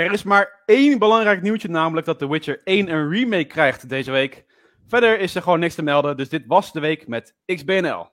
Er 0.00 0.12
is 0.12 0.22
maar 0.22 0.62
één 0.66 0.98
belangrijk 0.98 1.42
nieuwtje, 1.42 1.68
namelijk 1.68 2.06
dat 2.06 2.18
The 2.18 2.28
Witcher 2.28 2.60
1 2.64 2.88
een 2.90 3.08
remake 3.10 3.44
krijgt 3.44 3.88
deze 3.88 4.10
week. 4.10 4.44
Verder 4.88 5.18
is 5.20 5.34
er 5.34 5.42
gewoon 5.42 5.60
niks 5.60 5.74
te 5.74 5.82
melden, 5.82 6.16
dus 6.16 6.28
dit 6.28 6.44
was 6.46 6.72
de 6.72 6.80
week 6.80 7.06
met 7.08 7.34
XBNL. 7.46 8.08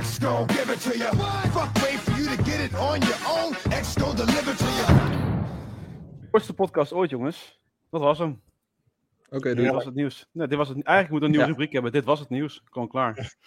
X 0.00 0.18
gon' 0.22 0.50
give 0.50 0.72
it 0.72 0.82
to 0.82 0.98
you. 0.98 1.16
Fuck, 1.16 1.78
wait 1.82 1.98
for 2.00 2.20
you 2.22 2.36
to 2.36 2.42
get 2.42 2.60
it 2.60 2.78
on 2.78 2.98
your 2.98 3.18
own. 3.28 4.16
Deliver 4.16 4.56
to 4.56 4.64
you. 4.64 4.98
Kortste 6.30 6.54
podcast 6.54 6.92
ooit, 6.92 7.10
jongens. 7.10 7.60
Dat 7.90 8.00
was 8.00 8.18
hem. 8.18 8.42
Oké, 9.28 9.54
Dit 9.54 9.70
was 9.70 9.84
het 9.84 9.94
nieuws. 9.94 10.28
Nee, 10.32 10.46
dit 10.46 10.58
was 10.58 10.68
het, 10.68 10.82
eigenlijk 10.82 11.10
moet 11.10 11.22
een 11.22 11.30
nieuwe 11.30 11.44
Ja. 11.44 11.50
rubriek 11.50 11.72
hebben. 11.72 11.92
Dit 11.92 12.04
was 12.04 12.18
het 12.20 12.28
nieuws. 12.28 12.62
Gewoon 12.64 12.88
klaar. 12.88 13.14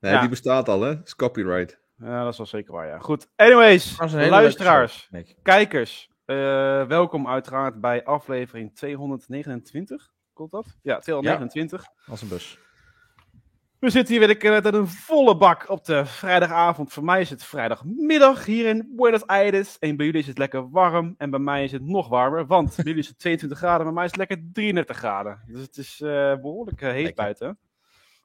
Nee, 0.00 0.12
Ja. 0.12 0.20
die 0.20 0.28
bestaat 0.28 0.68
al, 0.68 0.80
hè? 0.80 0.96
Dat 0.96 1.06
is 1.06 1.16
copyright. 1.16 1.78
Ja, 1.98 2.22
dat 2.22 2.32
is 2.32 2.38
wel 2.38 2.46
zeker 2.46 2.72
waar, 2.72 2.86
ja. 2.86 2.98
Goed. 2.98 3.28
Anyways, 3.36 3.98
luisteraars, 4.14 5.10
kijkers. 5.42 6.10
Eh, 6.26 6.86
welkom 6.86 7.28
uiteraard 7.28 7.80
bij 7.80 8.04
aflevering 8.04 8.74
229. 8.74 10.12
Klopt 10.32 10.52
dat? 10.52 10.66
Ja, 10.82 10.98
229. 10.98 11.84
Als 12.06 12.22
een 12.22 12.28
bus. 12.28 12.58
We 13.78 13.90
zitten 13.90 14.16
hier 14.16 14.26
weer 14.26 14.62
met 14.62 14.74
een 14.74 14.86
volle 14.86 15.36
bak 15.36 15.68
op 15.68 15.84
de 15.84 16.06
vrijdagavond. 16.06 16.92
Voor 16.92 17.04
mij 17.04 17.20
is 17.20 17.30
het 17.30 17.44
vrijdagmiddag 17.44 18.44
hier 18.44 18.66
in 18.66 18.92
Buenos 18.96 19.26
Aires. 19.26 19.78
En 19.78 19.96
bij 19.96 20.06
jullie 20.06 20.20
is 20.20 20.26
het 20.26 20.38
lekker 20.38 20.70
warm. 20.70 21.14
En 21.18 21.30
bij 21.30 21.38
mij 21.38 21.64
is 21.64 21.72
het 21.72 21.82
nog 21.82 22.08
warmer. 22.08 22.46
Want 22.46 22.76
bij 22.76 22.84
jullie 22.84 23.00
is 23.00 23.08
het 23.08 23.18
22 23.18 23.58
graden. 23.58 23.84
Bij 23.84 23.94
mij 23.94 24.04
is 24.04 24.10
het 24.10 24.18
lekker 24.18 24.38
33 24.52 24.96
graden. 24.96 25.42
Dus 25.46 25.60
het 25.60 25.76
is 25.76 26.00
eh, 26.00 26.34
behoorlijk 26.34 26.82
eh, 26.82 26.90
heet 26.90 27.04
Lekker. 27.04 27.24
buiten. 27.24 27.58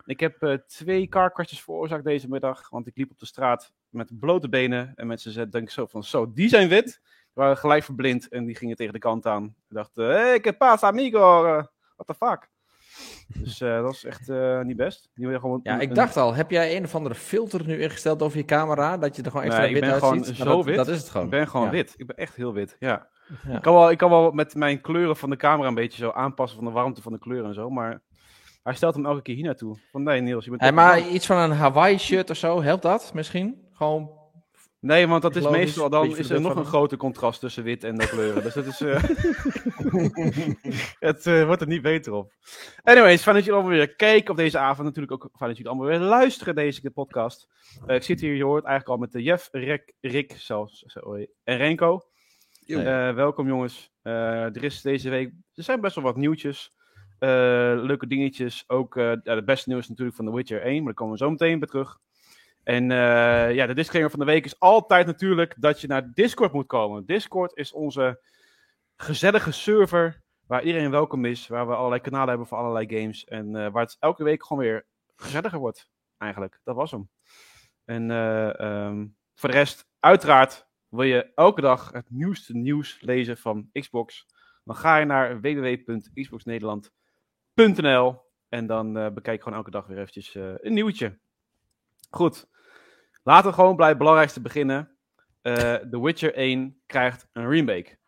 Ik 0.06 0.20
heb 0.20 0.42
eh, 0.42 0.54
twee 0.54 1.08
karkastjes 1.08 1.62
veroorzaakt 1.62 2.04
deze 2.04 2.28
middag. 2.28 2.70
Want 2.70 2.88
ik 2.88 2.98
liep 2.98 3.12
op 3.12 3.20
de 3.20 3.26
straat 3.26 3.74
met 3.90 4.20
blote 4.20 4.50
benen. 4.50 4.92
En 4.96 5.08
mensen 5.08 5.32
zeiden 5.32 5.54
denk 5.54 5.68
ik 5.68 5.74
zo 5.74 5.86
van, 5.86 6.04
zo, 6.04 6.34
die 6.34 6.50
zijn 6.50 6.70
wit. 6.70 7.02
Waren 7.34 7.58
gelijk 7.58 7.84
verblind 7.84 8.28
en 8.28 8.46
die 8.46 8.56
gingen 8.56 8.76
tegen 8.76 8.94
de 8.94 9.00
kant 9.00 9.26
aan. 9.26 9.44
Ik 9.44 9.76
dacht, 9.76 9.92
hé, 9.94 10.04
hey, 10.04 10.40
que 10.40 10.54
pasa 10.54 10.88
amigo? 10.88 11.46
Eh, 11.46 11.64
what 11.96 12.08
the 12.08 12.14
fuck? 12.14 12.50
Dus 13.34 13.62
eh, 13.62 13.82
dat 13.82 13.94
is 13.94 14.04
echt 14.04 14.30
eh, 14.30 14.62
niet 14.62 14.78
best. 14.78 15.10
Die 15.14 15.40
gewoon 15.40 15.60
Ja, 15.64 15.80
ik 15.80 15.96
dacht 15.96 16.18
al, 16.18 16.34
heb 16.34 16.52
jij 16.52 16.78
een 16.78 16.84
of 16.84 16.96
andere 16.96 17.16
filter 17.16 17.66
nu 17.66 17.82
ingesteld 17.82 18.22
over 18.22 18.38
je 18.38 18.46
camera? 18.46 18.98
Dat 18.98 19.16
je 19.16 19.22
er 19.22 19.32
gewoon 19.32 19.46
extra 19.46 19.62
Nee, 19.62 19.76
ik 19.76 19.82
wit 19.82 19.90
ben 19.90 20.00
gewoon 20.00 20.14
uitziet? 20.14 20.38
Maar 20.38 20.48
zo 20.48 20.56
dat, 20.56 20.66
wit. 20.66 20.76
Dat 20.76 20.88
is 20.88 20.98
het 20.98 21.10
gewoon. 21.10 21.26
Ik 21.26 21.32
ben 21.32 21.48
gewoon 21.48 21.66
Ja. 21.66 21.72
wit. 21.72 21.94
Ik 21.98 22.08
ben 22.08 22.16
echt 22.16 22.36
heel 22.36 22.54
wit. 22.54 22.76
Ja. 22.80 23.08
Ja. 23.48 23.56
Ik, 23.56 23.62
kan 23.62 23.74
wel, 23.74 23.92
ik 23.92 23.98
kan 23.98 24.10
wel 24.10 24.32
met 24.32 24.56
mijn 24.56 24.82
kleuren 24.82 25.18
van 25.18 25.30
de 25.30 25.36
camera 25.36 25.68
een 25.68 25.76
beetje 25.76 26.04
zo 26.04 26.12
aanpassen 26.12 26.58
van 26.58 26.68
de 26.68 26.74
warmte 26.74 27.02
van 27.02 27.12
de 27.12 27.20
kleuren 27.20 27.48
en 27.48 27.54
zo. 27.54 27.70
Maar 27.70 28.02
hij 28.64 28.74
stelt 28.74 28.96
hem 28.96 29.06
elke 29.06 29.22
keer 29.22 29.36
hier 29.36 29.44
naartoe. 29.46 29.78
Van 29.92 30.04
nee, 30.04 30.22
Niels, 30.22 30.44
je 30.44 30.50
bent. 30.50 30.62
Hey, 30.62 30.72
maar 30.72 31.08
iets 31.08 31.26
van 31.26 31.38
een 31.38 31.52
Hawaii 31.52 31.98
shirt 31.98 32.30
of 32.30 32.38
zo, 32.38 32.62
helpt 32.62 32.82
dat 32.82 33.14
misschien? 33.14 33.68
Gewoon. 33.74 34.21
Nee, 34.82 35.08
want 35.08 35.22
dat 35.22 35.36
is 35.36 35.44
Logisch, 35.44 35.60
meestal. 35.60 35.90
Dan 35.90 36.18
is 36.18 36.30
er 36.30 36.42
nog 36.42 36.56
een 36.56 36.66
groter 36.66 36.98
contrast 36.98 37.40
tussen 37.40 37.64
wit 37.64 37.84
en 37.84 37.98
de 37.98 38.08
kleuren. 38.08 38.44
dus 38.44 38.54
dat 38.54 38.66
is. 38.66 38.82
eh, 38.82 39.04
het 41.10 41.26
eh, 41.26 41.46
wordt 41.46 41.62
er 41.62 41.68
niet 41.68 41.82
beter 41.82 42.14
op. 42.14 42.32
Anyways, 42.84 43.22
fijn 43.22 43.36
dat 43.36 43.46
jullie 43.46 43.60
allemaal 43.60 43.78
weer 43.78 43.96
kijken 43.96 44.32
op 44.32 44.38
deze 44.38 44.58
avond. 44.58 44.88
Natuurlijk 44.88 45.14
ook 45.14 45.30
fijn 45.36 45.50
dat 45.50 45.58
jullie 45.58 45.72
allemaal 45.72 45.90
weer 45.90 46.00
luisteren 46.08 46.56
deze 46.56 46.92
podcast. 46.92 47.48
Eh, 47.86 47.96
ik 47.96 48.04
zit 48.04 48.20
hier, 48.22 48.36
je 48.36 48.44
hoort 48.44 48.64
eigenlijk 48.66 48.96
al 48.96 49.02
met 49.06 49.12
de 49.12 49.24
Jeff, 49.24 49.48
Rick, 49.52 49.94
Rick 50.02 50.34
zelfs, 50.38 50.84
sorry, 50.88 51.30
en 51.44 51.58
Renko. 51.58 52.02
Eh, 52.66 53.14
welkom 53.14 53.48
jongens. 53.48 53.92
Eh, 54.02 54.44
er 54.56 54.64
is 54.64 54.82
deze 54.82 55.10
week, 55.10 55.32
er 55.56 55.64
zijn 55.64 55.82
best 55.82 55.96
wel 55.96 56.04
wat 56.04 56.16
nieuwtjes. 56.16 56.72
Eh, 57.20 57.30
leuke 57.76 58.08
dingetjes. 58.08 58.64
Ook 58.68 58.98
eh, 58.98 59.04
ja, 59.24 59.36
de 59.36 59.44
beste 59.44 59.70
nieuws 59.70 59.90
natuurlijk 59.90 60.18
van 60.18 60.26
The 60.26 60.34
Witcher 60.34 60.62
1, 60.62 60.76
maar 60.76 60.84
daar 60.86 60.94
komen 60.94 61.14
we 61.14 61.20
zo 61.20 61.30
meteen 61.30 61.60
bij 61.60 61.68
terug. 61.68 61.98
En 62.64 62.92
eh, 62.92 63.56
ja, 63.56 63.66
de 63.66 63.74
disclaimer 63.74 64.12
van 64.12 64.20
de 64.20 64.26
week 64.26 64.46
is 64.46 64.60
altijd 64.60 65.06
natuurlijk 65.06 65.56
dat 65.58 65.82
je 65.82 65.88
naar 65.88 66.12
Discord 66.14 66.54
moet 66.54 66.68
komen. 66.68 67.06
Discord 67.06 67.58
is 67.58 67.72
onze 67.72 68.22
gezellige 68.96 69.52
server 69.52 70.22
waar 70.48 70.64
iedereen 70.64 70.92
welkom 70.92 71.26
is, 71.26 71.48
waar 71.48 71.68
we 71.68 71.76
allerlei 71.76 72.02
kanalen 72.02 72.30
hebben 72.30 72.48
voor 72.48 72.58
allerlei 72.58 73.00
games 73.00 73.26
en 73.26 73.56
eh, 73.56 73.72
waar 73.72 73.84
het 73.84 73.98
elke 74.00 74.24
week 74.24 74.46
gewoon 74.46 74.64
weer 74.64 74.86
gezelliger 75.16 75.60
wordt, 75.60 75.90
eigenlijk. 76.18 76.60
Dat 76.64 76.76
was 76.76 76.92
hem. 76.92 77.10
En 77.86 78.12
eh, 78.12 78.60
ehm, 78.60 79.08
voor 79.36 79.50
de 79.50 79.56
rest, 79.56 79.88
uiteraard 80.00 80.68
wil 80.90 81.04
je 81.04 81.32
elke 81.36 81.62
dag 81.62 81.92
het 81.92 82.10
nieuwste 82.10 82.56
nieuws 82.56 83.02
lezen 83.02 83.38
van 83.38 83.70
Xbox, 83.72 84.26
dan 84.64 84.76
ga 84.76 84.98
je 84.98 85.06
naar 85.06 85.42
www.xboxnederland.nl 85.42 88.22
en 88.50 88.68
dan 88.68 89.14
bekijk 89.14 89.44
gewoon 89.44 89.58
elke 89.58 89.72
dag 89.72 89.88
weer 89.88 89.98
eventjes 89.98 90.36
een 90.36 90.74
nieuwtje. 90.74 91.20
Goed, 92.10 92.50
laten 93.24 93.50
we 93.50 93.56
gewoon 93.56 93.76
bij 93.76 93.90
het 93.90 93.98
belangrijkste 93.98 94.42
beginnen. 94.42 94.98
Eh 95.42 95.76
The 95.76 96.02
Witcher 96.02 96.34
1 96.34 96.82
krijgt 96.86 97.28
een 97.34 97.50
remake. 97.50 98.00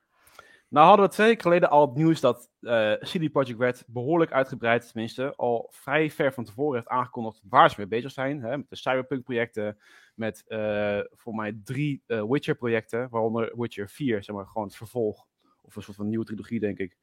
Nou 0.73 0.87
hadden 0.87 1.05
we 1.05 1.11
twee 1.11 1.27
weken 1.27 1.41
geleden 1.41 1.69
al 1.69 1.85
het 1.85 1.95
nieuws 1.95 2.19
dat 2.19 2.49
eh 2.61 2.93
CD 2.93 3.31
Projekt 3.31 3.59
Red 3.59 3.83
behoorlijk 3.87 4.31
uitgebreid, 4.31 4.87
tenminste, 4.87 5.35
al 5.35 5.67
vrij 5.71 6.11
ver 6.11 6.33
van 6.33 6.43
tevoren 6.43 6.75
heeft 6.75 6.87
aangekondigd 6.87 7.41
waar 7.49 7.69
ze 7.69 7.75
mee 7.77 7.87
bezig 7.87 8.11
zijn. 8.11 8.41
Hè, 8.41 8.57
met 8.57 8.69
de 8.69 8.75
Cyberpunk 8.75 9.23
projecten, 9.23 9.77
met 10.15 10.43
eh, 10.47 10.99
voor 11.11 11.35
mij 11.35 11.59
drie 11.63 12.03
eh, 12.07 12.23
Witcher 12.23 12.55
projecten, 12.55 13.09
waaronder 13.09 13.53
Witcher 13.57 13.89
4, 13.89 14.23
zeg 14.23 14.35
maar 14.35 14.47
gewoon 14.47 14.67
het 14.67 14.75
vervolg. 14.75 15.25
Of 15.61 15.75
een 15.75 15.81
soort 15.81 15.97
van 15.97 16.09
nieuwe 16.09 16.25
trilogie, 16.25 16.59
denk 16.59 16.77
ik. 16.77 16.97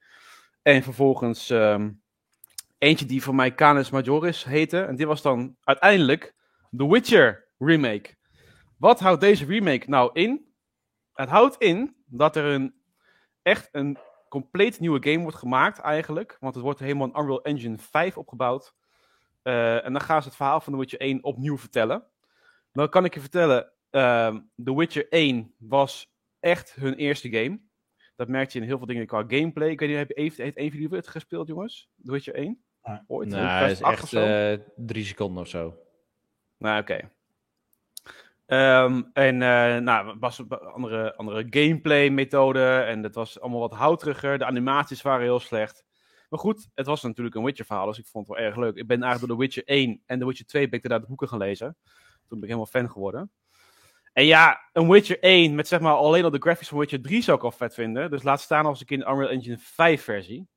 En 0.62 0.82
vervolgens 0.82 1.50
ehm, 1.50 1.90
eentje 2.78 3.06
die 3.06 3.22
voor 3.22 3.34
mij 3.34 3.54
Canis 3.54 3.90
Majoris 3.90 4.44
heette. 4.44 4.80
En 4.80 4.96
dit 4.96 5.06
was 5.06 5.22
dan 5.22 5.56
uiteindelijk 5.60 6.34
The 6.76 6.88
Witcher 6.88 7.48
remake. 7.60 8.14
Wat 8.76 9.00
houdt 9.00 9.20
deze 9.20 9.44
remake 9.44 9.88
nou 9.88 10.10
in? 10.12 10.52
Het 11.12 11.28
houdt 11.28 11.56
in 11.56 11.96
dat 12.06 12.36
er 12.36 12.44
een 12.44 12.74
echt 13.42 13.68
een 13.72 13.98
compleet 14.28 14.80
nieuwe 14.80 15.10
game 15.10 15.22
wordt 15.22 15.36
gemaakt 15.36 15.78
eigenlijk. 15.78 16.36
Want 16.40 16.54
het 16.54 16.64
wordt 16.64 16.78
helemaal 16.78 17.06
een 17.06 17.20
Unreal 17.20 17.42
Engine 17.42 17.78
5 17.78 18.16
opgebouwd. 18.16 18.74
Eh, 19.42 19.84
en 19.84 19.92
dan 19.92 20.02
gaan 20.02 20.22
ze 20.22 20.28
het 20.28 20.36
verhaal 20.36 20.60
van 20.60 20.72
The 20.72 20.78
Witcher 20.78 21.00
1 21.00 21.24
opnieuw 21.24 21.58
vertellen. 21.58 22.04
Dan 22.72 22.88
kan 22.88 23.04
ik 23.04 23.14
je 23.14 23.20
vertellen, 23.20 23.72
ehm 23.90 24.40
The 24.64 24.76
Witcher 24.76 25.06
1 25.08 25.54
was 25.58 26.12
echt 26.40 26.74
hun 26.74 26.94
eerste 26.94 27.30
game. 27.30 27.60
Dat 28.16 28.28
merkte 28.28 28.56
je 28.56 28.62
in 28.62 28.68
heel 28.68 28.78
veel 28.78 28.86
dingen 28.86 29.06
qua 29.06 29.24
gameplay. 29.26 29.68
Ik 29.68 29.80
weet 29.80 29.88
niet, 29.88 29.98
heb 29.98 30.08
je 30.08 30.14
even, 30.14 30.42
heeft 30.42 30.58
een 30.58 30.70
van 30.70 30.80
jullie 30.80 30.96
het 30.96 31.08
gespeeld, 31.08 31.48
jongens? 31.48 31.90
The 32.04 32.12
Witcher 32.12 32.34
1? 32.34 32.64
Nee. 32.82 32.98
Ooit? 33.06 33.28
Nee, 33.28 33.70
is 33.70 33.82
8 33.82 34.02
of 34.02 34.12
echt 34.12 34.12
eh, 34.12 34.66
drie 34.76 35.04
seconden 35.04 35.42
of 35.42 35.48
zo. 35.48 35.76
Nou, 36.58 36.80
oké. 36.80 37.10
Ehm, 38.50 39.02
en 39.12 39.42
eh 39.42 39.76
nou, 39.76 40.16
was 40.18 40.42
andere, 40.48 41.16
andere 41.16 41.46
gameplay-methode. 41.50 42.64
En 42.64 43.02
het 43.02 43.14
was 43.14 43.40
allemaal 43.40 43.60
wat 43.60 43.72
houteriger. 43.72 44.38
De 44.38 44.44
animaties 44.44 45.02
waren 45.02 45.22
heel 45.22 45.40
slecht. 45.40 45.84
Maar 46.28 46.38
goed, 46.38 46.68
het 46.74 46.86
was 46.86 47.02
natuurlijk 47.02 47.36
een 47.36 47.44
Witcher-verhaal. 47.44 47.86
Dus 47.86 47.98
ik 47.98 48.06
vond 48.06 48.26
het 48.26 48.36
wel 48.36 48.46
erg 48.46 48.56
leuk. 48.56 48.76
Ik 48.76 48.86
ben 48.86 49.02
eigenlijk 49.02 49.32
door 49.32 49.36
The 49.36 49.42
Witcher 49.42 49.76
1 49.76 50.02
en 50.06 50.18
The 50.18 50.26
Witcher 50.26 50.46
2 50.46 50.68
ben 50.68 50.82
ik 50.82 50.88
de 50.88 51.06
boeken 51.06 51.28
gaan 51.28 51.38
lezen. 51.38 51.76
Toen 52.26 52.40
ben 52.40 52.48
ik 52.48 52.54
helemaal 52.54 52.66
fan 52.66 52.90
geworden. 52.90 53.30
En 54.12 54.24
ja, 54.24 54.60
een 54.72 54.88
Witcher 54.88 55.18
1 55.20 55.54
met 55.54 55.68
zeg 55.68 55.80
maar 55.80 55.94
alleen 55.94 56.24
al 56.24 56.30
de 56.30 56.38
graphics 56.38 56.68
van 56.68 56.78
Witcher 56.78 57.02
3 57.02 57.22
zou 57.22 57.36
ik 57.36 57.44
al 57.44 57.50
vet 57.50 57.74
vinden. 57.74 58.10
Dus 58.10 58.22
laat 58.22 58.40
staan 58.40 58.66
als 58.66 58.80
ik 58.80 58.90
in 58.90 58.98
de 58.98 59.06
Unreal 59.06 59.30
Engine 59.30 59.58
5 59.58 60.02
versie. 60.02 60.48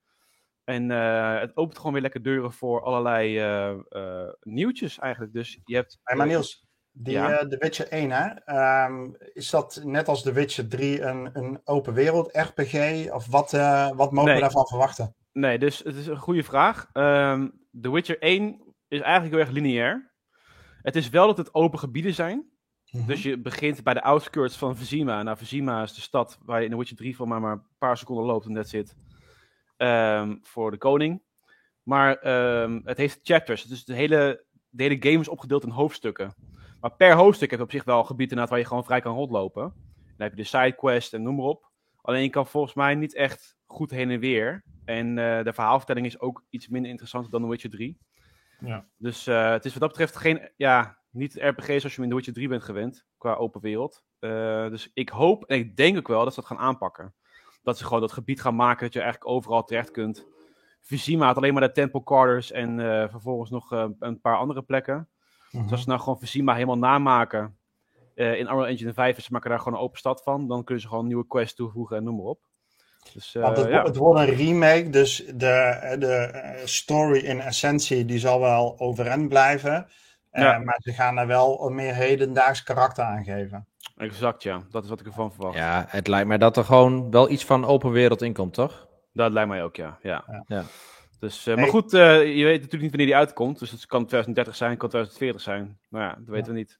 En 0.63 0.91
eh, 0.91 1.39
het 1.39 1.57
opent 1.57 1.77
gewoon 1.77 1.93
weer 1.93 2.01
lekker 2.01 2.23
deuren 2.23 2.51
voor 2.51 2.83
allerlei 2.83 3.39
eh, 3.39 4.29
nieuwtjes 4.41 4.99
eigenlijk. 4.99 5.33
Dus 5.33 5.59
je 5.65 5.75
hebt... 5.75 5.99
Hey, 6.03 6.17
maar 6.17 6.27
Niels, 6.27 6.62
die, 6.93 7.13
Ja. 7.13 7.31
eh, 7.39 7.47
The 7.47 7.57
Witcher 7.57 7.87
1, 7.91 8.11
hè? 8.11 8.27
ehm, 8.45 9.11
is 9.33 9.49
dat 9.49 9.81
net 9.83 10.07
als 10.07 10.21
The 10.23 10.31
Witcher 10.31 10.67
3 10.67 11.01
een, 11.01 11.29
een 11.33 11.61
open 11.63 11.93
wereld 11.93 12.29
RPG? 12.37 12.73
Of 13.11 13.27
wat, 13.27 13.53
eh, 13.53 13.89
wat 13.95 14.11
mogen 14.11 14.25
Nee. 14.25 14.35
we 14.35 14.41
daarvan 14.41 14.67
verwachten? 14.67 15.15
Nee, 15.31 15.59
dus 15.59 15.79
het 15.79 15.95
is 15.95 16.07
een 16.07 16.17
goede 16.17 16.43
vraag. 16.43 16.89
Ehm 16.93 17.47
The 17.81 17.91
Witcher 17.91 18.17
1 18.19 18.75
is 18.87 18.99
eigenlijk 19.01 19.33
heel 19.35 19.43
erg 19.43 19.53
lineair. 19.53 20.11
Het 20.81 20.95
is 20.95 21.09
wel 21.09 21.27
dat 21.27 21.37
het 21.37 21.53
open 21.53 21.79
gebieden 21.79 22.13
zijn. 22.13 22.51
Mhm. 22.91 23.07
Dus 23.07 23.23
je 23.23 23.37
begint 23.41 23.83
bij 23.83 23.93
de 23.93 24.01
outskirts 24.01 24.57
van 24.57 24.77
Vizima. 24.77 25.23
Nou, 25.23 25.37
Vizima 25.37 25.83
is 25.83 25.93
de 25.93 26.01
stad 26.01 26.37
waar 26.45 26.59
je 26.59 26.65
in 26.65 26.71
The 26.71 26.77
Witcher 26.77 26.97
3 26.97 27.15
van 27.15 27.27
maar, 27.27 27.41
maar 27.41 27.51
een 27.51 27.65
paar 27.77 27.97
seconden 27.97 28.25
loopt 28.25 28.45
en 28.45 28.53
dat 28.53 28.69
zit. 28.69 28.95
Ehm, 29.77 30.35
voor 30.41 30.71
de 30.71 30.77
koning. 30.77 31.21
Maar 31.83 32.09
het 32.83 32.97
heeft 32.97 33.19
chapters. 33.23 33.63
Dus 33.63 33.85
de 33.85 33.93
hele, 33.93 34.45
de 34.69 34.83
hele 34.83 34.97
game 34.99 35.19
is 35.19 35.27
opgedeeld 35.27 35.63
in 35.63 35.69
hoofdstukken. 35.69 36.33
Maar 36.83 36.95
per 36.95 37.15
hoofdstuk 37.15 37.49
heb 37.49 37.59
je 37.59 37.65
op 37.65 37.71
zich 37.71 37.83
wel 37.83 38.03
gebieden 38.03 38.47
waar 38.47 38.59
je 38.59 38.65
gewoon 38.65 38.83
vrij 38.83 39.01
kan 39.01 39.15
rondlopen. 39.15 39.61
Dan 39.95 40.13
heb 40.17 40.29
je 40.29 40.35
de 40.35 40.43
sidequest 40.43 41.13
en 41.13 41.21
noem 41.21 41.35
maar 41.35 41.45
op. 41.45 41.71
Alleen 42.01 42.21
je 42.21 42.29
kan 42.29 42.47
volgens 42.47 42.73
mij 42.73 42.95
niet 42.95 43.15
echt 43.15 43.57
goed 43.65 43.91
heen 43.91 44.11
en 44.11 44.19
weer. 44.19 44.63
En 44.85 45.17
eh, 45.17 45.43
de 45.43 45.53
verhaalvertelling 45.53 46.05
is 46.05 46.19
ook 46.19 46.43
iets 46.49 46.67
minder 46.67 46.91
interessant 46.91 47.31
dan 47.31 47.41
The 47.41 47.47
Witcher 47.47 47.69
3. 47.69 47.97
Ja. 48.59 48.85
Dus 48.97 49.27
eh, 49.27 49.51
het 49.51 49.65
is 49.65 49.71
wat 49.71 49.81
dat 49.81 49.89
betreft 49.89 50.15
geen, 50.15 50.51
ja, 50.55 50.97
niet 51.09 51.35
RPG 51.35 51.65
zoals 51.65 51.95
je 51.95 52.01
in 52.01 52.09
The 52.09 52.15
Witcher 52.15 52.33
3 52.33 52.47
bent 52.47 52.63
gewend, 52.63 53.05
qua 53.17 53.33
open 53.33 53.61
wereld. 53.61 54.03
Eh, 54.19 54.69
dus 54.69 54.91
ik 54.93 55.09
hoop 55.09 55.45
en 55.45 55.57
ik 55.57 55.75
denk 55.75 55.97
ook 55.97 56.07
wel 56.07 56.23
dat 56.23 56.33
ze 56.33 56.39
dat 56.39 56.49
gaan 56.49 56.65
aanpakken. 56.65 57.13
Dat 57.61 57.77
ze 57.77 57.83
gewoon 57.83 58.01
dat 58.01 58.11
gebied 58.11 58.41
gaan 58.41 58.55
maken 58.55 58.83
dat 58.83 58.93
je 58.93 59.01
eigenlijk 59.01 59.31
overal 59.31 59.63
terecht 59.63 59.91
kunt. 59.91 60.27
Vizima 60.81 61.25
had 61.25 61.37
alleen 61.37 61.53
maar 61.53 61.67
de 61.67 61.71
Temple 61.71 62.03
Quarters 62.03 62.51
en 62.51 62.79
vervolgens 63.09 63.49
nog 63.49 63.71
een 63.99 64.21
paar 64.21 64.37
andere 64.37 64.61
plekken. 64.61 65.07
Mhm. 65.53 65.63
Dus 65.63 65.71
als 65.71 65.81
ze 65.81 65.87
nou 65.87 65.99
gewoon 65.99 66.19
Vizima 66.19 66.53
helemaal 66.53 66.77
namaken 66.77 67.57
eh, 68.15 68.33
in 68.33 68.39
Unreal 68.39 68.67
Engine 68.67 68.93
5 68.93 69.15
en 69.15 69.23
ze 69.23 69.31
maken 69.31 69.49
daar 69.49 69.59
gewoon 69.59 69.73
een 69.73 69.83
open 69.85 69.99
stad 69.99 70.23
van, 70.23 70.47
dan 70.47 70.63
kunnen 70.63 70.83
ze 70.83 70.89
gewoon 70.89 71.07
nieuwe 71.07 71.27
quests 71.27 71.55
toevoegen 71.55 71.97
en 71.97 72.03
noem 72.03 72.15
maar 72.15 72.25
op. 72.25 72.39
Dus, 73.13 73.35
eh, 73.35 73.41
Want 73.41 73.57
het, 73.57 73.67
ja. 73.67 73.83
het 73.83 73.95
wordt 73.95 74.19
een 74.19 74.35
remake, 74.35 74.89
dus 74.89 75.23
de, 75.25 75.95
de 75.99 76.13
eh, 76.15 76.65
story 76.65 77.19
in 77.19 77.39
essentie 77.39 78.05
die 78.05 78.19
zal 78.19 78.39
wel 78.39 78.79
overeind 78.79 79.29
blijven. 79.29 79.87
Eh. 80.31 80.59
Maar 80.59 80.79
ze 80.83 80.91
gaan 80.93 81.17
er 81.17 81.27
wel 81.27 81.65
een 81.65 81.75
meer 81.75 81.93
hedendaags 81.93 82.63
karakter 82.63 83.03
aan 83.03 83.23
geven. 83.23 83.67
Exact, 83.97 84.43
ja. 84.43 84.61
Dat 84.71 84.83
is 84.83 84.89
wat 84.89 84.99
ik 84.99 85.05
ervan 85.05 85.33
verwacht. 85.33 85.57
Ja, 85.57 85.85
het 85.87 86.07
lijkt 86.07 86.27
mij 86.27 86.37
dat 86.37 86.57
er 86.57 86.65
gewoon 86.65 87.11
wel 87.11 87.29
iets 87.29 87.45
van 87.45 87.65
open 87.65 87.91
wereld 87.91 88.21
in 88.21 88.33
komt, 88.33 88.53
toch? 88.53 88.87
Dat 89.13 89.31
lijkt 89.31 89.49
mij 89.49 89.63
ook, 89.63 89.75
ja. 89.75 89.97
ja. 90.01 90.43
Ja. 90.47 90.63
Ja. 91.23 91.29
Dus, 91.29 91.47
eh, 91.47 91.53
Hey. 91.53 91.63
Maar 91.63 91.71
goed, 91.71 91.93
eh, 91.93 92.37
je 92.37 92.43
weet 92.43 92.61
natuurlijk 92.61 92.81
niet 92.81 92.89
wanneer 92.91 93.05
die 93.07 93.15
uitkomt. 93.15 93.59
Dus 93.59 93.71
het 93.71 93.85
kan 93.85 94.05
2030 94.05 94.55
zijn, 94.55 94.77
kan 94.77 94.89
2040 94.89 95.41
zijn. 95.41 95.79
Nou 95.89 96.03
ja, 96.03 96.15
dat 96.15 96.27
weten 96.27 96.51
we 96.53 96.57
niet. 96.57 96.79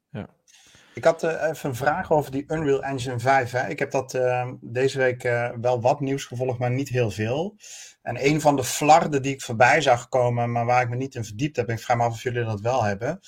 Ik 0.93 1.03
had 1.03 1.23
eh, 1.23 1.49
even 1.49 1.69
een 1.69 1.75
vraag 1.75 2.11
over 2.11 2.31
die 2.31 2.45
Unreal 2.47 2.83
Engine 2.83 3.19
5. 3.19 3.51
Hè. 3.51 3.67
Ik 3.67 3.79
heb 3.79 3.91
dat 3.91 4.13
eh, 4.13 4.51
deze 4.61 4.97
week 4.97 5.23
eh, 5.23 5.49
wel 5.61 5.81
wat 5.81 5.99
nieuws 5.99 6.25
gevolgd, 6.25 6.59
maar 6.59 6.71
niet 6.71 6.89
heel 6.89 7.11
veel. 7.11 7.55
En 8.01 8.25
een 8.25 8.41
van 8.41 8.55
de 8.55 8.63
flarden 8.63 9.21
die 9.21 9.33
ik 9.33 9.41
voorbij 9.41 9.81
zag 9.81 10.09
komen, 10.09 10.51
maar 10.51 10.65
waar 10.65 10.81
ik 10.81 10.89
me 10.89 10.95
niet 10.95 11.15
in 11.15 11.23
verdiept 11.23 11.55
heb, 11.55 11.67
en 11.67 11.73
ik 11.75 11.79
vraag 11.81 11.97
me 11.97 12.03
af 12.03 12.13
of 12.13 12.23
jullie 12.23 12.43
dat 12.43 12.61
wel 12.61 12.83
hebben, 12.83 13.19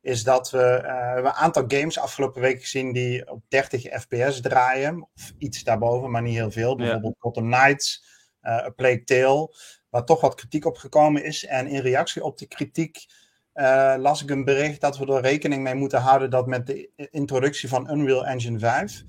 is 0.00 0.22
dat 0.24 0.50
we, 0.50 0.62
eh, 0.62 1.12
een 1.16 1.26
aantal 1.32 1.64
games 1.68 1.98
afgelopen 1.98 2.40
week 2.40 2.60
gezien 2.60 2.92
die 2.92 3.30
op 3.30 3.42
30 3.48 3.82
fps 4.00 4.40
draaien. 4.40 5.02
Of 5.14 5.32
iets 5.38 5.62
daarboven, 5.64 6.10
maar 6.10 6.22
niet 6.22 6.34
heel 6.36 6.50
veel. 6.50 6.76
Bijvoorbeeld 6.76 7.16
Gotham 7.18 7.50
Knights, 7.50 8.04
eh 8.40 8.52
A 8.52 8.70
Plague 8.70 9.04
Tale, 9.04 9.54
waar 9.92 10.04
toch 10.04 10.20
wat 10.20 10.34
kritiek 10.34 10.64
op 10.64 10.76
gekomen 10.76 11.24
is. 11.24 11.46
En 11.46 11.66
in 11.66 11.80
reactie 11.80 12.24
op 12.24 12.38
die 12.38 12.48
kritiek 12.48 13.06
eh, 13.52 13.94
las 13.98 14.22
ik 14.22 14.30
een 14.30 14.44
bericht 14.44 14.80
dat 14.80 14.98
we 14.98 15.06
er 15.06 15.20
rekening 15.20 15.62
mee 15.62 15.74
moeten 15.74 16.00
houden 16.00 16.30
dat 16.30 16.46
met 16.46 16.66
de 16.66 16.90
introductie 17.10 17.68
van 17.68 17.90
Unreal 17.90 18.26
Engine 18.26 18.58
5, 18.58 19.04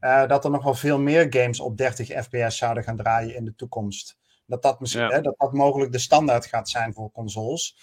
eh, 0.00 0.26
dat 0.26 0.44
er 0.44 0.50
nog 0.50 0.64
wel 0.64 0.74
veel 0.74 0.98
meer 0.98 1.26
games 1.30 1.60
op 1.60 1.76
30 1.76 2.24
fps 2.24 2.56
zouden 2.56 2.82
gaan 2.82 2.96
draaien 2.96 3.34
in 3.34 3.44
de 3.44 3.54
toekomst. 3.54 4.16
Dat 4.46 4.62
dat, 4.62 4.80
misschien, 4.80 5.02
Ja. 5.02 5.08
hè, 5.08 5.20
dat, 5.20 5.34
dat 5.38 5.52
mogelijk 5.52 5.92
de 5.92 5.98
standaard 5.98 6.46
gaat 6.46 6.68
zijn 6.68 6.94
voor 6.94 7.10
consoles. 7.10 7.76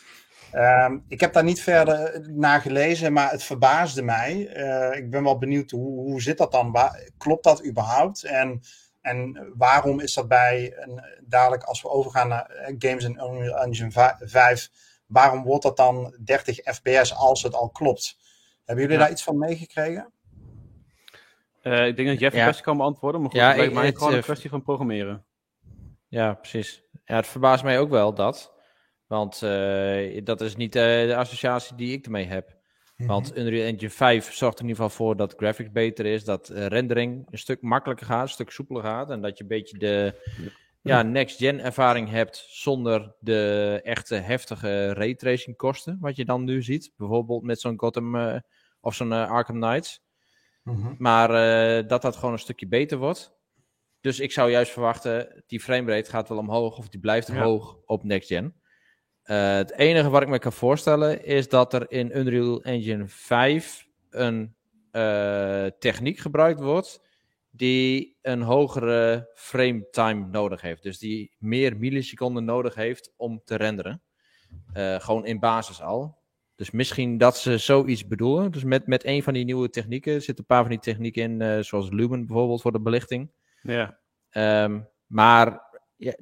Ehm, 0.51 0.98
ik 1.08 1.19
heb 1.19 1.34
daar 1.34 1.44
niet 1.44 1.62
verder 1.62 2.25
naar 2.31 2.62
gelezen, 2.62 3.13
maar 3.13 3.31
het 3.31 3.44
verbaasde 3.44 4.01
mij. 4.01 4.48
Eh, 4.48 4.98
ik 4.98 5.10
ben 5.10 5.24
wel 5.24 5.38
benieuwd 5.38 5.72
hoe, 5.72 6.00
hoe 6.00 6.22
zit 6.22 6.38
dat 6.38 6.51
dan? 6.51 6.72
Waar, 6.72 7.10
klopt 7.18 7.44
dat 7.44 7.66
überhaupt? 7.66 8.24
En, 8.24 8.62
en 9.06 9.52
waarom 9.56 10.00
is 10.00 10.13
dat 10.13 10.28
bij 10.28 10.74
een, 10.78 11.04
dadelijk 11.22 11.63
als 11.63 11.81
we 11.81 11.90
overgaan 11.90 12.28
naar 12.28 12.46
eh, 12.46 12.75
games 12.80 13.04
in 13.04 13.19
Unreal 13.19 13.57
Engine 13.63 14.16
5, 14.19 14.69
waarom 15.06 15.44
wordt 15.44 15.63
dat 15.63 15.78
dan 15.78 16.18
30 16.24 16.56
fps 16.75 17.16
als 17.16 17.44
het 17.44 17.54
al 17.54 17.69
klopt? 17.69 18.18
Hebben 18.63 18.84
jullie 18.84 19.00
Ja. 19.00 19.04
daar 19.04 19.13
iets 19.13 19.24
van 19.24 19.38
meegekregen? 19.38 20.12
Eh, 21.62 21.88
ik 21.88 21.96
denk 21.96 22.07
dat 22.07 22.19
Jeff 22.19 22.34
een 22.34 22.40
Ja. 22.40 22.44
kwestie 22.46 22.66
kan 22.66 22.78
beantwoorden. 22.78 23.22
Maar 23.22 23.30
goed, 23.30 23.40
Ja, 23.40 23.54
het 23.54 23.74
mij 23.74 23.94
gewoon 23.94 24.12
een 24.12 24.18
eh, 24.18 24.24
kwestie 24.24 24.50
van 24.50 24.62
programmeren. 24.62 25.25
Ja, 26.08 26.34
precies. 26.34 26.84
Ja, 27.06 27.16
het 27.16 27.28
verbaast 27.28 27.63
mij 27.63 27.80
ook 27.80 27.90
wel 27.90 28.13
dat. 28.13 28.54
Want 29.08 29.42
eh, 29.42 30.24
dat 30.24 30.42
is 30.42 30.56
niet 30.56 30.75
eh, 30.75 30.84
de 30.84 31.16
associatie 31.16 31.75
die 31.75 31.94
ik 31.98 32.06
ermee 32.06 32.25
heb. 32.25 32.56
Want 32.98 33.38
Unreal 33.38 33.66
Engine 33.68 33.90
5 33.90 34.34
zorgt 34.34 34.58
er 34.60 34.64
in 34.64 34.70
ieder 34.70 34.84
geval 34.84 35.06
voor 35.06 35.16
dat 35.16 35.34
graphics 35.38 35.72
beter 35.72 36.06
is, 36.06 36.24
dat 36.24 36.50
eh, 36.50 36.66
rendering 36.66 37.28
een 37.32 37.38
stuk 37.38 37.62
makkelijker 37.62 38.06
gaat, 38.06 38.22
een 38.24 38.30
stuk 38.30 38.52
soepeler 38.52 38.84
gaat. 38.84 39.10
En 39.10 39.22
dat 39.22 39.38
je 39.38 39.44
een 39.44 39.50
beetje 39.50 39.78
de 39.78 40.22
ja, 40.82 41.02
next-gen 41.02 41.60
ervaring 41.60 42.10
hebt 42.10 42.46
zonder 42.50 43.16
de 43.20 43.80
echte 43.84 44.16
heftige 44.16 44.94
raytracing 44.94 45.56
kosten, 45.58 45.98
wat 46.00 46.16
je 46.16 46.26
dan 46.26 46.44
nu 46.44 46.64
ziet. 46.64 46.92
Bijvoorbeeld 46.98 47.44
met 47.44 47.60
zo'n 47.60 47.80
Gotham 47.80 48.16
eh, 48.16 48.40
of 48.82 48.96
zo'n 48.96 49.14
eh, 49.14 49.32
Arkham 49.32 49.56
Knights. 49.62 50.04
Mhm. 50.64 50.94
Maar 50.98 51.28
dat 51.88 52.02
dat 52.02 52.16
gewoon 52.16 52.32
een 52.34 52.40
stukje 52.40 52.68
beter 52.68 52.98
wordt. 52.98 53.34
Dus 54.02 54.20
ik 54.20 54.32
zou 54.32 54.52
juist 54.52 54.72
verwachten, 54.72 55.44
die 55.48 55.60
framerate 55.60 56.10
gaat 56.10 56.30
wel 56.30 56.38
omhoog 56.38 56.78
of 56.78 56.90
die 56.90 57.00
blijft 57.00 57.28
Ja. 57.28 57.34
omhoog 57.34 57.78
op 57.86 58.04
next 58.04 58.30
Eh, 59.25 59.56
het 59.56 59.72
enige 59.72 60.10
wat 60.10 60.22
ik 60.22 60.27
me 60.27 60.39
kan 60.39 60.54
voorstellen 60.54 61.25
is 61.25 61.50
dat 61.50 61.74
er 61.74 61.92
in 61.92 62.18
Unreal 62.18 62.62
Engine 62.63 63.07
5 63.07 63.88
een 64.10 64.56
eh, 64.92 65.66
techniek 65.80 66.18
gebruikt 66.18 66.60
wordt 66.60 67.04
die 67.50 68.18
een 68.22 68.42
hogere 68.42 69.31
frame 69.36 69.88
time 69.92 70.27
nodig 70.27 70.62
heeft. 70.62 70.83
Dus 70.83 70.98
die 71.00 71.36
meer 71.38 71.77
milliseconden 71.77 72.45
nodig 72.45 72.75
heeft 72.75 73.13
om 73.16 73.42
te 73.45 73.56
renderen. 73.56 74.01
Eh, 74.74 75.00
gewoon 75.00 75.25
in 75.25 75.39
basis 75.39 75.81
al. 75.81 76.18
Dus 76.56 76.72
misschien 76.72 77.18
dat 77.18 77.38
ze 77.38 77.57
zoiets 77.57 78.07
bedoelen. 78.07 78.51
Dus 78.51 78.63
met, 78.63 78.88
met 78.88 79.06
een 79.06 79.24
van 79.24 79.33
die 79.33 79.45
nieuwe 79.45 79.69
technieken 79.69 80.13
er 80.13 80.22
zitten 80.22 80.38
een 80.38 80.56
paar 80.56 80.62
van 80.62 80.72
die 80.72 80.80
technieken 80.80 81.42
in, 81.42 81.63
zoals 81.63 81.89
Lumen 81.89 82.25
bijvoorbeeld 82.25 82.62
voor 82.62 82.72
de 82.72 82.81
belichting. 82.81 83.31
Ja. 83.62 84.00
Ehm, 84.30 84.80
maar 85.07 85.62
ja, 85.95 86.13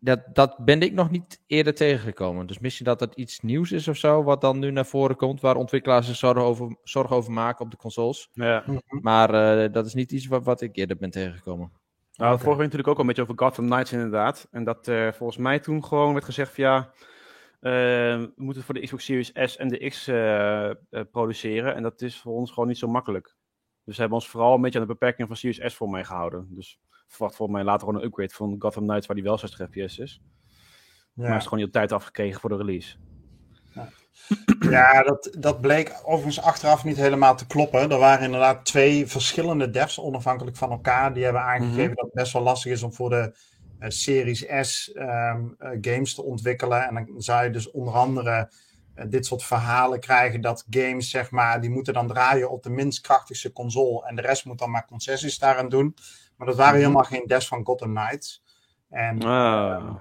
dat, 0.00 0.20
dat 0.32 0.56
ben 0.64 0.80
ik 0.80 0.92
nog 0.92 1.10
niet 1.10 1.42
eerder 1.46 1.74
tegengekomen. 1.74 2.46
Dus 2.46 2.58
misschien 2.58 2.86
dat 2.86 3.00
het 3.00 3.14
iets 3.14 3.40
nieuws 3.40 3.72
is 3.72 3.88
of 3.88 3.96
zo, 3.96 4.22
wat 4.22 4.40
dan 4.40 4.58
nu 4.58 4.70
naar 4.70 4.86
voren 4.86 5.16
komt, 5.16 5.40
waar 5.40 5.56
ontwikkelaars 5.56 6.06
zich 6.06 6.16
zorgen 6.16 6.42
over, 6.42 6.76
zorgen 6.82 7.16
over 7.16 7.32
maken 7.32 7.64
op 7.64 7.70
de 7.70 7.76
consoles. 7.76 8.30
ja. 8.32 8.64
Maar 8.86 9.34
eh, 9.64 9.72
dat 9.72 9.86
is 9.86 9.94
niet 9.94 10.12
iets 10.12 10.26
wat, 10.26 10.44
wat 10.44 10.60
ik 10.60 10.76
eerder 10.76 10.96
ben 10.96 11.10
tegengekomen. 11.10 11.72
Nou, 12.12 12.38
vorige 12.38 12.58
week 12.58 12.58
natuurlijk 12.58 12.88
ook 12.88 12.94
al 12.94 13.00
een 13.00 13.06
beetje 13.06 13.22
over 13.22 13.38
Gotham 13.38 13.66
Knights 13.66 13.92
inderdaad. 13.92 14.48
En 14.50 14.64
dat 14.64 14.88
eh, 14.88 15.12
volgens 15.12 15.38
mij 15.38 15.58
toen 15.58 15.84
gewoon 15.84 16.12
werd 16.12 16.24
gezegd 16.24 16.54
van 16.54 16.64
ja, 16.64 16.90
eh, 17.60 17.70
we 17.70 18.32
moeten 18.36 18.62
voor 18.62 18.74
de 18.74 18.80
Xbox 18.80 19.04
Series 19.04 19.32
S 19.34 19.56
en 19.56 19.68
de 19.68 19.88
X 19.88 20.04
produceren. 21.10 21.74
En 21.74 21.82
dat 21.82 22.02
is 22.02 22.20
voor 22.20 22.32
ons 22.32 22.50
gewoon 22.50 22.68
niet 22.68 22.78
zo 22.78 22.88
makkelijk. 22.88 23.36
Dus 23.84 23.94
we 23.94 24.00
hebben 24.00 24.18
ons 24.18 24.28
vooral 24.28 24.54
een 24.54 24.60
beetje 24.60 24.78
aan 24.80 24.86
de 24.86 24.92
beperkingen 24.92 25.26
van 25.26 25.36
Series 25.36 25.72
S 25.72 25.76
voor 25.76 25.90
mij 25.90 26.04
gehouden. 26.04 26.48
Dus 26.50 26.80
verwacht 27.10 27.36
volgens 27.36 27.58
mij 27.58 27.66
later 27.66 27.86
gewoon 27.86 28.00
een 28.00 28.06
upgrade 28.06 28.34
van 28.34 28.56
Gotham 28.58 28.82
Knights 28.86 29.06
waar 29.06 29.16
die 29.16 29.24
wel 29.24 29.38
60 29.38 29.68
fps 29.68 29.98
is. 29.98 30.20
Maar 31.12 31.28
Ja. 31.28 31.36
is 31.36 31.42
gewoon 31.44 31.58
niet 31.58 31.66
op 31.68 31.72
tijd 31.74 31.92
afgekregen 31.92 32.40
voor 32.40 32.50
de 32.50 32.56
release. 32.56 32.96
Ja, 34.60 35.02
dat, 35.02 35.36
dat 35.38 35.60
bleek 35.60 36.00
overigens 36.04 36.40
achteraf 36.40 36.84
niet 36.84 36.96
helemaal 36.96 37.36
te 37.36 37.46
kloppen. 37.46 37.90
Er 37.90 37.98
waren 37.98 38.24
inderdaad 38.24 38.64
twee 38.64 39.06
verschillende 39.06 39.70
devs, 39.70 40.00
onafhankelijk 40.00 40.56
van 40.56 40.70
elkaar, 40.70 41.14
die 41.14 41.24
hebben 41.24 41.42
aangegeven 41.42 41.82
Mhm. 41.84 41.94
dat 41.94 42.04
het 42.04 42.12
best 42.14 42.32
wel 42.32 42.42
lastig 42.42 42.72
is 42.72 42.82
om 42.82 42.92
voor 42.92 43.10
de 43.10 43.34
eh, 43.78 43.88
Series 43.88 44.46
S 44.60 44.92
ehm, 44.92 45.44
eh, 45.58 45.70
games 45.80 46.14
te 46.14 46.22
ontwikkelen. 46.22 46.88
En 46.88 46.94
dan 46.94 47.22
zou 47.22 47.44
je 47.44 47.50
dus 47.50 47.70
onder 47.70 47.94
andere 47.94 48.50
eh, 48.94 49.04
dit 49.08 49.26
soort 49.26 49.42
verhalen 49.44 50.00
krijgen 50.00 50.40
dat 50.40 50.66
games, 50.70 51.10
zeg 51.10 51.30
maar, 51.30 51.60
die 51.60 51.70
moeten 51.70 51.94
dan 51.94 52.06
draaien 52.06 52.50
op 52.50 52.62
de 52.62 52.70
minst 52.70 53.00
krachtigste 53.00 53.52
console 53.52 54.06
en 54.06 54.16
de 54.16 54.22
rest 54.22 54.44
moet 54.44 54.58
dan 54.58 54.70
maar 54.70 54.86
concessies 54.86 55.38
daaraan 55.38 55.68
doen. 55.68 55.94
Maar 56.40 56.48
dat 56.48 56.58
waren 56.58 56.72
Mhm. 56.74 56.82
helemaal 56.82 57.04
geen 57.04 57.26
devs 57.26 57.48
van 57.48 57.64
Gotham 57.66 57.94
Knights. 57.94 58.42
En 58.88 59.22
Ah. 59.22 59.96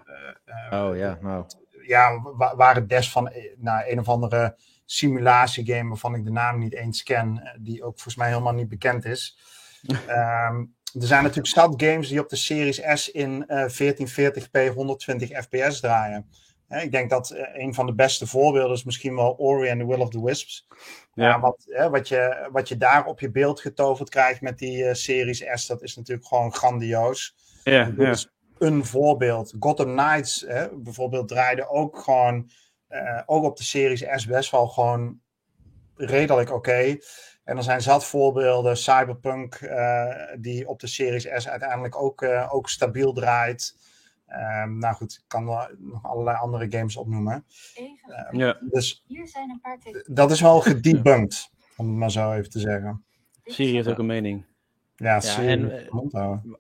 eh, 0.70 0.84
Oh 0.84 0.98
ja, 0.98 1.18
nou. 1.22 1.46
ja, 1.86 2.22
wa- 2.22 2.56
waren 2.56 2.88
des 2.88 3.12
van 3.12 3.30
eh, 3.30 3.44
nou, 3.58 3.92
een 3.92 4.00
of 4.00 4.10
andere 4.10 4.56
simulatiegame 4.86 5.90
waarvan 5.90 6.16
ik 6.16 6.24
de 6.26 6.32
naam 6.32 6.60
niet 6.60 6.74
eens 6.74 7.04
ken, 7.04 7.40
eh, 7.44 7.52
die 7.60 7.84
ook 7.84 7.94
volgens 7.94 8.16
mij 8.16 8.28
helemaal 8.28 8.54
niet 8.54 8.70
bekend 8.70 9.06
is. 9.06 9.38
Ehm, 10.08 10.66
er 11.00 11.08
zijn 11.08 11.22
natuurlijk 11.24 11.48
zat 11.54 11.74
games 11.84 12.08
die 12.08 12.20
op 12.20 12.30
de 12.30 12.36
Series 12.36 12.82
S 12.94 13.10
in 13.10 13.48
eh 13.48 13.68
1440p 13.70 14.74
120 14.74 15.30
fps 15.44 15.80
draaien. 15.80 16.30
Ik 16.70 16.92
denk 16.92 17.10
dat 17.10 17.30
eh, 17.30 17.64
een 17.64 17.74
van 17.74 17.86
de 17.86 17.94
beste 17.94 18.28
voorbeelden 18.28 18.76
is 18.76 18.84
misschien 18.84 19.16
wel 19.16 19.36
Ori 19.38 19.70
and 19.70 19.80
the 19.80 19.88
Will 19.88 20.00
of 20.00 20.10
the 20.10 20.24
Wisps. 20.24 20.68
Ja. 21.14 21.40
Wat, 21.40 21.66
wat, 21.90 22.08
je, 22.08 22.48
wat 22.52 22.68
je 22.68 22.78
daar 22.78 23.06
op 23.06 23.20
je 23.20 23.32
beeld 23.32 23.62
getoverd 23.62 24.10
krijgt 24.10 24.42
met 24.42 24.58
die 24.58 24.86
eh, 24.86 24.94
Series 24.94 25.44
S, 25.54 25.68
dat 25.68 25.82
is 25.82 25.96
natuurlijk 25.96 26.28
gewoon 26.28 26.54
grandioos. 26.54 27.36
Ja, 27.64 27.94
ja. 27.98 28.10
is 28.10 28.30
een 28.58 28.86
voorbeeld. 28.86 29.56
Gotham 29.60 29.96
Knights 29.96 30.46
hè, 30.48 30.78
bijvoorbeeld 30.78 31.28
draaide 31.28 31.70
ook 31.70 32.00
gewoon, 32.00 32.50
eh, 32.88 33.22
ook 33.26 33.44
op 33.44 33.58
de 33.58 33.64
Series 33.64 34.06
S 34.16 34.26
best 34.26 34.52
wel 34.52 34.68
gewoon 34.68 35.20
redelijk 35.96 36.52
oké. 36.52 36.98
En 37.44 37.58
er 37.58 37.64
zijn 37.64 37.82
zat 37.82 38.06
voorbeelden, 38.06 38.78
Cyberpunk, 38.78 39.70
die 40.40 40.68
op 40.68 40.80
de 40.80 40.88
Series 40.88 41.28
S 41.36 41.48
uiteindelijk 41.48 42.02
ook, 42.02 42.24
ook 42.50 42.70
stabiel 42.70 43.14
draait. 43.14 43.76
Ehm, 44.30 44.78
nou 44.78 44.96
goed, 44.96 45.14
ik 45.14 45.24
kan 45.28 45.44
nog 45.80 46.04
allerlei 46.04 46.38
andere 46.38 46.72
games 46.72 46.96
opnoemen. 46.98 47.46
Even. 47.76 48.38
ja. 48.38 48.58
Dus 48.62 49.04
Hier 49.08 49.28
zijn 49.28 49.50
een 49.50 49.60
paar 49.62 49.78
dat 50.06 50.32
is 50.32 50.42
wel 50.42 50.60
gedebunked, 50.72 51.50
om 51.78 51.88
het 51.88 51.96
maar 51.98 52.12
zo 52.12 52.32
even 52.34 52.50
te 52.50 52.60
zeggen. 52.60 53.04
Siri 53.44 53.74
heeft 53.74 53.88
ook 53.88 53.98
een 53.98 54.06
mening. 54.06 54.46
Ja, 54.96 55.14
Ja, 55.14 55.20
Siri 55.20 55.48
en, 55.48 55.72
eh, 55.72 55.84
de 55.84 55.88
mond 55.90 56.12
houden. 56.12 56.58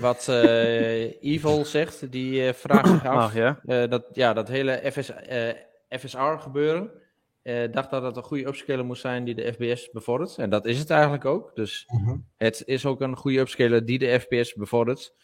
Wat 0.00 0.28
eh, 0.28 1.22
Evil 1.32 1.64
zegt, 1.64 2.12
die 2.12 2.46
eh, 2.46 2.52
vraagt 2.54 2.88
zich 2.88 3.04
af. 3.06 3.14
Ach 3.16 3.34
ja. 3.34 3.60
Eh, 3.64 3.88
dat, 3.90 4.04
ja, 4.12 4.32
dat 4.32 4.48
hele 4.48 4.92
FS, 4.92 5.10
eh, 5.10 5.52
FSR 5.98 6.38
gebeuren. 6.38 6.90
eh, 7.42 7.72
dacht 7.72 7.90
dat 7.90 8.02
het 8.02 8.16
een 8.16 8.22
goede 8.22 8.46
upscaler 8.46 8.84
moest 8.84 9.00
zijn 9.00 9.24
die 9.24 9.34
de 9.34 9.52
FPS 9.52 9.90
bevordert. 9.90 10.38
En 10.38 10.50
dat 10.50 10.66
is 10.66 10.78
het 10.78 10.90
eigenlijk 10.90 11.24
ook. 11.24 11.50
Dus 11.54 11.84
Mhm. 11.86 12.16
het 12.36 12.62
is 12.66 12.86
ook 12.86 13.00
een 13.00 13.16
goede 13.16 13.38
upscaler 13.38 13.84
die 13.86 13.98
de 13.98 14.20
FPS 14.20 14.54
bevordert. 14.54 15.14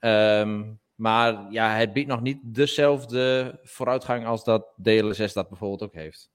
Ehm, 0.00 0.64
maar 0.98 1.46
ja, 1.50 1.70
het 1.70 1.92
biedt 1.92 2.08
nog 2.08 2.20
niet 2.20 2.38
dezelfde 2.42 3.58
vooruitgang 3.62 4.26
als 4.26 4.44
dat 4.44 4.66
DLSS 4.82 5.32
dat 5.32 5.48
bijvoorbeeld 5.48 5.82
ook 5.82 5.94
heeft. 5.94 6.30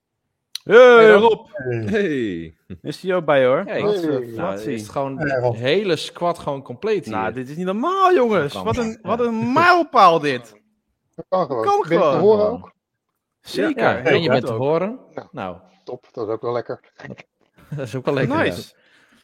Hey, 0.64 1.12
Rob. 1.12 1.22
Rob. 1.32 1.48
Hey. 1.90 2.58
Is 2.82 3.00
die 3.00 3.14
ook 3.16 3.26
bij 3.26 3.46
hoor? 3.46 3.64
Kijk, 3.66 3.84
Wat, 3.84 4.02
Hey. 4.04 4.22
eh, 4.22 4.36
nou, 4.36 4.60
is 4.60 4.82
het 4.82 4.90
gewoon 4.90 5.16
de 5.16 5.52
hele 5.58 5.96
squad 5.96 6.40
gewoon 6.40 6.62
compleet 6.62 7.06
hier. 7.06 7.14
Nou, 7.14 7.34
dit 7.34 7.50
is 7.50 7.56
niet 7.56 7.66
normaal, 7.66 8.14
jongens. 8.14 8.54
Wat 8.54 8.78
een, 8.78 9.00
wat 9.02 9.20
een 9.20 9.54
mijlpaal 9.54 10.20
dit. 10.20 10.62
Dat 11.16 11.26
kan 11.30 11.46
gewoon. 11.46 11.64
Kan 11.66 11.80
Ben 11.82 11.92
ik 11.92 11.98
te 12.04 12.06
gewoon. 12.10 12.20
horen 12.20 12.50
ook? 12.52 12.74
Zeker. 13.42 13.84
ja, 13.84 13.98
en 13.98 14.22
je 14.22 14.30
bent 14.30 14.46
te 14.46 14.54
horen. 14.54 15.00
Ja. 15.12 15.28
Nou, 15.32 15.58
Top, 15.84 16.08
dat 16.12 16.28
is 16.28 16.34
ook 16.34 16.42
wel 16.42 16.52
lekker. 16.54 16.80
dat 17.76 17.88
is 17.88 17.96
ook 17.96 18.06
wel 18.06 18.14
lekker. 18.14 18.38
Nice. 18.38 18.74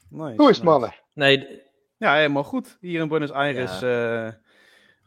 ja. 0.10 0.18
nice. 0.24 0.36
Hoe 0.42 0.50
is 0.50 0.56
het, 0.58 0.66
nice. 0.66 0.80
mannen? 0.80 0.94
Nee, 1.14 1.62
Ja, 1.98 2.16
helemaal 2.16 2.44
goed. 2.44 2.78
Hier 2.80 3.02
in 3.02 3.08
Buenos 3.08 3.32
Aires. 3.32 3.82
eh, 3.82 4.28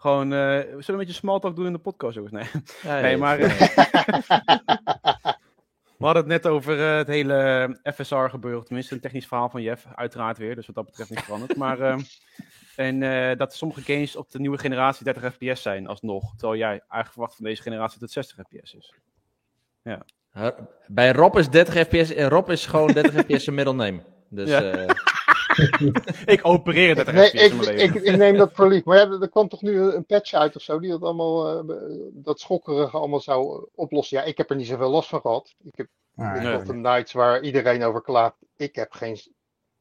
gewoon, 0.02 0.32
eh, 0.32 0.38
we 0.38 0.64
zullen 0.68 0.84
een 0.86 0.96
beetje 0.96 1.12
small 1.12 1.38
talk 1.38 1.56
doen 1.56 1.66
in 1.66 1.72
de 1.72 1.78
podcast, 1.78 2.14
jongens. 2.14 2.32
Nee, 2.32 2.62
ja, 2.82 3.00
nee 3.00 3.10
ja, 3.10 3.18
maar... 3.18 3.40
ja. 3.40 3.48
we 5.98 6.04
hadden 6.04 6.22
het 6.22 6.26
net 6.26 6.46
over 6.46 6.80
eh, 6.80 6.96
het 6.96 7.06
hele 7.06 7.78
FSR 7.94 8.14
gebeuren. 8.14 8.64
Tenminste, 8.64 8.94
een 8.94 9.00
technisch 9.00 9.26
verhaal 9.26 9.48
van 9.50 9.62
Jeff. 9.62 9.86
Uiteraard 9.94 10.38
weer. 10.38 10.54
Dus 10.54 10.66
wat 10.66 10.74
dat 10.74 10.84
betreft 10.84 11.10
niks 11.10 11.22
veranderd. 11.22 11.56
Maar... 11.56 11.80
eh, 11.80 11.98
en 12.76 13.02
eh, 13.02 13.36
dat 13.36 13.54
sommige 13.54 13.82
games 13.82 14.16
op 14.16 14.30
de 14.30 14.38
nieuwe 14.38 14.58
generatie 14.58 15.04
30 15.04 15.34
fps 15.34 15.62
zijn 15.62 15.86
alsnog. 15.86 16.30
Terwijl 16.36 16.58
jij 16.58 16.68
eigenlijk 16.68 17.12
verwacht 17.12 17.36
van 17.36 17.44
deze 17.44 17.62
generatie 17.62 17.98
dat 17.98 18.14
het 18.14 18.26
60 18.26 18.46
fps 18.46 18.74
is. 18.74 18.94
Bij 20.86 21.12
Rob 21.12 21.36
is 21.36 21.48
30 21.48 21.74
fps 21.86 22.14
en 22.14 22.28
Rob 22.28 22.50
is 22.50 22.66
gewoon 22.66 22.92
30 22.92 23.14
fps 23.24 23.46
een 23.46 23.54
middle 23.54 23.74
name. 23.74 24.02
Dus 24.28 24.48
Ja. 24.48 24.86
Ik 26.34 26.40
opereer 26.42 26.94
30 26.94 27.14
Nee, 27.14 27.30
ik, 27.30 27.54
mijn 27.54 27.78
ik, 27.78 27.94
leven. 27.94 28.04
ik 28.04 28.16
neem 28.16 28.36
dat 28.36 28.50
voor 28.52 28.68
lief. 28.68 28.84
Maar 28.84 28.96
ja, 28.98 29.20
er 29.20 29.28
kwam 29.28 29.48
toch 29.48 29.62
nu 29.62 29.80
een 29.80 30.04
patch 30.06 30.32
uit 30.32 30.56
of 30.56 30.62
zo, 30.62 30.78
die 30.80 30.90
dat 30.90 31.02
allemaal, 31.02 31.58
eh, 31.70 31.76
dat 32.12 32.40
schokkerige 32.40 32.96
allemaal 32.96 33.20
zou 33.20 33.66
oplossen. 33.74 34.18
Ja, 34.18 34.24
ik 34.24 34.36
heb 34.36 34.50
er 34.50 34.56
niet 34.56 34.66
zoveel 34.66 34.90
last 34.90 35.08
van 35.08 35.20
gehad. 35.20 35.54
Ik 35.62 35.76
heb 35.76 35.88
Ah, 36.16 36.42
Nee. 36.42 36.74
Nights 36.74 37.12
waar 37.12 37.42
iedereen 37.42 37.82
over 37.82 38.02
klaagt. 38.02 38.36
Ik 38.56 38.74
heb 38.74 38.92
geen, 38.92 39.18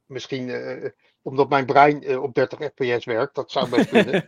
misschien 0.05 0.49
eh, 0.49 0.89
omdat 1.21 1.49
mijn 1.49 1.65
brein 1.65 2.03
eh, 2.03 2.23
op 2.23 2.33
30 2.33 2.59
fps 2.59 3.05
werkt, 3.05 3.35
dat 3.35 3.51
zou 3.51 3.69
best 3.69 3.89
kunnen. 3.89 4.25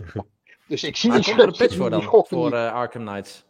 dus 0.68 0.84
ik 0.84 0.96
zie 0.96 1.10
maar 1.10 1.18
die, 1.18 1.26
komt 1.26 1.40
er 1.40 1.46
een 1.46 1.56
patch 1.56 1.76
voor 1.76 1.90
die 1.90 1.98
dan? 1.98 2.02
schokken 2.02 2.36
Voor 2.36 2.44
niet. 2.44 2.54
Arkham 2.54 3.04
Knights. 3.04 3.44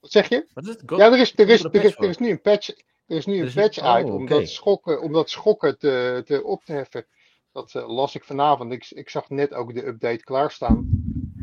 Wat 0.00 0.10
zeg 0.10 0.28
je? 0.28 0.46
Wat 0.54 0.64
is 0.64 0.70
het? 0.70 0.82
Go- 0.86 0.96
Ja, 0.96 1.12
er 1.12 1.18
is, 1.18 1.32
er 1.38 1.48
is, 1.48 1.64
er 1.64 1.84
is, 1.84 1.96
er 1.96 2.16
nu 2.18 2.30
een 2.30 2.40
patch, 2.40 2.68
er 3.06 3.16
is 3.16 3.26
nu 3.26 3.38
Er 3.38 3.46
een 3.46 3.52
patch 3.52 3.78
oh, 3.78 3.84
uit 3.84 4.10
om, 4.10 4.26
dat 4.26 4.48
schokken, 4.48 5.00
om 5.02 5.12
dat 5.12 5.30
schokken 5.30 5.78
te, 5.78 6.22
te 6.24 6.44
op 6.44 6.64
te 6.64 6.72
heffen. 6.72 7.06
Dat 7.52 7.74
eh, 7.74 7.88
las 7.88 8.14
ik 8.14 8.24
vanavond. 8.24 8.72
Ik, 8.72 8.90
ik 8.90 9.08
zag 9.08 9.28
net 9.30 9.54
ook 9.54 9.74
de 9.74 9.86
update 9.86 10.24
klaarstaan. 10.24 10.88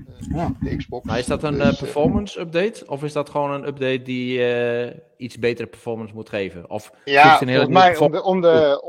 Eh, 0.08 0.36
Ja. 0.36 0.52
De 0.62 0.76
Xbox. 0.76 1.06
Maar 1.06 1.20
is 1.20 1.26
dat 1.26 1.44
een 1.44 1.58
Dus, 1.58 1.68
eh, 1.74 1.78
performance 1.78 2.40
update? 2.40 2.84
Of 2.88 3.04
is 3.04 3.14
dat 3.14 3.30
gewoon 3.30 3.52
een 3.52 3.68
update 3.68 4.02
die 4.02 4.46
eh, 4.54 5.00
iets 5.18 5.40
betere 5.40 5.68
performance 5.68 6.14
moet 6.14 6.30
geven? 6.30 6.70
Of 6.70 6.92
Ja, 7.06 7.42
een 7.42 7.48
hele 7.48 7.68
mij 7.68 7.98
om 7.98 8.12
de, 8.12 8.24
om, 8.24 8.42
de, 8.42 8.84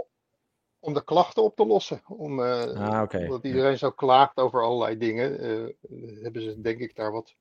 om 0.78 0.94
de 0.94 1.04
klachten 1.04 1.42
op 1.42 1.56
te 1.56 1.66
lossen. 1.66 2.02
Om, 2.06 2.42
eh, 2.42 2.62
Ah. 2.62 3.20
Omdat 3.20 3.44
iedereen 3.44 3.78
zo 3.78 3.90
klaagt 3.90 4.36
over 4.36 4.62
allerlei 4.62 4.98
dingen. 4.98 5.38
eh, 5.40 6.22
hebben 6.22 6.42
ze 6.42 6.60
denk 6.60 6.78
ik 6.78 6.94
daar 6.96 7.12
wat 7.12 7.34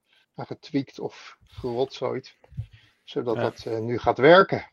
getweakt 0.44 1.00
of 1.00 1.38
gerotzooid. 1.48 2.38
Zodat 3.04 3.36
Ja. 3.36 3.42
dat 3.42 3.64
eh, 3.66 3.78
nu 3.80 3.98
gaat 3.98 4.18
werken. 4.18 4.72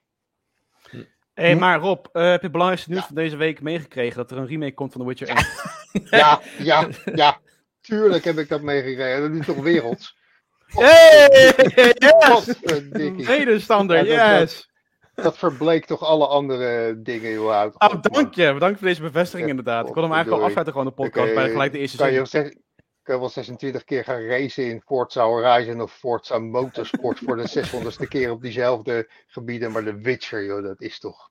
Hé, 1.34 1.54
maar 1.54 1.78
Rob, 1.78 2.06
eh, 2.12 2.22
heb 2.22 2.36
je 2.36 2.42
het 2.42 2.50
belangrijkste 2.52 2.90
nieuws 2.90 3.04
van 3.06 3.14
deze 3.14 3.36
week 3.36 3.60
meegekregen? 3.60 4.16
Dat 4.16 4.30
er 4.30 4.36
een 4.36 4.46
remake 4.46 4.74
komt 4.74 4.92
van 4.92 5.00
The 5.00 5.06
Witcher 5.06 5.28
1? 5.28 5.46
Ja, 6.20 6.40
ja, 6.58 6.88
ja. 7.14 7.38
Tuurlijk 7.80 8.24
heb 8.24 8.38
ik 8.38 8.48
dat 8.48 8.62
meegekregen. 8.62 9.20
Dat 9.30 9.40
is 9.40 9.46
toch 9.46 9.62
werelds. 9.62 10.16
Hey! 10.66 11.94
Potverdikkie. 12.28 13.26
Medestander, 13.26 14.04
Ja, 14.06 14.30
dat- 14.38 14.40
yes! 14.40 14.70
Dat 15.14 15.38
verbleek 15.38 15.84
toch 15.84 16.02
alle 16.02 16.26
andere 16.26 17.02
dingen 17.02 17.28
heel 17.28 17.52
uit. 17.54 17.80
Oh, 17.80 18.02
dank 18.02 18.34
je. 18.34 18.52
Bedankt 18.52 18.78
voor 18.78 18.88
deze 18.88 19.02
bevestiging 19.02 19.48
inderdaad. 19.48 19.86
Ik 19.86 19.92
kon 19.92 20.02
hem 20.02 20.12
eigenlijk 20.12 20.40
al 20.42 20.46
afsluiten 20.46 20.74
gewoon 20.74 20.88
de 20.96 21.02
podcast 21.02 21.34
bij 21.34 21.50
gelijk 21.50 21.72
de 21.72 21.78
eerste 21.78 21.96
Kan 21.96 22.12
je, 22.12 22.24
zin. 22.26 22.62
Kan 23.02 23.14
je 23.14 23.20
wel 23.20 23.30
26 23.30 23.84
keer 23.84 24.04
gaan 24.04 24.20
racen 24.22 24.64
in 24.70 24.82
Forza 24.86 25.24
Horizon 25.24 25.80
of 25.80 25.92
Forza 25.92 26.38
Motorsport 26.38 27.18
voor 27.18 27.36
de 27.36 27.48
600ste 27.48 28.08
keer 28.08 28.30
op 28.30 28.42
diezelfde 28.42 29.08
gebieden. 29.26 29.72
Maar 29.72 29.84
de 29.84 30.00
Witcher, 30.00 30.44
joh, 30.44 30.62
dat 30.62 30.80
is 30.80 30.98
toch... 30.98 31.30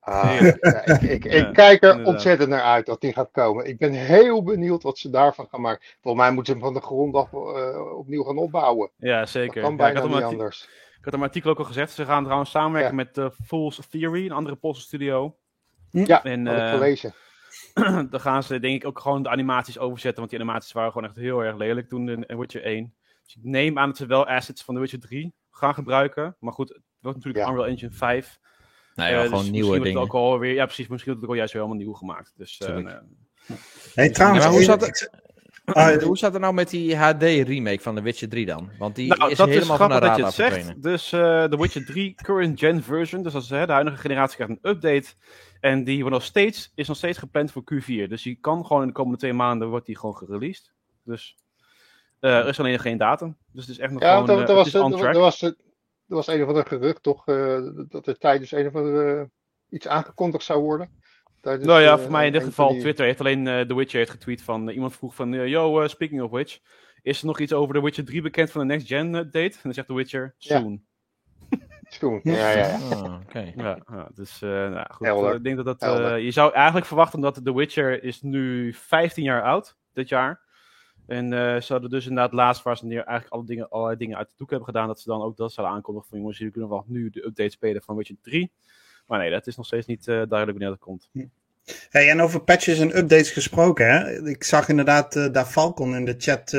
Ah, 0.00 0.40
Ja. 0.40 0.56
ja, 0.60 0.84
ik, 0.86 1.00
ik, 1.02 1.24
ik 1.24 1.32
Ja, 1.32 1.50
kijk 1.50 1.82
er 1.82 1.88
inderdaad. 1.90 2.14
ontzettend 2.14 2.48
naar 2.48 2.62
uit 2.62 2.86
dat 2.86 3.00
die 3.00 3.12
gaat 3.12 3.30
komen. 3.30 3.64
Ik 3.66 3.78
ben 3.78 3.92
heel 3.92 4.42
benieuwd 4.42 4.82
wat 4.82 4.98
ze 4.98 5.10
daarvan 5.10 5.46
gaan 5.50 5.60
maken. 5.60 5.86
Volgens 6.00 6.22
mij 6.24 6.32
moeten 6.34 6.52
ze 6.54 6.58
hem 6.60 6.72
van 6.72 6.80
de 6.80 6.86
grond 6.86 7.14
af 7.14 7.32
eh, 7.32 7.96
opnieuw 7.96 8.22
gaan 8.22 8.38
opbouwen. 8.38 8.90
Ja, 8.96 9.18
Dat 9.18 9.28
zeker. 9.28 9.62
kan 9.62 9.76
Ja, 9.76 9.86
ik, 9.88 9.94
bijna 9.94 10.06
niet 10.14 10.22
anders. 10.22 10.68
ik 10.98 11.04
had 11.04 11.12
hem 11.12 11.22
artikel 11.22 11.50
ook 11.50 11.58
al 11.58 11.64
gezegd. 11.64 11.92
Ze 11.92 12.04
gaan 12.04 12.22
trouwens 12.24 12.50
samenwerken 12.50 12.96
Ja. 12.96 13.04
met 13.04 13.16
uh, 13.18 13.26
Fool's 13.46 13.86
Theory, 13.90 14.24
een 14.24 14.32
andere 14.32 14.56
Poolse 14.56 14.80
studio. 14.80 15.36
Ja, 15.90 16.24
En 16.24 16.46
had 16.46 16.56
ik 16.56 16.62
eh, 16.62 16.70
gelezen. 16.70 17.14
dan 18.10 18.20
gaan 18.20 18.42
ze 18.42 18.60
denk 18.60 18.74
ik 18.82 18.86
ook 18.88 18.98
gewoon 19.00 19.22
de 19.22 19.28
animaties 19.28 19.78
overzetten. 19.78 20.18
Want 20.18 20.30
die 20.30 20.40
animaties 20.40 20.72
waren 20.72 20.92
gewoon 20.92 21.08
echt 21.08 21.16
heel 21.16 21.40
erg 21.44 21.56
lelijk 21.56 21.88
toen 21.88 22.08
in 22.08 22.38
Witcher 22.38 22.62
1. 22.62 22.94
Dus 23.24 23.36
ik 23.36 23.44
neem 23.44 23.78
aan 23.78 23.88
dat 23.88 23.96
ze 23.96 24.06
wel 24.06 24.26
assets 24.26 24.62
van 24.64 24.74
The 24.74 24.80
Witcher 24.80 25.00
3 25.00 25.34
gaan 25.50 25.74
gebruiken. 25.74 26.36
Maar 26.40 26.52
goed, 26.52 26.68
het 26.68 26.82
wordt 27.00 27.16
natuurlijk 27.16 27.44
Ja. 27.44 27.50
Unreal 27.52 27.68
Engine 27.68 27.90
5. 27.92 28.38
Nou 28.94 29.10
ja, 29.10 29.14
Eh, 29.16 29.20
dus 29.22 29.28
gewoon 29.30 29.44
nieuwe 29.44 29.56
misschien 29.56 29.68
wordt 29.68 29.84
dingen. 29.84 30.00
het 30.00 30.10
ook 30.10 30.20
alweer, 30.20 30.54
ja, 30.54 30.64
precies. 30.64 30.88
Misschien 30.88 31.12
wordt 31.12 31.20
het 31.20 31.22
ook 31.22 31.28
al 31.30 31.34
juist 31.36 31.52
weer 31.52 31.62
helemaal 31.62 31.84
nieuw 31.84 31.92
gemaakt. 31.94 32.32
Dus, 32.36 32.58
eh, 32.58 32.78
eh, 32.78 32.94
Hey, 33.94 34.10
trouwens, 34.10 34.42
Ja, 34.44 34.48
maar 34.50 34.58
hoe 34.58 34.62
zat 34.66 34.80
het- 34.80 35.26
Ah, 35.72 36.02
Hoe 36.02 36.18
zat 36.18 36.32
het 36.32 36.42
nou 36.42 36.54
met 36.54 36.70
die 36.70 36.96
HD 36.96 37.22
remake 37.22 37.80
van 37.80 37.94
The 37.94 38.02
Witcher 38.02 38.28
3 38.28 38.46
dan? 38.46 38.70
Want 38.78 38.94
die 38.96 39.06
nou, 39.16 39.30
is 39.30 39.36
dat 39.36 39.48
is 39.48 39.54
helemaal 39.54 39.76
van 39.76 39.88
de 39.88 39.94
grappig 39.94 40.24
dat 40.24 40.34
je 40.36 40.42
het 40.42 40.52
zegt. 40.64 40.82
Dus 40.82 41.12
eh 41.12 41.44
The 41.44 41.56
Witcher 41.58 41.84
3 41.84 42.14
current 42.14 42.58
gen 42.58 42.82
version, 42.82 43.22
dus 43.22 43.48
hè, 43.48 43.66
de 43.66 43.72
huidige 43.72 43.96
generatie 43.96 44.36
krijgt 44.36 44.52
een 44.62 44.70
update. 44.70 45.06
En 45.60 45.84
die 45.84 45.98
wordt 46.00 46.14
nog 46.14 46.24
steeds, 46.24 46.72
is 46.74 46.88
nog 46.88 46.96
steeds 46.96 47.18
gepland 47.18 47.52
voor 47.52 47.62
Q4. 47.62 48.08
Dus 48.08 48.22
die 48.22 48.38
kan 48.40 48.66
gewoon 48.66 48.82
in 48.82 48.88
de 48.88 48.94
komende 48.94 49.18
twee 49.18 49.32
maanden 49.32 49.68
wordt 49.68 49.86
die 49.86 49.96
gewoon 49.98 50.16
gereleased. 50.16 50.72
Dus 51.04 51.36
eh, 52.20 52.38
er 52.38 52.46
is 52.48 52.58
alleen 52.60 52.72
nog 52.72 52.82
geen 52.82 52.98
datum. 52.98 53.36
Dus 53.52 53.66
het 53.66 53.70
is 53.76 53.78
echt 53.78 53.92
nog 53.92 54.02
Ja, 54.02 54.12
gewoon, 54.12 54.26
want 54.36 54.48
eh, 54.48 54.54
was, 54.54 54.66
is 54.66 54.74
on 54.74 54.90
track. 54.92 55.14
was, 55.14 55.52
was 56.06 56.26
een 56.26 56.42
of 56.42 56.48
ander 56.48 56.66
gerucht 56.66 57.02
toch, 57.02 57.26
eh, 57.26 57.60
dat 57.88 58.06
er 58.06 58.18
tijdens 58.18 58.52
een 58.52 58.66
of 58.66 58.74
andere 58.74 59.30
iets 59.70 59.88
aangekondigd 59.88 60.44
zou 60.44 60.62
worden. 60.62 60.90
Tijdens, 61.40 61.66
nou 61.66 61.80
ja, 61.80 61.98
voor 61.98 62.10
mij 62.10 62.26
in 62.26 62.32
dit 62.32 62.44
geval 62.44 62.68
die- 62.68 62.80
Twitter 62.80 63.04
heeft 63.04 63.20
alleen 63.20 63.44
The 63.66 63.74
Witcher 63.74 63.98
heeft 63.98 64.10
getweet 64.10 64.42
van, 64.42 64.68
iemand 64.68 64.96
vroeg 64.96 65.14
van, 65.14 65.48
yo, 65.48 65.86
speaking 65.88 66.22
of 66.22 66.30
which, 66.30 66.58
is 67.02 67.20
er 67.20 67.26
nog 67.26 67.38
iets 67.38 67.52
over 67.52 67.74
The 67.74 67.82
Witcher 67.82 68.04
3 68.04 68.22
bekend 68.22 68.50
van 68.50 68.60
de 68.60 68.66
next 68.66 68.86
gen 68.86 69.14
update? 69.14 69.54
En 69.54 69.58
dan 69.62 69.74
zegt 69.74 69.86
The 69.86 69.94
Witcher, 69.94 70.34
soon. 70.38 70.86
Ja, 72.22 72.50
ja, 72.50 72.78
ja. 72.78 73.20
Oké. 73.26 73.52
Ja, 73.56 73.78
ja, 73.90 74.08
dus 74.14 74.42
eh, 74.42 74.48
nou, 74.48 74.86
goed. 74.90 75.06
Helder. 75.06 75.30
eh, 75.30 75.36
ik 75.36 75.42
denk 75.44 75.56
dat 75.56 75.64
dat. 75.64 75.82
eh, 75.82 76.24
je 76.24 76.30
zou 76.30 76.52
eigenlijk 76.52 76.86
verwachten 76.86 77.20
dat 77.20 77.40
The 77.44 77.54
Witcher 77.54 78.02
is 78.02 78.22
nu 78.22 78.72
15 78.74 79.24
jaar 79.24 79.42
oud 79.42 79.76
dit 79.92 80.08
jaar. 80.08 80.40
En 81.06 81.32
eh 81.32 81.60
ze 81.60 81.72
hadden 81.72 81.90
dus 81.90 82.06
inderdaad 82.06 82.32
laatst 82.32 82.62
waar 82.62 82.76
ze 82.76 82.86
neer 82.86 83.04
eigenlijk 83.04 83.32
alle 83.32 83.44
dingen, 83.44 83.68
allerlei 83.68 83.98
dingen 83.98 84.16
uit 84.16 84.28
de 84.28 84.34
doek 84.36 84.50
hebben 84.50 84.68
gedaan, 84.68 84.86
dat 84.86 85.00
ze 85.00 85.08
dan 85.08 85.22
ook 85.22 85.36
dat 85.36 85.52
zouden 85.52 85.76
aankondigen 85.76 86.08
van 86.08 86.18
jongens, 86.18 86.38
jullie 86.38 86.52
kunnen 86.52 86.70
wel 86.70 86.84
nu 86.86 87.10
de 87.10 87.24
update 87.26 87.50
spelen 87.50 87.82
van 87.82 87.96
Witcher 87.96 88.16
3. 88.22 88.52
Maar 89.06 89.18
nee, 89.18 89.30
dat 89.30 89.46
is 89.46 89.56
nog 89.56 89.66
steeds 89.66 89.86
niet 89.86 90.00
eh, 90.08 90.14
duidelijk 90.14 90.50
wanneer 90.50 90.68
dat 90.68 90.78
komt. 90.78 91.10
Hey, 91.90 92.10
en 92.10 92.20
over 92.20 92.40
patches 92.40 92.78
en 92.78 92.96
updates 92.98 93.30
gesproken, 93.30 93.86
hè? 93.90 94.28
ik 94.28 94.44
zag 94.44 94.68
inderdaad 94.68 95.16
eh, 95.16 95.32
daar 95.32 95.46
Falcon 95.46 95.94
in 95.94 96.04
de 96.04 96.14
chat 96.18 96.52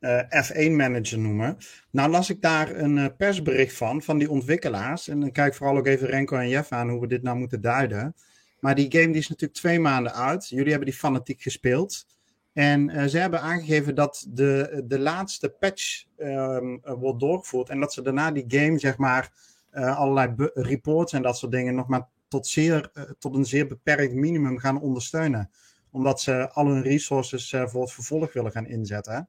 eh, 0.00 0.38
eh, 0.38 0.44
F1 0.44 0.70
Manager 0.70 1.18
noemen. 1.18 1.56
Nou 1.90 2.10
las 2.10 2.30
ik 2.30 2.42
daar 2.42 2.76
een 2.76 2.98
eh, 2.98 3.06
persbericht 3.16 3.76
van, 3.76 4.02
van 4.02 4.18
die 4.18 4.30
ontwikkelaars. 4.30 5.08
En 5.08 5.20
dan 5.20 5.32
kijk 5.32 5.54
vooral 5.54 5.76
ook 5.76 5.86
even 5.86 6.06
Renko 6.06 6.36
en 6.36 6.48
Jeff 6.48 6.72
aan 6.72 6.88
hoe 6.88 7.00
we 7.00 7.06
dit 7.06 7.22
nou 7.22 7.38
moeten 7.38 7.60
duiden. 7.60 8.14
Maar 8.60 8.74
die 8.74 8.90
game 8.90 9.06
die 9.06 9.16
is 9.16 9.28
natuurlijk 9.28 9.58
twee 9.58 9.80
maanden 9.80 10.14
uit. 10.14 10.48
Jullie 10.48 10.70
hebben 10.70 10.88
die 10.88 10.98
fanatiek 10.98 11.42
gespeeld. 11.42 12.06
En 12.52 12.90
eh, 12.90 13.06
ze 13.06 13.18
hebben 13.18 13.40
aangegeven 13.40 13.94
dat 13.94 14.26
de, 14.28 14.82
de 14.86 14.98
laatste 14.98 15.48
patch 15.48 16.04
ehm, 16.16 16.76
eh, 16.82 16.92
wordt 16.92 17.20
doorgevoerd. 17.20 17.68
En 17.68 17.80
dat 17.80 17.92
ze 17.92 18.02
daarna 18.02 18.30
die 18.30 18.44
game, 18.48 18.78
zeg 18.78 18.96
maar, 18.96 19.48
allerlei 19.72 20.34
reports 20.54 21.12
en 21.12 21.22
dat 21.22 21.38
soort 21.38 21.52
dingen 21.52 21.74
nog 21.74 21.88
maar 21.88 22.08
tot, 22.28 22.46
zeer, 22.46 22.90
tot 23.18 23.34
een 23.34 23.44
zeer 23.44 23.66
beperkt 23.66 24.14
minimum 24.14 24.58
gaan 24.58 24.80
ondersteunen. 24.80 25.50
Omdat 25.90 26.20
ze 26.20 26.50
al 26.50 26.66
hun 26.66 26.82
resources 26.82 27.54
voor 27.64 27.82
het 27.82 27.92
vervolg 27.92 28.32
willen 28.32 28.50
gaan 28.50 28.66
inzetten. 28.66 29.28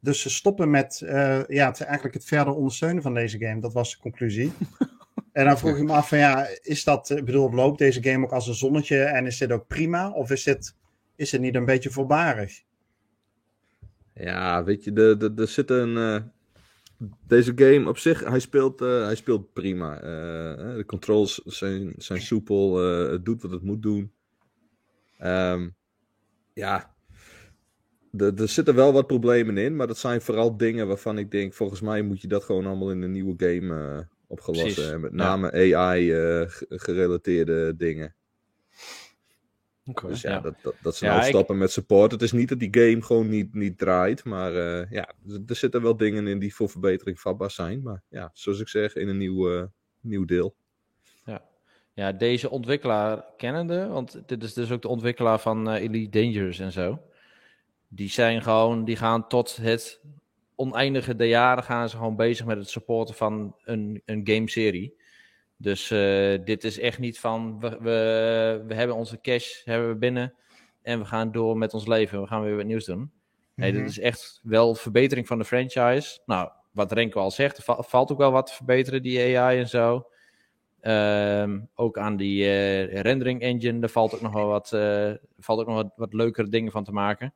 Dus 0.00 0.20
ze 0.20 0.30
stoppen 0.30 0.70
met 0.70 1.00
eh, 1.00 1.46
ja, 1.46 1.68
het, 1.68 1.80
eigenlijk 1.80 2.14
het 2.14 2.24
verder 2.24 2.54
ondersteunen 2.54 3.02
van 3.02 3.14
deze 3.14 3.38
game. 3.38 3.60
Dat 3.60 3.72
was 3.72 3.90
de 3.90 3.98
conclusie. 4.00 4.52
en 5.32 5.44
dan 5.44 5.58
vroeg 5.58 5.76
ik 5.76 5.84
me 5.84 5.92
af 5.92 6.08
van 6.08 6.18
ja, 6.18 6.48
is 6.62 6.84
dat, 6.84 7.10
ik 7.10 7.24
bedoel, 7.24 7.52
loopt 7.52 7.78
deze 7.78 8.02
game 8.02 8.24
ook 8.24 8.32
als 8.32 8.46
een 8.46 8.54
zonnetje 8.54 9.02
en 9.02 9.26
is 9.26 9.38
dit 9.38 9.52
ook 9.52 9.66
prima? 9.66 10.10
Of 10.10 10.30
is 10.30 10.42
dit, 10.42 10.76
is 11.16 11.32
het 11.32 11.40
niet 11.40 11.54
een 11.54 11.64
beetje 11.64 11.90
voorbarig? 11.90 12.62
Ja, 14.14 14.64
weet 14.64 14.84
je, 14.84 14.92
de, 14.92 15.16
de, 15.16 15.32
er 15.36 15.48
zit 15.48 15.70
een. 15.70 15.96
eh, 15.96 16.22
deze 17.26 17.52
game 17.56 17.88
op 17.88 17.98
zich, 17.98 18.24
hij 18.24 18.38
speelt, 18.38 18.80
eh, 18.80 19.04
hij 19.04 19.14
speelt 19.14 19.52
prima. 19.52 19.96
Eh, 19.96 20.74
de 20.74 20.84
controls 20.86 21.34
zijn, 21.44 21.94
zijn 21.96 22.20
soepel, 22.20 22.84
eh, 22.84 23.10
het 23.10 23.24
doet 23.24 23.42
wat 23.42 23.50
het 23.50 23.62
moet 23.62 23.82
doen. 23.82 24.12
Ehm, 25.18 25.68
ja, 26.52 26.94
er, 28.16 28.40
er 28.40 28.48
zitten 28.48 28.74
wel 28.74 28.92
wat 28.92 29.06
problemen 29.06 29.56
in, 29.58 29.76
maar 29.76 29.86
dat 29.86 29.98
zijn 29.98 30.20
vooral 30.20 30.56
dingen 30.56 30.86
waarvan 30.86 31.18
ik 31.18 31.30
denk, 31.30 31.54
volgens 31.54 31.80
mij 31.80 32.02
moet 32.02 32.20
je 32.20 32.28
dat 32.28 32.44
gewoon 32.44 32.66
allemaal 32.66 32.90
in 32.90 33.02
een 33.02 33.12
nieuwe 33.12 33.34
game 33.36 34.06
opgelost. 34.26 34.62
Precies, 34.62 34.90
En 34.90 35.00
met 35.00 35.10
ja. 35.10 35.16
name 35.16 35.52
AI-gerelateerde 35.52 37.76
dingen. 37.76 38.14
Oké. 39.84 40.06
Dus 40.08 40.20
ja, 40.20 40.30
Ja. 40.30 40.40
dat, 40.40 40.54
dat, 40.62 40.74
dat 40.82 40.96
ze 40.96 41.04
Ja, 41.04 41.20
ik- 41.20 41.26
stoppen 41.28 41.58
met 41.58 41.70
support. 41.72 42.12
Het 42.12 42.22
is 42.22 42.32
niet 42.32 42.48
dat 42.48 42.58
die 42.58 42.68
game 42.70 43.02
gewoon 43.02 43.28
niet, 43.28 43.54
niet 43.54 43.78
draait. 43.78 44.24
Maar 44.24 44.54
eh, 44.56 44.90
ja, 44.90 45.12
er, 45.46 45.56
zitten 45.56 45.82
wel 45.82 45.96
dingen 45.96 46.26
in 46.26 46.38
die 46.38 46.54
voor 46.54 46.68
verbetering 46.68 47.20
vatbaar 47.20 47.50
zijn. 47.50 47.82
Maar 47.82 48.02
ja, 48.08 48.30
zoals 48.34 48.60
ik 48.60 48.68
zeg, 48.68 48.94
in 48.94 49.08
een 49.08 49.16
nieuw, 49.18 49.54
eh, 49.56 49.62
nieuw 50.00 50.24
deel. 50.24 50.54
Ja, 51.94 52.12
deze 52.12 52.50
ontwikkelaar 52.50 53.24
kennende, 53.36 53.86
want 53.86 54.22
dit 54.26 54.42
is 54.42 54.54
dus 54.54 54.70
ook 54.70 54.82
de 54.82 54.88
ontwikkelaar 54.88 55.40
van 55.40 55.68
eh, 55.70 55.82
Elite 55.82 56.18
Dangerous 56.20 56.58
en 56.58 56.72
zo. 56.72 57.02
Die 57.92 58.08
zijn 58.10 58.42
gewoon, 58.42 58.84
die 58.84 58.96
gaan 58.96 59.28
tot 59.28 59.56
het 59.56 60.00
oneindige 60.54 61.16
der 61.16 61.26
jaren 61.26 61.64
gaan 61.64 61.88
ze 61.88 61.96
gewoon 61.96 62.16
bezig 62.16 62.46
met 62.46 62.56
het 62.58 62.68
supporten 62.70 63.14
van 63.14 63.54
een, 63.64 64.02
een 64.04 64.20
gameserie. 64.24 64.98
Dus 65.56 65.90
eh, 65.90 66.38
dit 66.44 66.64
is 66.64 66.78
echt 66.78 66.98
niet 66.98 67.20
van, 67.20 67.60
we, 67.60 67.68
we, 67.80 68.64
we 68.66 68.74
hebben 68.74 68.96
onze 68.96 69.20
cash 69.20 69.64
hebben 69.64 69.88
we 69.88 69.94
binnen 69.96 70.34
en 70.82 70.98
we 70.98 71.04
gaan 71.04 71.32
door 71.32 71.56
met 71.58 71.74
ons 71.74 71.86
leven. 71.86 72.20
We 72.20 72.26
gaan 72.26 72.42
weer 72.42 72.56
wat 72.56 72.64
nieuws 72.64 72.84
doen. 72.84 73.10
Nee, 73.54 73.72
Mhm. 73.72 73.80
dit 73.80 73.90
is 73.90 73.98
echt 73.98 74.40
wel 74.42 74.74
verbetering 74.74 75.26
van 75.26 75.38
de 75.38 75.44
franchise. 75.44 76.20
Nou, 76.26 76.50
wat 76.70 76.92
Renko 76.92 77.20
al 77.20 77.30
zegt, 77.30 77.56
er 77.56 77.62
va- 77.62 77.82
valt 77.82 78.12
ook 78.12 78.18
wel 78.18 78.32
wat 78.32 78.46
te 78.46 78.54
verbeteren, 78.54 79.02
die 79.02 79.38
AI 79.38 79.58
en 79.58 79.68
zo. 79.68 80.06
Ehm, 80.80 81.60
ook 81.74 81.98
aan 81.98 82.16
die 82.16 82.44
eh, 82.44 83.00
rendering 83.00 83.40
engine, 83.40 83.78
daar 83.80 83.88
valt 83.90 84.14
ook 84.14 84.20
nog 84.20 84.32
wel 84.32 84.46
wat, 84.46 84.72
eh, 84.72 85.12
valt 85.38 85.60
ook 85.60 85.66
nog 85.66 85.74
wat, 85.76 85.92
wat 85.96 86.12
leukere 86.12 86.48
dingen 86.48 86.72
van 86.72 86.84
te 86.84 86.92
maken. 86.92 87.34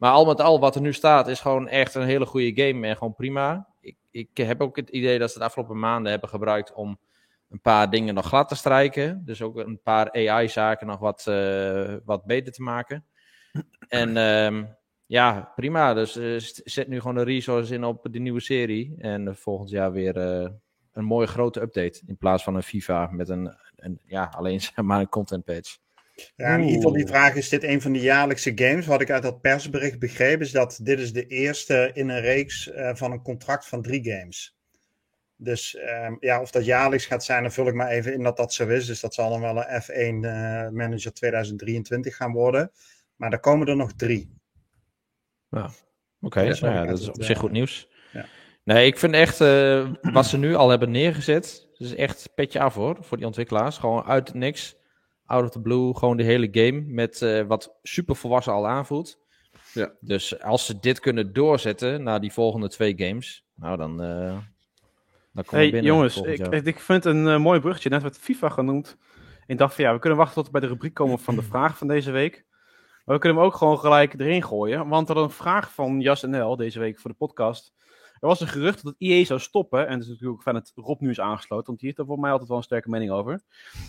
Maar 0.00 0.12
al 0.12 0.24
met 0.24 0.40
al, 0.40 0.60
wat 0.60 0.74
er 0.74 0.80
nu 0.80 0.92
staat, 0.92 1.28
is 1.28 1.40
gewoon 1.40 1.68
echt 1.68 1.94
een 1.94 2.02
hele 2.02 2.26
goede 2.26 2.62
game 2.62 2.86
en 2.86 2.96
gewoon 2.96 3.14
prima. 3.14 3.66
Ik, 3.80 3.96
ik 4.10 4.36
heb 4.36 4.60
ook 4.60 4.76
het 4.76 4.88
idee 4.88 5.18
dat 5.18 5.32
ze 5.32 5.38
de 5.38 5.44
afgelopen 5.44 5.78
maanden 5.78 6.10
hebben 6.10 6.28
gebruikt 6.28 6.72
om 6.72 6.98
een 7.50 7.60
paar 7.60 7.90
dingen 7.90 8.14
nog 8.14 8.26
glad 8.26 8.48
te 8.48 8.54
strijken. 8.54 9.22
Dus 9.24 9.42
ook 9.42 9.56
een 9.56 9.80
paar 9.82 10.12
AI-zaken 10.12 10.86
nog 10.86 10.98
wat, 10.98 11.26
eh, 11.26 11.94
wat 12.04 12.24
beter 12.24 12.52
te 12.52 12.62
maken. 12.62 13.04
En 13.88 14.16
ehm, 14.16 14.64
ja, 15.06 15.52
prima. 15.54 15.94
Dus 15.94 16.16
eh, 16.16 16.34
zet 16.64 16.88
nu 16.88 17.00
gewoon 17.00 17.14
de 17.14 17.22
resources 17.22 17.70
in 17.70 17.84
op 17.84 18.06
de 18.10 18.18
nieuwe 18.18 18.40
serie. 18.40 18.94
En 18.98 19.28
eh, 19.28 19.34
volgend 19.34 19.70
jaar 19.70 19.92
weer 19.92 20.16
een 20.92 21.04
mooie 21.04 21.26
grote 21.26 21.60
update. 21.60 22.02
In 22.06 22.16
plaats 22.16 22.42
van 22.42 22.54
een 22.54 22.62
FIFA 22.62 23.08
met 23.12 23.28
een, 23.28 23.54
een 23.76 24.00
ja, 24.04 24.32
alleen 24.36 24.60
maar 24.82 25.00
een 25.00 25.08
content 25.08 25.44
patch. 25.44 25.78
Ja, 26.36 26.46
en 26.46 26.68
Ivo 26.68 26.92
die 26.92 27.06
vraag, 27.06 27.34
is 27.34 27.48
dit 27.48 27.64
een 27.64 27.80
van 27.80 27.92
de 27.92 28.00
jaarlijkse 28.00 28.52
games? 28.54 28.86
Wat 28.86 29.00
ik 29.00 29.10
uit 29.10 29.22
dat 29.22 29.40
persbericht 29.40 29.98
begreep, 29.98 30.40
is 30.40 30.50
dat 30.50 30.78
dit 30.82 30.98
is 30.98 31.12
de 31.12 31.26
eerste 31.26 31.90
in 31.94 32.08
een 32.08 32.20
reeks 32.20 32.70
eh, 32.70 32.94
van 32.94 33.12
een 33.12 33.22
contract 33.22 33.66
van 33.66 33.82
drie 33.82 34.10
games. 34.10 34.58
Dus 35.36 35.76
ehm, 35.76 36.16
ja, 36.20 36.40
of 36.40 36.50
dat 36.50 36.64
jaarlijks 36.64 37.06
gaat 37.06 37.24
zijn, 37.24 37.42
dan 37.42 37.52
vul 37.52 37.66
ik 37.66 37.74
maar 37.74 37.88
even 37.88 38.12
in 38.12 38.22
dat 38.22 38.36
dat 38.36 38.52
zo 38.52 38.68
is. 38.68 38.86
Dus 38.86 39.00
dat 39.00 39.14
zal 39.14 39.30
dan 39.30 39.40
wel 39.40 39.56
een 39.56 39.82
F1 39.82 40.24
eh, 40.24 40.68
Manager 40.68 41.12
2023 41.12 42.16
gaan 42.16 42.32
worden. 42.32 42.70
Maar 43.16 43.32
er 43.32 43.40
komen 43.40 43.66
er 43.66 43.76
nog 43.76 43.92
drie. 43.92 44.38
Oké, 46.20 46.40
Ja, 46.40 46.44
nou 46.44 46.56
sorry, 46.56 46.74
ja, 46.74 46.84
dat 46.84 46.98
is 46.98 47.06
het, 47.06 47.16
op 47.16 47.22
zich 47.22 47.34
eh, 47.34 47.40
goed 47.40 47.50
nieuws. 47.50 47.88
ja. 48.12 48.26
Nee, 48.64 48.86
ik 48.86 48.98
vind 48.98 49.14
echt 49.14 49.40
eh, 49.40 49.90
wat 50.00 50.26
ze 50.26 50.38
nu 50.38 50.54
al 50.54 50.68
hebben 50.68 50.90
neergezet. 50.90 51.68
Dus 51.78 51.94
echt 51.94 52.30
petje 52.34 52.60
af 52.60 52.74
hoor, 52.74 52.96
voor 53.00 53.16
die 53.16 53.26
ontwikkelaars. 53.26 53.78
Gewoon 53.78 54.04
uit 54.04 54.34
niks, 54.34 54.76
out 55.30 55.44
of 55.44 55.50
the 55.50 55.60
blue, 55.60 55.96
gewoon 55.96 56.16
de 56.16 56.22
hele 56.22 56.48
game. 56.50 56.82
Met 56.86 57.22
eh, 57.22 57.42
wat 57.46 57.78
super 57.82 58.16
volwassen 58.16 58.52
al 58.52 58.66
aanvoelt. 58.66 59.18
Ja. 59.72 59.92
Dus 60.00 60.42
als 60.42 60.66
ze 60.66 60.78
dit 60.80 61.00
kunnen 61.00 61.32
doorzetten 61.32 62.02
naar 62.02 62.20
die 62.20 62.32
volgende 62.32 62.68
twee 62.68 62.94
games, 62.96 63.44
nou 63.54 63.76
dan, 63.76 64.02
eh 64.02 64.36
dan 65.32 65.44
komen 65.44 65.50
we 65.50 65.56
Hey 65.56 65.70
binnen. 65.70 65.92
jongens, 65.92 66.16
ik, 66.16 66.46
ik, 66.46 66.64
ik 66.64 66.80
vind 66.80 67.04
het 67.04 67.14
een 67.14 67.28
eh, 67.28 67.38
mooi 67.38 67.60
bruggetje. 67.60 67.88
Net 67.88 68.02
werd 68.02 68.18
FIFA 68.18 68.48
genoemd. 68.48 68.96
Ik 69.46 69.58
dacht 69.58 69.74
van 69.74 69.84
ja, 69.84 69.92
we 69.92 69.98
kunnen 69.98 70.18
wachten 70.18 70.36
tot 70.36 70.46
we 70.46 70.50
bij 70.52 70.60
de 70.60 70.66
rubriek 70.66 70.94
komen 70.94 71.18
van 71.18 71.34
de 71.34 71.42
vraag 71.52 71.78
van 71.78 71.86
deze 71.86 72.10
week. 72.10 72.44
Maar 73.04 73.14
we 73.14 73.20
kunnen 73.20 73.38
hem 73.38 73.46
ook 73.46 73.56
gewoon 73.56 73.78
gelijk 73.78 74.20
erin 74.20 74.44
gooien. 74.44 74.88
Want 74.88 75.08
er 75.08 75.16
een 75.16 75.30
vraag 75.30 75.74
van 75.74 76.00
Jas 76.00 76.22
NL 76.22 76.56
deze 76.56 76.78
week 76.78 76.98
voor 76.98 77.10
de 77.10 77.16
podcast. 77.16 77.72
Er 78.20 78.28
was 78.28 78.40
een 78.40 78.48
gerucht 78.48 78.84
dat 78.84 78.94
IE 78.98 79.24
zou 79.24 79.40
stoppen. 79.40 79.86
En 79.86 79.92
dat 79.92 80.02
is 80.02 80.08
natuurlijk 80.08 80.38
ook 80.38 80.42
van 80.42 80.54
het 80.54 80.72
Rob 80.74 81.00
nu 81.00 81.10
is 81.10 81.20
aangesloten. 81.20 81.66
Want 81.66 81.78
die 81.78 81.88
heeft 81.88 82.00
er 82.00 82.06
voor 82.06 82.18
mij 82.18 82.30
altijd 82.30 82.48
wel 82.48 82.58
een 82.58 82.64
sterke 82.64 82.88
mening 82.88 83.10
over. 83.10 83.32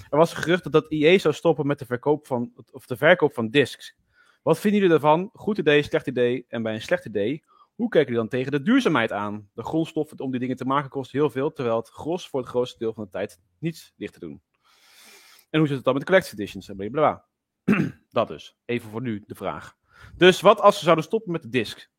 Er 0.10 0.17
was 0.17 0.32
een 0.32 0.41
gerucht 0.41 0.63
dat, 0.63 0.72
dat 0.72 0.91
IE 0.91 1.17
zou 1.17 1.34
stoppen 1.34 1.67
met 1.67 1.80
de 1.80 1.86
verkoop 1.86 2.28
van, 2.28 2.52
of 2.72 2.86
de 2.86 2.98
verkoop 2.98 3.34
van 3.34 3.50
discs. 3.50 3.96
Wat 4.44 4.60
vinden 4.60 4.80
jullie 4.80 4.96
ervan? 4.96 5.30
Goed 5.34 5.58
idee, 5.58 5.84
slecht 5.84 6.08
idee. 6.08 6.46
En 6.48 6.63
bij 6.63 6.74
een 6.74 6.82
slecht 6.82 7.06
idee, 7.06 7.44
hoe 7.76 7.89
kijken 7.89 8.13
jullie 8.13 8.30
dan 8.30 8.39
tegen 8.39 8.52
de 8.52 8.62
duurzaamheid 8.62 9.12
aan? 9.12 9.50
De 9.54 9.63
grondstoffen 9.63 10.20
om 10.20 10.32
die 10.32 10.39
dingen 10.39 10.56
te 10.56 10.65
maken 10.65 10.89
kost 10.89 11.12
heel 11.12 11.30
veel, 11.30 11.52
terwijl 11.52 11.78
het 11.78 11.89
gros 11.89 12.30
voor 12.30 12.39
het 12.39 12.50
grootste 12.50 12.78
deel 12.78 12.94
van 12.94 13.04
de 13.04 13.10
tijd 13.10 13.39
niets 13.60 13.94
ligt 13.96 14.13
te 14.13 14.20
doen. 14.20 14.41
En 15.50 15.60
hoe 15.60 15.67
zit 15.67 15.76
het 15.76 15.86
dan 15.86 15.94
met 15.94 16.08
de 16.08 16.32
editions 16.34 16.70
en 16.70 16.76
blablabla? 16.76 17.26
Dat 18.10 18.28
dus. 18.28 18.58
Even 18.65 18.89
voor 18.89 19.02
nu 19.02 19.24
de 19.28 19.36
vraag. 19.36 19.76
Dus 20.15 20.41
wat 20.41 20.60
als 20.60 20.78
ze 20.78 20.84
zouden 20.84 21.06
stoppen 21.06 21.32
met 21.32 21.41
de 21.41 21.50
disc? 21.50 21.89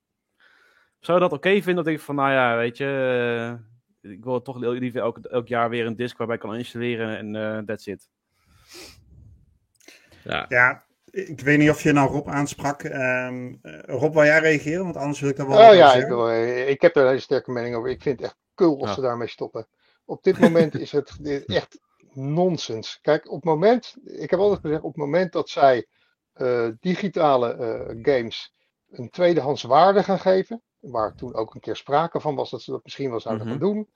Zou 1.02 1.18
je 1.22 1.28
dat 1.28 1.38
oké 1.38 1.62
vinden? 1.62 1.84
Dat 1.84 1.92
ik 1.92 2.00
van, 2.00 2.14
nou 2.14 2.30
ja, 2.30 2.56
weet 2.56 2.76
je, 2.76 3.58
eh, 4.02 4.10
ik 4.12 4.24
wil 4.24 4.42
toch 4.42 4.56
liever 4.58 5.00
elk, 5.00 5.18
elk 5.18 5.48
jaar 5.48 5.70
weer 5.70 5.86
een 5.86 5.96
disc 5.96 6.16
waarbij 6.16 6.36
ik 6.36 6.42
kan 6.42 6.54
installeren 6.54 7.16
en 7.18 7.36
eh 7.36 7.58
that's 7.58 7.86
it. 7.86 8.08
Ja, 10.24 10.46
Ja, 10.48 10.84
ik 11.10 11.40
weet 11.40 11.58
niet 11.58 11.70
of 11.70 11.82
je 11.82 11.92
nou 11.92 12.10
Rob 12.10 12.28
aansprak. 12.28 12.82
Ehm, 12.82 13.54
eh, 13.62 13.78
Rob, 13.86 14.14
wil 14.14 14.24
jij 14.24 14.38
reageren? 14.38 14.84
Want 14.84 14.96
anders 14.96 15.20
wil 15.20 15.30
ik 15.30 15.36
daar 15.36 15.48
wel 15.48 15.68
Oh 15.68 15.74
ja, 15.74 15.86
ik, 15.86 15.92
zeggen. 16.00 16.16
wil, 16.16 16.66
ik 16.68 16.80
heb 16.80 16.96
er 16.96 17.02
een 17.02 17.08
hele 17.08 17.20
sterke 17.20 17.50
mening 17.50 17.74
over. 17.76 17.90
Ik 17.90 18.02
vind 18.02 18.18
het 18.20 18.28
echt 18.28 18.38
kul 18.54 18.80
als 18.80 18.88
Ja. 18.88 18.94
ze 18.94 19.00
daarmee 19.00 19.28
stoppen. 19.28 19.66
Op 20.04 20.22
dit 20.22 20.38
moment 20.38 20.74
is 20.74 20.92
het 20.92 21.18
echt 21.46 21.80
nonsens. 22.14 22.98
Kijk, 23.00 23.28
op 23.30 23.34
het 23.34 23.44
moment, 23.44 23.96
ik 24.04 24.30
heb 24.30 24.40
altijd 24.40 24.60
gezegd, 24.60 24.82
op 24.82 24.88
het 24.94 24.96
moment 25.04 25.32
dat 25.32 25.48
zij 25.48 25.86
eh, 26.32 26.68
digitale 26.80 27.52
eh, 27.54 27.96
games 28.02 28.54
een 28.90 29.10
tweedehands 29.10 29.62
waarde 29.62 30.02
gaan 30.02 30.18
geven, 30.18 30.62
waar 30.82 31.14
toen 31.14 31.34
ook 31.34 31.54
een 31.54 31.60
keer 31.60 31.76
sprake 31.76 32.20
van 32.20 32.34
was 32.34 32.50
dat 32.50 32.62
ze 32.62 32.70
dat 32.70 32.84
misschien 32.84 33.10
wel 33.10 33.20
zouden 33.20 33.46
Mhm. 33.46 33.58
gaan 33.58 33.68
doen, 33.68 33.88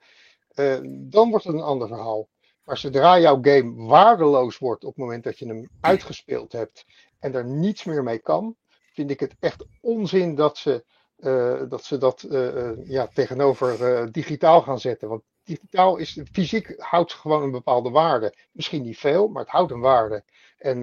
eh, 0.47 0.79
dan 1.11 1.29
wordt 1.29 1.45
het 1.45 1.53
een 1.53 1.61
ander 1.61 1.87
verhaal. 1.87 2.27
Maar 2.63 2.77
zodra 2.77 3.19
jouw 3.19 3.37
game 3.41 3.85
waardeloos 3.87 4.57
wordt 4.57 4.83
op 4.83 4.89
het 4.89 4.99
moment 4.99 5.23
dat 5.23 5.39
je 5.39 5.47
hem 5.47 5.69
uitgespeeld 5.81 6.51
hebt 6.51 6.85
en 7.19 7.33
er 7.35 7.45
niets 7.45 7.83
meer 7.83 8.03
mee 8.03 8.19
kan, 8.19 8.55
vind 8.93 9.11
ik 9.11 9.19
het 9.19 9.35
echt 9.39 9.65
onzin 9.81 10.35
dat 10.35 10.57
ze 10.57 10.85
eh, 11.17 11.61
dat, 11.69 11.83
ze 11.83 11.97
dat 11.97 12.23
eh, 12.23 12.87
ja, 12.87 13.07
tegenover 13.07 14.11
digitaal 14.11 14.61
gaan 14.61 14.79
zetten. 14.79 15.09
Want 15.09 15.23
digitaal 15.43 15.97
is, 15.97 16.21
fysiek 16.31 16.73
houdt 16.77 17.13
gewoon 17.13 17.43
een 17.43 17.51
bepaalde 17.51 17.89
waarde. 17.89 18.33
Misschien 18.51 18.81
niet 18.81 18.97
veel, 18.97 19.27
maar 19.27 19.41
het 19.41 19.51
houdt 19.51 19.71
een 19.71 19.79
waarde. 19.79 20.23
En 20.57 20.81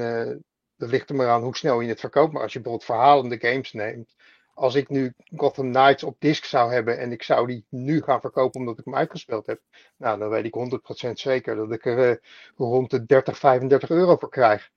dat 0.76 0.90
ligt 0.90 1.08
er 1.08 1.14
maar 1.14 1.28
aan 1.28 1.42
hoe 1.42 1.56
snel 1.56 1.80
je 1.80 1.88
het 1.88 2.00
verkoopt. 2.00 2.32
Maar 2.32 2.42
als 2.42 2.52
je 2.52 2.60
bijvoorbeeld 2.60 2.90
verhalende 2.90 3.38
games 3.40 3.72
neemt. 3.72 4.14
Als 4.54 4.74
ik 4.74 4.88
nu 4.88 5.12
Gotham 5.36 5.72
Knights 5.72 6.02
op 6.02 6.16
disc 6.18 6.44
zou 6.44 6.72
hebben 6.72 6.98
en 6.98 7.12
ik 7.12 7.22
zou 7.22 7.46
die 7.46 7.64
nu 7.68 8.02
gaan 8.02 8.20
verkopen 8.20 8.60
omdat 8.60 8.78
ik 8.78 8.84
hem 8.84 8.94
uitgespeeld 8.94 9.46
heb. 9.46 9.60
Nou, 9.96 10.18
dan 10.18 10.28
weet 10.28 10.44
ik 10.44 10.54
100% 10.54 11.10
zeker 11.12 11.56
dat 11.56 11.72
ik 11.72 11.84
er 11.86 12.10
eh, 12.10 12.16
rond 12.56 12.90
de 12.90 13.06
30, 13.06 13.38
35 13.38 13.90
euro 13.90 14.16
voor 14.16 14.30
krijg. 14.30 14.70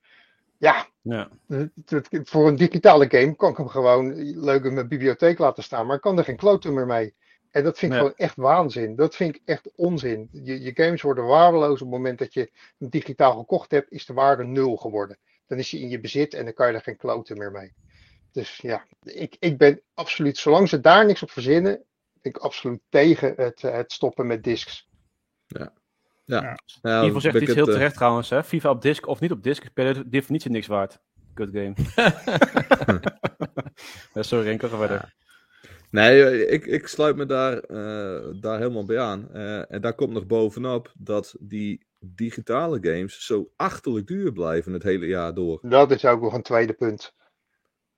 Ja, 0.58 0.86
Ja. 1.02 1.28
het- 1.86 2.08
voor 2.10 2.46
een 2.48 2.56
digitale 2.56 3.06
game 3.10 3.36
kan 3.36 3.50
ik 3.50 3.56
hem 3.56 3.68
gewoon 3.68 4.14
leuk 4.40 4.64
in 4.64 4.74
mijn 4.74 4.88
bibliotheek 4.88 5.38
laten 5.38 5.62
staan, 5.62 5.86
maar 5.86 5.96
ik 5.96 6.02
kan 6.02 6.18
er 6.18 6.24
geen 6.24 6.36
kloten 6.36 6.74
meer 6.74 6.86
mee. 6.86 7.14
En 7.50 7.64
dat 7.64 7.78
vind 7.78 7.92
ik 7.92 7.98
Ja. 7.98 8.04
gewoon 8.04 8.18
echt 8.18 8.36
waanzin. 8.36 8.96
Dat 8.96 9.16
vind 9.16 9.34
ik 9.36 9.42
echt 9.44 9.70
onzin. 9.76 10.28
Je, 10.32 10.60
je 10.62 10.70
games 10.74 11.02
worden 11.02 11.24
waardeloos 11.26 11.72
op 11.72 11.78
het 11.78 11.96
moment 11.96 12.18
dat 12.18 12.34
je 12.34 12.50
hem 12.78 12.88
digitaal 12.88 13.36
gekocht 13.38 13.70
hebt, 13.70 13.90
is 13.92 14.06
de 14.06 14.12
waarde 14.12 14.44
nul 14.44 14.76
geworden. 14.76 15.18
Dan 15.46 15.58
is 15.58 15.70
hij 15.70 15.80
in 15.80 15.88
je 15.88 16.00
bezit 16.00 16.34
en 16.34 16.44
dan 16.44 16.54
kan 16.54 16.68
je 16.68 16.74
er 16.74 16.80
geen 16.82 16.96
kloten 16.96 17.38
meer 17.38 17.50
mee. 17.50 17.72
Dus 18.32 18.56
ja, 18.56 18.86
ik, 19.02 19.36
ik 19.38 19.58
ben 19.58 19.80
absoluut, 19.94 20.38
zolang 20.38 20.68
ze 20.68 20.80
daar 20.80 21.06
niks 21.06 21.22
op 21.22 21.30
verzinnen, 21.30 21.72
ben 22.22 22.32
ik 22.32 22.36
absoluut 22.36 22.80
tegen 22.88 23.32
het, 23.36 23.64
eh, 23.64 23.72
het 23.72 23.92
stoppen 23.92 24.26
met 24.26 24.44
discs. 24.44 24.88
ja. 25.46 25.72
Ja. 26.24 26.40
ja 26.42 26.50
In 26.50 26.56
ieder 26.82 27.04
geval 27.04 27.20
zegt 27.20 27.40
iets 27.40 27.54
heel 27.54 27.60
het, 27.60 27.68
eh, 27.68 27.74
terecht 27.74 27.94
trouwens. 27.94 28.30
Hè? 28.30 28.44
FIFA 28.44 28.70
op 28.70 28.82
disc 28.82 29.06
of 29.06 29.20
niet 29.20 29.30
op 29.30 29.42
disc 29.42 29.62
is 29.62 29.68
per 29.68 30.10
definitie 30.10 30.50
niks 30.50 30.66
waard. 30.66 30.98
Good 31.34 31.50
game. 31.52 31.74
ja, 34.14 34.22
sorry 34.22 34.44
Renko, 34.44 34.68
ga 34.68 34.76
verder. 34.76 35.14
Nee, 35.90 36.24
eh, 36.24 36.52
ik, 36.52 36.66
ik 36.66 36.86
sluit 36.86 37.16
me 37.16 37.26
daar, 37.26 37.58
eh, 37.58 38.26
daar 38.40 38.58
helemaal 38.58 38.84
bij 38.84 38.98
aan. 38.98 39.28
Eh, 39.32 39.72
en 39.72 39.80
daar 39.80 39.94
komt 39.94 40.12
nog 40.12 40.26
bovenop 40.26 40.92
dat 40.98 41.34
die 41.40 41.86
digitale 41.98 42.78
games 42.80 43.26
zo 43.26 43.50
achterlijk 43.56 44.06
duur 44.06 44.32
blijven 44.32 44.72
het 44.72 44.82
hele 44.82 45.06
jaar 45.06 45.34
door. 45.34 45.58
Dat 45.62 45.90
is 45.90 46.04
ook 46.04 46.20
nog 46.20 46.34
een 46.34 46.42
tweede 46.42 46.72
punt. 46.72 47.14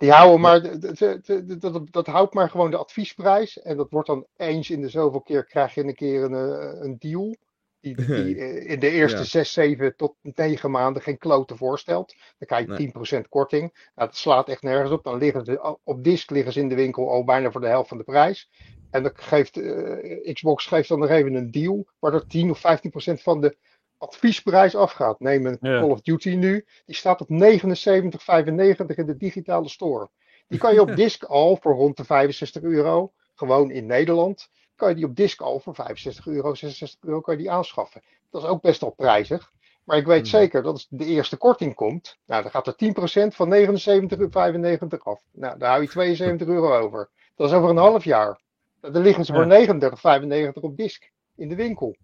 Die 0.00 0.10
houden 0.12 0.40
maar, 0.40 0.60
d- 0.60 0.80
d- 0.80 1.24
d- 1.24 1.32
d- 1.48 1.60
dat, 1.60 1.82
dat 1.90 2.06
houdt 2.06 2.34
maar 2.34 2.50
gewoon 2.50 2.70
de 2.70 2.76
adviesprijs. 2.76 3.60
En 3.62 3.76
dat 3.76 3.90
wordt 3.90 4.06
dan 4.06 4.26
eens 4.36 4.70
in 4.70 4.80
de 4.80 4.88
zoveel 4.88 5.20
keer 5.20 5.44
krijg 5.44 5.74
je 5.74 5.84
een 5.84 5.94
keer 5.94 6.22
een, 6.22 6.34
eh, 6.34 6.80
een 6.80 6.96
deal. 6.98 7.36
die, 7.80 7.94
die 8.24 8.36
eh, 8.36 8.70
in 8.70 8.80
de 8.80 8.90
eerste 8.90 9.18
Ja. 9.18 9.24
6, 9.24 9.52
7 9.52 9.96
tot 9.96 10.14
9 10.22 10.70
maanden 10.70 11.02
geen 11.02 11.18
kloten 11.18 11.56
voorstelt. 11.56 12.14
Dan 12.38 12.48
krijg 12.48 12.66
je 12.66 12.68
Nee. 12.72 13.22
10% 13.22 13.28
korting. 13.28 13.62
Nou, 13.94 14.08
dat 14.08 14.16
slaat 14.16 14.48
echt 14.48 14.62
nergens 14.62 14.90
op. 14.90 15.04
Dan 15.04 15.18
liggen 15.18 15.44
ze 15.44 15.76
op 15.84 16.04
disc 16.04 16.30
liggen 16.30 16.52
ze 16.52 16.60
in 16.60 16.68
de 16.68 16.74
winkel 16.74 17.10
al 17.10 17.24
bijna 17.24 17.50
voor 17.50 17.60
de 17.60 17.66
helft 17.66 17.88
van 17.88 17.98
de 17.98 18.04
prijs. 18.04 18.50
En 18.90 19.02
dan 19.02 19.12
geeft 19.14 19.56
eh, 19.56 20.32
Xbox 20.34 20.66
geeft 20.66 20.88
dan 20.88 20.98
nog 20.98 21.08
even 21.08 21.34
een 21.34 21.50
deal 21.50 21.86
waar 21.98 22.14
er 22.14 22.26
10 22.26 22.50
of 22.50 22.58
15% 22.58 23.22
van 23.22 23.40
de 23.40 23.56
adviesprijs 24.00 24.74
afgaat. 24.74 25.20
Neem 25.20 25.46
een 25.46 25.58
Ja. 25.60 25.80
Call 25.80 25.90
of 25.90 26.00
Duty 26.00 26.34
nu, 26.34 26.66
die 26.84 26.94
staat 26.94 27.20
op 27.20 27.28
79,95 27.28 27.34
in 28.96 29.06
de 29.06 29.16
digitale 29.16 29.68
store. 29.68 30.10
Die 30.48 30.58
kan 30.58 30.74
je 30.74 30.80
op 30.80 30.96
disc 31.04 31.24
al 31.24 31.56
voor 31.56 31.74
rond 31.74 31.96
de 31.96 32.04
65 32.04 32.62
euro, 32.62 33.12
gewoon 33.34 33.70
in 33.70 33.86
Nederland, 33.86 34.48
kan 34.76 34.88
je 34.88 34.94
die 34.94 35.04
op 35.04 35.16
disc 35.16 35.40
al 35.40 35.60
voor 35.60 35.74
65 35.74 36.26
euro, 36.26 36.54
66 36.54 37.08
euro 37.08 37.20
kan 37.20 37.34
je 37.34 37.40
die 37.40 37.50
aanschaffen. 37.50 38.02
Dat 38.30 38.42
is 38.42 38.48
ook 38.48 38.62
best 38.62 38.80
wel 38.80 38.90
prijzig. 38.90 39.52
Maar 39.84 39.96
ik 39.98 40.06
weet 40.06 40.28
zeker 40.28 40.62
dat 40.62 40.72
als 40.72 40.86
de 40.90 41.04
eerste 41.04 41.36
korting 41.36 41.74
komt, 41.74 42.18
nou, 42.26 42.42
dan 42.42 42.50
gaat 42.50 42.66
er 42.66 42.74
10% 42.74 43.34
van 43.34 43.48
79,95 43.54 44.98
af. 45.02 45.22
Nou, 45.32 45.58
daar 45.58 45.70
hou 45.70 45.82
je 45.82 45.88
72 45.88 46.48
euro 46.48 46.78
over. 46.78 47.10
Dat 47.36 47.48
is 47.48 47.56
over 47.56 47.70
een 47.70 47.76
half 47.76 48.04
jaar. 48.04 48.40
Dan 48.80 49.02
liggen 49.02 49.24
ze 49.24 49.32
voor 49.32 49.44
39,95 50.54 50.60
op 50.60 50.76
disc 50.76 51.10
in 51.36 51.48
de 51.48 51.54
winkel. 51.54 51.96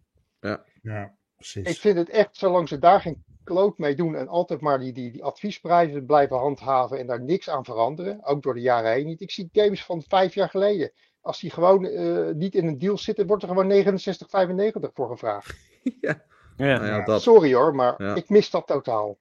Ja, 0.83 1.15
precies. 1.37 1.69
Ik 1.69 1.77
vind 1.77 1.97
het 1.97 2.09
echt, 2.09 2.37
zolang 2.37 2.69
ze 2.69 2.79
daar 2.79 3.01
geen 3.01 3.25
kloot 3.45 3.79
mee 3.79 3.95
doen 3.95 4.17
en 4.17 4.29
altijd 4.29 4.61
maar 4.61 4.79
die, 4.79 4.93
die, 4.93 5.11
die 5.13 5.25
adviesprijzen 5.25 6.07
blijven 6.07 6.37
handhaven 6.37 6.99
en 6.99 7.07
daar 7.07 7.23
niks 7.23 7.51
aan 7.51 7.65
veranderen, 7.65 8.25
ook 8.25 8.43
door 8.43 8.55
de 8.55 8.61
jaren 8.61 8.93
heen 8.93 9.07
niet. 9.07 9.21
Ik 9.21 9.31
zie 9.31 9.49
games 9.53 9.85
van 9.85 10.03
vijf 10.09 10.35
jaar 10.35 10.49
geleden. 10.51 10.93
Als 11.21 11.41
die 11.41 11.51
gewoon 11.51 11.85
eh, 11.85 12.35
niet 12.35 12.55
in 12.55 12.67
een 12.67 12.79
deal 12.79 12.99
zitten, 12.99 13.27
wordt 13.27 13.43
er 13.43 13.49
gewoon 13.49 13.85
69,95 13.85 14.93
voor 14.95 15.09
gevraagd. 15.09 15.55
ja. 16.01 16.25
Ja. 16.57 16.77
Nou 16.79 16.87
ja, 16.87 17.05
dat. 17.05 17.23
Sorry 17.23 17.55
hoor, 17.55 17.75
maar 17.75 18.03
Ja. 18.03 18.15
ik 18.15 18.29
mis 18.29 18.51
dat 18.51 18.67
totaal. 18.67 19.19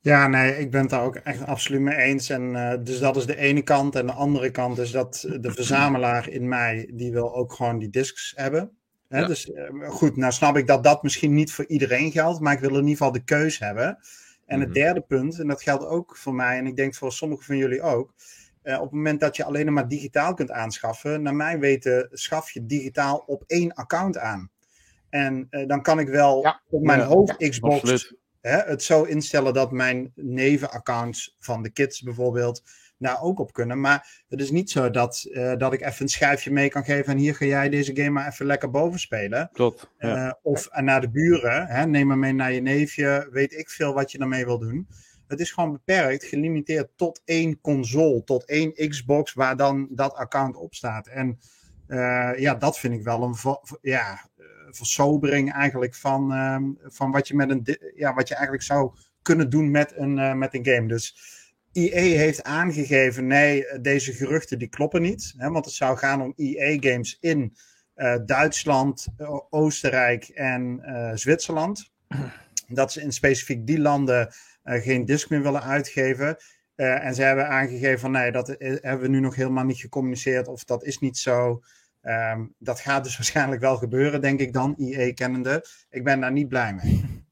Ja, 0.00 0.28
nee, 0.28 0.58
ik 0.58 0.70
ben 0.70 0.80
het 0.80 0.90
daar 0.90 1.04
ook 1.04 1.16
echt 1.16 1.46
absoluut 1.46 1.80
mee 1.80 1.96
eens. 1.96 2.30
En 2.30 2.56
eh, 2.56 2.78
dus 2.84 2.98
dat 2.98 3.16
is 3.16 3.26
de 3.26 3.36
ene 3.36 3.62
kant. 3.62 3.94
En 3.94 4.06
de 4.06 4.12
andere 4.12 4.50
kant 4.50 4.78
is 4.78 4.90
dat 4.90 5.26
de 5.40 5.52
verzamelaar 5.52 6.28
in 6.28 6.48
mij, 6.48 6.90
die 6.92 7.12
wil 7.12 7.34
ook 7.34 7.52
gewoon 7.52 7.78
die 7.78 7.90
discs 7.90 8.32
hebben. 8.36 8.78
Hè, 9.14 9.20
Ja. 9.20 9.26
Dus 9.26 9.52
eh, 9.52 9.88
goed, 9.88 10.16
nou 10.16 10.32
snap 10.32 10.56
ik 10.56 10.66
dat 10.66 10.84
dat 10.84 11.02
misschien 11.02 11.34
niet 11.34 11.52
voor 11.52 11.66
iedereen 11.66 12.10
geldt, 12.12 12.40
maar 12.40 12.52
ik 12.52 12.60
wil 12.60 12.68
in 12.70 12.76
ieder 12.76 12.90
geval 12.90 13.12
de 13.12 13.24
keus 13.24 13.58
hebben. 13.58 13.98
En 14.46 14.58
het 14.60 14.68
Mhm. 14.68 14.78
derde 14.78 15.00
punt, 15.00 15.38
en 15.38 15.46
dat 15.48 15.62
geldt 15.62 15.84
ook 15.86 16.16
voor 16.16 16.34
mij, 16.34 16.58
en 16.58 16.66
ik 16.66 16.76
denk 16.76 16.94
voor 16.94 17.12
sommigen 17.12 17.44
van 17.44 17.56
jullie 17.56 17.82
ook. 17.82 18.12
eh, 18.62 18.74
op 18.76 18.82
het 18.82 18.92
moment 18.92 19.20
dat 19.20 19.36
je 19.36 19.44
alleen 19.44 19.72
maar 19.72 19.88
digitaal 19.88 20.34
kunt 20.34 20.50
aanschaffen, 20.50 21.22
naar 21.22 21.34
mijn 21.34 21.60
weten, 21.60 22.08
schaf 22.12 22.50
je 22.50 22.66
digitaal 22.66 23.16
op 23.26 23.44
één 23.46 23.74
account 23.74 24.18
aan. 24.18 24.50
En 25.10 25.46
eh, 25.50 25.66
dan 25.66 25.82
kan 25.82 25.98
ik 25.98 26.08
wel 26.08 26.42
Ja. 26.42 26.60
op 26.70 26.82
mijn 26.82 26.98
Ja, 27.00 27.06
hoofd-Xbox 27.06 27.74
absoluut. 27.74 28.16
hè, 28.40 28.56
het 28.58 28.82
zo 28.82 29.02
instellen 29.02 29.54
dat 29.54 29.72
mijn 29.72 30.12
nevenaccounts 30.14 31.36
van 31.38 31.62
de 31.62 31.70
kids 31.70 32.02
bijvoorbeeld 32.02 32.62
daar 32.98 33.22
ook 33.22 33.38
op 33.38 33.52
kunnen. 33.52 33.80
Maar 33.80 34.24
het 34.28 34.40
is 34.40 34.50
niet 34.50 34.70
zo 34.70 34.90
dat, 34.90 35.28
eh, 35.32 35.56
dat 35.56 35.72
ik 35.72 35.80
even 35.80 36.02
een 36.02 36.08
schijfje 36.08 36.50
mee 36.50 36.68
kan 36.68 36.84
geven 36.84 37.12
en 37.12 37.18
hier 37.18 37.34
ga 37.34 37.44
jij 37.44 37.68
deze 37.68 37.96
game 37.96 38.10
maar 38.10 38.28
even 38.28 38.46
lekker 38.46 38.70
boven 38.70 39.00
spelen. 39.00 39.50
Klopt. 39.52 39.90
Ja. 39.98 40.26
Eh, 40.26 40.32
of 40.42 40.68
naar 40.70 41.00
de 41.00 41.10
buren, 41.10 41.66
hè, 41.66 41.86
neem 41.86 42.06
maar 42.06 42.18
mee 42.18 42.32
naar 42.32 42.52
je 42.52 42.60
neefje, 42.60 43.28
weet 43.30 43.52
ik 43.52 43.70
veel 43.70 43.94
wat 43.94 44.12
je 44.12 44.18
daarmee 44.18 44.44
wil 44.44 44.58
doen. 44.58 44.88
Het 45.26 45.40
is 45.40 45.52
gewoon 45.52 45.72
beperkt, 45.72 46.24
gelimiteerd 46.24 46.88
tot 46.96 47.22
één 47.24 47.60
console, 47.60 48.24
tot 48.24 48.44
één 48.44 48.88
Xbox 48.88 49.32
waar 49.32 49.56
dan 49.56 49.88
dat 49.90 50.14
account 50.14 50.56
op 50.56 50.74
staat. 50.74 51.06
En 51.06 51.38
eh, 51.86 52.30
ja, 52.36 52.54
dat 52.54 52.78
vind 52.78 52.94
ik 52.94 53.02
wel 53.02 53.22
een 53.22 53.36
ja, 53.80 54.28
versobering 54.70 55.52
eigenlijk 55.52 55.94
van, 55.94 56.32
ehm, 56.32 56.64
van 56.82 57.10
wat, 57.10 57.28
je 57.28 57.34
met 57.34 57.50
een, 57.50 57.78
ja, 57.94 58.14
wat 58.14 58.28
je 58.28 58.34
eigenlijk 58.34 58.64
zou 58.64 58.92
kunnen 59.22 59.50
doen 59.50 59.70
met 59.70 59.92
een, 59.96 60.38
met 60.38 60.54
een 60.54 60.66
game. 60.66 60.88
Dus 60.88 61.16
EA 61.74 62.18
heeft 62.18 62.42
aangegeven, 62.42 63.26
nee, 63.26 63.80
deze 63.80 64.12
geruchten 64.12 64.58
die 64.58 64.68
kloppen 64.68 65.02
niet. 65.02 65.34
Hè, 65.36 65.50
want 65.50 65.64
het 65.64 65.74
zou 65.74 65.96
gaan 65.96 66.22
om 66.22 66.32
EA-games 66.36 67.16
in 67.20 67.56
eh, 67.94 68.16
Duitsland, 68.26 69.06
eh, 69.16 69.38
Oostenrijk 69.50 70.24
en 70.28 70.80
eh, 70.82 71.10
Zwitserland. 71.14 71.92
Dat 72.68 72.92
ze 72.92 73.00
in 73.00 73.12
specifiek 73.12 73.66
die 73.66 73.78
landen 73.78 74.34
eh, 74.64 74.82
geen 74.82 75.04
disc 75.04 75.30
meer 75.30 75.42
willen 75.42 75.62
uitgeven. 75.62 76.36
Eh, 76.74 77.04
en 77.04 77.14
ze 77.14 77.22
hebben 77.22 77.48
aangegeven 77.48 77.98
van 77.98 78.10
nee, 78.10 78.32
dat 78.32 78.48
hebben 78.58 79.00
we 79.00 79.08
nu 79.08 79.20
nog 79.20 79.34
helemaal 79.34 79.64
niet 79.64 79.80
gecommuniceerd 79.80 80.48
of 80.48 80.64
dat 80.64 80.84
is 80.84 80.98
niet 80.98 81.18
zo. 81.18 81.62
Ehm, 82.00 82.44
dat 82.58 82.80
gaat 82.80 83.04
dus 83.04 83.16
waarschijnlijk 83.18 83.60
wel 83.60 83.76
gebeuren, 83.76 84.20
denk 84.20 84.40
ik 84.40 84.52
dan, 84.52 84.74
EA 84.78 85.12
kennende. 85.12 85.64
Ik 85.90 86.04
ben 86.04 86.20
daar 86.20 86.32
niet 86.32 86.48
blij 86.48 86.74
mee. 86.74 87.04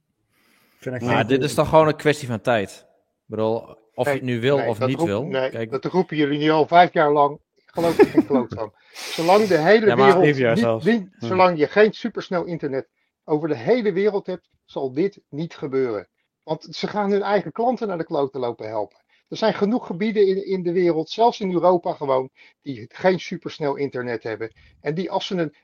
Vind 0.80 0.94
ik 0.94 1.02
Maar 1.02 1.26
dit 1.26 1.42
is 1.42 1.54
toch 1.54 1.68
gewoon 1.68 1.88
een 1.88 1.96
kwestie 1.96 2.28
van 2.28 2.40
tijd. 2.40 2.70
Ik 2.70 3.24
bedoel, 3.26 3.76
of 3.94 4.06
je 4.06 4.12
het 4.12 4.22
nu 4.22 4.40
wil 4.40 4.56
Nee, 4.56 4.68
of 4.68 4.86
niet 4.86 4.96
roep- 4.98 5.06
wil. 5.06 5.24
Nee, 5.24 5.50
Kijk, 5.50 5.70
dat 5.70 5.84
roepen 5.84 6.16
jullie 6.16 6.38
nu 6.38 6.50
al 6.50 6.66
vijf 6.66 6.92
jaar 6.92 7.12
lang. 7.12 7.38
Ik 7.56 7.62
geloof 7.78 7.98
er 7.98 8.06
geen 8.06 8.26
kloot 8.26 8.54
van. 8.54 8.72
Zolang 9.16 9.46
de 9.46 9.58
hele 9.58 9.86
Ja, 9.86 9.94
maar 9.94 10.20
wereld. 10.20 10.54
niet- 10.54 10.58
zelfs. 10.58 10.84
niet- 10.84 11.08
Ja. 11.18 11.26
Zolang 11.28 11.58
je 11.58 11.66
geen 11.66 11.92
supersnel 11.92 12.44
internet 12.44 12.88
over 13.24 13.48
de 13.48 13.56
hele 13.56 13.92
wereld 13.92 14.26
hebt, 14.26 14.48
zal 14.64 14.92
dit 14.92 15.20
niet 15.28 15.54
gebeuren. 15.54 16.08
Want 16.42 16.66
ze 16.70 16.86
gaan 16.88 17.10
hun 17.10 17.22
eigen 17.22 17.52
klanten 17.52 17.88
naar 17.88 17.98
de 17.98 18.04
kloten 18.04 18.40
lopen 18.40 18.66
helpen. 18.68 19.00
Er 19.28 19.36
zijn 19.38 19.54
genoeg 19.54 19.86
gebieden 19.86 20.26
in, 20.26 20.46
in 20.46 20.62
de 20.62 20.72
wereld, 20.72 21.10
zelfs 21.10 21.40
in 21.40 21.52
Europa 21.52 21.92
gewoon, 21.92 22.30
die 22.62 22.84
geen 22.88 23.20
supersnel 23.20 23.76
internet 23.76 24.22
hebben. 24.22 24.52
En 24.80 24.94
die 24.94 25.10
als 25.10 25.26
ze 25.26 25.36
een, 25.36 25.54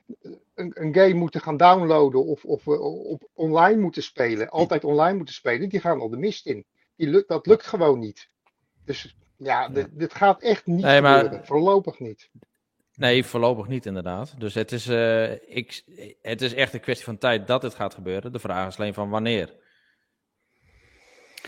een, 0.55 0.71
een 0.73 0.93
game 0.93 1.13
moeten 1.13 1.41
gaan 1.41 1.57
downloaden 1.57 2.25
of, 2.25 2.45
of 2.45 2.67
eh, 2.67 2.81
op 3.05 3.27
online 3.33 3.81
moeten 3.81 4.03
spelen, 4.03 4.49
altijd 4.49 4.83
online 4.83 5.17
moeten 5.17 5.33
spelen, 5.35 5.69
die 5.69 5.79
gaan 5.79 5.99
al 5.99 6.09
de 6.09 6.17
mist 6.17 6.45
in. 6.45 6.65
Die 6.99 7.07
lukt, 7.09 7.27
dat 7.27 7.45
lukt 7.45 7.65
gewoon 7.67 7.99
niet. 7.99 8.29
Dus 8.85 9.15
ja, 9.37 9.69
dit, 9.69 9.87
dit 9.91 10.13
gaat 10.13 10.41
echt 10.41 10.65
niet 10.65 10.81
Nee, 10.81 11.01
maar- 11.01 11.19
gebeuren. 11.23 11.45
Voorlopig 11.45 11.99
niet. 11.99 12.29
Nee, 12.95 13.25
voorlopig 13.25 13.67
niet 13.67 13.85
inderdaad. 13.85 14.33
Dus 14.39 14.53
het 14.53 14.71
is, 14.71 14.87
eh, 14.87 15.31
ik, 15.31 15.83
het 16.21 16.41
is 16.41 16.53
echt 16.53 16.73
een 16.73 16.79
kwestie 16.79 17.05
van 17.05 17.17
tijd 17.17 17.47
dat 17.47 17.61
het 17.61 17.73
gaat 17.75 17.93
gebeuren. 17.93 18.31
De 18.31 18.39
vraag 18.39 18.67
is 18.67 18.77
alleen 18.79 18.93
van 18.93 19.09
wanneer. 19.09 19.53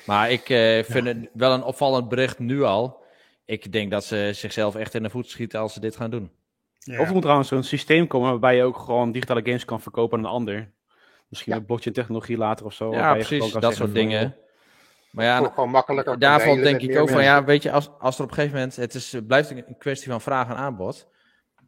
Maar 0.06 0.32
ik 0.32 0.50
eh, 0.50 0.84
vind 0.84 1.08
het 1.08 1.30
wel 1.34 1.54
een 1.54 1.64
opvallend 1.64 2.10
bericht 2.10 2.40
nu 2.40 2.64
al. 2.64 3.04
Ik 3.46 3.72
denk 3.72 3.92
dat 3.92 4.04
ze 4.04 4.30
zichzelf 4.34 4.76
echt 4.76 4.94
in 4.94 5.04
de 5.04 5.10
voet 5.10 5.30
schieten 5.30 5.60
als 5.60 5.74
ze 5.74 5.80
dit 5.80 5.96
gaan 5.96 6.12
doen. 6.12 6.32
Ja. 6.80 7.00
Of 7.02 7.08
er 7.08 7.14
moet 7.14 7.22
trouwens 7.22 7.50
zo'n 7.50 7.64
systeem 7.64 8.08
komen 8.08 8.30
waarbij 8.30 8.56
je 8.56 8.64
ook 8.64 8.78
gewoon 8.78 9.12
digitale 9.12 9.42
games 9.44 9.66
kan 9.66 9.82
verkopen 9.82 10.18
aan 10.18 10.24
een 10.26 10.32
ander. 10.32 10.72
Misschien 11.28 11.52
Ja. 11.52 11.58
met 11.58 11.68
blockchain 11.68 11.96
technologie 11.96 12.38
later 12.38 12.66
of 12.66 12.74
zo. 12.74 12.94
Ja, 12.94 13.14
precies, 13.14 13.52
dat 13.52 13.76
soort 13.76 13.94
dingen. 13.94 14.36
Maar 15.12 15.26
ja, 15.26 15.50
gewoon 15.50 15.70
makkelijker. 15.70 16.20
daarvan 16.20 16.62
denk 16.62 16.82
ik 16.82 16.98
ook 16.98 17.10
van, 17.10 17.24
ja, 17.24 17.44
weet 17.44 17.64
je, 17.64 17.72
als, 17.72 17.90
als 18.00 18.18
er 18.18 18.24
op 18.24 18.30
een 18.30 18.36
gegeven 18.36 18.58
moment, 18.58 18.76
het 18.76 18.94
is, 18.94 19.16
blijft 19.28 19.50
een 19.50 19.78
kwestie 19.78 20.12
van 20.12 20.22
vraag 20.22 20.50
en 20.50 20.56
aanbod. 20.56 21.08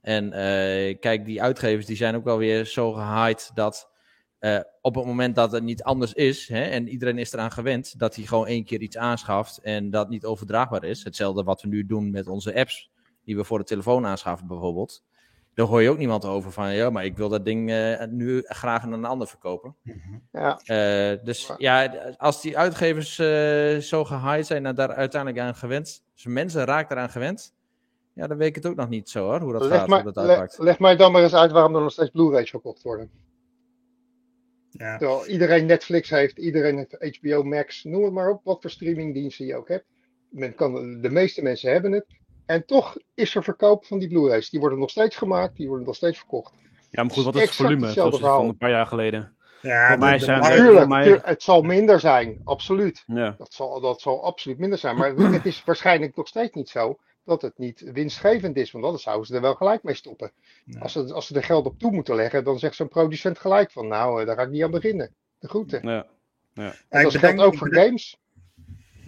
En 0.01 0.33
eh, 0.33 0.99
kijk, 0.99 1.25
die 1.25 1.41
uitgevers 1.41 1.85
die 1.85 1.95
zijn 1.95 2.15
ook 2.15 2.23
wel 2.23 2.37
weer 2.37 2.65
zo 2.65 2.91
gehyped 2.91 3.51
dat 3.53 3.91
eh, 4.39 4.59
op 4.81 4.95
het 4.95 5.05
moment 5.05 5.35
dat 5.35 5.51
het 5.51 5.63
niet 5.63 5.83
anders 5.83 6.13
is, 6.13 6.47
hè, 6.47 6.63
en 6.63 6.87
iedereen 6.87 7.17
is 7.17 7.33
eraan 7.33 7.51
gewend, 7.51 7.99
dat 7.99 8.15
hij 8.15 8.25
gewoon 8.25 8.47
één 8.47 8.65
keer 8.65 8.81
iets 8.81 8.97
aanschaft 8.97 9.57
en 9.57 9.89
dat 9.89 10.09
niet 10.09 10.25
overdraagbaar 10.25 10.83
is. 10.83 11.03
Hetzelfde 11.03 11.43
wat 11.43 11.61
we 11.61 11.67
nu 11.67 11.85
doen 11.85 12.11
met 12.11 12.27
onze 12.27 12.55
apps, 12.55 12.91
die 13.23 13.35
we 13.35 13.43
voor 13.43 13.57
de 13.57 13.63
telefoon 13.63 14.05
aanschaffen 14.05 14.47
bijvoorbeeld. 14.47 15.03
Daar 15.53 15.65
hoor 15.65 15.81
je 15.81 15.89
ook 15.89 15.97
niemand 15.97 16.25
over 16.25 16.51
van, 16.51 16.73
ja, 16.73 16.89
maar 16.89 17.05
ik 17.05 17.17
wil 17.17 17.29
dat 17.29 17.45
ding 17.45 17.71
eh, 17.71 18.05
nu 18.09 18.41
graag 18.45 18.83
aan 18.83 18.91
een 18.91 19.05
ander 19.05 19.27
verkopen. 19.27 19.75
Ja, 20.31 20.59
Eh, 20.63 21.25
dus 21.25 21.51
ja, 21.57 21.85
als 22.17 22.41
die 22.41 22.57
uitgevers 22.57 23.19
eh, 23.19 23.77
zo 23.77 24.03
gehyped 24.03 24.45
zijn 24.45 24.65
en 24.65 24.75
daar 24.75 24.93
uiteindelijk 24.93 25.43
aan 25.43 25.55
gewend, 25.55 26.03
dus 26.13 26.25
mensen 26.25 26.65
raken 26.65 26.95
eraan 26.95 27.09
gewend, 27.09 27.53
ja, 28.13 28.27
dan 28.27 28.37
weet 28.37 28.47
ik 28.47 28.55
het 28.55 28.65
ook 28.65 28.75
nog 28.75 28.89
niet 28.89 29.09
zo 29.09 29.25
hoor, 29.25 29.39
hoe 29.39 29.51
dat 29.53 29.61
leg, 29.61 29.79
gaat, 29.79 29.87
maar, 29.87 30.03
hoe 30.03 30.11
dat 30.11 30.57
leg 30.57 30.79
mij 30.79 30.95
dan 30.95 31.11
maar 31.11 31.23
eens 31.23 31.35
uit 31.35 31.51
waarom 31.51 31.75
er 31.75 31.81
nog 31.81 31.91
steeds 31.91 32.09
Blu-rays 32.09 32.49
verkocht 32.49 32.81
worden. 32.81 33.11
Ja. 34.69 34.97
Terwijl 34.97 35.27
iedereen 35.27 35.65
Netflix 35.65 36.09
heeft, 36.09 36.37
iedereen 36.37 36.77
heeft 36.77 37.17
HBO 37.19 37.43
Max, 37.43 37.83
noem 37.83 38.03
het 38.03 38.13
maar 38.13 38.29
op, 38.29 38.43
wat 38.43 38.61
voor 38.61 38.69
streamingdiensten 38.69 39.45
je 39.45 39.55
ook 39.55 39.67
hebt. 39.67 39.85
Men 40.29 40.55
kan, 40.55 41.01
de 41.01 41.09
meeste 41.09 41.41
mensen 41.41 41.71
hebben 41.71 41.91
het. 41.91 42.05
En 42.45 42.65
toch 42.65 42.97
is 43.13 43.35
er 43.35 43.43
verkoop 43.43 43.85
van 43.85 43.99
die 43.99 44.07
Blu-rays. 44.07 44.49
Die 44.49 44.59
worden 44.59 44.79
nog 44.79 44.89
steeds 44.89 45.15
gemaakt, 45.15 45.55
die 45.57 45.67
worden 45.67 45.85
nog 45.85 45.95
steeds 45.95 46.17
verkocht. 46.17 46.53
Ja, 46.89 47.03
maar 47.03 47.11
goed, 47.13 47.23
wat 47.23 47.35
is 47.35 47.41
het 47.41 47.49
Exact 47.49 47.67
volume? 47.69 47.85
hetzelfde 47.85 47.93
Zoals 47.93 48.13
het 48.13 48.21
van 48.21 48.29
verhaal. 48.29 48.49
een 48.49 48.57
paar 48.57 48.69
jaar 48.69 48.87
geleden. 48.87 49.35
Ja, 49.61 49.87
Voor 49.89 49.97
mij 49.97 50.19
zijn 50.19 51.21
het 51.23 51.43
zal 51.43 51.61
minder 51.61 51.99
zijn, 51.99 52.41
absoluut. 52.43 53.03
Ja. 53.07 53.35
Dat 53.37 53.53
zal, 53.53 53.81
dat 53.81 54.01
zal 54.01 54.23
absoluut 54.23 54.57
minder 54.57 54.77
zijn. 54.79 54.95
Maar 54.95 55.15
het 55.15 55.45
is 55.45 55.63
waarschijnlijk 55.63 56.15
nog 56.15 56.27
steeds 56.27 56.53
niet 56.53 56.69
zo 56.69 56.97
dat 57.25 57.41
het 57.41 57.57
niet 57.57 57.91
winstgevend 57.93 58.57
is. 58.57 58.71
Want 58.71 58.85
anders 58.85 59.03
zouden 59.03 59.25
ze 59.27 59.35
er 59.35 59.41
wel 59.41 59.55
gelijk 59.55 59.83
mee 59.83 59.95
stoppen. 59.95 60.31
Ja. 60.65 60.79
Als, 60.79 60.91
ze, 60.91 61.13
als 61.13 61.27
ze 61.27 61.35
er 61.35 61.43
geld 61.43 61.65
op 61.65 61.79
toe 61.79 61.91
moeten 61.91 62.15
leggen, 62.15 62.43
dan 62.43 62.59
zegt 62.59 62.75
zo'n 62.75 62.87
producent 62.87 63.39
gelijk 63.39 63.71
van 63.71 63.87
nou, 63.87 64.19
eh, 64.21 64.27
daar 64.27 64.35
ga 64.35 64.41
ik 64.41 64.49
niet 64.49 64.63
aan 64.63 64.71
beginnen. 64.71 65.15
De 65.39 65.47
groeten. 65.47 65.87
Ja. 65.87 66.05
En 66.53 66.63
Ja, 66.63 66.97
ik 66.99 67.03
dat 67.03 67.17
geldt 67.17 67.41
ook 67.41 67.57
voor 67.57 67.73
games. 67.73 68.17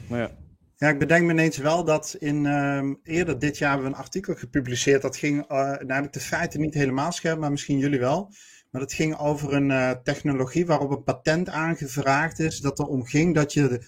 Ja. 0.09 0.31
Ja, 0.77 0.89
ik 0.89 0.99
bedenk 0.99 1.25
me 1.25 1.31
ineens 1.31 1.57
wel 1.57 1.83
dat 1.83 2.15
in 2.19 2.45
ehm, 2.45 2.93
eerder 3.03 3.39
dit 3.39 3.57
jaar 3.57 3.71
hebben 3.71 3.89
we 3.89 3.95
een 3.95 4.03
artikel 4.03 4.35
gepubliceerd. 4.35 5.01
Dat 5.01 5.17
ging, 5.17 5.47
eh 5.47 5.57
nou 5.57 5.93
heb 5.93 6.05
ik 6.05 6.13
de 6.13 6.19
feiten 6.19 6.59
niet 6.59 6.73
helemaal 6.73 7.11
scherp, 7.11 7.39
maar 7.39 7.51
misschien 7.51 7.77
jullie 7.77 7.99
wel. 7.99 8.31
Maar 8.75 8.81
dat 8.83 8.93
ging 8.93 9.17
over 9.17 9.53
een 9.53 9.71
eh, 9.71 9.91
technologie 10.03 10.65
waarop 10.65 10.91
een 10.91 11.03
patent 11.03 11.49
aangevraagd 11.49 12.39
is. 12.39 12.59
Dat 12.59 12.79
er 12.79 12.85
om 12.85 13.05
ging 13.05 13.35
dat 13.35 13.53
je 13.53 13.81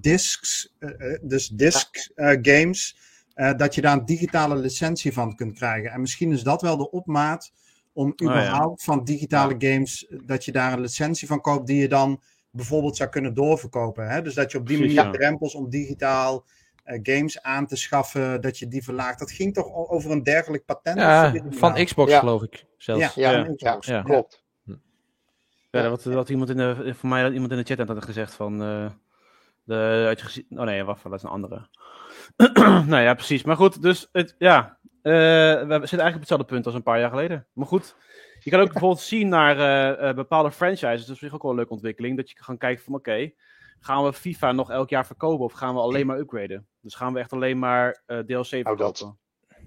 discs, 0.00 0.74
eh, 0.78 1.12
eh, 1.12 1.18
dus 1.22 1.48
disc 1.48 2.10
games, 2.42 2.96
dat 3.56 3.74
je 3.74 3.80
daar 3.80 3.96
een 3.96 4.04
digitale 4.04 4.56
licentie 4.56 5.12
van 5.12 5.36
kunt 5.36 5.54
krijgen. 5.54 5.90
En 5.90 6.00
misschien 6.00 6.32
is 6.32 6.42
dat 6.42 6.62
wel 6.62 6.76
de 6.76 6.90
opmaat 6.90 7.52
om 7.92 8.12
ja. 8.16 8.24
überhaupt 8.24 8.82
van 8.82 9.04
digitale 9.04 9.54
games, 9.58 10.06
dat 10.26 10.44
je 10.44 10.52
daar 10.52 10.72
een 10.72 10.80
licentie 10.80 11.28
van 11.28 11.40
koopt 11.40 11.66
die 11.66 11.80
je 11.80 11.88
dan 11.88 12.22
bijvoorbeeld 12.56 12.96
zou 12.96 13.10
kunnen 13.10 13.34
doorverkopen. 13.34 14.08
Hè? 14.08 14.22
Dus 14.22 14.34
dat 14.34 14.52
je 14.52 14.58
op 14.58 14.66
die 14.66 14.76
Precies, 14.78 14.96
manier 14.96 15.12
ja. 15.12 15.18
drempels 15.18 15.54
om 15.54 15.70
digitaal 15.70 16.44
eh, 16.84 16.98
games 17.02 17.42
aan 17.42 17.66
te 17.66 17.76
schaffen, 17.76 18.40
dat 18.40 18.58
je 18.58 18.68
die 18.68 18.82
verlaagt. 18.84 19.18
Dat 19.18 19.30
ging 19.30 19.54
toch 19.54 19.72
over 19.74 20.10
een 20.10 20.22
dergelijk 20.22 20.64
patent? 20.64 20.98
Ja, 20.98 21.32
van 21.50 21.72
nou? 21.72 21.84
Xbox 21.84 22.10
Ja. 22.10 22.18
geloof 22.18 22.42
ik 22.42 22.64
zelfs. 22.78 23.14
Ja, 23.14 23.30
Ja, 23.30 23.44
van 23.44 23.54
ja, 23.56 23.70
Xbox. 23.70 23.86
ja. 23.86 24.02
klopt. 24.02 24.44
Ja, 25.70 25.82
dat, 25.82 26.02
dat 26.02 26.28
iemand 26.28 26.50
in 26.50 26.56
de, 26.56 26.94
voor 26.94 27.08
mij 27.08 27.22
dat 27.22 27.32
iemand 27.32 27.50
in 27.52 27.58
de 27.58 27.74
chat 27.74 27.88
had 27.88 28.04
gezegd 28.04 28.34
van. 28.34 28.62
eh, 28.62 28.90
de, 29.64 30.04
had 30.06 30.18
je 30.18 30.24
gezien, 30.26 30.46
oh 30.50 30.64
nee, 30.64 30.84
wacht, 30.84 31.02
dat 31.02 31.12
is 31.12 31.22
een 31.22 31.28
andere. 31.28 31.68
nou 32.86 33.02
ja, 33.02 33.14
precies. 33.14 33.42
Maar 33.42 33.56
goed, 33.56 33.82
dus 33.82 34.08
het, 34.12 34.34
ja. 34.38 34.78
eh, 35.02 35.12
we 35.12 35.60
zitten 35.60 35.78
eigenlijk 35.78 36.14
op 36.14 36.20
hetzelfde 36.20 36.46
punt 36.46 36.66
als 36.66 36.74
een 36.74 36.82
paar 36.82 36.98
jaar 37.00 37.10
geleden. 37.10 37.46
Maar 37.52 37.66
goed, 37.66 37.96
je 38.46 38.52
kan 38.52 38.60
ook 38.60 38.70
bijvoorbeeld 38.72 39.00
zien 39.00 39.28
naar 39.28 39.58
eh, 39.58 40.08
eh, 40.08 40.14
bepaalde 40.16 40.50
franchises. 40.52 41.06
Dat 41.06 41.14
is 41.14 41.20
zich 41.20 41.34
ook 41.34 41.42
wel 41.42 41.50
een 41.50 41.56
leuke 41.56 41.72
ontwikkeling. 41.72 42.16
Dat 42.16 42.30
je 42.30 42.34
kan 42.46 42.58
kijken 42.58 42.84
van 42.84 42.94
oké, 42.94 43.30
gaan 43.80 44.04
we 44.04 44.12
FIFA 44.12 44.52
nog 44.52 44.70
elk 44.70 44.88
jaar 44.88 45.06
verkopen 45.06 45.44
of 45.44 45.52
gaan 45.52 45.74
we 45.74 45.80
alleen 45.80 46.06
maar 46.06 46.18
upgraden? 46.18 46.66
Dus 46.80 46.94
gaan 46.94 47.12
we 47.12 47.18
echt 47.18 47.32
alleen 47.32 47.58
maar 47.58 48.02
eh, 48.06 48.18
DLC 48.18 48.46
verkopen? 48.46 48.76
dat- 48.78 49.16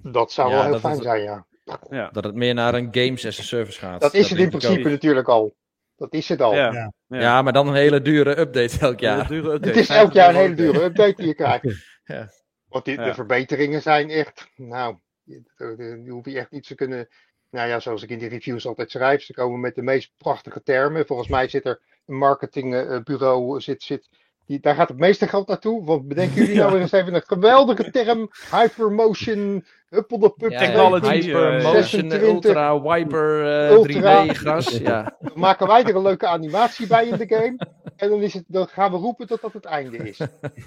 Dat 0.02 0.32
zou 0.32 0.50
Ja, 0.50 0.56
wel 0.56 0.66
heel 0.66 0.80
fijn 0.80 1.02
zijn, 1.02 1.22
ja. 1.22 1.48
Ja, 1.90 2.10
Dat 2.12 2.24
het 2.24 2.36
meer 2.36 2.54
naar 2.54 2.74
een 2.74 2.88
games 2.92 3.26
as 3.26 3.40
a 3.40 3.44
service 3.44 3.80
gaat. 3.80 4.02
Dat 4.02 4.14
is 4.14 4.30
het 4.30 4.40
in 4.40 4.46
ook. 4.46 4.50
principe 4.60 4.90
natuurlijk 4.90 5.28
al. 5.28 5.56
Dat 5.96 6.14
is 6.14 6.30
het 6.30 6.42
al. 6.42 6.54
ja. 6.56 6.92
Ja. 7.08 7.42
maar 7.42 7.54
dan 7.54 7.68
een 7.68 7.74
hele 7.74 8.02
dure 8.02 8.40
update 8.40 8.80
elk 8.80 9.00
Ja, 9.00 9.16
jaar. 9.16 9.28
dure 9.28 9.52
update. 9.54 9.68
Het 9.68 9.78
is 9.78 9.86
50 9.86 9.96
elk 10.06 10.14
jaar 10.14 10.30
een 10.30 10.36
hele 10.36 10.54
dure 10.54 10.84
update 10.84 11.14
die 11.16 11.28
je 11.28 11.34
krijgt. 11.36 11.64
Ja. 12.04 12.30
Want 12.68 12.86
die, 12.86 12.96
Ja. 13.00 13.04
de 13.06 13.14
verbeteringen 13.14 13.82
zijn 13.82 14.10
echt, 14.10 14.50
nou, 14.56 14.98
die 15.26 16.10
hoef 16.12 16.26
je 16.26 16.40
echt 16.40 16.52
niet 16.52 16.68
te 16.68 16.76
kunnen. 16.76 17.08
Nou 17.50 17.70
ja, 17.70 17.80
zoals 17.80 18.04
ik 18.04 18.10
in 18.10 18.20
die 18.20 18.30
reviews 18.30 18.68
altijd 18.68 18.92
schrijf, 18.92 19.24
ze 19.24 19.34
komen 19.34 19.60
met 19.60 19.76
de 19.76 19.82
meest 19.82 20.12
prachtige 20.18 20.64
termen. 20.64 21.06
Volgens 21.06 21.28
mij 21.28 21.48
zit 21.48 21.66
er 21.66 21.80
een 22.06 22.18
marketingbureau, 22.18 23.62
zit, 23.62 23.84
zit, 23.84 24.10
die, 24.46 24.60
daar 24.60 24.76
gaat 24.76 24.90
het 24.90 24.98
meeste 24.98 25.28
geld 25.28 25.48
naartoe. 25.48 25.86
Want 25.86 26.08
bedenken 26.08 26.36
jullie 26.36 26.56
nou 26.60 26.72
weer 26.72 26.82
eens 26.82 26.92
even 26.92 27.14
een 27.14 27.24
geweldige 27.26 27.92
term, 27.92 28.30
hypermotion, 28.52 29.66
huppeldepup, 29.90 30.52
Ja, 30.52 30.60
Technology, 30.60 31.06
ja, 31.06 31.12
eh, 31.12 31.24
Hypermotion, 31.24 31.84
26. 31.84 32.22
Ultra, 32.22 32.82
Wiper, 32.82 33.62
eh, 33.66 33.72
Ultra. 33.72 34.26
3D, 34.26 34.38
gras. 34.38 34.78
Ja. 34.78 35.18
Dan 35.20 35.32
maken 35.36 35.68
wij 35.68 35.84
er 35.84 35.96
een 35.96 36.02
leuke 36.02 36.28
animatie 36.28 36.88
bij 36.88 37.08
in 37.08 37.18
de 37.18 37.36
game. 37.36 37.68
En 37.96 38.10
dan, 38.10 38.22
is 38.22 38.34
het, 38.34 38.44
dan 38.48 38.68
gaan 38.68 38.92
we 38.92 38.98
roepen 38.98 39.28
dat 39.28 39.42
dat 39.42 39.54
het 39.54 39.66
einde 39.66 39.98
is. 39.98 40.20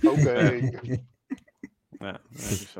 Oké. 0.02 0.60
Ja, 1.98 2.20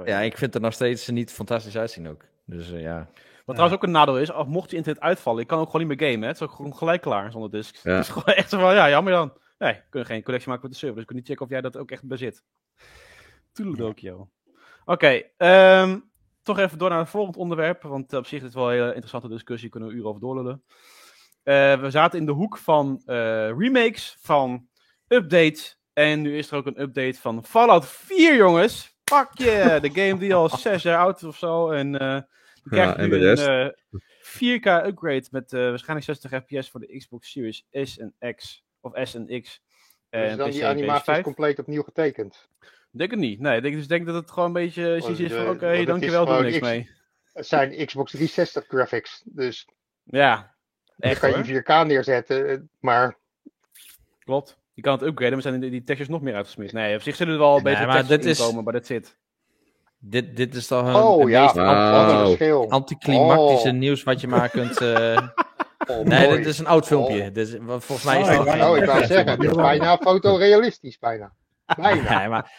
ja, 0.04 0.20
ik 0.20 0.38
vind 0.38 0.40
het 0.40 0.54
er 0.54 0.60
nog 0.60 0.72
steeds 0.72 1.08
niet 1.08 1.30
fantastisch 1.30 1.76
uitzien 1.76 2.08
ook. 2.08 2.24
Dus 2.44 2.72
eh, 2.72 2.80
ja. 2.80 3.08
Wat 3.44 3.54
trouwens 3.56 3.74
ook 3.74 3.82
een 3.82 3.90
nadeel 3.90 4.18
is, 4.18 4.32
als 4.32 4.46
mocht 4.46 4.70
je 4.70 4.76
internet 4.76 5.02
uitvallen, 5.02 5.40
je 5.40 5.46
kan 5.46 5.58
ook 5.58 5.70
gewoon 5.70 5.86
niet 5.86 5.98
meer 5.98 6.08
gamen. 6.08 6.22
Hè? 6.22 6.28
Het 6.28 6.40
is 6.40 6.42
ook 6.42 6.54
gewoon 6.54 6.76
gelijk 6.76 7.00
klaar 7.00 7.30
zonder. 7.30 7.50
Ja. 7.82 7.92
Het 7.92 8.04
is 8.04 8.08
gewoon 8.08 8.34
echt 8.34 8.50
zo 8.50 8.58
van, 8.58 8.74
ja, 8.74 8.88
jammer 8.88 9.12
dan. 9.12 9.32
Nee, 9.58 9.72
we 9.72 9.88
kunnen 9.90 10.08
geen 10.08 10.22
connectie 10.22 10.50
maken 10.50 10.68
met 10.68 10.72
de 10.72 10.78
server, 10.78 10.94
dus 10.94 11.02
ik 11.02 11.08
kan 11.08 11.16
niet 11.16 11.26
checken 11.26 11.44
of 11.44 11.50
jij 11.50 11.60
dat 11.60 11.76
ook 11.76 11.90
echt 11.90 12.08
bezit. 12.08 12.42
Toedeledokie, 13.52 14.12
Oké, 14.84 15.22
ehm, 15.36 15.98
toch 16.42 16.58
even 16.58 16.78
door 16.78 16.88
naar 16.88 16.98
het 16.98 17.08
volgende 17.08 17.38
onderwerp, 17.38 17.82
want 17.82 18.12
eh, 18.12 18.18
op 18.18 18.26
zich 18.26 18.38
is 18.38 18.44
het 18.44 18.54
wel 18.54 18.66
een 18.66 18.72
hele 18.72 18.86
interessante 18.86 19.28
discussie, 19.28 19.68
kunnen 19.68 19.88
we 19.88 19.94
uren 19.94 20.08
over 20.08 20.20
doorlullen. 20.20 20.64
Eh, 21.42 21.80
we 21.80 21.90
zaten 21.90 22.18
in 22.18 22.26
de 22.26 22.32
hoek 22.32 22.58
van 22.58 23.02
eh, 23.06 23.48
remakes, 23.48 24.16
van 24.20 24.68
updates, 25.08 25.78
en 25.92 26.20
nu 26.20 26.38
is 26.38 26.50
er 26.50 26.56
ook 26.56 26.66
een 26.66 26.80
update 26.80 27.20
van 27.20 27.44
Fallout 27.44 27.86
4, 27.86 28.36
jongens. 28.36 28.96
Fuck 29.04 29.28
yeah, 29.32 29.82
de 29.82 29.90
game 29.90 30.18
die 30.18 30.34
al 30.34 30.48
zes 30.58 30.82
jaar 30.82 30.98
oud 30.98 31.16
is 31.16 31.24
of 31.24 31.36
zo, 31.36 31.70
en... 31.70 32.26
die 32.62 32.72
krijgt 32.72 32.96
en 32.96 33.08
nu 33.10 33.18
de 33.18 33.18
rest? 33.18 33.46
een 33.46 33.72
eh, 34.40 34.58
4K 34.60 34.86
upgrade 34.86 35.24
met 35.30 35.52
eh, 35.52 35.60
waarschijnlijk 35.60 36.06
60 36.06 36.30
fps 36.44 36.70
voor 36.70 36.80
de 36.80 36.96
Xbox 36.98 37.30
Series 37.30 37.64
S 37.72 37.98
en 37.98 38.14
X. 38.36 38.64
Of 38.80 38.92
S 39.02 39.14
en 39.14 39.42
X. 39.42 39.62
Dus 40.10 40.30
En 40.30 40.36
dan 40.36 40.48
PC 40.48 40.52
die 40.52 40.66
animatie 40.66 41.12
is 41.12 41.18
PS5. 41.18 41.22
compleet 41.22 41.58
opnieuw 41.58 41.82
getekend. 41.82 42.48
Denk 42.90 43.10
het 43.10 43.20
niet. 43.20 43.40
Nee, 43.40 43.56
ik 43.56 43.62
denk, 43.62 43.74
dus 43.74 43.82
ik 43.82 43.88
denk 43.88 44.06
dat 44.06 44.14
het 44.14 44.30
gewoon 44.30 44.46
een 44.46 44.52
beetje 44.52 45.00
zoiets 45.00 45.20
is 45.20 45.32
van 45.32 45.48
oké, 45.48 45.66
het 45.66 45.86
dankjewel, 45.86 46.24
doe 46.26 46.34
er 46.34 46.42
niks 46.42 46.56
X- 46.58 46.62
mee. 46.62 46.90
Het 47.32 47.46
zijn 47.46 47.86
Xbox 47.86 48.10
360 48.10 48.64
graphics. 48.68 49.22
Dus 49.24 49.68
Ja, 50.04 50.54
dan 50.96 51.10
echt 51.10 51.20
kan 51.20 51.30
hoor. 51.30 51.44
je 51.46 51.62
4K 51.62 51.86
neerzetten. 51.86 52.48
eh, 52.48 52.58
Maar 52.80 53.16
Klopt. 54.18 54.60
Je 54.74 54.82
kan 54.82 54.92
het 54.92 55.02
upgraden, 55.02 55.32
maar 55.32 55.42
zijn 55.42 55.60
die, 55.60 55.70
die 55.70 55.82
textures 55.82 56.08
nog 56.12 56.22
meer 56.22 56.34
uitgesmeerd. 56.34 56.72
Nee, 56.72 56.94
op 56.96 57.02
zich 57.02 57.16
zullen 57.16 57.32
er 57.32 57.38
wel 57.38 57.54
Nee, 57.54 57.62
betere 57.62 57.86
maar 57.86 57.94
textures 57.96 58.22
dit 58.24 58.32
is- 58.32 58.38
inkomen, 58.40 58.64
maar 58.64 58.72
dat 58.72 58.86
zit. 58.86 59.16
Dit, 60.04 60.36
dit 60.36 60.54
is 60.54 60.66
toch 60.66 60.86
een, 60.86 60.94
oh 60.94 61.20
een 61.22 61.28
ja, 61.28 61.42
meest 61.44 62.70
anticlimactische 62.70 63.68
Oh. 63.68 63.74
nieuws 63.74 64.02
wat 64.02 64.20
je 64.20 64.28
maar 64.28 64.48
kunt... 64.48 64.80
eh, 64.80 65.16
Oh, 65.88 66.04
nee, 66.04 66.26
mooi. 66.26 66.36
dit 66.38 66.46
is 66.46 66.58
een 66.58 66.66
oud 66.66 66.86
filmpje. 66.86 67.22
Oh. 67.22 67.32
Dit 67.34 67.58
volgens 67.66 68.02
mij 68.02 68.20
is 68.20 68.26
Oh, 68.28 68.32
het 68.44 68.54
ik 68.54 68.60
wou- 68.60 68.78
ik 68.78 68.84
wou 68.84 69.06
zeggen, 69.06 69.28
het 69.28 69.42
is 69.42 69.52
bijna 69.52 69.96
fotorealistisch, 69.96 70.98
bijna. 70.98 71.32
Bijna. 71.76 72.18
Nee, 72.18 72.28
maar 72.28 72.50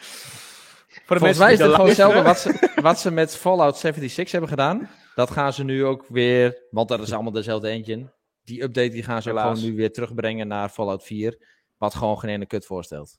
Voor 1.05 1.15
de 1.15 1.17
volgens 1.17 1.37
mij 1.39 1.53
is 1.53 1.59
het 1.59 1.71
gewoon 1.71 1.87
hetzelfde 1.87 2.21
wat 2.21 2.39
ze, 2.39 2.69
wat 2.81 2.99
ze 2.99 3.11
met 3.11 3.35
Fallout 3.35 3.77
76 3.77 4.31
hebben 4.31 4.49
gedaan. 4.49 4.89
Dat 5.15 5.31
gaan 5.31 5.53
ze 5.53 5.63
nu 5.63 5.85
ook 5.85 6.05
weer, 6.07 6.63
want 6.71 6.89
dat 6.89 6.99
is 6.99 7.13
allemaal 7.13 7.31
dezelfde 7.31 7.67
engine. 7.69 8.11
Die 8.43 8.63
update 8.63 8.89
die 8.89 9.03
gaan 9.03 9.21
ze 9.21 9.29
Helaas. 9.29 9.57
gewoon 9.59 9.69
nu 9.71 9.75
weer 9.77 9.91
terugbrengen 9.93 10.47
naar 10.47 10.69
Fallout 10.69 11.03
4. 11.03 11.37
Wat 11.77 11.95
gewoon 11.95 12.19
geen 12.19 12.29
ene 12.29 12.45
kut 12.45 12.65
voorstelt. 12.65 13.17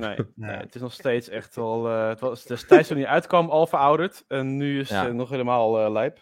Nee, 0.34 0.56
het 0.56 0.74
is 0.74 0.80
nog 0.80 0.92
steeds 0.92 1.28
echt 1.28 1.56
wel. 1.56 1.88
eh, 1.88 2.08
het 2.08 2.20
was 2.20 2.44
destijds 2.44 2.88
toen 2.88 2.96
hij 2.96 3.06
uitkwam 3.06 3.50
al 3.50 3.66
verouderd. 3.66 4.24
En 4.28 4.56
nu 4.56 4.80
is 4.80 4.88
het 4.88 4.98
Ja. 4.98 5.06
eh, 5.08 5.14
nog 5.14 5.30
helemaal 5.30 5.80
eh, 5.84 5.90
lijp. 5.90 6.18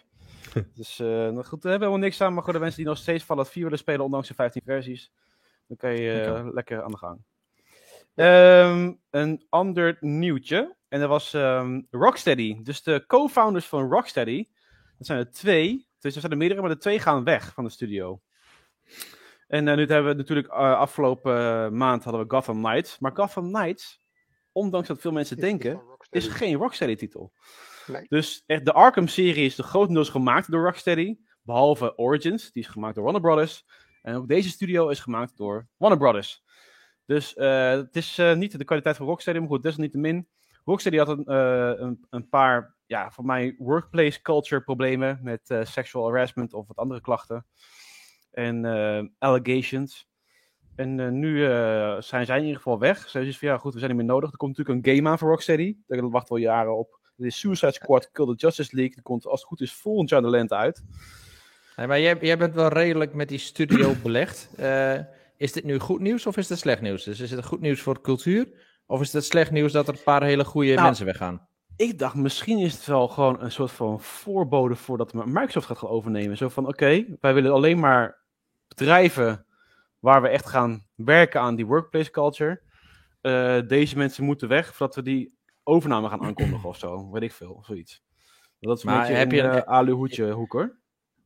dus 0.75 0.97
nou 0.97 1.43
goed, 1.43 1.63
we 1.63 1.69
hebben 1.69 1.87
helemaal 1.87 2.07
niks 2.07 2.21
aan. 2.21 2.33
Maar 2.33 2.43
voor 2.43 2.53
de 2.53 2.59
mensen 2.59 2.77
die 2.77 2.87
nog 2.87 2.97
steeds 2.97 3.23
Fallout 3.23 3.49
4 3.49 3.63
willen 3.63 3.77
spelen, 3.77 4.05
ondanks 4.05 4.27
de 4.27 4.33
15 4.33 4.61
versies, 4.65 5.11
dan 5.67 5.77
kan 5.77 5.95
je 5.95 6.49
lekker 6.53 6.83
aan 6.83 6.91
de 6.91 6.97
gang. 6.97 7.23
Ehm, 8.15 8.93
een 9.09 9.45
ander 9.49 9.97
nieuwtje. 9.99 10.75
En 10.87 10.99
dat 10.99 11.09
was 11.09 11.33
ehm, 11.33 11.81
Rocksteady. 11.91 12.61
Dus 12.63 12.83
de 12.83 13.03
co-founders 13.07 13.65
van 13.65 13.89
Rocksteady. 13.89 14.47
Dat 14.97 15.07
zijn 15.07 15.19
er 15.19 15.31
twee. 15.31 15.87
Dus 15.99 16.13
er 16.13 16.19
zijn 16.19 16.31
er 16.31 16.37
meerdere, 16.37 16.61
maar 16.61 16.69
de 16.69 16.77
twee 16.77 16.99
gaan 16.99 17.23
weg 17.23 17.53
van 17.53 17.63
de 17.63 17.69
studio. 17.69 18.21
En 19.49 19.67
eh, 19.67 19.75
nu 19.75 19.85
hebben 19.85 20.11
we 20.11 20.17
natuurlijk 20.17 20.47
eh, 20.47 20.57
afgelopen 20.57 21.37
eh, 21.37 21.69
maand 21.69 22.03
hadden 22.03 22.21
we 22.21 22.29
Gotham 22.29 22.63
Knights. 22.63 22.99
Maar 22.99 23.11
Gotham 23.15 23.53
Knights, 23.53 24.01
ondanks 24.51 24.87
dat 24.87 25.01
veel 25.01 25.11
mensen 25.11 25.37
denken, 25.37 25.81
is 26.09 26.27
geen 26.27 26.55
Rocksteady-titel. 26.55 27.33
Nee. 27.87 28.05
Dus 28.07 28.43
echt, 28.45 28.65
de 28.65 28.73
Arkham-serie 28.73 29.45
is 29.45 29.55
de 29.55 29.63
grotendeels 29.63 30.09
gemaakt 30.09 30.51
door 30.51 30.63
Rocksteady. 30.63 31.17
Behalve 31.41 31.97
Origins, 31.97 32.51
die 32.51 32.63
is 32.63 32.69
gemaakt 32.69 32.95
door 32.95 33.03
Warner 33.03 33.21
Brothers. 33.21 33.65
En 34.01 34.15
ook 34.15 34.27
deze 34.27 34.49
studio 34.49 34.89
is 34.89 34.99
gemaakt 34.99 35.37
door 35.37 35.67
Warner 35.77 35.99
Brothers. 35.99 36.43
Dus 37.05 37.33
het 37.35 37.95
is 37.95 38.21
niet 38.35 38.57
de 38.57 38.63
kwaliteit 38.63 38.97
van 38.97 39.05
Rocksteady, 39.05 39.39
maar 39.39 39.47
goed, 39.47 39.63
desalniettemin. 39.63 40.27
Rocksteady 40.69 40.97
had 40.97 41.07
een, 41.07 41.25
eh, 41.25 41.71
een, 41.75 42.05
een 42.09 42.29
paar, 42.29 42.75
ja, 42.85 43.11
voor 43.11 43.25
mij 43.25 43.55
workplace 43.57 44.21
culture 44.21 44.61
problemen 44.61 45.19
met 45.23 45.55
sexual 45.63 46.05
harassment 46.11 46.53
of 46.53 46.67
wat 46.67 46.77
andere 46.77 47.01
klachten. 47.01 47.45
En 48.31 48.65
eh, 48.65 49.03
allegations. 49.17 50.07
En 50.75 50.99
eh, 50.99 51.09
nu 51.09 51.45
eh, 51.45 52.01
zijn 52.01 52.25
zij 52.25 52.37
in 52.37 52.43
ieder 52.43 52.57
geval 52.57 52.79
weg. 52.79 53.09
Ze 53.09 53.19
is 53.19 53.37
van 53.37 53.47
ja, 53.47 53.57
goed, 53.57 53.73
we 53.73 53.79
zijn 53.79 53.91
niet 53.91 53.99
meer 53.99 54.09
nodig. 54.09 54.31
Er 54.31 54.37
komt 54.37 54.57
natuurlijk 54.57 54.87
een 54.87 54.95
game 54.95 55.09
aan 55.09 55.17
voor 55.17 55.29
Rocksteady. 55.29 55.75
Daar 55.87 56.09
wachten 56.09 56.35
we 56.35 56.41
al 56.41 56.47
jaren 56.47 56.77
op. 56.77 56.99
Het 57.15 57.25
is 57.25 57.39
Suicide 57.39 57.71
Squad 57.71 58.11
Kill 58.11 58.25
the 58.25 58.33
Justice 58.35 58.75
League. 58.75 58.93
Die 58.93 59.03
komt 59.03 59.25
als 59.25 59.39
het 59.39 59.49
goed 59.49 59.61
is 59.61 59.73
volgend 59.73 60.09
jaar 60.09 60.21
de 60.21 60.29
lente 60.29 60.55
uit. 60.55 60.83
Nee, 61.75 61.87
maar 61.87 61.99
jij, 61.99 62.17
jij 62.21 62.37
bent 62.37 62.55
wel 62.55 62.67
redelijk 62.67 63.13
met 63.13 63.29
die 63.29 63.37
studio 63.37 63.93
belegd. 64.03 64.49
Is 65.37 65.51
dit 65.51 65.63
nu 65.63 65.79
goed 65.79 65.99
nieuws 65.99 66.25
of 66.25 66.37
is 66.37 66.49
het 66.49 66.59
slecht 66.59 66.81
nieuws? 66.81 67.03
Dus 67.03 67.19
is 67.19 67.31
het 67.31 67.45
goed 67.45 67.61
nieuws 67.61 67.81
voor 67.81 68.01
cultuur? 68.01 68.47
Of 68.85 69.01
is 69.01 69.13
het 69.13 69.25
slecht 69.25 69.51
nieuws 69.51 69.71
dat 69.71 69.87
er 69.87 69.93
een 69.93 70.03
paar 70.03 70.23
hele 70.23 70.45
goede 70.45 70.73
Nou, 70.73 70.85
mensen 70.85 71.05
weggaan? 71.05 71.48
Ik 71.79 71.99
dacht, 71.99 72.15
misschien 72.15 72.57
is 72.59 72.73
het 72.73 72.85
wel 72.85 73.07
gewoon 73.07 73.41
een 73.41 73.51
soort 73.51 73.71
van 73.71 74.01
voorbode 74.01 74.75
voordat 74.75 75.13
Microsoft 75.13 75.65
gaat 75.67 75.77
gaan 75.77 75.89
overnemen. 75.89 76.37
Zo 76.37 76.49
van, 76.49 76.67
oké, 76.67 77.05
wij 77.21 77.33
willen 77.33 77.51
alleen 77.53 77.79
maar 77.79 78.17
bedrijven 78.67 79.45
waar 79.99 80.21
we 80.21 80.27
echt 80.29 80.45
gaan 80.45 80.85
werken 80.95 81.41
aan 81.41 81.55
die 81.55 81.65
workplace 81.65 82.11
culture. 82.11 82.61
Eh, 83.21 83.57
deze 83.67 83.97
mensen 83.97 84.23
moeten 84.23 84.47
weg 84.47 84.75
voordat 84.75 84.95
we 84.95 85.01
die 85.01 85.37
overname 85.63 86.09
gaan 86.09 86.21
aankondigen 86.21 86.69
of 86.69 86.77
zo. 86.77 87.11
Weet 87.11 87.21
ik 87.23 87.31
veel, 87.31 87.63
zoiets. 87.65 88.03
Dat 88.59 88.77
is 88.77 88.83
een 88.83 88.89
Maar 88.89 88.99
beetje 88.99 89.13
heb 89.15 89.31
een 89.31 89.35
je 89.37 89.43
een- 89.43 89.65
aluhoedje 89.65 90.31
hoek 90.31 90.51
hoor. 90.51 90.77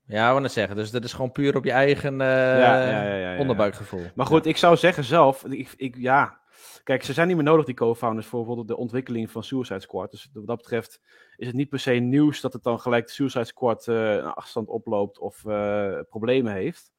Ja, 0.05 0.35
ik 0.35 0.39
net 0.41 0.51
zeggen. 0.51 0.75
Dus 0.75 0.91
dat 0.91 1.03
is 1.03 1.13
gewoon 1.13 1.31
puur 1.31 1.55
op 1.55 1.63
je 1.63 1.71
eigen 1.71 2.21
eh, 2.21 2.27
Ja, 2.27 2.57
ja, 2.57 2.89
ja, 3.03 3.15
ja, 3.15 3.33
ja. 3.33 3.39
onderbuikgevoel. 3.39 4.05
Maar 4.15 4.25
goed, 4.25 4.45
ik 4.45 4.57
zou 4.57 4.77
zeggen 4.77 5.03
zelf, 5.03 5.45
ik, 5.45 5.73
ik, 5.77 5.95
ja, 5.97 6.39
kijk, 6.83 7.03
ze 7.03 7.13
zijn 7.13 7.27
niet 7.27 7.35
meer 7.35 7.45
nodig, 7.45 7.65
die 7.65 7.75
co-founders, 7.75 8.27
voor 8.27 8.39
bijvoorbeeld 8.39 8.67
de 8.67 8.77
ontwikkeling 8.77 9.31
van 9.31 9.43
Suicide 9.43 9.79
Squad. 9.79 10.11
Dus 10.11 10.29
wat 10.33 10.47
dat 10.47 10.57
betreft 10.57 11.01
is 11.35 11.47
het 11.47 11.55
niet 11.55 11.69
per 11.69 11.79
se 11.79 11.91
nieuws 11.91 12.41
dat 12.41 12.53
het 12.53 12.63
dan 12.63 12.79
gelijk 12.79 13.05
de 13.05 13.13
Suicide 13.13 13.45
Squad 13.45 13.87
een 13.87 14.23
achterstand 14.23 14.67
oploopt 14.67 15.19
of 15.19 15.45
eh, 15.45 15.99
problemen 16.09 16.53
heeft. 16.53 16.91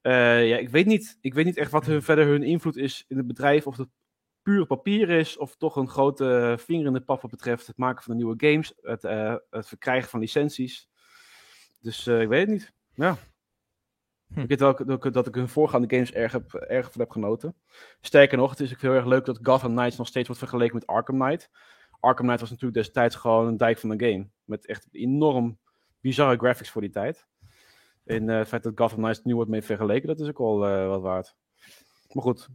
Eh, 0.00 0.48
ja, 0.48 0.56
ik 0.56 0.68
weet, 0.68 0.86
niet, 0.86 1.18
ik 1.20 1.34
weet 1.34 1.44
niet 1.44 1.56
echt 1.56 1.70
wat 1.70 1.86
hun, 1.86 2.02
verder 2.02 2.26
hun 2.26 2.42
invloed 2.42 2.76
is 2.76 3.04
in 3.08 3.16
het 3.16 3.26
bedrijf. 3.26 3.66
Of 3.66 3.76
het 3.76 3.88
puur 4.42 4.66
papier 4.66 5.10
is, 5.10 5.36
of 5.36 5.56
toch 5.56 5.76
een 5.76 5.88
grote 5.88 6.56
vinger 6.60 6.86
in 6.86 6.92
de 6.92 7.00
pap 7.00 7.22
wat 7.22 7.30
betreft 7.30 7.66
het 7.66 7.76
maken 7.76 8.02
van 8.02 8.12
de 8.12 8.24
nieuwe 8.24 8.50
games. 8.50 8.72
Het, 8.80 9.02
het 9.50 9.68
verkrijgen 9.68 10.10
van 10.10 10.20
licenties. 10.20 10.88
Dus 11.80 12.06
ik 12.06 12.28
weet 12.28 12.40
het 12.40 12.50
niet. 12.50 12.72
Ja. 12.94 13.16
Hm. 14.34 14.40
Ik 14.40 14.48
weet 14.48 14.60
wel 14.60 15.00
dat 15.12 15.26
ik, 15.26 15.34
hun 15.34 15.48
voorgaande 15.48 15.94
games 15.94 16.12
erg, 16.12 16.32
heb, 16.32 16.54
erg 16.54 16.92
van 16.92 17.00
heb 17.00 17.10
genoten. 17.10 17.54
Sterker 18.00 18.38
nog, 18.38 18.50
het 18.50 18.60
is 18.60 18.72
ook 18.72 18.80
heel 18.80 18.92
erg 18.92 19.06
leuk 19.06 19.24
dat 19.24 19.38
Gotham 19.42 19.74
Knights 19.74 19.96
nog 19.96 20.06
steeds 20.06 20.26
wordt 20.26 20.42
vergeleken 20.42 20.74
met 20.74 20.86
Arkham 20.86 21.18
Knight. 21.18 21.50
Arkham 22.00 22.24
Knight 22.24 22.40
was 22.40 22.50
natuurlijk 22.50 22.78
destijds 22.78 23.16
gewoon 23.16 23.46
een 23.46 23.56
dijk 23.56 23.78
van 23.78 23.90
een 23.90 24.00
game. 24.00 24.28
Met 24.44 24.66
echt 24.66 24.88
enorm 24.92 25.58
bizarre 26.00 26.36
graphics 26.36 26.70
voor 26.70 26.80
die 26.80 26.90
tijd. 26.90 27.26
En 28.04 28.28
eh, 28.28 28.38
het 28.38 28.48
feit 28.48 28.62
dat 28.62 28.72
Gotham 28.74 28.98
Knights 28.98 29.24
nu 29.24 29.34
wordt 29.34 29.50
mee 29.50 29.62
vergeleken, 29.62 30.08
dat 30.08 30.20
is 30.20 30.28
ook 30.28 30.38
wel 30.38 30.66
eh, 30.66 30.88
wat 30.88 31.00
waard. 31.00 31.36
Maar 32.12 32.22
goed, 32.22 32.48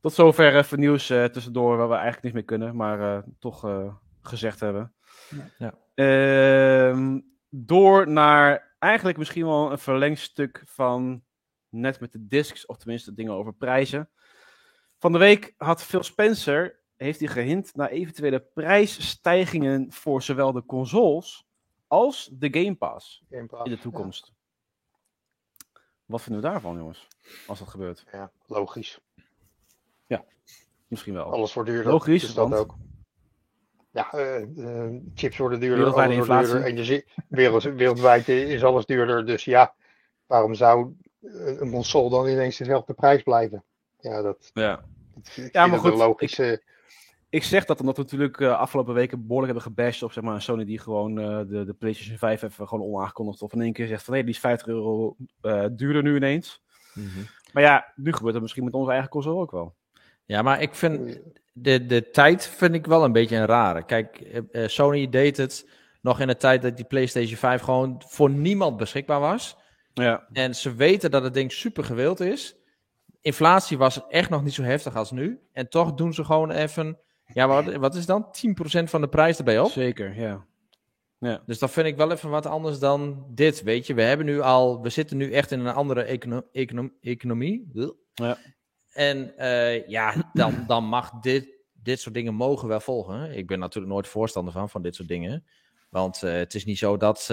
tot 0.00 0.12
zover 0.12 0.56
even 0.56 0.80
nieuws 0.80 1.10
eh, 1.10 1.24
tussendoor 1.24 1.76
waar 1.76 1.88
we 1.88 1.94
eigenlijk 1.94 2.22
niks 2.22 2.34
mee 2.34 2.58
kunnen, 2.58 2.76
maar 2.76 3.24
toch 3.38 3.90
gezegd 4.22 4.60
hebben. 4.60 4.92
Ja. 5.58 5.74
Ehm, 5.94 7.20
door 7.56 8.10
naar 8.10 8.74
eigenlijk 8.78 9.18
misschien 9.18 9.44
wel 9.46 9.70
een 9.70 9.78
verlengstuk 9.78 10.62
van 10.66 11.22
net 11.68 12.00
met 12.00 12.12
de 12.12 12.26
discs, 12.26 12.66
of 12.66 12.76
tenminste 12.76 13.14
dingen 13.14 13.32
over 13.32 13.52
prijzen. 13.54 14.10
Van 14.98 15.12
de 15.12 15.18
week 15.18 15.54
had 15.56 15.82
Phil 15.82 16.02
Spencer, 16.02 16.80
heeft 16.96 17.18
hij 17.18 17.28
gehint 17.28 17.74
naar 17.74 17.88
eventuele 17.88 18.40
prijsstijgingen 18.40 19.92
voor 19.92 20.22
zowel 20.22 20.52
de 20.52 20.64
consoles 20.64 21.46
als 21.86 22.30
de 22.32 22.48
Game 22.50 22.74
Pass 22.74 23.22
Game 23.30 23.46
Pass. 23.46 23.64
in 23.64 23.70
de 23.70 23.78
toekomst. 23.78 24.32
Wat 26.04 26.22
vinden 26.22 26.42
we 26.42 26.48
daarvan, 26.48 26.76
jongens? 26.76 27.08
Als 27.46 27.58
dat 27.58 27.68
gebeurt. 27.68 28.04
Ja, 28.12 28.30
logisch. 28.46 29.00
Misschien 30.88 31.14
wel. 31.14 31.24
Alles 31.24 31.54
wordt 31.54 31.68
duurder. 31.70 31.92
Logisch, 31.92 32.20
dus 32.20 32.34
dat 32.34 32.48
want- 32.48 32.60
ook. 32.60 32.76
Ja, 33.94 34.12
eh, 34.12 34.42
eh, 34.42 34.92
chips 35.14 35.36
worden 35.36 35.60
duurder, 35.60 35.78
Wereldwijde 35.78 36.14
alles 36.14 36.26
wordt 36.26 36.46
duurder. 36.46 36.64
Energie, 36.64 37.04
wereld, 37.28 37.62
wereldwijd 37.62 38.28
is 38.28 38.64
alles 38.64 38.86
duurder. 38.86 39.26
Dus 39.26 39.44
ja, 39.44 39.74
waarom 40.26 40.54
zou 40.54 40.94
een 41.20 41.60
een 41.60 41.70
console 41.70 42.10
dan 42.10 42.28
ineens 42.28 42.56
dezelfde 42.56 42.94
prijs 42.94 43.22
blijven? 43.22 43.64
Ja, 44.00 44.22
dat, 44.22 44.50
Ja. 44.54 44.84
Ja, 45.52 45.66
maar 45.66 45.78
goed, 45.78 45.94
logische... 45.94 46.62
Ik 47.28 47.44
zeg 47.44 47.64
dat 47.64 47.80
omdat 47.80 47.96
we 47.96 48.02
natuurlijk 48.02 48.40
eh, 48.40 48.58
afgelopen 48.58 48.94
weken 48.94 49.26
behoorlijk 49.26 49.52
hebben 49.52 49.72
gebashed 49.72 50.02
op 50.02 50.12
zeg 50.12 50.24
maar, 50.24 50.34
een 50.34 50.42
Sony 50.42 50.64
die 50.64 50.78
gewoon 50.78 51.18
eh, 51.18 51.38
de, 51.38 51.64
de 51.64 51.74
PlayStation 51.78 52.18
5 52.18 52.42
even 52.42 52.68
gewoon 52.68 52.88
onaangekondigd 52.88 53.42
of 53.42 53.52
in 53.52 53.60
één 53.60 53.72
keer 53.72 53.86
zegt 53.86 54.04
van 54.04 54.14
nee, 54.14 54.24
die 54.24 54.34
is 54.34 54.40
50 54.40 54.66
euro 54.66 55.16
eh, 55.40 55.66
duurder 55.72 56.02
nu 56.02 56.16
ineens. 56.16 56.62
Maar 57.52 57.62
ja, 57.62 57.92
nu 57.96 58.12
gebeurt 58.12 58.32
dat 58.32 58.42
misschien 58.42 58.64
met 58.64 58.74
onze 58.74 58.90
eigen 58.90 59.08
console 59.08 59.40
ook 59.40 59.50
wel. 59.50 59.74
Ja, 60.26 60.42
maar 60.42 60.62
ik 60.62 60.74
vind 60.74 61.20
de, 61.52 61.86
de 61.86 62.10
tijd 62.10 62.46
vind 62.46 62.74
ik 62.74 62.86
wel 62.86 63.04
een 63.04 63.12
beetje 63.12 63.36
een 63.36 63.46
rare. 63.46 63.84
Kijk, 63.84 64.20
eh, 64.20 64.62
eh, 64.62 64.68
Sony 64.68 65.08
deed 65.08 65.36
het 65.36 65.68
nog 66.02 66.20
in 66.20 66.26
de 66.26 66.36
tijd 66.36 66.62
dat 66.62 66.76
die 66.76 66.84
PlayStation 66.84 67.36
5 67.36 67.60
gewoon 67.62 68.02
voor 68.06 68.30
niemand 68.30 68.76
beschikbaar 68.76 69.20
was. 69.20 69.56
Ja, 69.94 70.26
En 70.32 70.54
ze 70.54 70.74
weten 70.74 71.10
dat 71.10 71.22
het 71.22 71.34
ding 71.34 71.52
super 71.52 71.84
gewild 71.84 72.20
is. 72.20 72.56
Inflatie 73.20 73.78
was 73.78 74.06
echt 74.08 74.30
nog 74.30 74.42
niet 74.42 74.54
zo 74.54 74.62
heftig 74.62 74.96
als 74.96 75.10
nu. 75.10 75.40
En 75.52 75.68
toch 75.68 75.94
doen 75.94 76.14
ze 76.14 76.24
gewoon 76.24 76.50
even. 76.50 76.98
Ja, 77.32 77.46
wat, 77.48 77.74
wat 77.74 77.94
is 77.94 78.06
dan? 78.06 78.26
10% 78.26 78.84
van 78.84 79.00
de 79.00 79.08
prijs 79.08 79.38
erbij 79.38 79.60
op. 79.60 79.70
zeker, 79.70 80.20
ja. 80.20 80.44
Ja, 81.18 81.42
Dus 81.46 81.58
dat 81.58 81.70
vind 81.70 81.86
ik 81.86 81.96
wel 81.96 82.12
even 82.12 82.30
wat 82.30 82.46
anders 82.46 82.78
dan 82.78 83.26
dit. 83.30 83.62
Weet 83.62 83.86
je, 83.86 83.94
we 83.94 84.02
hebben 84.02 84.26
nu 84.26 84.40
al. 84.40 84.82
We 84.82 84.88
zitten 84.88 85.16
nu 85.16 85.32
echt 85.32 85.50
in 85.50 85.60
een 85.60 85.74
andere 85.74 86.02
econo- 86.02 86.42
econo- 86.52 86.90
economie. 87.00 87.70
Ja. 88.14 88.36
En 88.94 89.36
eh, 89.36 89.88
ja, 89.88 90.30
dan, 90.32 90.64
dan 90.66 90.84
mag 90.84 91.10
dit, 91.20 91.48
dit 91.72 92.00
soort 92.00 92.14
dingen 92.14 92.34
mogen 92.34 92.68
wel 92.68 92.80
volgen. 92.80 93.36
Ik 93.36 93.46
ben 93.46 93.58
natuurlijk 93.58 93.92
nooit 93.92 94.08
voorstander 94.08 94.52
van, 94.52 94.70
van 94.70 94.82
dit 94.82 94.94
soort 94.94 95.08
dingen. 95.08 95.44
Want 95.90 96.22
eh, 96.22 96.32
het 96.32 96.54
is 96.54 96.64
niet 96.64 96.78
zo 96.78 96.96
dat 96.96 97.24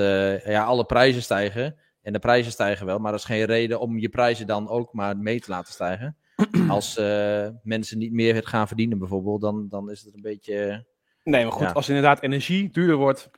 ja, 0.45 0.63
alle 0.63 0.85
prijzen 0.85 1.21
stijgen. 1.21 1.75
En 2.01 2.13
de 2.13 2.19
prijzen 2.19 2.51
stijgen 2.51 2.85
wel, 2.85 2.99
maar 2.99 3.11
dat 3.11 3.19
is 3.19 3.25
geen 3.25 3.45
reden 3.45 3.79
om 3.79 3.97
je 3.97 4.09
prijzen 4.09 4.47
dan 4.47 4.69
ook 4.69 4.93
maar 4.93 5.17
mee 5.17 5.39
te 5.39 5.49
laten 5.49 5.73
stijgen. 5.73 6.17
Als 6.67 6.97
eh, 6.97 7.47
mensen 7.63 7.97
niet 7.97 8.11
meer 8.11 8.35
het 8.35 8.47
gaan 8.47 8.67
verdienen 8.67 8.97
bijvoorbeeld, 8.97 9.41
dan, 9.41 9.67
dan 9.69 9.91
is 9.91 10.03
het 10.03 10.13
een 10.13 10.21
beetje... 10.21 10.85
Nee, 11.23 11.43
maar 11.43 11.51
goed, 11.51 11.61
Ja. 11.61 11.71
als 11.71 11.87
inderdaad 11.87 12.21
energie 12.21 12.69
duurder 12.71 12.95
wordt, 12.95 13.29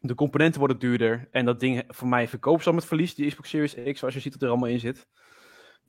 de 0.00 0.14
componenten 0.14 0.58
worden 0.58 0.78
duurder 0.78 1.28
en 1.30 1.44
dat 1.44 1.60
ding 1.60 1.82
voor 1.88 2.08
mij 2.08 2.28
verkoopt 2.28 2.62
zo 2.62 2.72
met 2.72 2.84
verlies, 2.84 3.14
die 3.14 3.28
Xbox 3.28 3.48
Series 3.48 3.74
X, 3.92 3.98
zoals 3.98 4.14
je 4.14 4.20
ziet 4.20 4.32
dat 4.32 4.42
er 4.42 4.48
allemaal 4.48 4.68
in 4.68 4.80
zit, 4.80 5.06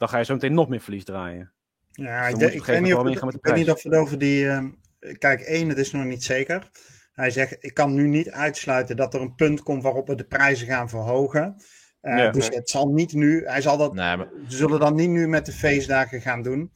dan 0.02 0.10
ga 0.10 0.18
je 0.18 0.24
zo 0.26 0.34
meteen 0.34 0.54
nog 0.54 0.70
meer 0.70 0.82
verlies 0.82 1.04
draaien. 1.04 1.52
Ja, 1.92 2.20
Dus 2.20 2.26
ik, 2.26 2.32
dan 2.32 2.40
denk- 2.40 2.54
ik 2.54 2.66
weet 2.66 2.82
niet 2.82 2.94
of, 2.94 3.08
ik 3.08 3.20
de 3.22 3.38
weet 3.42 3.56
niet 3.56 3.72
of 3.72 3.84
het 3.84 3.94
over 3.94 4.18
die... 4.18 4.48
ehm, 4.50 4.70
kijk, 5.18 5.42
één, 5.42 5.70
het 5.70 5.78
is 5.78 5.92
nog 5.92 6.06
niet 6.06 6.24
zeker. 6.24 6.70
Hij 7.12 7.30
zegt, 7.30 7.58
ik 7.60 7.74
kan 7.74 7.94
nu 7.94 8.08
niet 8.08 8.30
uitsluiten 8.32 8.96
dat 8.96 9.14
er 9.14 9.22
een 9.22 9.36
punt 9.36 9.62
komt 9.64 9.84
waarop 9.84 10.08
we 10.08 10.16
de 10.16 10.24
prijzen 10.24 10.68
gaan 10.68 10.90
verhogen. 10.90 11.56
Eh, 12.02 12.18
Ja. 12.18 12.32
dus 12.32 12.48
het 12.48 12.70
zal 12.70 12.88
niet 12.88 13.14
nu, 13.14 13.46
hij 13.46 13.62
zal 13.62 13.78
dat, 13.78 13.94
Nee, 13.94 14.18
maar, 14.18 14.28
ze 14.48 14.58
zullen 14.58 14.80
dat 14.80 14.96
niet 14.96 15.10
nu 15.10 15.28
met 15.28 15.46
de 15.46 15.52
feestdagen 15.52 16.22
gaan 16.22 16.42
doen. 16.42 16.72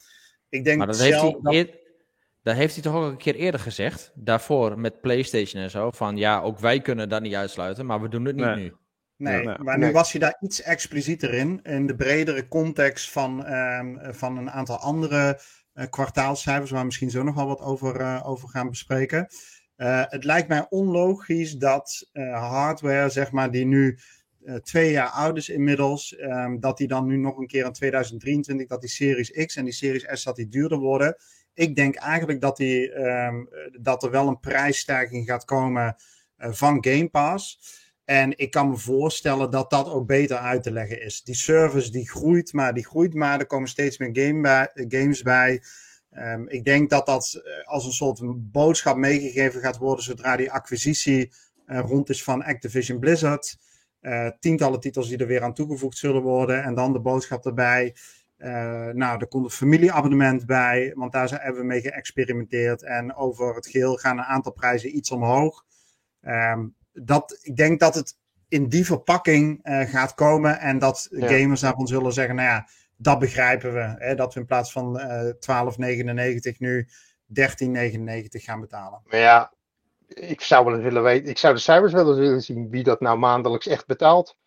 Ik 0.50 0.64
denk 0.64 0.78
maar 0.78 0.88
dat, 0.88 1.00
heeft 1.00 1.20
zelf 1.20 1.32
hij 1.34 1.42
dat- 1.42 1.54
eer- 1.54 1.80
dat 2.44 2.56
heeft 2.56 2.74
hij 2.74 2.84
toch 2.84 2.94
ook 2.96 3.12
een 3.12 3.18
keer 3.18 3.36
eerder 3.36 3.60
gezegd. 3.60 4.12
Daarvoor 4.16 4.80
met 4.80 5.02
PlayStation 5.02 5.64
en 5.64 5.70
zo. 5.70 5.92
Van 5.92 6.18
ja, 6.18 6.42
ook 6.42 6.60
wij 6.60 6.80
kunnen 6.82 7.10
dat 7.10 7.22
niet 7.22 7.34
uitsluiten, 7.36 7.86
maar 7.86 8.02
we 8.02 8.08
doen 8.10 8.26
het 8.26 8.36
niet 8.36 8.46
Nee. 8.46 8.56
nu. 8.56 8.74
Nee, 9.18 9.44
Ja. 9.44 9.58
maar 9.62 9.78
nu 9.78 9.84
Nee. 9.84 9.94
was 9.94 10.12
hij 10.12 10.22
daar 10.22 10.38
iets 10.40 10.62
explicieter 10.62 11.34
in. 11.34 11.60
In 11.64 11.86
de 11.88 11.96
bredere 11.96 12.48
context 12.48 13.12
van, 13.12 13.46
ehm, 13.46 14.14
van 14.14 14.38
een 14.38 14.52
aantal 14.52 14.78
andere 14.78 15.40
eh, 15.74 15.86
kwartaalcijfers, 15.90 16.70
waar 16.72 16.80
we 16.80 16.86
misschien 16.86 17.10
zo 17.10 17.24
nog 17.24 17.36
wel 17.36 17.48
wat 17.48 17.62
over, 17.62 18.00
eh, 18.00 18.28
over 18.30 18.50
gaan 18.50 18.70
bespreken. 18.70 19.28
Eh, 19.76 20.04
het 20.08 20.24
lijkt 20.24 20.48
mij 20.48 20.66
onlogisch 20.70 21.54
dat 21.54 22.10
eh, 22.12 22.50
hardware, 22.50 23.10
zeg 23.10 23.32
maar, 23.32 23.52
die 23.52 23.66
nu 23.66 23.98
eh, 24.46 24.56
twee 24.56 24.92
jaar 24.92 25.10
oud 25.10 25.38
is 25.38 25.50
inmiddels, 25.50 26.16
ehm, 26.16 26.60
dat 26.60 26.78
die 26.78 26.88
dan 26.88 27.06
nu 27.08 27.18
nog 27.18 27.38
een 27.38 27.48
keer 27.48 27.66
in 27.66 27.72
2023, 27.72 28.68
dat 28.68 28.82
die 28.82 28.90
Series 28.90 29.32
X 29.46 29.56
en 29.56 29.64
die 29.64 29.74
Series 29.74 30.06
S, 30.20 30.24
dat 30.24 30.36
die 30.36 30.48
duurder 30.48 30.78
worden. 30.78 31.16
Ik 31.54 31.76
denk 31.76 31.96
eigenlijk 31.96 32.42
dat, 32.42 32.58
die, 32.58 32.92
ehm, 32.92 33.44
dat 33.82 34.04
er 34.04 34.12
wel 34.12 34.28
een 34.28 34.40
prijsstijging 34.40 35.26
gaat 35.28 35.46
komen 35.46 35.96
eh, 36.36 36.52
van 36.52 36.78
Game 36.86 37.10
Pass. 37.10 37.60
En 38.06 38.38
ik 38.38 38.52
kan 38.52 38.70
me 38.70 38.78
voorstellen 38.78 39.52
dat 39.52 39.70
dat 39.70 39.90
ook 39.90 40.08
beter 40.08 40.38
uit 40.38 40.64
te 40.64 40.72
leggen 40.72 41.02
is. 41.02 41.24
Die 41.24 41.36
service 41.36 41.92
die 41.92 42.10
groeit, 42.10 42.54
maar 42.54 42.74
die 42.74 42.86
groeit 42.86 43.14
maar. 43.14 43.40
Er 43.40 43.46
komen 43.46 43.70
steeds 43.70 43.98
meer 43.98 44.38
games 44.88 45.22
bij. 45.22 45.62
Ehm, 46.10 46.48
ik 46.48 46.66
denk 46.66 46.90
dat 46.90 47.06
dat 47.06 47.42
eh, 47.44 47.68
als 47.68 47.86
een 47.86 47.92
soort 47.92 48.22
boodschap 48.52 48.98
meegegeven 48.98 49.62
gaat 49.62 49.78
worden 49.78 50.04
zodra 50.04 50.36
die 50.36 50.52
acquisitie 50.52 51.32
eh, 51.66 51.80
rond 51.80 52.10
is 52.10 52.24
van 52.24 52.44
Activision 52.44 53.00
Blizzard. 53.00 53.58
Eh, 54.00 54.28
tientallen 54.40 54.80
titels 54.80 55.08
die 55.08 55.18
er 55.18 55.28
weer 55.28 55.44
aan 55.44 55.54
toegevoegd 55.54 55.98
zullen 55.98 56.22
worden. 56.22 56.64
En 56.64 56.76
dan 56.76 56.94
de 56.94 57.00
boodschap 57.00 57.46
erbij. 57.46 57.96
nou, 58.94 59.20
er 59.20 59.28
komt 59.28 59.46
een 59.46 59.52
familieabonnement 59.52 60.46
bij, 60.46 60.92
want 60.96 61.12
daar 61.12 61.28
zijn- 61.28 61.42
hebben 61.42 61.62
we 61.62 61.68
mee 61.68 61.82
geëxperimenteerd. 61.82 62.84
En 62.84 63.16
over 63.16 63.56
het 63.56 63.68
geheel 63.68 63.96
gaan 63.96 64.18
een 64.18 64.24
aantal 64.24 64.52
prijzen 64.52 64.96
iets 64.96 65.12
omhoog. 65.12 65.64
Ehm, 66.22 66.68
dat, 67.04 67.38
ik 67.42 67.56
denk 67.56 67.80
dat 67.80 67.96
het 67.96 68.18
in 68.48 68.68
die 68.70 68.86
verpakking 68.86 69.60
eh, 69.64 69.90
gaat 69.90 70.14
komen 70.14 70.60
en 70.60 70.80
dat 70.80 71.08
Ja. 71.12 71.28
gamers 71.28 71.60
daarvan 71.62 71.88
zullen 71.88 72.14
zeggen, 72.14 72.36
nou 72.36 72.48
ja, 72.48 72.68
dat 72.98 73.20
begrijpen 73.20 73.74
we. 73.74 73.96
Hè, 73.98 74.16
dat 74.16 74.34
we 74.34 74.40
in 74.40 74.46
plaats 74.46 74.72
van 74.72 75.00
eh 75.00 75.34
12,99 75.40 76.58
nu 76.58 76.88
13,99 77.28 78.44
gaan 78.44 78.60
betalen. 78.60 79.02
Maar 79.06 79.20
ja, 79.20 79.54
ik 80.08 80.42
zou 80.42 80.66
wel 80.66 80.74
eens 80.74 80.84
willen 80.84 81.04
weten, 81.04 81.30
ik 81.30 81.38
zou 81.38 81.54
de 81.54 81.60
cijfers 81.60 81.94
wel 81.94 82.08
eens 82.10 82.18
willen 82.20 82.42
zien 82.42 82.70
wie 82.70 82.84
dat 82.84 83.00
nou 83.02 83.18
maandelijks 83.18 83.68
echt 83.68 83.86
betaalt. 83.86 84.38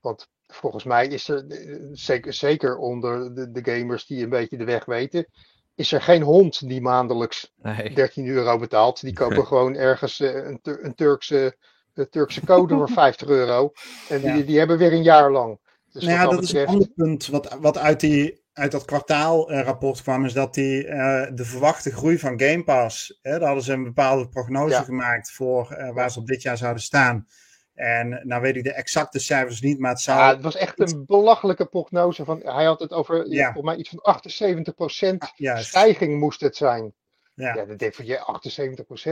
Want 0.00 0.28
volgens 0.46 0.84
mij 0.84 1.06
is 1.06 1.28
er, 1.28 1.46
eh, 1.46 1.78
zeker, 1.92 2.32
zeker 2.32 2.76
onder 2.76 3.34
de, 3.34 3.50
de 3.50 3.72
gamers 3.72 4.06
die 4.06 4.22
een 4.22 4.28
beetje 4.30 4.56
de 4.56 4.64
weg 4.64 4.84
weten, 4.84 5.26
is 5.74 5.92
er 5.92 6.02
geen 6.02 6.22
hond 6.22 6.68
die 6.68 6.80
maandelijks 6.80 7.52
Nee. 7.62 7.94
13 7.94 8.26
euro 8.26 8.58
betaalt. 8.58 9.00
Die 9.00 9.12
kopen 9.12 9.46
gewoon 9.46 9.74
ergens 9.74 10.18
een, 10.20 10.58
een 10.62 10.94
Turkse, 10.94 11.56
een 11.98 12.08
Turkse 12.10 12.44
code 12.46 12.74
voor 12.74 12.88
50 13.02 13.28
euro. 13.28 13.72
En 14.08 14.20
die, 14.20 14.36
Ja. 14.36 14.42
die 14.42 14.58
hebben 14.58 14.78
weer 14.78 14.92
een 14.92 15.02
jaar 15.02 15.30
lang. 15.30 15.58
Dus 15.92 16.02
nou 16.04 16.14
ja, 16.16 16.26
dat 16.30 16.42
is 16.42 16.52
een 16.52 16.66
ander 16.66 16.88
punt 16.94 17.26
wat, 17.26 17.56
wat 17.60 17.78
uit, 17.78 18.00
die, 18.00 18.42
uit 18.52 18.72
dat 18.72 18.84
kwartaalrapport 18.84 20.02
kwam, 20.02 20.24
is 20.24 20.32
dat 20.32 20.54
die, 20.54 20.86
eh, 20.86 21.30
de 21.34 21.44
verwachte 21.44 21.90
groei 21.92 22.18
van 22.18 22.40
Game 22.40 22.64
Pass, 22.64 23.18
hè, 23.22 23.30
daar 23.30 23.46
hadden 23.46 23.64
ze 23.64 23.72
een 23.72 23.84
bepaalde 23.84 24.28
prognose 24.28 24.74
Ja. 24.74 24.82
gemaakt 24.82 25.32
voor 25.32 25.70
eh, 25.70 25.94
waar 25.94 26.10
ze 26.10 26.18
op 26.18 26.26
dit 26.26 26.42
jaar 26.42 26.56
zouden 26.56 26.82
staan. 26.82 27.26
En 27.74 28.20
nou 28.22 28.42
weet 28.42 28.56
ik 28.56 28.64
de 28.64 28.72
exacte 28.72 29.18
cijfers 29.18 29.60
niet, 29.60 29.78
maar 29.78 29.90
het 29.90 30.00
zou... 30.00 30.18
Ja, 30.18 30.28
het 30.28 30.42
was 30.42 30.56
echt 30.56 30.80
een 30.80 31.04
belachelijke 31.06 31.66
prognose. 31.66 32.24
Van, 32.24 32.40
hij 32.44 32.64
had 32.64 32.80
het 32.80 32.92
over 32.92 33.28
Ja. 33.30 33.44
volgens 33.52 33.64
mij 33.64 33.76
iets 33.76 33.88
van 33.88 34.00
78% 34.02 35.32
Juist. 35.36 35.68
stijging 35.68 36.18
moest 36.20 36.40
het 36.40 36.56
zijn. 36.56 36.94
Ja. 37.34 37.54
Ja, 37.54 37.64
dan 37.64 37.76
denk 37.76 37.80
ik 37.80 37.94
van, 37.94 38.04
ja, 38.06 38.40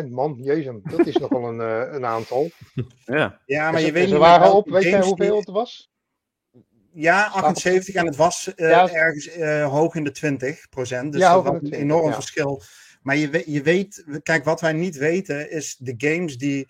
78% 0.06 0.10
man, 0.10 0.38
jezus, 0.40 0.74
dat 0.82 1.06
is 1.06 1.16
nogal 1.28 1.48
een, 1.48 1.60
eh, 1.60 1.92
een 1.94 2.04
aantal. 2.06 2.50
Ja, 3.04 3.40
Ja, 3.46 3.70
maar 3.70 3.80
je 3.80 3.92
weet 3.92 4.04
ze 4.06 4.10
niet 4.10 4.18
waren 4.22 4.52
op, 4.54 4.68
weet 4.68 4.82
jij 4.82 5.02
hoeveel 5.02 5.36
het 5.36 5.48
was? 5.48 5.90
Ja, 6.92 7.26
78 7.26 7.94
en 7.94 8.06
het 8.06 8.16
was 8.16 8.54
eh, 8.54 8.68
Ja. 8.68 8.90
ergens 8.92 9.28
eh, 9.28 9.68
hoog 9.70 9.94
in 9.94 10.04
de 10.04 10.10
20 10.10 10.68
procent. 10.68 11.12
Dus 11.12 11.20
Ja, 11.20 11.34
dat 11.34 11.42
was 11.44 11.52
een 11.52 11.58
20, 11.58 11.80
enorm 11.80 12.08
ja. 12.08 12.14
verschil. 12.14 12.62
Maar 13.02 13.16
je, 13.16 13.42
je 13.46 13.62
weet, 13.62 14.04
kijk, 14.22 14.44
wat 14.44 14.60
wij 14.60 14.72
niet 14.72 14.96
weten 14.96 15.50
is 15.50 15.76
de 15.78 15.94
games 15.96 16.38
die 16.38 16.68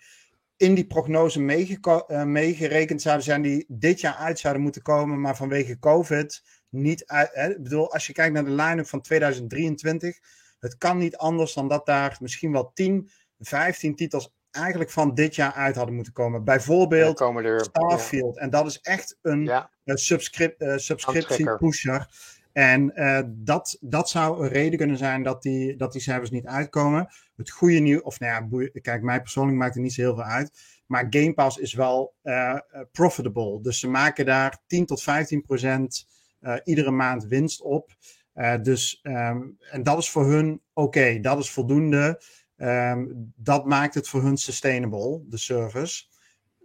in 0.57 0.73
die 0.73 0.87
prognose 0.87 1.39
meegeko- 1.41 2.05
eh, 2.07 2.23
meegerekend 2.23 3.01
zouden 3.01 3.23
zijn, 3.25 3.41
die 3.41 3.65
dit 3.67 4.01
jaar 4.01 4.15
uit 4.15 4.39
zouden 4.39 4.63
moeten 4.63 4.81
komen, 4.81 5.21
maar 5.21 5.35
vanwege 5.35 5.79
COVID 5.79 6.43
niet 6.69 7.05
uit. 7.05 7.29
Hè? 7.33 7.49
Ik 7.49 7.63
bedoel, 7.63 7.93
als 7.93 8.07
je 8.07 8.13
kijkt 8.13 8.33
naar 8.33 8.45
de 8.45 8.51
line-up 8.51 8.87
van 8.87 9.01
2023, 9.01 10.19
het 10.63 10.77
kan 10.77 10.97
niet 10.97 11.17
anders 11.17 11.53
dan 11.53 11.67
dat 11.67 11.85
daar 11.85 12.17
misschien 12.19 12.51
wel 12.51 12.71
10, 12.73 13.09
15 13.39 13.95
titels 13.95 14.33
eigenlijk 14.51 14.89
van 14.89 15.13
dit 15.13 15.35
jaar 15.35 15.53
uit 15.53 15.75
hadden 15.75 15.95
moeten 15.95 16.13
komen. 16.13 16.43
Bijvoorbeeld 16.43 17.15
komen 17.15 17.45
er. 17.45 17.63
Starfield. 17.63 18.37
En 18.37 18.49
dat 18.49 18.65
is 18.65 18.79
echt 18.81 19.17
een 19.21 19.43
Ja, 19.43 19.69
subscrip- 19.83 20.61
eh, 20.61 20.77
subscriptie 20.77 21.55
pusher. 21.57 22.07
En 22.51 22.95
eh, 22.95 23.21
dat, 23.27 23.77
dat 23.81 24.09
zou 24.09 24.43
een 24.43 24.49
reden 24.49 24.77
kunnen 24.77 24.97
zijn 24.97 25.23
dat 25.23 25.41
die, 25.41 25.75
dat 25.75 25.91
die 25.91 26.01
cijfers 26.01 26.31
niet 26.31 26.45
uitkomen. 26.45 27.07
Het 27.35 27.49
goede 27.49 27.79
nieuws, 27.79 28.01
of 28.01 28.19
nou 28.19 28.59
ja, 28.63 28.69
kijk, 28.81 29.01
mij 29.01 29.21
persoonlijk 29.21 29.57
maakt 29.57 29.73
het 29.73 29.83
niet 29.83 29.93
zo 29.93 30.01
heel 30.01 30.15
veel 30.15 30.23
uit. 30.23 30.51
Maar 30.87 31.07
Game 31.09 31.33
Pass 31.33 31.57
is 31.57 31.73
wel 31.73 32.15
eh, 32.21 32.51
eh, 32.51 32.59
profitable. 32.91 33.61
Dus 33.61 33.79
ze 33.79 33.87
maken 33.87 34.25
daar 34.25 34.61
10 34.67 34.85
tot 34.85 35.03
15 35.03 35.41
procent 35.41 36.07
eh, 36.39 36.55
iedere 36.63 36.91
maand 36.91 37.25
winst 37.25 37.61
op. 37.61 37.91
Eh, 38.33 38.61
dus, 38.61 38.99
ehm, 39.01 39.41
en 39.71 39.83
dat 39.83 39.97
is 39.97 40.09
voor 40.09 40.25
hun 40.25 40.61
oké, 40.73 41.19
dat 41.19 41.39
is 41.39 41.51
voldoende. 41.51 42.21
Ehm, 42.55 43.05
dat 43.35 43.65
maakt 43.65 43.93
het 43.93 44.07
voor 44.07 44.21
hun 44.21 44.37
sustainable, 44.37 45.23
de 45.27 45.37
service 45.37 46.03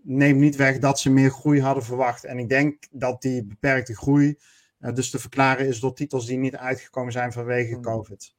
neemt 0.03 0.39
niet 0.41 0.57
weg 0.57 0.79
dat 0.79 0.99
ze 0.99 1.11
meer 1.11 1.31
groei 1.31 1.61
hadden 1.61 1.85
verwacht. 1.85 2.25
En 2.25 2.39
ik 2.39 2.49
denk 2.49 2.87
dat 2.91 3.23
die 3.23 3.45
beperkte 3.45 3.97
groei 3.97 4.39
eh, 4.79 4.93
dus 4.93 5.11
te 5.11 5.19
verklaren 5.19 5.67
is 5.67 5.81
door 5.81 5.95
titels 5.95 6.27
die 6.27 6.39
niet 6.39 6.57
uitgekomen 6.57 7.13
zijn 7.13 7.33
vanwege 7.33 7.73
Hmm. 7.73 7.83
COVID. 7.83 8.35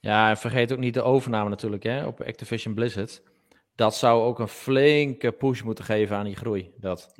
Ja, 0.00 0.30
en 0.30 0.36
vergeet 0.36 0.72
ook 0.72 0.78
niet 0.78 0.94
de 0.94 1.02
overname 1.02 1.48
natuurlijk 1.48 1.82
hè, 1.82 2.06
op 2.06 2.20
Activision 2.20 2.74
Blizzard. 2.74 3.22
Dat 3.74 3.96
zou 3.96 4.22
ook 4.22 4.38
een 4.38 4.48
flinke 4.48 5.32
push 5.32 5.62
moeten 5.62 5.84
geven 5.84 6.16
aan 6.16 6.24
die 6.24 6.36
groei. 6.36 6.72
Dat. 6.76 7.12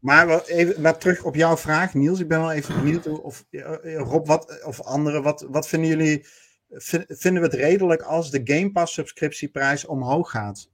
Maar, 0.00 0.26
wel 0.26 0.46
even, 0.46 0.82
maar 0.82 0.98
terug 0.98 1.24
op 1.24 1.34
jouw 1.34 1.56
vraag, 1.56 1.94
Niels. 1.94 2.20
Ik 2.20 2.28
ben 2.28 2.40
wel 2.40 2.52
even 2.52 2.74
benieuwd 2.74 3.06
of 3.06 3.44
eh, 3.50 3.96
Rob 3.96 4.26
wat, 4.26 4.62
of 4.64 4.80
anderen. 4.80 5.22
Wat, 5.22 5.46
wat 5.50 5.68
vinden 5.68 5.88
jullie? 5.88 6.26
vin- 6.70 7.04
Vinden 7.08 7.42
we 7.42 7.48
het 7.48 7.56
redelijk 7.56 8.02
als 8.02 8.30
de 8.30 8.40
Game 8.44 8.72
Pass 8.72 8.94
subscriptieprijs 8.94 9.84
omhoog 9.86 10.30
gaat? 10.30 10.68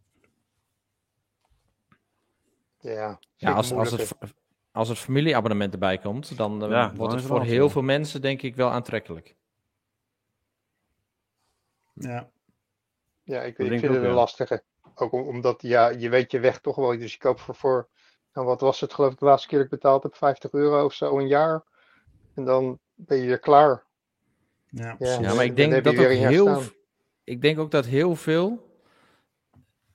ja. 2.81 3.19
Ja, 3.37 3.53
als, 3.53 3.73
als, 3.73 3.91
het, 3.91 4.12
als 4.73 4.89
het 4.89 4.99
familieabonnement 4.99 5.73
erbij 5.73 5.99
komt, 5.99 6.37
dan 6.37 6.62
eh, 6.64 6.71
Ja, 6.71 6.95
wordt 6.95 7.14
het 7.14 7.23
voor 7.23 7.43
heel 7.43 7.71
veel 7.71 7.83
mensen 7.83 8.21
denk 8.21 8.43
ik 8.43 8.57
wel 8.57 8.71
aantrekkelijk. 8.71 9.37
Ja. 11.93 12.31
Ja, 13.23 13.43
ik, 13.43 13.59
ik 13.59 13.67
vind 13.69 13.83
het 13.83 13.95
een 13.95 14.03
ja. 14.03 14.12
lastige. 14.14 14.62
Ook 14.95 15.12
om- 15.12 15.27
omdat, 15.27 15.62
ja, 15.62 15.89
je 15.89 16.09
weet 16.09 16.31
je 16.31 16.39
weg 16.41 16.61
toch 16.61 16.77
wel. 16.77 16.99
Dus 16.99 17.12
je 17.12 17.19
koopt 17.19 17.41
voor, 17.41 17.55
voor 17.55 17.89
nou, 18.37 18.49
wat 18.49 18.61
was 18.61 18.80
het 18.80 18.95
geloof 18.95 19.12
ik 19.12 19.18
de 19.18 19.24
laatste 19.24 19.49
keer 19.49 19.59
dat 19.59 19.66
ik 19.66 19.72
betaald 19.72 20.03
heb, 20.03 20.14
50 20.14 20.53
euro 20.53 20.84
of 20.84 20.93
zo 20.93 21.18
een 21.18 21.28
jaar. 21.28 21.62
En 22.34 22.45
dan 22.45 22.78
ben 22.95 23.18
je 23.18 23.30
er 23.30 23.39
klaar. 23.39 23.84
Ja, 24.66 24.97
Ja, 24.99 25.34
maar 25.34 25.45
ik 25.45 25.57
denk 25.57 25.84
dat 25.84 25.93
je 25.93 25.99
weer 25.99 26.11
ook 26.11 26.30
heel, 26.30 26.61
ik 27.24 27.43
denk 27.43 27.59
ook 27.59 27.70
dat 27.70 27.87
heel 27.87 28.16
veel 28.16 28.64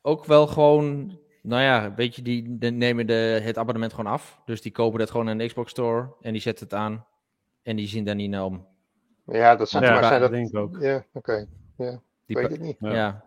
ook 0.01 0.25
wel 0.25 0.47
gewoon, 0.47 1.19
nou 1.41 1.61
ja, 1.61 1.93
weet 1.93 2.15
je, 2.15 2.21
die, 2.21 2.49
nemen 2.71 3.07
de, 3.07 3.39
het 3.43 3.57
abonnement 3.57 3.93
gewoon 3.93 4.11
af. 4.11 4.41
Dus 4.45 4.61
die 4.61 4.71
kopen 4.71 4.99
dat 4.99 5.11
gewoon 5.11 5.29
in 5.29 5.37
de 5.37 5.45
Xbox 5.45 5.71
Store 5.71 6.13
en 6.21 6.31
die 6.31 6.41
zetten 6.41 6.65
het 6.65 6.73
aan 6.73 7.05
en 7.63 7.75
die 7.75 7.87
zien 7.87 8.03
daar 8.03 8.15
niet 8.15 8.29
naar 8.29 8.45
om. 8.45 8.67
Ja, 9.25 9.55
dat 9.55 9.69
zijn, 9.69 9.83
Ja, 9.83 9.91
maar 9.93 10.03
zijn 10.03 10.21
dat 10.21 10.31
dat... 10.31 10.39
denk 10.39 10.49
ik 10.49 10.55
ook. 10.55 10.77
Ja, 10.79 11.05
oké. 11.13 11.47
Ja, 11.77 12.01
Die 12.25 12.37
ik 12.37 12.37
weet 12.37 12.51
het 12.51 12.61
niet. 12.61 12.77
Ja. 12.79 12.93
ja. 12.93 13.25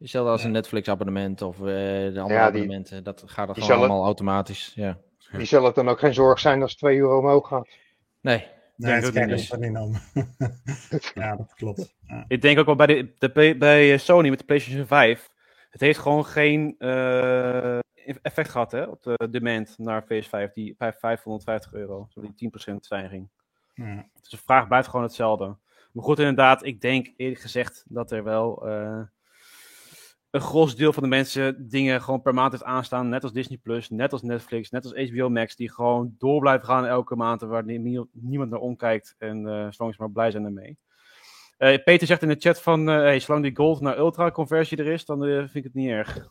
Hetzelfde 0.00 0.30
als 0.32 0.44
een 0.44 0.50
Netflix 0.50 0.88
abonnement 0.88 1.42
of 1.42 1.58
eh, 1.58 1.64
de 1.64 2.12
andere 2.14 2.14
Ja, 2.14 2.24
die- 2.24 2.40
abonnementen. 2.40 3.04
Dat 3.04 3.22
gaat 3.26 3.48
er 3.48 3.62
gewoon 3.62 3.78
allemaal 3.78 4.04
automatisch. 4.04 4.72
Ja. 4.74 4.98
Die 5.32 5.44
zal 5.46 5.64
het 5.64 5.74
dan 5.74 5.88
ook 5.88 5.98
geen 5.98 6.14
zorg 6.14 6.38
zijn 6.38 6.62
als 6.62 6.76
2 6.76 6.98
euro 6.98 7.18
omhoog 7.18 7.48
gaat. 7.48 7.68
Nee, 8.20 8.46
Nee, 8.76 8.92
het 8.92 9.06
ook 9.06 9.12
gaat 9.14 9.26
niet. 9.26 9.70
niet 9.70 9.76
om. 9.78 9.96
ja, 11.22 11.36
dat 11.36 11.54
klopt. 11.54 11.94
Ja. 12.06 12.24
Ik 12.28 12.42
denk 12.42 12.58
ook 12.58 12.66
wel 12.66 12.74
bij, 12.74 12.86
de, 12.86 13.14
de, 13.18 13.54
bij 13.58 13.98
Sony 13.98 14.28
met 14.28 14.38
de 14.38 14.44
PlayStation 14.44 14.86
5. 14.86 15.28
Het 15.70 15.80
heeft 15.80 15.98
gewoon 15.98 16.24
geen 16.26 16.74
eh, 16.78 17.78
effect 18.22 18.48
gehad 18.48 18.72
hè, 18.72 18.82
op 18.82 19.02
de 19.02 19.28
demand 19.30 19.74
naar 19.78 20.02
PS5. 20.04 20.52
Die 20.52 20.74
bij 20.78 20.92
550 20.92 21.72
euro. 21.72 22.06
Zo 22.10 22.20
die 22.20 22.50
10% 22.70 22.74
stijging. 22.80 23.28
Ja. 23.74 24.06
Dus 24.20 24.30
de 24.30 24.36
vraag 24.36 24.68
blijft 24.68 24.88
gewoon 24.88 25.04
hetzelfde. 25.06 25.56
Maar 25.92 26.04
goed, 26.04 26.18
inderdaad, 26.18 26.64
ik 26.64 26.80
denk 26.80 27.12
eerlijk 27.16 27.40
gezegd 27.40 27.84
dat 27.88 28.10
er 28.10 28.24
wel 28.24 28.66
eh, 28.68 29.00
een 30.30 30.40
gros 30.40 30.76
deel 30.76 30.92
van 30.92 31.02
de 31.02 31.08
mensen 31.08 31.68
dingen 31.68 32.02
gewoon 32.02 32.22
per 32.22 32.34
maand 32.34 32.52
heeft 32.52 32.64
aanstaan. 32.64 33.08
Net 33.08 33.22
als 33.22 33.32
Disney 33.32 33.58
Plus, 33.58 33.88
net 33.90 34.12
als 34.12 34.22
Netflix, 34.22 34.70
net 34.70 34.84
als 34.84 35.10
HBO 35.10 35.28
Max. 35.28 35.56
Die 35.56 35.72
gewoon 35.72 36.14
door 36.18 36.40
blijven 36.40 36.66
gaan 36.66 36.86
elke 36.86 37.16
maand. 37.16 37.42
en 37.42 37.48
Waar 37.48 37.64
nie- 37.64 38.06
niemand 38.12 38.50
naar 38.50 38.60
omkijkt. 38.60 39.14
En 39.18 39.36
eh 39.46 39.66
zolang 39.70 39.94
ze 39.94 40.00
maar 40.02 40.10
blij 40.10 40.30
zijn 40.30 40.44
ermee. 40.44 40.78
Eh, 41.56 41.82
Peter 41.84 42.06
zegt 42.06 42.22
in 42.22 42.28
de 42.28 42.36
chat 42.38 42.62
van, 42.62 42.88
eh 42.88 42.94
hey, 42.96 43.20
zolang 43.20 43.44
die 43.44 43.56
Gold 43.56 43.80
naar 43.80 43.98
Ultra 43.98 44.30
conversie 44.30 44.78
er 44.78 44.86
is, 44.86 45.04
dan 45.04 45.20
vind 45.22 45.54
ik 45.54 45.64
het 45.64 45.74
niet 45.74 45.88
erg. 45.90 46.16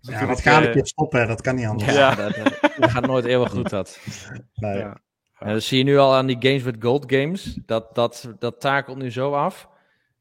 Ja, 0.00 0.20
dat 0.20 0.28
het, 0.28 0.40
gaat 0.40 0.64
een 0.64 0.72
keer 0.72 0.86
stoppen, 0.86 1.28
dat 1.28 1.40
kan 1.40 1.54
niet 1.54 1.66
anders. 1.66 1.94
ja, 1.94 2.10
Ja. 2.10 2.14
Dat, 2.28 2.58
dat 2.78 2.90
gaat 2.90 3.06
nooit 3.06 3.24
eeuwig 3.24 3.50
goed 3.50 3.70
dat. 3.70 4.00
Nee. 4.54 4.76
ja. 4.78 4.98
En 5.38 5.52
dat 5.52 5.62
zie 5.62 5.78
je 5.78 5.84
nu 5.84 5.98
al 5.98 6.14
aan 6.14 6.26
die 6.26 6.36
Games 6.40 6.62
with 6.62 6.76
Gold 6.80 7.12
games. 7.12 7.58
Dat, 7.66 7.94
dat, 7.94 8.34
dat 8.38 8.60
takelt 8.60 8.98
nu 8.98 9.10
zo 9.10 9.32
af. 9.32 9.68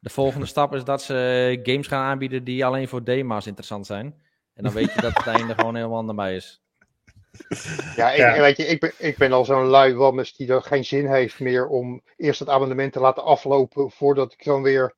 De 0.08 0.14
volgende 0.14 0.46
stap 0.46 0.74
is 0.76 0.84
dat 0.84 1.02
ze 1.02 1.60
games 1.64 1.88
gaan 1.88 2.04
aanbieden 2.04 2.44
die 2.44 2.66
alleen 2.66 2.88
voor 2.88 3.04
dema's 3.04 3.46
interessant 3.46 3.86
zijn. 3.86 4.22
En 4.54 4.64
dan 4.64 4.74
weet 4.74 4.94
je 4.94 5.02
dat 5.02 5.18
het 5.18 5.28
einde 5.28 5.54
gewoon 5.54 5.76
helemaal 5.76 6.04
nabij 6.04 6.36
is. 6.36 6.62
Ja, 7.96 8.12
ik, 8.12 8.18
Ja. 8.18 8.40
Weet 8.40 8.58
je, 8.58 8.66
ik, 8.66 8.80
ben, 8.80 8.92
ik 8.98 9.18
ben 9.18 9.32
al 9.32 9.46
zo'n 9.46 9.66
lui 9.66 9.96
wammes 9.96 10.36
die 10.36 10.48
er 10.54 10.62
geen 10.62 10.86
zin 10.86 11.08
heeft 11.08 11.40
meer 11.40 11.68
om 11.68 12.02
eerst 12.18 12.40
het 12.40 12.50
abonnement 12.50 12.94
te 12.94 13.00
laten 13.00 13.24
aflopen 13.24 13.92
voordat 13.92 14.34
ik 14.34 14.44
dan 14.44 14.62
weer... 14.62 14.96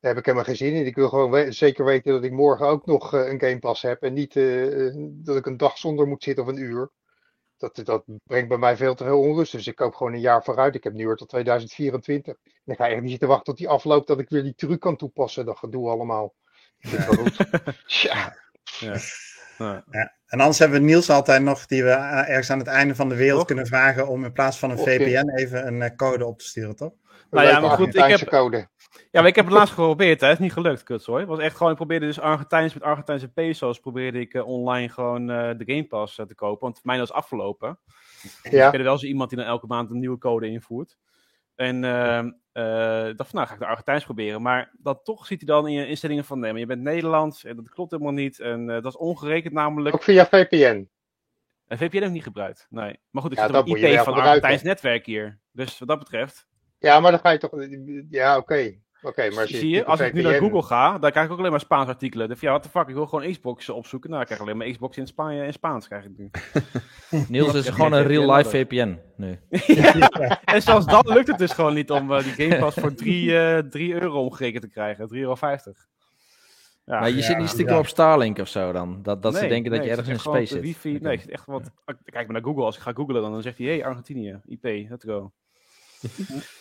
Daar 0.00 0.10
heb 0.10 0.18
ik 0.18 0.24
helemaal 0.24 0.46
geen 0.46 0.56
zin 0.56 0.74
in. 0.74 0.86
Ik 0.86 0.94
wil 0.94 1.08
gewoon 1.08 1.30
we- 1.30 1.52
zeker 1.52 1.84
weten 1.84 2.12
dat 2.12 2.24
ik 2.24 2.32
morgen 2.32 2.66
ook 2.66 2.86
nog 2.86 3.14
eh, 3.14 3.28
een 3.28 3.40
Game 3.40 3.58
Pass 3.58 3.82
heb. 3.82 4.02
En 4.02 4.12
niet 4.12 4.36
eh, 4.36 4.86
eh, 4.86 4.94
dat 4.98 5.36
ik 5.36 5.46
een 5.46 5.56
dag 5.56 5.78
zonder 5.78 6.06
moet 6.06 6.22
zitten 6.22 6.44
of 6.44 6.50
een 6.50 6.58
uur. 6.62 6.90
Dat, 7.58 7.80
dat 7.84 8.04
brengt 8.24 8.48
bij 8.48 8.58
mij 8.58 8.76
veel 8.76 8.94
te 8.94 9.04
veel 9.04 9.20
onrust. 9.20 9.52
Dus 9.52 9.66
ik 9.66 9.76
koop 9.76 9.94
gewoon 9.94 10.12
een 10.12 10.20
jaar 10.20 10.44
vooruit. 10.44 10.74
Ik 10.74 10.84
heb 10.84 10.92
nu 10.92 11.06
weer 11.06 11.16
tot 11.16 11.28
2024. 11.28 12.34
En 12.44 12.50
dan 12.64 12.76
ga 12.76 12.84
je 12.86 12.92
echt 12.92 13.00
niet 13.02 13.10
zitten 13.10 13.28
wachten 13.28 13.46
tot 13.46 13.56
die 13.56 13.68
afloopt 13.68 14.06
dat 14.06 14.20
ik 14.20 14.28
weer 14.28 14.42
die 14.42 14.54
truc 14.54 14.80
kan 14.80 14.96
toepassen. 14.96 15.46
Dat 15.46 15.58
gedoe 15.58 15.88
allemaal. 15.88 16.34
Ik. 16.78 16.90
Tja. 17.86 18.36
Ja. 18.80 18.96
Ja. 19.58 19.84
Ja. 19.90 20.16
En 20.26 20.40
anders 20.40 20.58
hebben 20.58 20.78
we 20.80 20.84
Niels 20.84 21.10
altijd 21.10 21.42
nog, 21.42 21.66
die 21.66 21.82
we 21.84 21.90
eh, 21.90 22.28
ergens 22.28 22.50
aan 22.50 22.58
het 22.58 22.66
einde 22.66 22.94
van 22.94 23.08
de 23.08 23.14
wereld 23.14 23.38
Toch? 23.38 23.46
kunnen 23.46 23.66
vragen 23.66 24.08
om 24.08 24.24
in 24.24 24.32
plaats 24.32 24.58
van 24.58 24.70
een 24.70 24.78
VPN 24.78 25.30
even 25.34 25.66
een 25.66 25.82
eh, 25.82 25.96
code 25.96 26.26
op 26.26 26.38
te 26.38 26.44
sturen, 26.44 26.76
toch? 26.76 26.92
Nou 27.30 27.46
ja, 27.46 27.60
maar 27.60 27.70
goed, 27.70 27.94
ik 27.94 28.04
heb- 28.04 28.28
code. 28.28 28.68
Ja, 29.10 29.20
maar 29.20 29.26
ik 29.26 29.34
heb 29.36 29.44
het 29.44 29.54
laatst 29.54 29.74
geprobeerd, 29.74 30.20
hè. 30.20 30.26
Het 30.26 30.36
is 30.38 30.42
niet 30.42 30.52
gelukt, 30.52 30.82
kuts 30.82 31.06
hoor. 31.06 31.18
Het 31.18 31.28
was 31.28 31.38
echt 31.38 31.56
gewoon, 31.56 31.70
ik 31.70 31.76
probeerde 31.78 32.06
dus 32.06 32.20
Argentijns 32.20 32.74
met 32.74 32.82
Argentijnse 32.82 33.28
peso's, 33.32 33.78
probeerde 33.80 34.20
ik 34.20 34.34
eh, 34.34 34.46
online 34.46 34.88
gewoon 34.88 35.30
eh, 35.30 35.50
de 35.58 35.64
Game 35.66 35.86
Pass 35.86 36.18
eh, 36.18 36.26
te 36.26 36.34
kopen, 36.34 36.60
want 36.60 36.74
voor 36.78 36.86
mij 36.86 36.98
was 36.98 37.12
afgelopen. 37.12 37.78
Dus 38.22 38.38
Ja. 38.50 38.64
ik 38.64 38.70
ken 38.70 38.78
er 38.78 38.84
wel 38.86 38.98
zo 38.98 39.06
iemand 39.06 39.30
die 39.30 39.38
dan 39.38 39.46
elke 39.48 39.66
maand 39.66 39.90
een 39.90 39.98
nieuwe 39.98 40.18
code 40.18 40.48
invoert. 40.48 40.98
En 41.54 41.84
ehm, 41.84 42.30
eh, 42.52 42.62
dacht 43.16 43.30
van, 43.30 43.34
nou 43.38 43.46
ga 43.46 43.52
ik 43.54 43.58
de 43.60 43.66
Argentijns 43.66 44.04
proberen. 44.04 44.42
Maar 44.42 44.70
dat 44.78 45.04
toch 45.04 45.26
ziet 45.26 45.40
hij 45.40 45.54
dan 45.54 45.66
in 45.68 45.72
je 45.74 45.86
instellingen 45.86 46.24
van, 46.24 46.38
nee, 46.38 46.50
maar 46.50 46.60
je 46.60 46.66
bent 46.66 46.82
Nederlands 46.82 47.44
en 47.44 47.56
dat 47.56 47.68
klopt 47.68 47.90
helemaal 47.90 48.12
niet. 48.12 48.40
En 48.40 48.66
dat 48.66 48.84
is 48.84 48.96
ongerekend 48.96 49.52
namelijk. 49.54 49.94
Ook 49.94 50.02
via 50.02 50.26
VPN. 50.26 50.88
En 51.66 51.78
VPN 51.78 51.94
heb 51.96 52.04
ik 52.04 52.10
niet 52.10 52.22
gebruikt, 52.22 52.66
nee. 52.70 52.98
Maar 53.10 53.22
goed, 53.22 53.32
ik 53.32 53.38
Ja, 53.38 53.46
zit 53.46 53.56
op 53.56 53.66
IP 53.66 53.98
van. 53.98 54.14
Argentijns 54.14 54.62
netwerk 54.62 55.06
hier. 55.06 55.38
Dus 55.52 55.78
wat 55.78 55.88
dat 55.88 55.98
betreft, 55.98 56.47
Ja, 56.78 57.00
maar 57.00 57.10
dan 57.10 57.20
ga 57.20 57.30
je 57.30 57.38
toch. 57.38 57.50
Ja, 58.10 58.36
oké. 58.36 58.74
Oké, 59.02 59.30
maar 59.30 59.46
zie 59.46 59.68
je, 59.68 59.84
als 59.84 60.00
ik 60.00 60.12
nu 60.12 60.22
naar 60.22 60.34
Google 60.34 60.62
ga, 60.62 60.98
dan 60.98 61.10
krijg 61.10 61.26
ik 61.26 61.32
ook 61.32 61.38
alleen 61.38 61.50
maar 61.50 61.60
Spaans 61.60 61.88
artikelen. 61.88 62.28
Dus 62.28 62.40
ja, 62.40 62.50
what 62.50 62.62
the 62.62 62.68
fuck, 62.68 62.88
ik 62.88 62.94
wil 62.94 63.06
gewoon 63.06 63.30
Xbox 63.30 63.68
opzoeken. 63.68 64.10
Nou, 64.10 64.20
ik 64.20 64.26
krijg 64.26 64.42
alleen 64.42 64.56
maar 64.56 64.70
Xbox 64.70 64.96
in, 64.96 65.06
Spanje 65.06 65.42
en 65.42 65.52
Spaans 65.52 65.88
krijg 65.88 66.04
ik 66.04 66.10
nu. 66.16 66.30
Niels 67.28 67.54
is 67.54 67.68
gewoon 67.68 67.92
een 67.92 68.02
VPN 68.02 68.08
real-life 68.08 68.56
nodig. 68.56 68.68
VPN 68.68 68.98
nu. 69.16 69.38
En 70.54 70.62
zelfs 70.62 70.86
dan 70.86 71.04
lukt 71.08 71.26
het 71.26 71.38
dus 71.38 71.52
gewoon 71.52 71.74
niet 71.74 71.90
om 71.90 72.12
eh, 72.12 72.22
die 72.22 72.32
Game 72.32 72.58
Pass 72.58 72.80
voor 72.80 72.94
3 72.94 73.32
euro 73.92 74.20
omgerekend 74.20 74.62
te 74.62 74.70
krijgen. 74.70 75.08
3,50 75.14 75.18
euro. 75.18 75.36
Ja, 76.84 77.00
maar 77.00 77.08
je 77.08 77.16
ja, 77.16 77.22
zit 77.22 77.38
niet 77.38 77.48
stiekem 77.48 77.74
ja. 77.74 77.80
op 77.80 77.86
Starlink 77.86 78.38
of 78.38 78.48
zo 78.48 78.72
dan? 78.72 79.02
Dat, 79.02 79.22
dat 79.22 79.34
ze 79.34 79.40
Nee, 79.40 79.48
denken 79.48 79.70
dat 79.70 79.80
nee, 79.80 79.88
je 79.88 79.96
ergens 79.96 80.14
in 80.14 80.20
space 80.20 80.46
zit? 80.46 80.56
de 80.56 80.60
wifi. 80.60 80.98
Nee, 81.00 81.12
ik 81.12 81.20
zit 81.20 81.30
echt 81.30 81.46
wat. 81.46 81.70
Kijk 81.84 82.26
maar 82.26 82.32
naar 82.32 82.42
Google. 82.42 82.64
Als 82.64 82.76
ik 82.76 82.82
ga 82.82 82.92
googlen, 82.92 83.22
dan, 83.22 83.32
dan 83.32 83.42
zegt 83.42 83.58
hij: 83.58 83.66
hey, 83.66 83.84
Argentinië, 83.84 84.40
IP, 84.46 84.62
let's 84.62 85.04
go. 85.04 85.32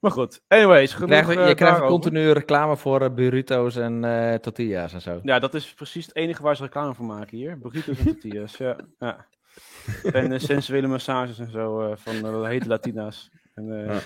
Maar 0.00 0.10
goed, 0.10 0.42
anyways. 0.48 0.92
Genoeg, 0.94 1.08
Krijg, 1.08 1.34
je 1.34 1.40
eh, 1.40 1.54
krijgt 1.54 1.80
continu 1.80 2.30
reclame 2.30 2.76
voor 2.76 3.00
eh, 3.02 3.10
burritos 3.14 3.76
en 3.76 4.04
eh 4.04 4.34
tortillas 4.34 4.92
en 4.92 5.00
zo. 5.00 5.20
Ja, 5.22 5.38
dat 5.38 5.54
is 5.54 5.74
precies 5.74 6.06
het 6.06 6.16
enige 6.16 6.42
waar 6.42 6.56
ze 6.56 6.62
reclame 6.62 6.94
van 6.94 7.06
maken 7.06 7.36
hier. 7.36 7.58
Burritos 7.58 7.98
en 7.98 8.04
tortillas, 8.04 8.56
ja. 8.56 8.76
ja. 8.98 9.26
En 10.12 10.32
eh, 10.32 10.38
sensuele 10.38 10.86
massages 10.86 11.38
en 11.38 11.50
zo 11.50 11.80
eh, 11.80 11.96
van 11.96 12.14
eh, 12.14 12.48
hete 12.48 12.68
Latina's. 12.68 13.30
En, 13.54 13.88
eh, 13.88 13.96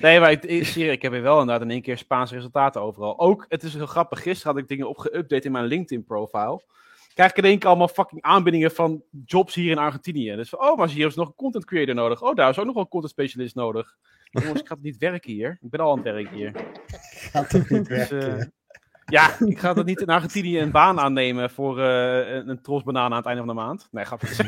Nee, 0.00 0.20
maar 0.20 0.30
ik, 0.30 0.44
ik, 0.44 0.74
ik 0.74 1.02
heb 1.02 1.12
hier 1.12 1.22
wel 1.22 1.40
inderdaad 1.40 1.62
in 1.62 1.70
één 1.70 1.82
keer 1.82 1.98
Spaanse 1.98 2.34
resultaten 2.34 2.80
overal. 2.80 3.18
Ook, 3.18 3.44
het 3.48 3.62
is 3.62 3.74
heel 3.74 3.86
grappig, 3.86 4.22
gisteren 4.22 4.52
had 4.52 4.62
ik 4.62 4.68
dingen 4.68 4.86
opgeüpdate 4.96 5.44
in 5.44 5.52
mijn 5.52 5.64
LinkedIn-profile. 5.64 6.62
Krijg 7.16 7.30
ik 7.30 7.36
in 7.36 7.44
één 7.44 7.58
keer 7.58 7.68
allemaal 7.68 7.88
fucking 7.88 8.22
aanbiedingen 8.22 8.70
van 8.70 9.02
jobs 9.24 9.54
hier 9.54 9.70
in 9.70 9.78
Argentinië. 9.78 10.36
Dus 10.36 10.48
van, 10.48 10.58
oh, 10.60 10.76
maar 10.76 10.88
hier 10.88 11.06
is 11.06 11.14
nog 11.14 11.28
een 11.28 11.34
content 11.34 11.64
creator 11.64 11.94
nodig. 11.94 12.22
Oh, 12.22 12.34
daar 12.34 12.50
is 12.50 12.58
ook 12.58 12.64
nog 12.64 12.74
wel 12.74 12.82
een 12.82 12.88
content 12.88 13.12
specialist 13.12 13.54
nodig. 13.54 13.96
Jongens, 14.30 14.60
ik 14.60 14.66
ga 14.66 14.76
niet 14.80 14.96
werken 14.98 15.32
hier. 15.32 15.58
Ik 15.60 15.70
ben 15.70 15.80
al 15.80 15.90
aan 15.90 15.96
het 15.98 16.04
werken 16.12 16.34
hier. 16.36 16.52
Gaat 17.30 17.50
toch 17.50 17.68
niet 17.68 17.88
Dus, 17.88 18.08
werken. 18.08 18.38
eh, 18.38 18.46
ja, 19.06 19.36
ik 19.46 19.58
ga 19.58 19.74
dat 19.74 19.86
niet 19.86 20.00
in 20.00 20.06
Argentinië 20.06 20.60
een 20.60 20.70
baan 20.70 21.00
aannemen 21.00 21.50
voor 21.50 21.80
eh, 21.80 22.34
een, 22.34 22.48
een 22.48 22.62
tros 22.62 22.82
banaan 22.82 23.10
aan 23.10 23.16
het 23.16 23.26
einde 23.26 23.44
van 23.44 23.54
de 23.56 23.60
maand. 23.62 23.88
Nee, 23.90 24.04
grapje. 24.04 24.28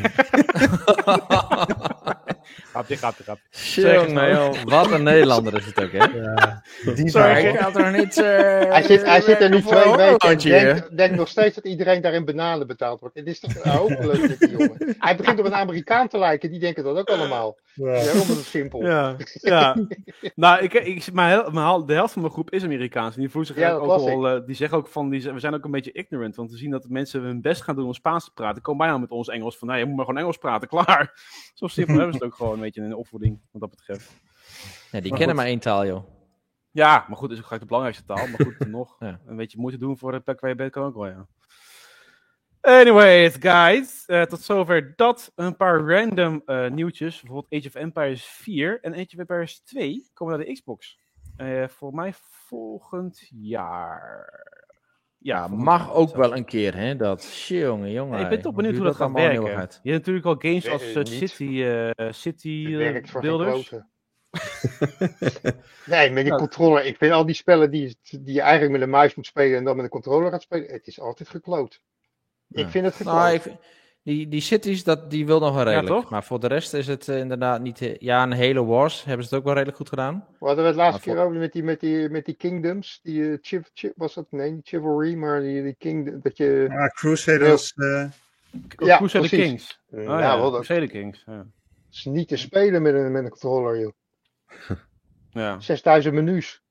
grapje, 2.78 2.96
grapje, 2.96 3.22
grapje. 3.24 3.42
Zeg 3.50 4.06
Jongen, 4.06 4.30
joh, 4.30 4.62
wat 4.64 4.90
een 4.90 5.02
Nederlander 5.02 5.54
is 5.54 5.66
het 5.66 5.82
ook, 5.82 5.92
hè? 5.92 6.04
Ja, 6.04 6.62
die 6.94 7.08
Sorry, 7.08 7.46
Ik 7.46 7.58
had 7.58 7.76
er 7.76 7.92
niet... 7.92 8.16
eh, 8.18 8.24
Hij 8.70 8.82
zit, 8.82 9.04
hij 9.04 9.20
zit 9.20 9.40
er 9.40 9.50
nu 9.50 9.62
twee 9.62 9.96
weken 9.96 10.28
en 10.30 10.38
denkt, 10.38 10.96
denkt 10.96 11.16
nog 11.16 11.28
steeds 11.28 11.54
dat 11.54 11.64
iedereen 11.64 12.00
daar 12.02 12.12
in 12.12 12.24
bananen 12.24 12.66
betaald 12.66 13.00
wordt. 13.00 13.14
Het 13.14 13.26
is 13.26 13.40
toch 13.40 13.62
hopeloos 13.62 14.38
die 14.38 14.50
jongen. 14.50 14.96
Hij 14.98 15.16
begint 15.16 15.38
op 15.38 15.44
een 15.46 15.54
Amerikaan 15.54 16.08
te 16.08 16.18
lijken, 16.18 16.50
die 16.50 16.60
denken 16.60 16.84
dat 16.84 16.96
ook 16.96 17.08
allemaal. 17.08 17.56
Ja. 17.74 17.92
Is 17.94 18.28
het 18.28 18.44
simpel. 18.44 18.82
Ja, 18.84 19.16
ja. 19.32 19.76
nou, 20.34 20.62
ik, 20.62 20.72
ik, 20.74 21.12
mijn, 21.12 21.44
de 21.86 21.92
helft 21.92 22.12
van 22.12 22.22
mijn 22.22 22.32
groep 22.34 22.50
is 22.50 22.64
Amerikaans. 22.64 23.14
En 23.14 23.20
die, 23.20 23.30
voelen 23.30 23.54
zich 23.54 23.58
Ja, 23.58 23.72
ook 23.72 24.04
wel, 24.04 24.28
eh, 24.28 24.46
die 24.46 24.54
zeggen 24.54 24.78
ook 24.78 24.88
van, 24.88 25.10
die, 25.10 25.32
we 25.32 25.38
zijn 25.38 25.54
ook 25.54 25.64
een 25.64 25.70
beetje 25.70 25.92
ignorant. 25.92 26.36
Want 26.36 26.50
we 26.50 26.56
zien 26.56 26.70
dat 26.70 26.88
mensen 26.88 27.22
hun 27.22 27.40
best 27.40 27.62
gaan 27.62 27.74
doen 27.74 27.86
om 27.86 27.94
Spaans 27.94 28.24
te 28.24 28.30
praten. 28.34 28.62
Komen 28.62 28.86
bijna 28.86 28.98
met 28.98 29.10
ons 29.10 29.28
Engels 29.28 29.58
van, 29.58 29.68
nou, 29.68 29.80
je 29.80 29.86
moet 29.86 29.96
maar 29.96 30.04
gewoon 30.04 30.20
Engels 30.20 30.36
praten, 30.38 30.68
klaar. 30.74 31.12
Zo 31.54 31.66
simpel 31.66 31.94
hebben 31.94 32.12
ze 32.14 32.18
het 32.18 32.28
ook 32.28 32.36
gewoon 32.36 32.58
een 32.58 32.64
beetje 32.68 32.82
in 32.82 32.88
de 32.88 32.96
opvoeding, 32.96 33.40
wat 33.50 33.60
dat 33.60 33.70
betreft. 33.70 34.12
Ja, 34.90 35.00
die 35.00 35.10
Maar 35.10 35.18
kennen 35.18 35.26
goed. 35.26 35.34
maar 35.36 35.46
één 35.46 35.58
taal, 35.58 35.86
joh. 35.86 36.04
Ja, 36.70 37.04
maar 37.08 37.16
goed, 37.16 37.30
is 37.30 37.38
ook 37.38 37.44
gelijk 37.44 37.60
de 37.60 37.66
belangrijkste 37.68 38.04
taal. 38.06 38.26
Maar 38.26 38.40
goed, 38.46 38.68
nog. 38.78 38.96
Ja. 38.98 39.20
Een 39.26 39.36
beetje 39.36 39.58
moeite 39.58 39.78
doen 39.78 39.98
voor 39.98 40.12
de 40.12 40.20
plek 40.20 40.40
waar 40.40 40.50
je 40.50 40.56
bent, 40.56 40.72
kan 40.72 40.84
ook 40.84 40.94
wel, 40.94 41.06
ja. 41.06 41.26
Anyways, 42.60 43.36
guys. 43.40 44.06
eh, 44.06 44.22
tot 44.22 44.40
zover 44.40 44.92
dat. 44.96 45.32
Een 45.34 45.56
paar 45.56 45.80
random 45.80 46.42
eh, 46.46 46.68
nieuwtjes. 46.70 47.20
Bijvoorbeeld 47.20 47.52
Age 47.52 47.68
of 47.68 47.74
Empires 47.82 48.24
4 48.24 48.80
en 48.80 48.92
Age 48.92 49.02
of 49.12 49.18
Empires 49.18 49.60
2 49.60 50.10
komen 50.14 50.36
naar 50.36 50.46
de 50.46 50.52
Xbox. 50.52 50.98
Eh, 51.36 51.68
voor 51.68 51.94
mij 51.94 52.12
volgend 52.46 53.26
jaar. 53.30 54.28
Ja, 55.18 55.46
mag 55.48 55.92
ook 55.92 56.14
wel 56.16 56.36
een 56.36 56.44
keer, 56.44 56.76
hè? 56.76 56.96
Dat, 56.96 57.46
jongen, 57.46 57.90
jongen. 57.90 58.20
ik 58.20 58.28
ben 58.28 58.40
toch 58.40 58.54
benieuwd 58.54 58.76
hoe 58.76 58.84
dat 58.84 58.96
gaat 58.96 59.12
werken. 59.12 59.42
Je 59.82 59.90
hebt 59.90 60.06
natuurlijk 60.06 60.26
al 60.26 60.36
games 60.38 60.68
als. 60.68 60.92
City, 60.92 61.62
eh, 61.62 61.90
City 62.10 62.64
eh, 62.68 62.76
werkt 62.76 63.10
voor 63.10 63.20
geen 63.22 63.36
Builders. 63.36 63.72
Nee, 65.86 66.10
met 66.10 66.24
die 66.24 66.32
Ja. 66.32 66.38
controller. 66.38 66.84
Ik 66.84 66.96
vind 66.96 67.12
al 67.12 67.26
die 67.26 67.34
spellen 67.34 67.70
die, 67.70 67.98
die 68.20 68.34
je 68.34 68.40
eigenlijk 68.40 68.72
met 68.72 68.82
een 68.82 68.90
muis 68.90 69.14
moet 69.14 69.26
spelen 69.26 69.58
en 69.58 69.64
dan 69.64 69.76
met 69.76 69.84
een 69.84 69.90
controller 69.90 70.30
gaat 70.30 70.42
spelen. 70.42 70.70
Het 70.70 70.86
is 70.86 71.00
altijd 71.00 71.28
gekloot. 71.28 71.80
Ja. 72.46 72.62
Ik 72.62 72.68
vind 72.68 72.84
het 72.84 72.94
gekloot. 72.94 73.48
Die, 74.08 74.28
die 74.28 74.40
cities, 74.40 74.84
dat, 74.84 75.10
die 75.10 75.26
wil 75.26 75.40
nog 75.40 75.54
wel 75.54 75.64
redelijk. 75.64 75.86
toch? 76.00 76.10
Maar 76.10 76.24
voor 76.24 76.40
de 76.40 76.46
rest 76.46 76.72
is 76.74 76.86
het 76.86 77.08
eh, 77.08 77.18
inderdaad 77.18 77.60
niet... 77.60 77.80
eh, 77.80 77.96
ja, 77.98 78.22
een 78.22 78.32
Halo 78.36 78.64
Wars 78.66 79.04
hebben 79.04 79.22
ze 79.26 79.28
het 79.28 79.38
ook 79.38 79.44
wel 79.44 79.52
redelijk 79.54 79.76
goed 79.78 79.88
gedaan. 79.88 80.24
We 80.40 80.46
hadden 80.46 80.64
het 80.64 80.74
laatste 80.74 81.08
Maar 81.08 81.16
keer 81.16 81.24
over 81.26 81.38
met 81.38 81.52
die, 81.52 81.62
met 81.62 81.80
die, 81.80 82.08
met 82.08 82.24
die 82.24 82.34
kingdoms. 82.34 83.00
Die 83.02 83.30
eh, 83.30 83.38
chiv, 83.40 83.66
chiv- 83.74 83.92
was 83.96 84.14
dat? 84.14 84.26
Nee, 84.30 84.50
niet 84.50 84.68
chivalry, 84.68 85.14
maar 85.14 85.40
die, 85.40 85.62
die 85.62 85.74
kingdom. 85.78 86.20
Dat 86.22 86.36
je. 86.36 86.66
Ja, 86.68 86.88
Crusaders. 86.88 87.72
eh, 87.74 88.04
Ja, 88.78 88.96
Crusader 88.96 89.28
precies. 89.28 89.30
Kings. 89.48 89.80
eh, 89.90 89.98
Oh, 89.98 90.04
ja, 90.04 90.20
ja, 90.20 90.36
wel, 90.38 90.50
dat 90.50 90.64
Crusader 90.64 90.88
Kings. 90.88 91.22
Ja. 91.26 91.46
is 91.90 92.04
niet 92.04 92.28
te 92.28 92.36
spelen 92.36 92.82
met 92.82 92.94
een, 92.94 93.12
met 93.12 93.24
een 93.24 93.30
controller, 93.30 93.80
joh. 93.80 93.92
Ja. 95.30 95.60
6000 95.60 96.14
menus. 96.14 96.62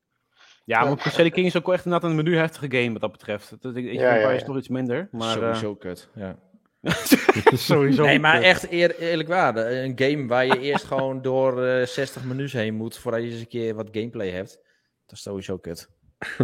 Ja, 0.66 0.80
maar 0.80 0.90
Ja. 0.90 0.96
Crusader 0.96 1.32
King 1.32 1.46
is 1.46 1.58
ook 1.58 1.66
wel 1.66 1.76
echt 1.76 1.86
inderdaad 1.86 2.10
een 2.10 2.16
menu-heftige 2.16 2.78
game 2.78 2.92
wat 2.92 3.02
dat 3.02 3.12
betreft. 3.12 3.56
Dat, 3.62 3.76
ik, 3.76 3.86
ik 3.86 3.92
Ja, 4.00 4.10
vind 4.12 4.22
ja. 4.22 4.30
is 4.32 4.44
nog 4.46 4.58
iets 4.58 4.68
minder, 4.70 5.08
maar... 5.12 5.34
Sowieso 5.34 5.76
kut, 5.76 6.10
ja. 6.16 6.36
eh, 7.34 7.54
sowieso. 7.70 8.04
Nee, 8.06 8.20
maar 8.20 8.42
echt 8.42 8.72
eer- 8.72 9.00
eerlijk 9.00 9.30
waar. 9.30 9.56
Een 9.58 9.94
game 9.96 10.28
waar 10.28 10.46
je 10.46 10.60
eerst 10.60 10.86
gewoon 10.86 11.22
door 11.22 11.66
eh 11.66 11.86
60 11.86 12.24
menus 12.24 12.54
heen 12.54 12.74
moet 12.76 12.98
voordat 12.98 13.22
je 13.24 13.30
eens 13.30 13.40
een 13.40 13.48
keer 13.48 13.76
wat 13.76 13.88
gameplay 13.92 14.30
hebt. 14.30 14.60
Dat 15.06 15.16
is 15.18 15.22
sowieso 15.22 15.58
kut. 15.58 15.90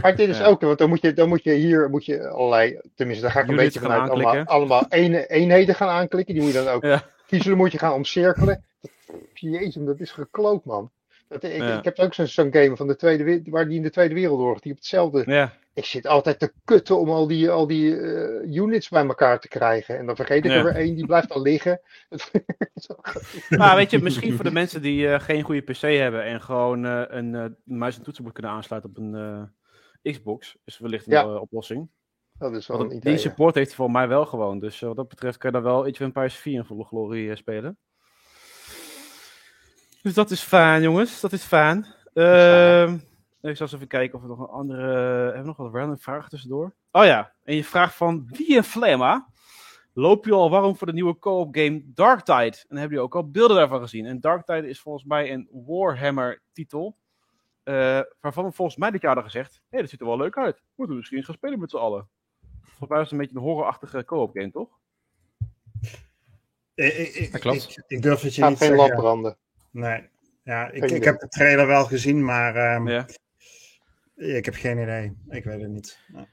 Maar 0.02 0.16
dit 0.16 0.30
is 0.30 0.38
Ja. 0.38 0.46
ook, 0.46 0.62
want 0.62 0.78
dan 0.78 0.90
moet, 0.90 1.02
je, 1.02 1.14
dan 1.14 1.28
moet 1.30 1.44
je 1.44 1.52
hier 1.54 1.90
moet 1.90 2.06
je 2.06 2.28
allerlei, 2.30 2.80
tenminste 2.96 3.24
daar 3.24 3.34
ga 3.34 3.42
ik 3.42 3.48
een 3.48 3.56
beetje 3.56 3.80
vanuit, 3.80 4.10
allemaal, 4.10 4.44
allemaal 4.44 4.86
ene, 4.90 5.28
eenheden 5.28 5.76
gaan 5.76 5.90
aanklikken. 5.90 6.34
Die 6.34 6.44
moet 6.44 6.54
je 6.54 6.64
dan 6.64 6.74
ook 6.74 6.84
Ja. 6.84 7.04
kiezen, 7.28 7.50
dan 7.50 7.58
moet 7.58 7.72
je 7.72 7.78
gaan 7.78 7.94
omcirkelen. 7.94 8.64
Jezus, 9.34 9.84
dat 9.86 10.00
is 10.00 10.12
gekloot, 10.12 10.66
man. 10.66 10.92
Dat, 11.34 11.44
ik, 11.44 11.58
Ja. 11.62 11.78
ik 11.78 11.84
heb 11.84 12.00
ook 12.00 12.14
zo'n 12.14 12.54
game 12.54 12.76
van 12.76 12.88
de 12.88 12.96
tweede, 12.96 13.42
waar 13.46 13.68
die 13.68 13.78
in 13.78 13.84
de 13.84 13.90
Tweede 13.90 14.14
Wereldoorlog, 14.14 14.60
die 14.60 14.72
op 14.72 14.78
hetzelfde 14.78 15.24
Ja, 15.26 15.54
Ik 15.74 15.86
zit 15.86 16.08
altijd 16.08 16.40
te 16.40 16.54
kutten 16.66 17.00
om 17.00 17.10
al 17.10 17.28
die, 17.28 17.50
al 17.50 17.68
die 17.68 18.00
eh, 18.00 18.56
units 18.56 18.90
bij 18.90 19.06
elkaar 19.06 19.40
te 19.40 19.48
krijgen. 19.48 19.98
En 19.98 20.06
dan 20.06 20.16
vergeet 20.16 20.46
ik 20.46 20.52
Ja. 20.52 20.58
er 20.58 20.64
weer 20.64 20.76
één, 20.76 20.96
die 20.96 21.06
blijft 21.06 21.30
dan 21.30 21.42
liggen. 21.42 21.82
maar 23.58 23.76
weet 23.76 23.92
je, 23.92 24.02
misschien 24.02 24.34
voor 24.36 24.44
de 24.44 24.52
mensen 24.52 24.82
die 24.82 25.08
eh, 25.08 25.20
geen 25.20 25.44
goede 25.44 25.62
PC 25.62 25.82
hebben 25.82 26.24
en 26.24 26.42
gewoon 26.42 26.86
eh, 26.86 27.02
een 27.08 27.36
eh, 27.36 27.46
muis 27.64 27.98
en 27.98 28.04
toetsenbord 28.04 28.36
kunnen 28.36 28.52
aansluiten 28.54 28.90
op 28.90 28.98
een 28.98 29.16
eh, 30.04 30.12
Xbox, 30.14 30.58
is 30.66 30.80
wellicht 30.80 31.08
een 31.08 31.14
eh, 31.14 31.42
oplossing. 31.42 31.90
Dat 32.38 32.56
is 32.56 32.68
wel 32.68 32.80
een 32.80 32.88
die 32.88 32.98
idee. 32.98 33.14
ja. 33.14 33.20
support 33.20 33.56
heeft 33.56 33.68
hij 33.68 33.76
voor 33.76 33.92
mij 33.92 34.08
wel 34.08 34.26
gewoon, 34.26 34.60
dus 34.60 34.82
eh, 34.82 34.88
wat 34.88 34.98
dat 34.98 35.08
betreft 35.08 35.38
kan 35.38 35.52
je 35.52 35.56
daar 35.62 35.66
wel 35.66 35.82
Age 35.82 35.90
of 35.92 36.00
Empires 36.00 36.36
4 36.36 36.54
in 36.54 36.66
volle 36.66 36.84
glorie 36.86 37.30
eh, 37.30 37.36
spelen. 37.36 37.78
Dus 40.04 40.14
dat 40.14 40.32
is 40.32 40.41
fijn, 40.41 40.82
jongens. 40.82 41.20
Dat 41.22 41.32
is 41.34 41.43
fijn. 41.43 41.86
Ehm, 42.14 42.93
ik 43.41 43.56
zal 43.58 43.66
eens 43.66 43.74
even 43.74 43.88
kijken 43.88 44.16
of 44.16 44.22
we 44.22 44.28
nog 44.28 44.39
een 44.39 44.45
andere... 44.47 44.91
Hebben 45.24 45.41
we 45.41 45.47
nog 45.47 45.58
wat 45.58 45.74
random 45.74 45.99
vragen 45.99 46.30
tussendoor? 46.30 46.74
Oh 46.91 47.06
ja, 47.06 47.34
en 47.43 47.56
je 47.56 47.64
vraagt 47.64 47.95
van 47.95 48.26
wie 48.28 48.58
een 48.58 48.64
Flemma? 48.64 49.28
Loop 49.93 50.26
je 50.26 50.34
al 50.34 50.49
warm 50.49 50.76
voor 50.78 50.88
de 50.88 50.93
nieuwe 50.93 51.20
co-op 51.20 51.56
game 51.56 51.82
Darktide? 51.86 52.58
En 52.68 52.78
hebben 52.78 52.89
jullie 52.89 52.99
ook 52.99 53.16
al 53.16 53.30
beelden 53.32 53.58
daarvan 53.58 53.82
gezien? 53.82 54.06
En 54.06 54.20
Darktide 54.20 54.68
is 54.70 54.80
volgens 54.82 55.04
mij 55.06 55.32
een 55.32 55.49
Warhammer 55.51 56.41
titel. 56.54 56.97
eh, 57.64 57.99
waarvan 58.22 58.45
we 58.45 58.51
volgens 58.51 58.78
mij 58.78 58.91
dit 58.91 59.01
jaar 59.01 59.14
hadden 59.14 59.32
gezegd... 59.32 59.62
Hé, 59.70 59.80
dat 59.80 59.89
ziet 59.89 59.99
er 59.99 60.06
wel 60.06 60.18
leuk 60.18 60.38
uit. 60.38 60.62
Moeten 60.76 60.95
we 60.95 60.99
misschien 61.01 61.24
gaan 61.24 61.36
spelen 61.36 61.60
met 61.60 61.70
z'n 61.70 61.78
allen. 61.78 62.10
Volgens 62.62 62.89
mij 62.89 62.97
was 62.97 63.10
het 63.10 63.12
een 63.12 63.18
beetje 63.18 63.36
een 63.36 63.41
horrorachtige 63.41 64.06
co-op 64.06 64.36
game, 64.36 64.51
toch? 64.51 64.70
ik, 66.76 66.93
ik, 66.93 67.14
ik, 67.16 67.32
Dat 67.32 67.41
klopt. 67.41 67.70
ik, 67.78 67.84
ik 67.88 68.01
durf 68.01 68.22
het 68.22 68.36
je 68.36 68.41
Gaat 68.41 68.49
niet 68.49 68.60
geen 68.60 68.68
zeggen. 68.68 68.86
lamp 68.88 68.99
branden. 68.99 69.38
Nee. 69.74 70.10
Ja, 70.44 70.70
ik, 70.72 70.84
ik 70.92 71.04
heb 71.04 71.20
de 71.20 71.28
trailer 71.28 71.68
wel 71.68 71.86
gezien, 71.86 72.26
maar 72.26 72.56
ehm, 72.56 72.88
Ja. 72.88 73.06
ik 74.16 74.46
heb 74.46 74.54
geen 74.54 74.78
idee. 74.82 75.14
Ik 75.30 75.44
weet 75.44 75.62
het 75.62 75.70
niet. 75.72 76.00
Ja. 76.14 76.28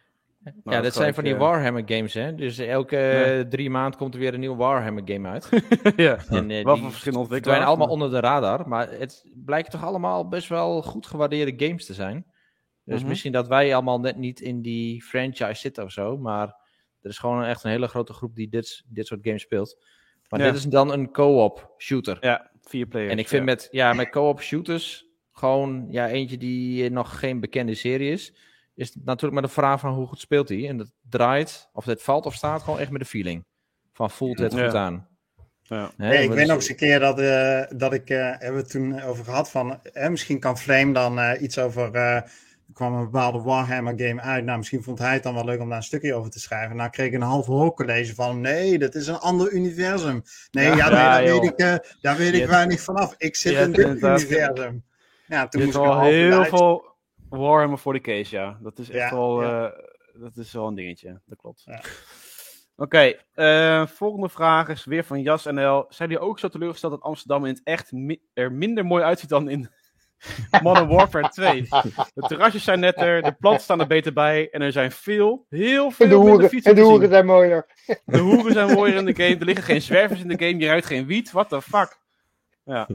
Nou, 0.45 0.55
ja, 0.65 0.71
dat 0.73 0.83
dit 0.83 0.93
zal 0.93 0.93
zijn 0.93 1.09
ik, 1.09 1.15
van 1.15 1.25
die 1.25 1.33
eh, 1.33 1.39
Warhammer 1.39 1.83
games, 1.87 2.15
hè. 2.15 2.35
Dus 2.35 2.59
elke 2.59 2.97
eh, 2.99 3.41
drie 3.41 3.71
maand 3.71 3.97
komt 3.97 4.15
er 4.15 4.21
weer 4.21 4.35
een 4.35 4.41
nieuwe 4.41 4.57
Warhammer 4.57 5.03
game 5.07 5.29
uit. 5.29 5.49
ja. 5.97 6.19
En 6.29 6.51
eh, 6.51 6.65
Wel 6.65 6.75
die 6.75 6.85
verschillende 6.89 7.19
ontwikkelaars. 7.19 7.65
allemaal 7.65 7.89
onder 7.89 8.11
de 8.11 8.21
radar. 8.21 8.69
Maar 8.69 8.91
het 8.91 9.31
blijkt 9.35 9.71
toch 9.71 9.85
allemaal 9.85 10.29
best 10.29 10.49
wel 10.49 10.83
goed 10.83 11.07
gewaardeerde 11.07 11.67
games 11.67 11.87
te 11.87 11.95
zijn. 11.95 12.27
Dus 12.85 13.01
Mhm. 13.01 13.09
misschien 13.09 13.33
dat 13.33 13.49
wij 13.49 13.75
allemaal 13.75 14.01
net 14.01 14.17
niet 14.17 14.41
in 14.41 14.63
die 14.63 15.03
franchise 15.03 15.55
zitten 15.61 15.85
of 15.85 15.91
zo. 15.93 16.17
Maar 16.19 16.47
er 17.01 17.11
is 17.11 17.19
gewoon 17.19 17.45
echt 17.45 17.65
een 17.65 17.71
hele 17.71 17.89
grote 17.89 18.13
groep 18.13 18.35
die 18.35 18.49
dit, 18.49 18.85
dit 18.89 19.07
soort 19.07 19.21
games 19.23 19.43
speelt. 19.43 19.85
Maar 20.29 20.41
Ja. 20.41 20.47
dit 20.47 20.55
is 20.55 20.65
dan 20.65 20.93
een 20.93 21.11
co-op 21.13 21.75
shooter. 21.79 22.17
Ja, 22.21 22.50
vier 22.71 22.87
players. 22.87 23.13
En 23.13 23.19
ik 23.19 23.29
vind 23.29 23.41
ja. 23.41 23.47
met, 23.47 23.69
ja, 23.71 23.93
met 23.93 24.11
co-op 24.11 24.41
shooters 24.43 25.07
gewoon 25.33 25.87
ja, 25.91 26.09
eentje 26.09 26.39
die 26.39 26.85
eh, 26.85 26.91
nog 26.91 27.19
geen 27.19 27.41
bekende 27.41 27.75
serie 27.75 28.13
is. 28.13 28.35
Is 28.75 28.95
het 28.95 29.05
natuurlijk 29.05 29.33
maar 29.33 29.49
de 29.49 29.55
vraag 29.55 29.81
van 29.81 29.95
hoe 29.95 30.07
goed 30.07 30.21
speelt 30.21 30.49
hij. 30.49 30.69
En 30.69 30.77
dat 30.77 30.93
draait, 31.09 31.69
of 31.73 31.85
het 31.85 32.03
valt 32.03 32.27
of 32.27 32.35
staat, 32.35 32.63
gewoon 32.63 32.79
echt 32.79 32.91
met 32.91 33.01
de 33.01 33.07
feeling. 33.07 33.45
Van 33.93 34.11
voelt 34.11 34.39
het 34.39 34.53
Ja. 34.53 34.65
goed 34.65 34.75
aan. 34.75 35.09
Ja. 35.63 35.91
Nee, 35.97 36.23
ik 36.23 36.31
weet 36.31 36.47
nog 36.47 36.57
eens 36.57 36.69
een 36.69 36.77
keer 36.77 36.99
dat, 36.99 37.19
eh, 37.19 37.63
dat 37.79 37.93
ik, 37.93 38.11
eh 38.11 38.19
hebben 38.19 38.53
we 38.53 38.57
het 38.57 38.71
toen 38.71 39.03
over 39.03 39.25
gehad 39.25 39.51
van, 39.51 39.83
eh, 39.83 40.09
misschien 40.09 40.39
kan 40.39 40.59
Flame 40.59 40.93
dan 40.93 41.19
eh, 41.19 41.43
iets 41.43 41.59
over, 41.59 41.91
kwam 42.73 42.95
een 42.95 43.05
bepaalde 43.05 43.41
Warhammer 43.41 43.93
game 43.97 44.21
uit, 44.21 44.45
nou 44.45 44.59
misschien 44.59 44.83
vond 44.83 44.99
hij 44.99 45.13
het 45.15 45.23
dan 45.23 45.35
wel 45.35 45.45
leuk 45.45 45.61
om 45.61 45.69
daar 45.69 45.77
een 45.77 45.83
stukje 45.83 46.15
over 46.15 46.31
te 46.31 46.41
schrijven. 46.41 46.77
Nou 46.77 46.91
kreeg 46.91 47.07
ik 47.07 47.13
een 47.15 47.23
half 47.23 47.47
hoorcollege 47.47 48.15
van, 48.15 48.41
nee, 48.41 48.79
dat 48.79 48.95
is 48.95 49.07
een 49.07 49.19
ander 49.19 49.53
universum. 49.53 50.23
Nee, 50.51 50.67
Ja, 50.67 50.77
ja, 50.77 50.89
nee, 50.89 50.99
ja, 50.99 51.11
daar, 51.11 51.23
weet 51.25 51.45
ik, 51.45 51.59
eh, 51.59 51.75
daar 52.01 52.17
weet 52.17 52.35
ik 52.35 52.47
weinig 52.47 52.81
vanaf. 52.81 53.15
Ik 53.19 53.37
zit 53.37 53.53
in 53.59 53.73
dit 53.73 53.79
inderdaad- 53.85 54.21
universum. 54.23 54.85
Ja, 55.27 55.49
toen 55.49 55.63
moest 55.65 55.75
ik 55.77 55.83
al 55.83 56.01
heel 56.01 56.45
veel 56.45 56.89
Warhammer 57.29 57.79
voor 57.79 57.93
de 57.93 58.01
case, 58.01 58.37
ja. 58.37 58.59
Dat 58.63 58.79
is 58.79 58.91
echt 58.91 59.11
Ja, 59.11 59.17
wel, 59.17 59.43
ja. 59.43 59.67
eh, 59.71 60.21
dat 60.21 60.37
is 60.37 60.53
wel 60.53 60.67
een 60.67 60.75
dingetje. 60.75 61.21
Dat 61.27 61.39
klopt. 61.39 61.63
Ja. 61.65 61.81
Oké, 62.77 63.15
eh, 63.35 63.87
volgende 63.87 64.29
vraag 64.29 64.69
is 64.69 64.85
weer 64.85 65.05
van 65.05 65.23
Jas 65.23 65.45
NL. 65.45 65.85
Zijn 65.89 66.09
jullie 66.09 66.25
ook 66.25 66.39
zo 66.39 66.49
teleurgesteld 66.49 66.93
dat 66.93 67.03
Amsterdam 67.03 67.45
in 67.45 67.53
het 67.53 67.61
echt 67.65 67.93
mi- 67.93 68.23
er 68.35 68.53
minder 68.53 68.85
mooi 68.87 69.03
uitziet 69.03 69.29
dan 69.29 69.49
in, 69.49 69.71
Modern 70.63 70.89
Warfare 70.89 71.29
2. 71.29 71.63
De 72.15 72.27
terrasjes 72.27 72.65
zijn 72.65 72.81
netter, 72.81 73.23
de 73.23 73.33
planten 73.33 73.63
staan 73.63 73.81
er 73.81 73.87
beter 73.87 74.13
bij 74.13 74.51
en 74.51 74.63
er 74.63 74.73
zijn 74.73 74.93
veel, 74.93 75.47
heel 75.49 75.83
En 75.85 75.89
de 75.89 75.95
veel 75.95 76.07
minder 76.07 76.29
hoeren, 76.29 76.49
fietsen 76.49 76.71
en 76.71 76.77
de 76.77 76.83
hoeren 76.83 77.09
zijn 77.09 77.27
mooier. 77.27 77.67
De 78.05 78.19
hoeren 78.19 78.53
zijn 78.53 78.73
mooier 78.73 78.97
in 78.97 79.05
de 79.05 79.15
game, 79.15 79.39
er 79.39 79.45
liggen 79.45 79.65
geen 79.65 79.83
zwervers 79.83 80.21
in 80.21 80.29
de 80.29 80.47
game, 80.47 80.59
je 80.59 80.67
ruikt 80.67 80.87
geen 80.87 81.07
wiet, 81.07 81.31
what 81.31 81.49
the 81.49 81.63
fuck. 81.63 81.99
Ja, 82.65 82.89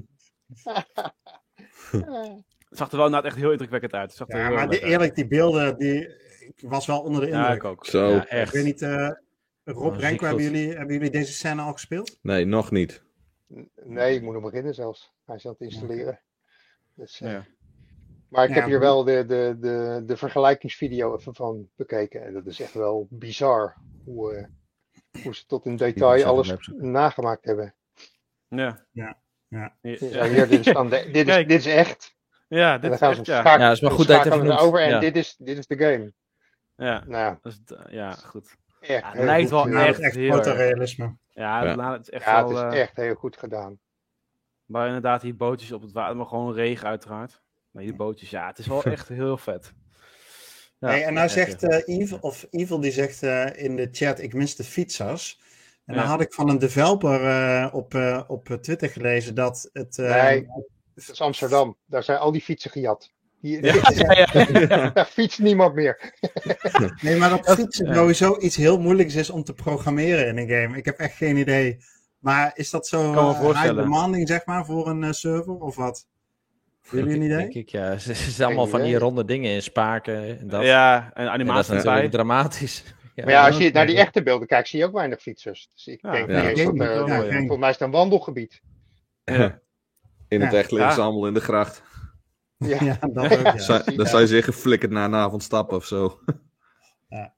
het 2.69 2.77
zag 2.77 2.91
er 2.91 2.97
wel 2.97 3.05
inderdaad 3.05 3.31
echt 3.31 3.35
heel 3.35 3.51
indrukwekkend 3.51 3.93
uit. 3.93 4.09
Het 4.09 4.17
zag 4.17 4.29
er 4.29 4.37
Ja, 4.37 4.49
maar 4.49 4.69
die, 4.69 4.83
eerlijk, 4.83 5.15
die 5.15 5.27
beelden, 5.27 5.77
die, 5.77 6.07
ik 6.39 6.69
was 6.69 6.85
wel 6.85 7.01
onder 7.01 7.21
de 7.21 7.27
indruk. 7.27 7.45
Ja, 7.45 7.53
ik 7.53 7.63
ook. 7.63 7.85
Zo. 7.85 8.09
Ja, 8.09 8.29
Ik 8.29 8.49
weet 8.49 8.63
niet, 8.63 8.81
eh, 8.81 9.09
Rob, 9.63 9.93
Oh, 9.93 9.99
Renko, 9.99 10.25
hebben 10.25 10.43
jullie, 10.43 10.75
hebben 10.75 10.93
jullie 10.93 11.09
deze 11.09 11.33
scène 11.33 11.61
al 11.61 11.71
gespeeld? 11.71 12.19
Nee, 12.21 12.45
nog 12.45 12.71
niet. 12.71 13.03
Nee, 13.83 14.15
ik 14.15 14.21
moet 14.21 14.33
nog 14.33 14.43
beginnen 14.43 14.73
zelfs. 14.73 15.13
Hij 15.25 15.35
is 15.35 15.45
aan 15.45 15.51
het 15.51 15.61
installeren. 15.61 16.19
Dus, 16.95 17.21
eh, 17.21 17.31
Ja. 17.31 17.45
Maar 18.29 18.43
ik 18.43 18.49
Ja, 18.49 18.55
heb 18.55 18.65
hier 18.65 18.79
wel 18.79 19.03
de, 19.03 19.25
de, 19.25 19.55
de, 19.59 20.03
de 20.05 20.17
vergelijkingsvideo 20.17 21.15
even 21.15 21.35
van 21.35 21.69
bekeken. 21.75 22.25
En 22.25 22.33
dat 22.33 22.45
is 22.45 22.59
echt 22.59 22.73
wel 22.73 23.07
bizar 23.09 23.75
hoe, 24.05 24.33
eh, 24.33 25.23
hoe 25.23 25.35
ze 25.35 25.45
tot 25.45 25.65
in 25.65 25.75
detail 25.75 26.25
alles 26.25 26.69
nagemaakt 26.75 27.45
hebben. 27.45 27.75
Ja. 28.47 28.85
Ja, 28.91 29.17
ja. 29.47 29.75
Ja, 29.81 29.95
Ja, 29.99 30.25
hier, 30.27 30.47
dit, 30.47 30.65
is 30.67 30.73
dan 30.73 30.89
de- 30.89 31.09
dit, 31.11 31.27
is, 31.27 31.35
dit 31.35 31.51
is 31.51 31.65
echt. 31.65 32.15
Ja, 32.47 32.73
En 32.73 32.81
dit 32.81 32.81
dan 32.81 32.91
is 32.91 32.99
gaan 32.99 33.25
ze 33.25 33.33
echt, 33.33 33.43
ja. 33.43 33.71
is 33.71 33.81
maar 33.81 33.91
goed 33.91 34.07
dat 34.07 34.23
je 34.23 34.57
over 34.59 34.79
en 34.79 34.99
dit, 34.99 35.15
is, 35.15 35.35
dit 35.37 35.57
is 35.57 35.67
de 35.67 35.77
game. 35.77 36.13
Ja, 36.75 37.03
Nou, 37.07 37.37
dat 37.41 37.51
is, 37.51 37.61
ja, 37.89 38.11
goed. 38.11 38.55
echt. 38.79 38.89
Ja, 38.89 39.11
het 39.11 39.23
lijkt 39.23 39.51
goed 39.51 39.71
wel 39.71 39.81
echt 39.81 39.97
is 39.99 40.03
echt 40.05 40.15
heel 40.15 40.27
erg. 40.31 40.35
fotorealisme. 40.35 41.15
Ja, 41.29 41.63
Ja. 41.63 41.91
het 41.93 42.01
is 42.01 42.09
echt 42.09 42.25
Ja, 42.25 42.43
het 42.43 42.51
wel... 42.53 42.71
is 42.71 42.79
echt 42.79 42.95
heel 42.95 43.15
goed 43.15 43.37
gedaan. 43.37 43.79
Maar 44.65 44.87
inderdaad, 44.87 45.21
die 45.21 45.33
bootjes 45.33 45.71
op 45.71 45.81
het 45.81 45.91
water, 45.91 46.15
maar 46.15 46.25
gewoon 46.25 46.53
regen 46.53 46.87
uiteraard. 46.87 47.41
Maar 47.71 47.83
die 47.83 47.95
bootjes, 47.95 48.29
ja, 48.29 48.47
het 48.47 48.57
is 48.57 48.67
wel 48.67 48.83
echt 48.97 49.07
heel 49.07 49.37
vet. 49.37 49.73
Ja, 50.79 50.87
hey, 50.87 51.03
en 51.05 51.13
nou 51.13 51.29
zegt 51.29 51.63
eh 51.63 51.97
Evil, 51.99 52.17
of 52.21 52.47
Evil 52.49 52.79
die 52.79 52.91
zegt 52.91 53.23
eh, 53.23 53.63
in 53.63 53.75
de 53.75 53.87
chat, 53.91 54.19
ik 54.21 54.33
mis 54.33 54.55
de 54.55 54.63
fietsers. 54.63 55.39
En 55.85 55.95
dan 55.95 56.03
had 56.05 56.21
ik 56.21 56.33
van 56.33 56.49
een 56.49 56.59
developer 56.59 57.25
eh, 57.25 57.73
op, 57.73 57.93
eh, 57.93 58.21
op 58.27 58.57
Twitter 58.61 58.89
gelezen 58.89 59.35
dat 59.35 59.69
het... 59.73 59.97
eh, 59.97 60.23
Nee, 60.23 60.47
het 60.95 61.09
is 61.09 61.21
Amsterdam. 61.21 61.77
Daar 61.85 62.03
zijn 62.03 62.17
al 62.17 62.31
die 62.31 62.41
fietsen 62.41 62.71
gejat. 62.71 63.11
Die, 63.41 63.65
Ja, 63.65 63.73
ja, 63.95 64.27
ja. 64.33 64.89
Daar 64.93 65.05
fietst 65.05 65.39
niemand 65.39 65.73
meer. 65.75 66.13
Nee, 67.01 67.15
maar 67.15 67.29
dat 67.29 67.53
fietsen 67.55 67.95
sowieso 67.95 68.37
iets 68.39 68.55
heel 68.55 68.79
moeilijks 68.79 69.15
is 69.15 69.29
om 69.29 69.43
te 69.43 69.53
programmeren 69.53 70.27
in 70.27 70.37
een 70.37 70.49
game. 70.49 70.77
Ik 70.77 70.85
heb 70.85 70.99
echt 70.99 71.15
geen 71.15 71.37
idee. 71.37 71.77
Maar 72.25 72.51
is 72.53 72.69
dat 72.69 72.87
zo 72.87 73.11
Kan 73.11 73.13
me 73.13 73.19
eh, 73.19 73.27
high 73.29 73.41
voorstellen. 73.41 73.83
demanding, 73.83 74.27
zeg 74.27 74.45
maar, 74.45 74.65
voor 74.65 74.87
een 74.87 75.03
eh, 75.03 75.11
server 75.11 75.53
of 75.53 75.75
wat? 75.75 76.07
Hebben 76.81 76.99
jullie 76.99 77.15
een 77.19 77.25
idee? 77.25 77.37
Denk 77.37 77.53
ik, 77.53 77.69
ja. 77.69 77.97
Ze 77.97 78.13
zijn 78.13 78.47
allemaal 78.47 78.67
van 78.67 78.81
die 78.81 78.97
ronde 78.97 79.25
dingen 79.25 79.51
in 79.51 79.61
spaken 79.61 80.39
en 80.39 80.47
dat. 80.47 80.63
ja, 80.63 80.95
en 80.95 81.03
En 81.03 81.11
dat 81.13 81.25
is 81.25 81.29
animatie 81.29 81.73
natuurlijk 81.73 82.11
dramatisch. 82.11 82.83
Ja. 83.15 83.23
Maar 83.23 83.33
ja, 83.33 83.45
als 83.47 83.57
je 83.57 83.71
naar 83.71 83.85
die 83.85 83.97
echte 83.97 84.23
beelden 84.23 84.47
kijkt, 84.47 84.67
zie 84.67 84.79
je 84.79 84.85
ook 84.85 84.93
weinig 84.93 85.21
fietsers. 85.21 85.69
Dus 85.73 85.87
ik 85.87 86.01
Ja, 86.01 86.11
denk 86.11 86.29
ja. 86.29 86.35
niet 86.41 86.57
eens 86.57 86.59
Ja, 86.59 86.95
dat 87.05 87.09
volgens 87.37 87.57
mij 87.59 87.69
is 87.69 87.75
het 87.75 87.81
een 87.83 87.91
wandelgebied. 87.91 88.61
Ja. 89.23 89.59
In 90.27 90.41
het 90.41 90.51
Ja. 90.51 90.57
echt 90.57 90.71
liggen 90.71 90.91
ze 90.93 90.99
Ja. 90.99 91.05
allemaal 91.05 91.27
in 91.27 91.33
de 91.33 91.39
gracht. 91.39 91.83
Ja. 92.57 92.77
Ja, 92.83 92.97
dat 93.11 93.23
ook, 93.23 93.39
ja. 93.41 93.57
Zij- 93.57 93.81
zie 93.85 93.95
Dan 93.97 94.05
zou 94.05 94.21
je 94.21 94.27
zeggen, 94.27 94.53
flikkerd 94.53 94.91
na 94.91 95.05
een 95.05 95.15
avond 95.15 95.43
stappen 95.43 95.77
of 95.77 95.85
zo. 95.85 96.19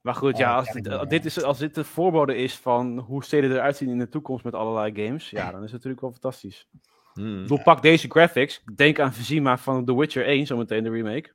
Maar 0.02 0.14
goed, 0.14 0.36
ja, 0.36 0.50
Oh, 0.50 0.56
als 0.56 0.66
ja, 0.66 0.72
dit, 0.72 0.86
ja. 0.86 1.04
dit 1.04 1.24
is, 1.24 1.42
als 1.42 1.58
dit 1.58 1.74
de 1.74 1.84
voorbode 1.84 2.36
is 2.36 2.56
van 2.56 2.98
hoe 2.98 3.24
steden 3.24 3.50
eruit 3.52 3.76
zien 3.76 3.88
in 3.88 3.98
de 3.98 4.08
toekomst 4.08 4.44
met 4.44 4.54
allerlei 4.54 5.06
games, 5.06 5.30
ja, 5.30 5.50
dan 5.50 5.58
is 5.58 5.64
het 5.64 5.72
natuurlijk 5.72 6.00
wel 6.00 6.10
fantastisch. 6.10 6.68
Hmm. 7.12 7.42
Bedoel, 7.42 7.62
pak 7.62 7.82
deze 7.82 8.08
graphics. 8.08 8.62
Denk 8.74 9.00
aan 9.00 9.12
Vizima 9.12 9.58
van 9.58 9.84
The 9.84 9.96
Witcher 9.96 10.26
1, 10.26 10.46
zometeen 10.46 10.82
de 10.82 10.90
remake. 10.90 11.32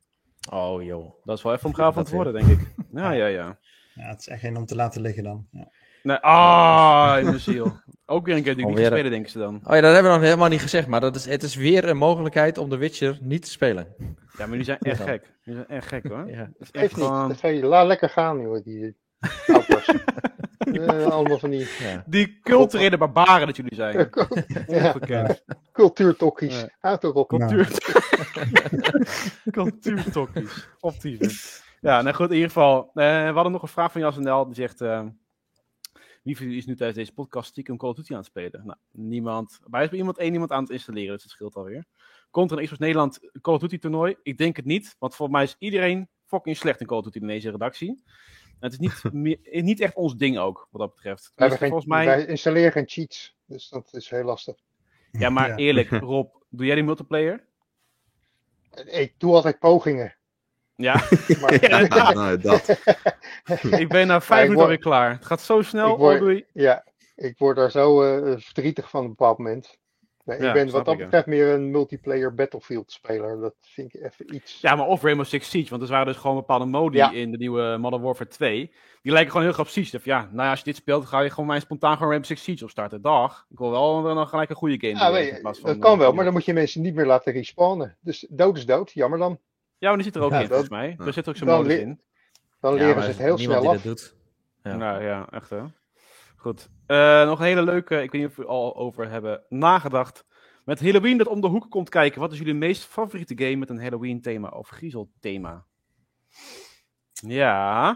Oh 0.50 0.82
joh. 0.82 1.24
Dat 1.24 1.36
is 1.36 1.42
wel 1.42 1.52
even 1.52 1.66
om 1.66 1.74
gaaf 1.80 1.94
van 1.94 2.02
Dat 2.02 2.10
te 2.10 2.16
worden, 2.16 2.32
denk 2.32 2.60
ik. 2.60 2.74
Ja, 2.92 3.10
ja, 3.10 3.26
ja. 3.26 3.58
Ja, 3.94 4.08
het 4.08 4.20
is 4.20 4.28
echt 4.28 4.40
geen 4.40 4.56
om 4.56 4.66
te 4.66 4.74
laten 4.74 5.00
liggen 5.00 5.22
dan. 5.22 5.46
Ja. 5.50 5.68
Nee, 6.02 6.16
ah, 6.16 7.14
in 7.18 7.24
mijn 7.24 7.40
ziel. 7.40 7.80
Ook 8.06 8.26
weer 8.26 8.36
een 8.36 8.42
game 8.44 8.56
die 8.56 8.64
ik 8.66 8.70
niet 8.74 8.80
ga 8.80 8.86
spelen, 8.90 9.10
denken 9.10 9.30
ze 9.30 9.38
dan. 9.38 9.54
Oh 9.64 9.74
ja, 9.74 9.80
dat 9.80 9.92
hebben 9.92 10.12
we 10.12 10.16
nog 10.18 10.26
helemaal 10.26 10.48
niet 10.48 10.60
gezegd, 10.60 10.86
maar 10.86 11.00
dat 11.00 11.16
is, 11.16 11.24
het 11.24 11.42
is 11.42 11.54
weer 11.54 11.88
een 11.88 11.96
mogelijkheid 11.96 12.58
om 12.58 12.68
The 12.68 12.76
Witcher 12.76 13.18
niet 13.20 13.42
te 13.44 13.50
spelen. 13.50 13.86
Ja, 14.38 14.46
maar 14.46 14.56
die 14.56 14.64
zijn 14.64 14.78
echt 14.78 14.98
Ja. 14.98 15.04
gek. 15.04 15.32
Die 15.44 15.54
zijn 15.54 15.66
echt 15.68 15.86
gek, 15.88 16.06
hoor. 16.08 16.30
Ja. 16.36 16.50
Dat 16.58 16.68
echt 16.70 16.70
Geeft 16.72 16.96
niet. 16.96 17.04
gewoon... 17.04 17.28
Dat 17.28 17.62
laat 17.62 17.86
lekker 17.86 18.08
gaan, 18.08 18.40
joh. 18.40 18.64
Die. 18.64 18.96
Eh, 20.58 21.06
allemaal 21.06 21.38
van 21.38 21.50
die 21.50 21.68
Ja. 21.78 22.02
Die 22.06 22.38
culturele 22.42 22.96
barbaren 22.98 23.46
dat 23.46 23.56
jullie 23.56 23.74
zijn. 23.74 23.96
ja, 24.66 24.86
Ongekend. 24.86 25.44
cultuurtokkies. 25.72 26.60
Ja. 26.60 26.68
Houd 26.80 27.00
toch 27.00 27.12
op. 27.14 27.28
Cultuur... 27.28 27.68
Cultuurtokkies. 29.50 30.68
Optieven. 30.80 31.30
Ja, 31.80 32.02
nou 32.02 32.14
goed, 32.14 32.28
in 32.28 32.34
ieder 32.34 32.50
geval. 32.50 32.90
eh, 32.94 33.26
we 33.28 33.32
hadden 33.34 33.52
nog 33.52 33.62
een 33.62 33.68
vraag 33.68 33.92
van 33.92 34.00
Jas 34.00 34.16
NL. 34.18 34.44
Die 34.46 34.54
zegt... 34.54 34.80
eh, 34.80 35.02
wie 36.24 36.36
van 36.36 36.44
jullie 36.46 36.60
is 36.60 36.66
nu 36.66 36.76
tijdens 36.76 36.98
deze 36.98 37.12
podcast 37.12 37.48
stiekem 37.48 37.76
Call 37.76 37.90
of 37.90 37.96
Duty 37.96 38.12
aan 38.12 38.18
het 38.18 38.26
spelen? 38.26 38.62
Nou, 38.64 38.78
niemand. 38.90 39.58
Maar 39.66 39.78
er 39.78 39.84
is 39.84 39.90
bij 39.90 39.98
iemand 39.98 40.18
één 40.18 40.32
iemand 40.32 40.50
aan 40.50 40.62
het 40.62 40.72
installeren, 40.72 41.12
dus 41.12 41.22
dat 41.22 41.32
scheelt 41.32 41.54
alweer. 41.54 41.84
Komt 42.30 42.50
er 42.50 42.56
een 42.58 42.62
Xbox 42.64 42.80
Nederland 42.80 43.18
Call 43.40 43.54
of 43.54 43.60
Duty 43.60 43.78
toernooi? 43.78 44.16
Ik 44.22 44.38
denk 44.38 44.56
het 44.56 44.64
niet, 44.64 44.96
want 44.98 45.14
volgens 45.14 45.38
mij 45.38 45.46
is 45.46 45.56
iedereen 45.58 46.08
fucking 46.26 46.56
slecht 46.56 46.80
in 46.80 46.86
Call 46.86 46.98
of 46.98 47.04
Duty 47.04 47.18
in 47.18 47.26
deze 47.26 47.50
redactie. 47.50 47.88
En 48.44 48.70
het 48.70 48.72
is 48.72 48.78
niet, 48.78 49.02
meer- 49.12 49.38
niet 49.62 49.80
echt 49.80 49.94
ons 49.94 50.16
ding 50.16 50.38
ook, 50.38 50.68
wat 50.70 50.80
dat 50.80 50.94
betreft. 50.94 51.32
Dus 51.34 51.54
geen, 51.54 51.58
volgens 51.68 51.86
mij... 51.88 52.04
Wij 52.06 52.26
installeren 52.26 52.72
geen 52.72 52.88
cheats. 52.88 53.36
Dus 53.46 53.68
dat 53.68 53.88
is 53.94 54.10
heel 54.10 54.24
lastig. 54.24 54.56
Ja, 55.12 55.30
maar 55.30 55.48
Ja. 55.48 55.56
eerlijk, 55.56 55.88
Rob, 56.10 56.34
doe 56.50 56.66
jij 56.66 56.74
die 56.74 56.84
multiplayer? 56.84 57.44
Ik 58.84 59.14
doe 59.18 59.34
altijd 59.34 59.58
pogingen. 59.58 60.16
Ja, 60.76 60.94
Maar, 61.40 61.70
Ja. 61.70 61.80
Nou, 61.86 62.14
nou, 62.14 62.38
dat. 62.38 62.68
ik 63.82 63.88
ben 63.88 64.06
na 64.06 64.20
vijf 64.20 64.30
minuten 64.30 64.54
word- 64.54 64.58
alweer 64.60 64.78
klaar. 64.78 65.10
Het 65.10 65.24
gaat 65.24 65.40
zo 65.40 65.62
snel. 65.62 65.92
Ik 65.92 65.98
word- 65.98 66.22
Oh, 66.22 66.40
ja, 66.52 66.84
ik 67.16 67.38
word 67.38 67.56
daar 67.56 67.70
zo 67.70 68.02
eh, 68.02 68.34
verdrietig 68.38 68.90
van 68.90 69.00
op 69.00 69.06
een 69.06 69.14
bepaald 69.16 69.38
moment. 69.38 69.78
Nee, 70.24 70.40
Ja, 70.40 70.46
ik 70.48 70.52
ben 70.52 70.70
wat 70.70 70.84
dat 70.84 70.96
betreft 70.96 71.26
meer 71.26 71.48
een 71.48 71.70
multiplayer 71.70 72.34
Battlefield 72.34 72.92
speler. 72.92 73.40
Dat 73.40 73.54
vind 73.60 73.94
ik 73.94 74.02
even 74.02 74.34
iets. 74.34 74.58
Ja, 74.60 74.74
maar 74.76 74.86
of 74.86 75.02
Rainbow 75.02 75.26
Six 75.26 75.50
Siege, 75.50 75.70
want 75.70 75.82
er 75.82 75.88
waren 75.88 76.06
dus 76.06 76.16
gewoon 76.16 76.36
bepaalde 76.36 76.64
modi 76.64 76.96
Ja. 76.96 77.12
in 77.12 77.30
de 77.30 77.36
nieuwe 77.36 77.76
Modern 77.80 78.02
Warfare 78.02 78.30
2. 78.30 78.72
Die 79.02 79.12
lijken 79.12 79.32
gewoon 79.32 79.46
heel 79.54 79.64
Siege. 79.64 79.96
Of 79.96 80.04
ja, 80.04 80.20
nou 80.20 80.42
ja, 80.42 80.50
als 80.50 80.58
je 80.58 80.64
dit 80.64 80.76
speelt, 80.76 81.06
ga 81.06 81.20
je 81.20 81.30
gewoon 81.30 81.46
mij 81.46 81.60
spontaan 81.60 81.92
gewoon 81.92 82.08
Rainbow 82.08 82.30
Six 82.30 82.42
Siege 82.42 82.64
opstarten. 82.64 83.02
Dag. 83.02 83.46
Ik 83.50 83.58
wil 83.58 83.70
wel 83.70 84.02
dan 84.02 84.28
gelijk 84.28 84.50
een 84.50 84.56
goede 84.56 84.78
game. 84.88 85.22
Ja, 85.22 85.38
plaats 85.40 85.60
dat 85.60 85.70
van, 85.70 85.80
kan 85.80 85.92
eh, 85.92 85.98
wel, 85.98 86.12
maar 86.12 86.24
dan 86.24 86.32
moet 86.32 86.44
je 86.44 86.52
mensen 86.52 86.82
niet 86.82 86.94
meer 86.94 87.06
laten 87.06 87.32
respawnen. 87.32 87.96
Dus 88.00 88.26
dood 88.30 88.56
is 88.56 88.66
dood, 88.66 88.92
jammer 88.92 89.18
dan. 89.18 89.38
Ja, 89.84 89.90
maar 89.90 90.02
die 90.02 90.06
zit 90.12 90.16
er 90.16 90.22
ook 90.22 90.30
Ja, 90.30 90.36
in, 90.40 90.48
dat- 90.48 90.50
volgens 90.50 90.70
mij. 90.70 90.96
Er 91.06 91.12
zit 91.12 91.28
ook 91.28 91.36
zo'n 91.36 91.46
dan 91.46 91.62
modus 91.62 91.78
in. 91.78 92.00
Dan 92.60 92.74
leren 92.74 93.02
ze 93.02 93.08
het 93.08 93.18
heel 93.18 93.38
snel 93.38 93.60
die 93.60 93.68
af. 93.68 93.74
dat 93.74 93.82
doet. 93.84 94.14
Ja. 94.62 94.76
Nou 94.76 95.02
ja, 95.02 95.26
echt 95.30 95.50
hè. 95.50 95.62
Goed. 96.36 96.68
Eh, 96.86 97.26
nog 97.26 97.38
een 97.38 97.44
hele 97.44 97.62
leuke, 97.62 98.02
ik 98.02 98.10
weet 98.10 98.20
niet 98.20 98.30
of 98.30 98.36
we 98.36 98.44
al 98.46 98.76
over 98.76 99.08
hebben 99.10 99.42
nagedacht. 99.48 100.24
Met 100.64 100.80
Halloween 100.80 101.16
dat 101.18 101.26
om 101.26 101.40
de 101.40 101.46
hoek 101.46 101.70
komt 101.70 101.88
kijken. 101.88 102.20
Wat 102.20 102.32
is 102.32 102.38
jullie 102.38 102.54
meest 102.54 102.84
favoriete 102.84 103.34
game 103.38 103.56
met 103.56 103.70
een 103.70 103.80
Halloween 103.82 104.20
thema 104.20 104.48
of 104.48 104.68
griezel 104.68 105.10
thema? 105.20 105.66
Ja. 107.12 107.92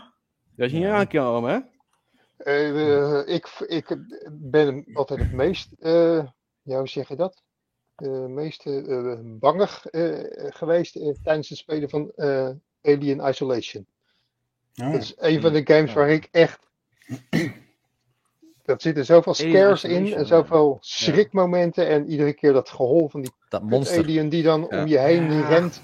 Dat 0.56 0.66
is 0.66 0.72
niet 0.72 0.82
Ja. 0.82 0.96
aankomen, 0.96 1.50
hè? 1.52 1.58
Eh, 2.44 3.18
eh, 3.20 3.34
ik, 3.34 3.46
ik 3.66 3.98
ben 4.30 4.84
altijd 4.94 5.20
het 5.20 5.32
meest, 5.32 5.72
eh, 5.78 6.24
ja, 6.62 6.78
hoe 6.78 6.88
zeg 6.88 7.08
je 7.08 7.16
dat? 7.16 7.42
Eh 7.98 8.26
meest 8.26 8.66
eh, 8.66 9.14
bangig 9.22 9.86
eh, 9.86 10.20
geweest 10.34 10.92
tijdens 11.22 11.48
het 11.48 11.58
spelen 11.58 11.90
van 11.90 12.12
eh, 12.16 12.48
Alien 12.82 13.20
Isolation. 13.28 13.86
Oh, 14.82 14.92
Dat 14.92 15.02
is 15.02 15.14
een 15.16 15.40
van 15.40 15.52
de 15.52 15.60
games 15.64 15.92
waar 15.92 16.10
ik 16.10 16.28
echt. 16.30 16.60
Dat 18.64 18.82
zitten 18.82 19.04
zoveel 19.04 19.34
scares 19.34 19.84
in 19.84 20.14
en 20.14 20.26
zoveel 20.26 20.70
ja. 20.72 20.76
schrikmomenten. 20.80 21.88
En 21.88 22.10
iedere 22.10 22.32
keer 22.32 22.52
dat 22.52 22.68
gehol 22.68 23.08
van 23.08 23.20
die 23.22 23.30
Dat 23.48 23.60
kut 23.60 23.70
monster. 23.70 23.98
alien 24.04 24.28
die 24.28 24.42
dan 24.42 24.66
Ja. 24.70 24.80
om 24.82 24.86
je 24.88 24.98
heen 24.98 25.32
Ja. 25.32 25.48
rent. 25.48 25.82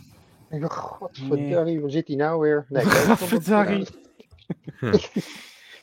En 0.49 0.57
ik 0.57 0.63
dacht, 0.63 0.77
godverdorie, 0.79 1.81
waar 1.81 1.91
zit 1.91 2.07
hij 2.07 2.17
nou 2.17 2.41
weer? 2.41 2.67
Nee, 2.69 2.85
Godverdorie. 3.09 3.87
ja, 4.81 4.91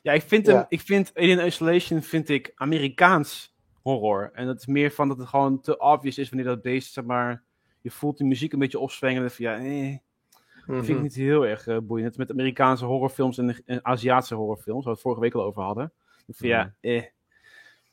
Ja, 0.01 0.11
ik 0.13 0.21
vind, 0.21 0.45
hem, 0.45 0.55
Ja. 0.55 0.65
ik 0.69 0.82
vind 0.82 1.11
Alien 1.13 1.45
Isolation 1.45 2.01
vind 2.01 2.29
ik 2.29 2.51
Amerikaans 2.55 3.50
horror. 3.82 4.32
En 4.34 4.45
dat 4.45 4.57
is 4.57 4.65
meer 4.65 4.91
van 4.91 5.07
dat 5.07 5.17
het 5.17 5.27
gewoon 5.27 5.61
te 5.61 5.77
obvious 5.77 6.17
is 6.17 6.29
wanneer 6.29 6.47
dat 6.47 6.61
beest, 6.61 6.93
zeg 6.93 7.03
maar, 7.03 7.43
je 7.82 7.91
voelt 7.91 8.17
die 8.17 8.27
muziek 8.27 8.53
een 8.53 8.59
beetje 8.59 8.79
opzwengelen. 8.79 9.32
Van 9.32 9.45
ja, 9.45 9.57
eh, 9.57 9.97
dat 10.65 10.75
vind 10.75 10.88
ik 10.88 10.93
mhm. 10.93 11.03
niet 11.03 11.15
heel 11.15 11.45
erg 11.45 11.67
eh, 11.67 11.77
boeiend. 11.77 12.17
Met 12.17 12.32
Amerikaanse 12.32 12.86
horrorfilms 12.86 13.38
en, 13.38 13.63
en 13.65 13.86
Aziatische 13.86 14.36
horrorfilms, 14.36 14.86
waar 14.86 14.93
we 14.93 14.99
het 14.99 15.01
vorige 15.01 15.21
week 15.21 15.34
al 15.34 15.43
over 15.43 15.61
hadden. 15.61 15.93
Ik 16.27 16.36
vind, 16.36 16.51
ja, 16.51 16.73
eh. 16.82 17.03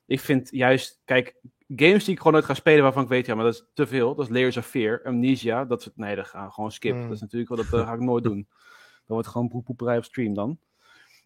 Ik 0.07 0.20
vind 0.20 0.49
juist, 0.51 1.01
kijk, 1.05 1.36
games 1.76 2.05
die 2.05 2.12
ik 2.12 2.18
gewoon 2.18 2.32
nooit 2.32 2.45
ga 2.45 2.55
spelen 2.55 2.82
waarvan 2.82 3.03
ik 3.03 3.09
weet, 3.09 3.26
ja, 3.26 3.34
maar 3.34 3.45
dat 3.45 3.55
is 3.55 3.64
te 3.74 3.86
veel. 3.86 4.14
Dat 4.14 4.24
is 4.24 4.32
Layers 4.32 4.57
of 4.57 4.66
Fear, 4.66 5.05
Amnesia, 5.05 5.64
dat 5.64 5.80
is, 5.80 5.91
nee, 5.95 6.16
dat 6.16 6.26
gaan 6.26 6.47
we 6.47 6.53
gewoon 6.53 6.72
skip. 6.72 6.95
Mm. 6.95 7.03
Dat 7.03 7.12
is 7.12 7.20
natuurlijk 7.20 7.51
wel, 7.51 7.59
dat 7.59 7.80
eh, 7.80 7.86
ga 7.86 7.93
ik 7.93 8.01
nooit 8.01 8.24
doen. 8.24 8.47
Dan 9.07 9.16
wordt 9.16 9.28
gewoon 9.28 9.49
poepoeperij 9.49 9.97
op 9.97 10.05
stream 10.05 10.34
dan. 10.34 10.59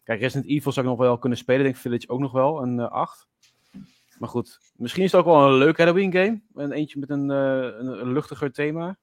Kijk, 0.03 0.19
Resident 0.19 0.49
Evil 0.49 0.71
zou 0.71 0.85
ik 0.85 0.91
nog 0.91 1.01
wel 1.01 1.17
kunnen 1.17 1.37
spelen. 1.37 1.59
Ik 1.59 1.65
denk 1.65 1.77
Village 1.77 2.09
ook 2.09 2.19
nog 2.19 2.31
wel, 2.31 2.61
een 2.61 2.79
eh 2.79 2.91
8. 2.91 3.27
Maar 4.23 4.31
goed, 4.31 4.59
misschien 4.75 5.03
is 5.03 5.11
het 5.11 5.19
ook 5.21 5.27
wel 5.27 5.47
een 5.47 5.57
leuk 5.57 5.77
Halloween 5.77 6.11
game. 6.13 6.41
Een 6.53 6.71
eentje 6.71 6.99
met 6.99 7.09
een, 7.09 7.29
eh, 7.31 7.37
een, 7.79 7.87
een 7.87 8.13
luchtiger 8.13 8.51
thema. 8.51 8.97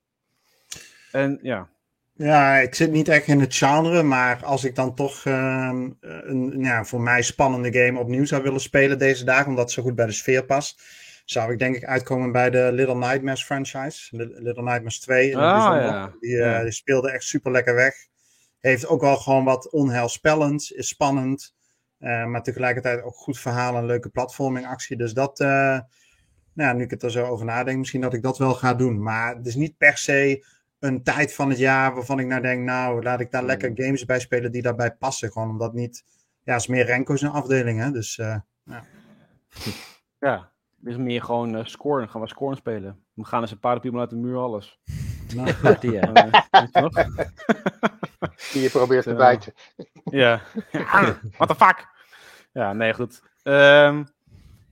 En 1.10 1.38
ja, 1.42 1.68
Ja, 2.14 2.56
ik 2.56 2.74
zit 2.74 2.90
niet 2.90 3.08
echt 3.08 3.26
in 3.26 3.40
het 3.40 3.54
genre, 3.54 4.02
maar 4.02 4.44
als 4.44 4.64
ik 4.64 4.74
dan 4.74 4.94
toch 4.94 5.24
ehm, 5.24 5.90
een 6.00 6.54
ja, 6.60 6.84
voor 6.84 7.00
mij 7.00 7.22
spannende 7.22 7.72
game 7.72 7.98
opnieuw 7.98 8.24
zou 8.24 8.42
willen 8.42 8.60
spelen 8.60 8.98
deze 8.98 9.24
dagen, 9.24 9.46
omdat 9.48 9.64
het 9.64 9.72
zo 9.72 9.82
goed 9.82 9.94
bij 9.94 10.06
de 10.06 10.12
sfeer 10.12 10.44
past, 10.44 10.82
zou 11.24 11.52
ik 11.52 11.58
denk 11.58 11.76
ik 11.76 11.84
uitkomen 11.84 12.32
bij 12.32 12.50
de 12.50 12.70
Little 12.72 12.96
Nightmares 12.96 13.44
franchise. 13.44 14.16
Li- 14.16 14.32
Little 14.34 14.62
Nightmares 14.62 15.00
2 15.00 15.30
in 15.30 15.38
het 15.38 15.46
Ah, 15.46 15.82
ja. 15.82 16.14
Die, 16.20 16.30
Ja. 16.36 16.62
die 16.62 16.72
speelde 16.72 17.10
echt 17.10 17.24
super 17.24 17.52
lekker 17.52 17.74
weg. 17.74 17.94
Heeft 18.58 18.86
ook 18.86 19.00
wel 19.00 19.16
gewoon 19.16 19.44
wat 19.44 19.70
onheilspellend, 19.70 20.72
is 20.74 20.88
spannend, 20.88 21.54
maar 22.01 22.42
tegelijkertijd 22.42 23.03
ook 23.03 23.16
goed 23.16 23.38
verhaal 23.38 23.76
en 23.76 23.86
leuke 23.86 24.09
platforming 24.09 24.66
actie. 24.66 24.96
Dus 24.96 25.14
dat, 25.14 25.40
eh, 25.40 25.48
nou, 25.48 26.68
ja, 26.68 26.72
nu 26.72 26.82
ik 26.82 26.90
het 26.90 27.03
er 27.03 27.11
zo 27.11 27.26
over 27.26 27.44
nadenk, 27.44 27.78
misschien 27.78 28.01
dat 28.01 28.14
ik 28.14 28.22
dat 28.22 28.38
wel 28.38 28.55
ga 28.55 28.74
doen. 28.74 29.03
Maar 29.03 29.36
het 29.36 29.46
is 29.46 29.55
niet 29.55 29.76
per 29.76 29.96
se 29.96 30.46
een 30.78 31.03
tijd 31.03 31.34
van 31.34 31.48
het 31.48 31.59
jaar 31.59 31.94
waarvan 31.94 32.18
ik 32.18 32.26
nou 32.26 32.42
denk, 32.42 32.64
nou, 32.64 33.03
laat 33.03 33.20
ik 33.20 33.30
daar 33.30 33.44
lekker 33.44 33.70
games 33.74 34.05
bij 34.05 34.20
spelen 34.20 34.53
die 34.53 34.62
daarbij 34.62 34.94
passen. 34.94 35.32
Gewoon 35.32 35.48
omdat 35.51 35.72
niet, 35.72 36.05
ja, 36.42 36.53
het 36.53 36.61
is 36.61 36.66
meer 36.66 36.84
Renko's 36.84 37.22
een 37.22 37.30
afdeling, 37.30 37.80
hè. 37.80 37.90
Dus 37.90 38.18
eh, 38.18 38.36
ja. 40.18 40.53
Het 40.80 40.88
is 40.88 40.96
meer 40.96 41.22
gewoon 41.22 41.57
eh, 41.57 41.64
scoren. 41.64 42.09
Gaan 42.09 42.20
we 42.20 42.28
scoren 42.28 42.57
spelen. 42.57 43.05
We 43.14 43.24
gaan 43.24 43.40
eens 43.40 43.51
een 43.51 43.59
paardenpiemel 43.59 44.01
uit 44.01 44.11
de 44.11 44.16
muur, 44.16 44.36
alles. 44.36 44.80
Nou, 45.34 45.76
Die, 45.80 45.92
ja. 45.92 46.12
Eh? 46.12 46.72
Die 48.52 48.62
je 48.62 48.70
probeert 48.70 49.02
te 49.04 49.10
Ja. 49.10 49.16
bijten. 49.16 49.52
Ja. 50.10 50.40
What 51.36 51.48
the 51.48 51.54
fuck? 51.54 51.86
Ja, 52.52 52.72
nee, 52.72 52.94
goed. 52.94 53.22
Ehm, 53.42 54.04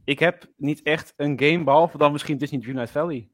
ik 0.04 0.18
heb 0.18 0.44
niet 0.56 0.82
echt 0.82 1.12
een 1.16 1.40
game, 1.40 1.64
behalve 1.64 1.98
dan 1.98 2.12
misschien 2.12 2.38
Disney 2.38 2.60
Dream 2.60 2.76
Night 2.76 2.90
Valley. 2.90 3.28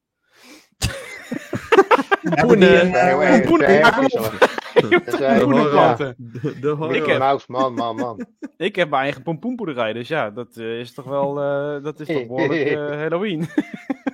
die 2.21 4.64
maar 5.47 5.69
planten. 5.69 6.15
De, 6.19 6.59
de 6.61 6.69
horror. 6.69 6.95
Ik 6.97 7.07
heb- 7.07 7.19
Mouse, 7.19 7.45
man, 7.49 7.75
man, 7.75 7.97
man. 7.97 8.27
Ik 8.57 8.77
heb 8.77 8.91
mijn 8.91 9.03
eigen 9.03 9.23
pompoenpoederij, 9.23 9.93
dus 9.93 10.09
ja, 10.09 10.31
dat 10.31 10.57
eh, 10.57 10.79
is 10.81 10.95
toch 10.95 11.05
wel, 11.05 11.41
eh, 11.41 11.83
dat 11.83 12.01
is 12.01 12.07
toch 12.07 12.27
behoorlijk 12.27 12.61
eh, 12.71 12.77
Halloween. 12.89 13.47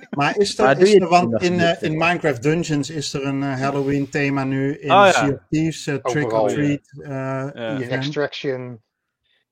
Maar 0.09 0.37
is 0.37 0.57
Maar 0.57 0.75
er, 0.77 0.81
is 0.81 0.93
er 0.93 1.07
want 1.07 1.31
dat 1.31 1.41
in, 1.41 1.77
in. 1.79 1.97
Minecraft 1.97 2.43
Dungeons 2.43 2.89
is 2.89 3.13
er 3.13 3.25
een 3.25 3.41
Halloween 3.41 4.09
thema 4.09 4.43
nu. 4.43 4.77
In 4.77 4.91
Oh, 4.91 4.97
ja. 5.05 5.11
Sea 5.11 5.29
of 5.29 5.39
Thieves, 5.49 5.83
Trick 5.83 6.07
Overal, 6.07 6.41
or 6.41 6.49
ja. 6.49 6.55
Treat. 6.55 7.53
eh. 7.55 7.79
In. 7.79 7.89
Extraction, 7.89 8.81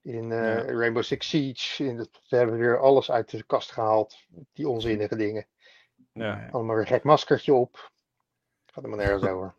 in 0.01 0.31
eh, 0.31 0.37
Ja. 0.37 0.61
Rainbow 0.73 1.03
Six 1.03 1.29
Siege. 1.29 1.83
In 1.85 1.97
het, 1.97 2.09
ze 2.23 2.35
hebben 2.35 2.57
weer 2.57 2.79
alles 2.79 3.11
uit 3.11 3.29
de 3.31 3.43
kast 3.43 3.71
gehaald. 3.71 4.15
Die 4.53 4.67
onzinnige 4.69 5.15
dingen. 5.15 5.45
Ja. 6.13 6.47
Allemaal 6.51 6.75
weer 6.75 6.83
een 6.85 6.91
gek 6.91 7.03
maskertje 7.03 7.53
op. 7.53 7.91
Gaat 8.65 8.83
helemaal 8.83 9.05
nergens 9.05 9.23
over. 9.31 9.53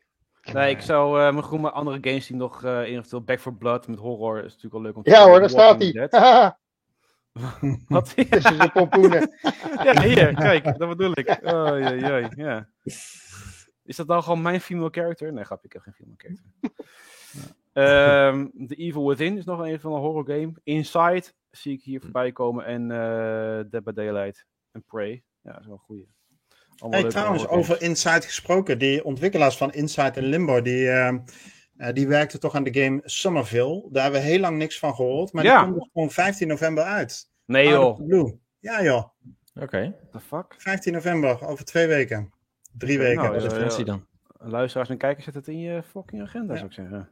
Nee, 0.52 0.70
ik 0.70 0.80
zou 0.80 1.20
eh 1.20 1.32
mijn 1.32 1.42
groene 1.42 1.70
andere 1.70 1.98
games 2.00 2.26
die 2.26 2.36
nog 2.36 2.64
eh 2.64 2.78
eventueel 2.78 3.22
Back 3.22 3.40
for 3.40 3.54
Blood 3.54 3.88
met 3.88 3.98
horror 3.98 4.38
is 4.38 4.44
natuurlijk 4.44 4.72
wel 4.72 4.82
leuk 4.82 4.96
om 4.96 5.02
te 5.02 5.10
Ja 5.10 5.24
hoor, 5.24 5.40
daar 5.40 5.50
staat 5.50 5.82
hij. 5.82 6.08
Wat? 7.88 8.14
Tussen 8.30 8.56
zijn 8.56 8.72
pompoenen. 8.72 9.30
Ja, 9.82 10.02
hier, 10.02 10.34
kijk, 10.34 10.78
dat 10.78 10.88
bedoel 10.88 11.12
ik. 11.18 11.38
Oh, 11.42 11.78
jee, 11.78 11.98
jee, 11.98 12.28
ja. 12.36 12.68
Is 13.84 13.96
dat 13.96 14.06
dan 14.06 14.22
gewoon 14.22 14.42
mijn 14.42 14.60
female 14.60 14.90
character? 14.90 15.32
Nee, 15.32 15.44
grapje, 15.44 15.66
ik 15.66 15.72
heb 15.72 15.82
geen 15.82 15.94
female 15.94 16.16
character. 16.16 16.50
Ehm, 17.72 18.66
The 18.66 18.74
Evil 18.74 19.08
Within 19.08 19.38
is 19.38 19.44
nog 19.44 19.60
een 19.60 19.80
van 19.80 19.92
de 19.92 19.98
horror 19.98 20.24
game. 20.24 20.52
Inside 20.62 21.24
zie 21.50 21.72
ik 21.72 21.82
hier 21.82 22.00
voorbij 22.00 22.32
komen. 22.32 22.64
En 22.64 22.90
eh 22.90 23.70
Dead 23.70 23.84
by 23.84 23.92
Daylight 23.92 24.46
en 24.72 24.84
Prey. 24.84 25.22
Ja, 25.40 25.52
dat 25.52 25.60
is 25.60 25.66
wel 25.66 25.74
een 25.74 25.80
goeie. 25.80 26.08
Allemaal 26.80 27.00
Hey, 27.00 27.10
trouwens, 27.10 27.48
over 27.48 27.82
Inside 27.82 28.20
gesproken. 28.22 28.78
Die 28.78 29.04
ontwikkelaars 29.04 29.56
van 29.56 29.72
Inside 29.72 30.10
en 30.20 30.22
Limbo, 30.24 30.62
die, 30.62 30.88
eh, 30.90 31.08
eh, 31.76 31.94
die 31.94 32.08
werkten 32.08 32.40
toch 32.40 32.54
aan 32.54 32.64
de 32.64 32.80
game 32.82 33.00
Somerville. 33.04 33.88
Daar 33.90 34.02
hebben 34.02 34.20
we 34.20 34.26
heel 34.26 34.38
lang 34.40 34.56
niks 34.58 34.78
van 34.78 34.94
gehoord. 34.94 35.32
Maar 35.32 35.44
Ja. 35.44 35.56
die 35.58 35.64
komt 35.70 35.78
dus 35.82 35.90
gewoon 35.92 36.10
15 36.10 36.48
november 36.48 36.84
uit. 36.84 37.28
Nee 37.46 37.68
joh, 37.68 37.96
blue. 38.06 38.38
Ja 38.58 38.82
joh, 38.82 39.04
Oké, 39.60 39.80
what 40.10 40.12
the 40.12 40.20
fuck? 40.28 40.54
15 40.58 40.92
november, 40.92 41.46
over 41.46 41.64
twee 41.64 41.86
weken. 41.86 42.32
Drie 42.78 42.96
Oké, 42.96 43.04
weken. 43.06 43.22
nou, 43.22 43.34
wat 43.34 43.42
is 43.44 43.48
ja, 43.50 43.54
de 43.54 43.60
versie 43.60 43.84
ja. 43.84 43.90
dan? 43.90 44.06
Luisteraars 44.50 44.88
en 44.88 44.98
kijkers, 44.98 45.24
zet 45.24 45.34
het 45.34 45.48
in 45.48 45.58
je 45.60 45.82
fucking 45.82 46.22
agenda, 46.22 46.52
Ja. 46.52 46.58
zou 46.58 46.70
ik 46.70 46.76
zeggen. 46.76 47.08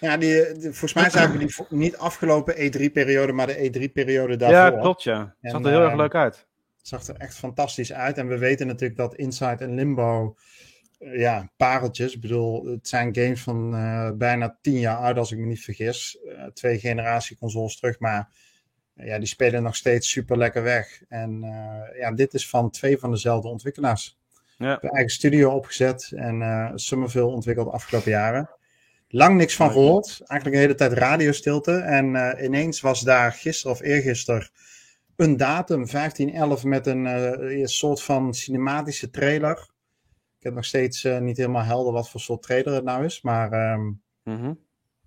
Ja, 0.00 0.16
die, 0.16 0.52
die- 0.52 0.60
volgens 0.62 0.94
mij 0.94 1.10
zagen 1.10 1.32
we 1.32 1.38
die 1.38 1.54
niet 1.68 1.96
afgelopen 1.96 2.54
E3-periode, 2.54 3.32
maar 3.32 3.46
de 3.46 3.70
E3-periode 3.70 4.36
daarvoor. 4.36 4.76
Ja, 4.76 4.80
klopt 4.80 5.02
ja. 5.02 5.18
Het 5.20 5.34
En, 5.40 5.50
zag 5.50 5.62
er 5.62 5.68
heel 5.70 5.80
erg 5.80 5.90
eh, 5.90 5.96
leuk 5.96 6.14
uit. 6.14 6.46
Zag 6.86 7.06
er 7.06 7.16
echt 7.16 7.34
fantastisch 7.34 7.92
uit. 7.92 8.18
En 8.18 8.28
we 8.28 8.38
weten 8.38 8.66
natuurlijk 8.66 8.98
dat 8.98 9.14
Inside 9.14 9.64
en 9.64 9.74
Limbo, 9.74 10.36
eh, 10.98 11.18
ja, 11.18 11.50
pareltjes. 11.56 12.14
Ik 12.14 12.20
bedoel, 12.20 12.66
het 12.66 12.88
zijn 12.88 13.14
games 13.14 13.42
van 13.42 13.74
eh, 13.74 14.10
bijna 14.14 14.58
tien 14.62 14.78
jaar 14.78 14.96
oud, 14.96 15.16
als 15.16 15.32
ik 15.32 15.38
me 15.38 15.46
niet 15.46 15.64
vergis. 15.64 16.18
Eh, 16.24 16.44
twee 16.44 16.78
generatie 16.78 17.36
consoles 17.36 17.76
terug, 17.76 17.98
maar 17.98 18.28
ja, 18.94 19.18
die 19.18 19.26
spelen 19.26 19.62
nog 19.62 19.76
steeds 19.76 20.10
super 20.10 20.36
lekker 20.36 20.62
weg. 20.62 21.02
En 21.08 21.40
ja, 21.98 22.12
dit 22.12 22.34
is 22.34 22.48
van 22.48 22.70
twee 22.70 22.98
van 22.98 23.10
dezelfde 23.10 23.48
ontwikkelaars. 23.48 24.18
Ja. 24.58 24.76
De 24.76 24.90
eigen 24.90 25.12
studio 25.12 25.50
opgezet 25.50 26.12
en 26.14 26.72
Summerville 26.74 27.26
ontwikkeld 27.26 27.66
de 27.66 27.72
afgelopen 27.72 28.10
jaren. 28.10 28.50
Lang 29.08 29.36
niks 29.36 29.56
van 29.56 29.70
gehoord. 29.70 30.20
Eigenlijk 30.26 30.60
de 30.60 30.66
hele 30.66 30.74
tijd 30.74 30.92
radiostilte. 30.92 31.72
En 31.72 32.06
ineens 32.44 32.80
was 32.80 33.00
daar 33.00 33.32
gisteren 33.32 33.72
of 33.72 33.82
eergisteren 33.82 34.50
een 35.16 35.36
datum, 35.36 35.86
1511, 35.86 36.64
met 36.64 36.86
een 36.86 37.06
eh, 37.06 37.58
een 37.60 37.68
soort 37.68 38.02
van 38.02 38.34
cinematische 38.34 39.10
trailer. 39.10 39.70
Ik 40.38 40.42
heb 40.44 40.54
nog 40.54 40.64
steeds 40.64 41.04
eh, 41.04 41.18
niet 41.18 41.36
helemaal 41.36 41.62
helder 41.62 41.92
wat 41.92 42.10
voor 42.10 42.20
soort 42.20 42.42
trailer 42.42 42.74
het 42.74 42.84
nou 42.84 43.04
is. 43.04 43.22
Maar 43.22 43.52
ehm, 43.52 43.90
Mhm. 44.22 44.52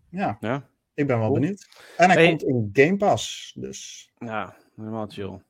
ja, 0.10 0.38
Ja. 0.40 0.70
ik 0.94 1.08
ben 1.08 1.18
wel 1.20 1.28
Cool. 1.28 1.40
benieuwd. 1.40 1.68
En 1.98 2.10
hij 2.10 2.16
Hey. 2.18 2.28
komt 2.30 2.44
in 2.44 2.70
Game 2.74 2.98
Pass. 2.98 3.54
Dus 3.60 4.12
Ja, 4.18 4.56
helemaal 4.76 5.08
chill. 5.08 5.42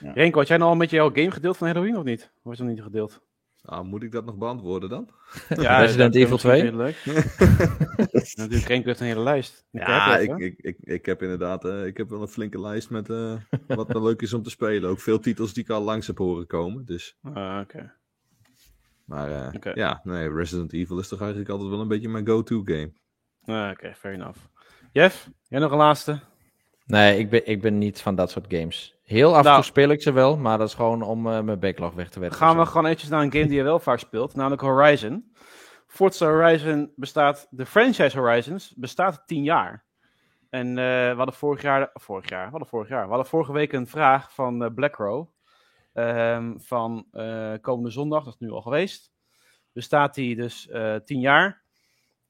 Ja. 0.00 0.12
Renko, 0.12 0.38
had 0.38 0.48
jij 0.48 0.56
nou 0.56 0.70
al 0.70 0.76
met 0.76 0.90
jouw 0.90 1.10
game 1.10 1.30
gedeeld 1.30 1.56
van 1.56 1.66
Halloween 1.66 1.96
of 1.96 2.04
niet? 2.04 2.30
Of 2.42 2.52
is 2.52 2.58
dat 2.58 2.66
niet 2.66 2.82
gedeeld? 2.82 3.22
Nou, 3.66 3.84
moet 3.84 4.02
ik 4.02 4.12
dat 4.12 4.24
nog 4.24 4.36
beantwoorden 4.36 4.88
dan? 4.88 5.08
Ja, 5.48 5.78
Resident 5.84 6.14
Evil 6.14 6.36
2? 6.36 6.62
misschien 6.62 6.78
heel 6.78 6.84
leuk. 6.86 8.34
Natuurlijk, 8.34 8.68
Renko 8.68 8.86
heeft 8.86 9.00
een 9.00 9.06
hele 9.06 9.20
lijst. 9.22 9.64
Ja, 9.70 10.18
ik, 10.18 10.38
ik, 10.38 10.58
ik, 10.58 10.76
ik 10.80 11.06
heb 11.06 11.22
inderdaad 11.22 11.64
eh, 11.64 11.86
ik 11.86 11.96
heb 11.96 12.10
wel 12.10 12.20
een 12.20 12.28
flinke 12.28 12.60
lijst 12.60 12.90
met 12.90 13.10
eh, 13.10 13.34
wat 13.66 13.88
wel 13.92 14.02
leuk 14.02 14.22
is 14.22 14.32
om 14.32 14.42
te 14.42 14.50
spelen. 14.50 14.90
Ook 14.90 15.00
veel 15.00 15.18
titels 15.18 15.52
die 15.52 15.62
ik 15.62 15.70
al 15.70 15.82
langs 15.82 16.06
heb 16.06 16.18
horen 16.18 16.46
komen. 16.46 16.84
Dus, 16.84 17.16
Ah, 17.22 17.60
oké. 17.62 17.92
maar 19.04 19.30
eh, 19.30 19.74
ja, 19.74 20.00
nee, 20.02 20.32
Resident 20.34 20.72
Evil 20.72 20.98
is 20.98 21.08
toch 21.08 21.20
eigenlijk 21.20 21.50
altijd 21.50 21.70
wel 21.70 21.80
een 21.80 21.88
beetje 21.88 22.08
mijn 22.08 22.26
go-to 22.26 22.62
game. 22.64 22.92
Ah, 23.44 23.70
Oké, 23.70 23.94
fair 23.94 24.14
enough. 24.14 24.38
Jeff, 24.92 25.30
jij 25.48 25.60
nog 25.60 25.70
een 25.70 25.76
laatste? 25.78 26.20
Nee, 26.86 27.18
ik 27.18 27.30
ben, 27.30 27.46
ik 27.46 27.60
ben 27.60 27.78
niet 27.78 28.00
van 28.02 28.14
dat 28.14 28.30
soort 28.30 28.46
games. 28.48 28.94
Heel 29.02 29.30
af 29.32 29.38
en 29.38 29.44
Nou. 29.44 29.54
toe 29.54 29.64
speel 29.64 29.88
ik 29.88 30.02
ze 30.02 30.12
wel, 30.12 30.36
maar 30.36 30.58
dat 30.58 30.68
is 30.68 30.74
gewoon 30.74 31.02
om 31.02 31.26
eh, 31.30 31.40
mijn 31.40 31.58
backlog 31.60 31.94
weg 31.94 32.10
te 32.10 32.20
werken. 32.20 32.38
Gaan 32.38 32.54
we 32.54 32.60
of 32.60 32.64
zo. 32.66 32.70
gewoon 32.70 32.86
eventjes 32.86 33.10
naar 33.10 33.22
een 33.22 33.32
game 33.32 33.46
die 33.46 33.56
je 33.56 33.62
wel 33.62 33.78
vaak 33.78 33.98
speelt, 33.98 34.34
namelijk 34.34 34.62
Horizon. 34.62 35.32
Forza 35.86 36.26
Horizon 36.26 36.92
bestaat, 36.96 37.46
de 37.50 37.66
franchise 37.66 38.18
Horizons 38.18 38.74
bestaat 38.76 39.22
10 39.26 39.42
jaar. 39.42 39.84
En 40.50 40.68
eh, 40.68 40.74
we 41.10 41.14
hadden 41.16 41.34
vorig 41.34 41.62
jaar, 41.62 41.90
vorig 41.94 42.28
jaar, 42.28 42.44
we 42.44 42.50
hadden 42.50 42.68
vorig 42.68 42.88
jaar, 42.88 43.02
we 43.02 43.08
hadden 43.08 43.26
vorige 43.26 43.52
week 43.52 43.72
een 43.72 43.86
vraag 43.86 44.34
van 44.34 44.64
eh, 44.64 44.74
BlackRow. 44.74 45.28
ehm, 45.92 46.58
van 46.58 47.06
eh, 47.12 47.52
komende 47.60 47.90
zondag, 47.90 48.24
dat 48.24 48.32
is 48.32 48.38
nu 48.40 48.50
al 48.50 48.62
geweest. 48.62 49.12
Bestaat 49.72 50.14
die 50.14 50.36
dus 50.36 50.68
eh 50.68 50.94
10 50.96 51.20
jaar. 51.20 51.62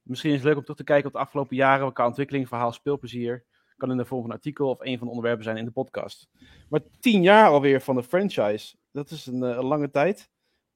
Misschien 0.02 0.30
is 0.30 0.36
het 0.36 0.44
leuk 0.46 0.57
om 0.57 0.61
terug 0.62 0.76
te 0.76 0.84
kijken 0.84 1.07
op 1.07 1.12
de 1.12 1.18
afgelopen 1.18 1.57
jaren, 1.57 1.92
qua 1.92 2.07
ontwikkeling, 2.07 2.48
verhaal, 2.48 2.72
speelplezier. 2.72 3.44
Kan 3.76 3.90
in 3.90 3.96
de 3.96 4.04
vorm 4.04 4.20
van 4.20 4.30
een 4.30 4.36
artikel 4.36 4.68
of 4.68 4.80
een 4.80 4.96
van 4.98 5.06
de 5.06 5.12
onderwerpen 5.12 5.44
zijn 5.44 5.56
in 5.56 5.64
de 5.64 5.70
podcast. 5.70 6.28
Maar 6.68 6.80
10 7.00 7.22
jaar 7.22 7.48
alweer 7.48 7.80
van 7.80 7.94
de 7.96 8.02
franchise, 8.02 8.76
dat 8.92 9.10
is 9.10 9.26
een, 9.26 9.42
eh, 9.42 9.50
een 9.56 9.64
lange 9.64 9.90
tijd. 9.90 10.30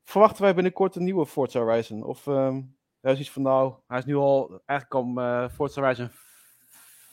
Verwachten 0.04 0.42
wij 0.42 0.54
binnenkort 0.54 0.96
een 0.96 1.04
nieuwe 1.04 1.26
Forza 1.26 1.60
Horizon? 1.60 2.02
Of 2.02 2.26
ehm 2.26 2.60
hij 3.00 3.12
is 3.12 3.18
iets 3.20 3.30
van 3.30 3.42
nou, 3.42 3.74
hij 3.86 3.98
is 3.98 4.04
nu 4.04 4.16
al, 4.16 4.62
eigenlijk 4.66 4.88
kwam 4.88 5.18
eh 5.18 5.48
Forza 5.48 5.80
Horizon 5.80 6.08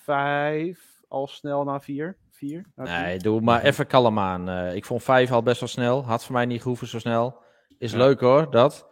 5 0.04 1.02
al 1.08 1.28
snel 1.28 1.64
naar 1.64 1.82
4. 1.82 2.18
4? 2.32 2.66
Nee, 2.76 3.18
doe 3.20 3.42
maar 3.42 3.64
even 3.70 3.88
kalm 3.88 4.20
aan. 4.20 4.50
Eh, 4.50 4.76
ik 4.76 4.86
vond 4.86 5.04
5 5.04 5.32
al 5.32 5.44
best 5.44 5.60
wel 5.60 5.70
snel. 5.70 6.04
Had 6.06 6.24
voor 6.26 6.34
mij 6.34 6.46
niet 6.46 6.62
gehoeven 6.62 6.88
zo 6.88 7.00
snel. 7.00 7.42
Is 7.78 7.92
Ja. 7.92 7.98
leuk 7.98 8.20
hoor, 8.20 8.52
dat. 8.52 8.88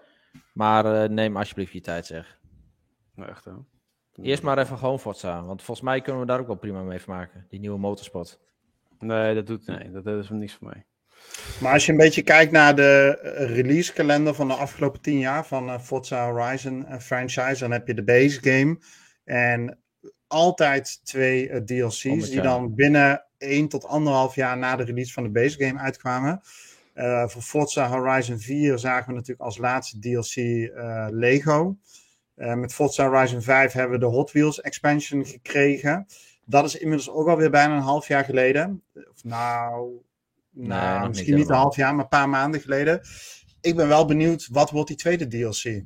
Maar 0.53 1.09
neem 1.11 1.37
alsjeblieft 1.37 1.73
je 1.73 1.81
tijd 1.81 2.05
zeg. 2.05 2.39
Nou, 3.15 3.29
echt 3.29 3.45
hè. 3.45 3.51
Eerst 4.21 4.43
maar 4.43 4.57
even 4.57 4.77
gewoon 4.77 4.99
Forza. 4.99 5.43
Want 5.43 5.63
volgens 5.63 5.87
mij 5.87 6.01
kunnen 6.01 6.21
we 6.21 6.27
daar 6.27 6.39
ook 6.39 6.47
wel 6.47 6.55
prima 6.55 6.81
mee 6.81 6.99
vermaken. 6.99 7.45
Die 7.49 7.59
nieuwe 7.59 7.79
motorsport. 7.79 8.39
Nee, 8.99 9.35
dat 9.35 9.47
doet 9.47 9.67
nee, 9.67 9.91
dat, 9.91 10.03
dat 10.03 10.23
is 10.23 10.29
niks 10.29 10.53
voor 10.53 10.67
mij. 10.67 10.85
Maar 11.61 11.73
als 11.73 11.85
je 11.85 11.91
een 11.91 11.97
beetje 11.97 12.21
kijkt 12.21 12.51
naar 12.51 12.75
de 12.75 13.19
eh, 13.21 13.55
releasekalender 13.55 14.33
van 14.33 14.47
de 14.47 14.53
afgelopen 14.53 15.01
tien 15.01 15.19
jaar 15.19 15.45
van 15.45 15.69
eh, 15.69 15.79
Forza 15.79 16.31
Horizon 16.31 16.85
eh, 16.85 16.99
franchise, 16.99 17.59
dan 17.59 17.71
heb 17.71 17.87
je 17.87 17.93
de 17.93 18.03
base 18.03 18.41
game 18.41 18.77
en 19.23 19.77
altijd 20.33 20.99
twee 21.03 21.49
eh, 21.49 21.61
DLC's 21.61 22.03
het 22.03 22.29
die 22.29 22.41
dan 22.41 22.75
binnen 22.75 23.25
één 23.37 23.67
tot 23.67 23.85
anderhalf 23.85 24.35
jaar 24.35 24.57
na 24.57 24.75
de 24.75 24.83
release 24.83 25.13
van 25.13 25.23
de 25.23 25.29
base 25.29 25.65
game 25.65 25.79
uitkwamen. 25.79 26.41
Eh, 26.93 27.27
voor 27.27 27.41
Forza 27.41 27.87
Horizon 27.87 28.39
4 28.39 28.77
zagen 28.77 29.07
we 29.07 29.13
natuurlijk 29.13 29.41
als 29.41 29.57
laatste 29.57 29.99
DLC 29.99 30.35
eh, 30.35 31.07
Lego. 31.09 31.77
Eh, 32.35 32.53
met 32.53 32.73
Forza 32.73 33.09
Horizon 33.09 33.41
5 33.41 33.71
hebben 33.73 33.99
we 33.99 34.05
de 34.05 34.11
Hot 34.11 34.31
Wheels 34.31 34.61
expansion 34.61 35.25
gekregen. 35.25 36.05
Dat 36.45 36.65
is 36.65 36.75
inmiddels 36.77 37.09
ook 37.09 37.27
alweer 37.27 37.49
bijna 37.49 37.75
een 37.75 37.81
half 37.81 38.07
jaar 38.07 38.23
geleden. 38.23 38.83
Of 38.93 39.23
nou, 39.23 39.91
nou 40.51 41.07
misschien 41.07 41.35
niet 41.35 41.49
een 41.49 41.55
half 41.55 41.75
jaar, 41.75 41.93
maar 41.95 42.03
een 42.03 42.09
paar 42.09 42.29
maanden 42.29 42.61
geleden. 42.61 43.01
Ik 43.61 43.75
ben 43.75 43.87
wel 43.87 44.05
benieuwd, 44.05 44.47
wat 44.51 44.69
wordt 44.71 44.87
die 44.87 44.97
tweede 44.97 45.27
DLC? 45.27 45.83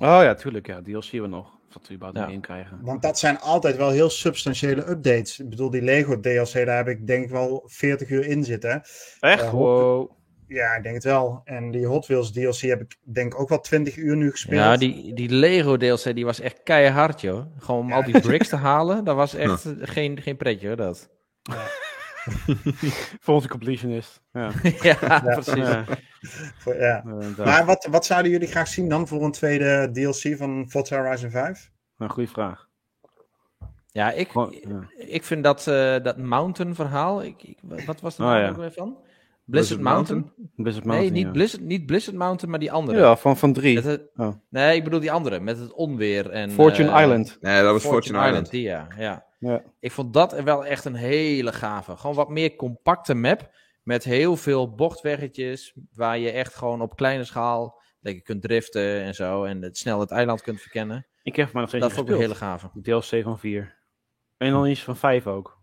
Oh 0.00 0.22
ja, 0.22 0.34
tuurlijk. 0.34 0.66
Ja, 0.66 0.82
DLC 0.82 1.10
we 1.10 1.26
nog. 1.26 1.58
Wat 1.72 1.88
we 1.88 1.94
überhaupt 1.94 2.18
Ja. 2.18 2.34
in 2.34 2.40
krijgen. 2.40 2.78
Want 2.82 3.02
dat 3.02 3.18
zijn 3.18 3.38
altijd 3.38 3.76
wel 3.76 3.90
heel 3.90 4.10
substantiële 4.10 4.88
updates. 4.88 5.38
Ik 5.38 5.48
bedoel, 5.48 5.70
die 5.70 5.82
Lego 5.82 6.20
DLC, 6.20 6.52
daar 6.52 6.76
heb 6.76 6.88
ik 6.88 7.06
denk 7.06 7.24
ik 7.24 7.30
wel 7.30 7.62
40 7.66 8.10
uur 8.10 8.26
in 8.26 8.44
zitten. 8.44 8.82
Echt? 9.20 9.42
Eh, 9.42 9.50
wow. 9.50 10.10
Ja, 10.50 10.74
ik 10.74 10.82
denk 10.82 10.94
het 10.94 11.04
wel. 11.04 11.40
En 11.44 11.70
die 11.70 11.86
Hot 11.86 12.06
Wheels 12.06 12.32
DLC 12.32 12.60
heb 12.60 12.80
ik 12.80 12.96
denk 13.02 13.32
ik 13.32 13.40
ook 13.40 13.48
wel 13.48 13.60
20 13.60 13.96
uur 13.96 14.16
nu 14.16 14.30
gespeeld. 14.30 14.60
Ja, 14.60 14.76
die, 14.76 15.14
die 15.14 15.28
Lego 15.28 15.76
DLC 15.76 16.14
die 16.14 16.24
was 16.24 16.40
echt 16.40 16.62
keihard, 16.62 17.20
joh. 17.20 17.46
Gewoon 17.58 17.80
om 17.80 17.92
al 17.92 18.04
die 18.04 18.20
bricks 18.20 18.48
te 18.48 18.56
halen, 18.70 19.04
dat 19.04 19.16
was 19.16 19.34
echt 19.34 19.66
geen, 19.80 20.22
geen 20.22 20.36
pretje, 20.36 20.66
hoor, 20.66 20.76
dat. 20.76 21.10
Voor 23.20 23.34
onze 23.34 23.48
completionist. 23.48 24.20
Ja. 24.32 24.50
ja, 24.82 25.20
precies. 25.20 25.54
ja. 25.54 25.84
Ja. 26.64 27.02
Maar 27.36 27.64
wat, 27.64 27.86
wat 27.90 28.06
zouden 28.06 28.30
jullie 28.30 28.48
graag 28.48 28.68
zien 28.68 28.88
dan 28.88 29.08
voor 29.08 29.22
een 29.22 29.32
tweede 29.32 29.90
DLC 29.92 30.36
van 30.36 30.66
Forza 30.68 31.02
Horizon 31.02 31.30
5? 31.30 31.70
Een 31.98 32.10
goede 32.10 32.28
vraag. 32.28 32.68
Ja, 33.86 34.10
ik, 34.12 34.32
ja. 34.32 34.50
ik 34.96 35.24
vind 35.24 35.44
dat, 35.44 35.66
eh, 35.66 36.02
dat 36.02 36.16
Mountain 36.16 36.74
verhaal, 36.74 37.22
ik, 37.22 37.42
ik, 37.42 37.58
wat 37.86 38.00
was 38.00 38.16
de 38.16 38.22
Oh, 38.22 38.28
ja. 38.28 38.48
ook 38.48 38.56
weer 38.56 38.72
van? 38.72 39.08
Blizzard 39.50 39.80
Mountain? 39.80 40.32
Blizzard 40.56 40.84
Nee, 40.86 41.10
niet, 41.10 41.24
ja. 41.24 41.30
Blizzard, 41.30 41.62
niet 41.62 41.86
Blizzard 41.86 42.16
Mountain, 42.16 42.50
maar 42.50 42.58
die 42.60 42.72
andere. 42.72 42.98
Ja, 42.98 43.16
van, 43.16 43.36
van 43.36 43.52
drie. 43.52 43.74
Met 43.74 43.84
het- 43.84 44.10
Oh. 44.16 44.34
Nee, 44.48 44.76
ik 44.76 44.84
bedoel 44.84 45.00
die 45.00 45.12
andere, 45.12 45.40
met 45.40 45.58
het 45.58 45.72
onweer 45.72 46.30
en... 46.30 46.50
Fortune 46.50 46.90
eh, 46.90 47.00
Island. 47.02 47.38
Nee, 47.40 47.62
dat 47.62 47.72
was 47.72 47.82
Fortune, 47.82 48.26
Island. 48.26 48.50
die 48.50 48.62
ja, 48.62 48.86
ja. 48.98 49.26
Ja. 49.38 49.62
Ik 49.80 49.92
vond 49.92 50.12
dat 50.14 50.40
wel 50.42 50.66
echt 50.66 50.84
een 50.84 50.94
hele 50.94 51.52
gave. 51.52 51.96
Gewoon 51.96 52.16
wat 52.16 52.28
meer 52.28 52.56
compacte 52.56 53.14
map. 53.14 53.50
Met 53.82 54.04
heel 54.04 54.36
veel 54.36 54.74
bochtweggetjes. 54.74 55.74
Waar 55.94 56.18
je 56.18 56.30
echt 56.30 56.54
gewoon 56.54 56.80
op 56.82 56.96
kleine 56.96 57.24
schaal. 57.24 57.80
lekker 58.00 58.22
kunt 58.22 58.42
driften 58.42 59.02
en 59.02 59.14
zo. 59.14 59.44
En 59.44 59.62
het 59.62 59.78
snel 59.78 60.00
het 60.00 60.10
eiland 60.10 60.42
kunt 60.42 60.60
verkennen. 60.60 61.06
Ik 61.22 61.36
heb 61.36 61.52
maar 61.52 61.60
nog 61.60 61.68
steeds 61.70 61.84
Dat 61.84 61.92
vond 61.94 62.08
ik 62.08 62.14
een 62.14 62.20
hele 62.20 62.34
gave. 62.34 62.70
DLC 62.82 63.22
van 63.22 63.38
4. 63.38 63.78
En 64.36 64.50
dan 64.50 64.66
iets 64.66 64.82
van 64.82 64.96
5 64.96 65.26
ook. 65.26 65.58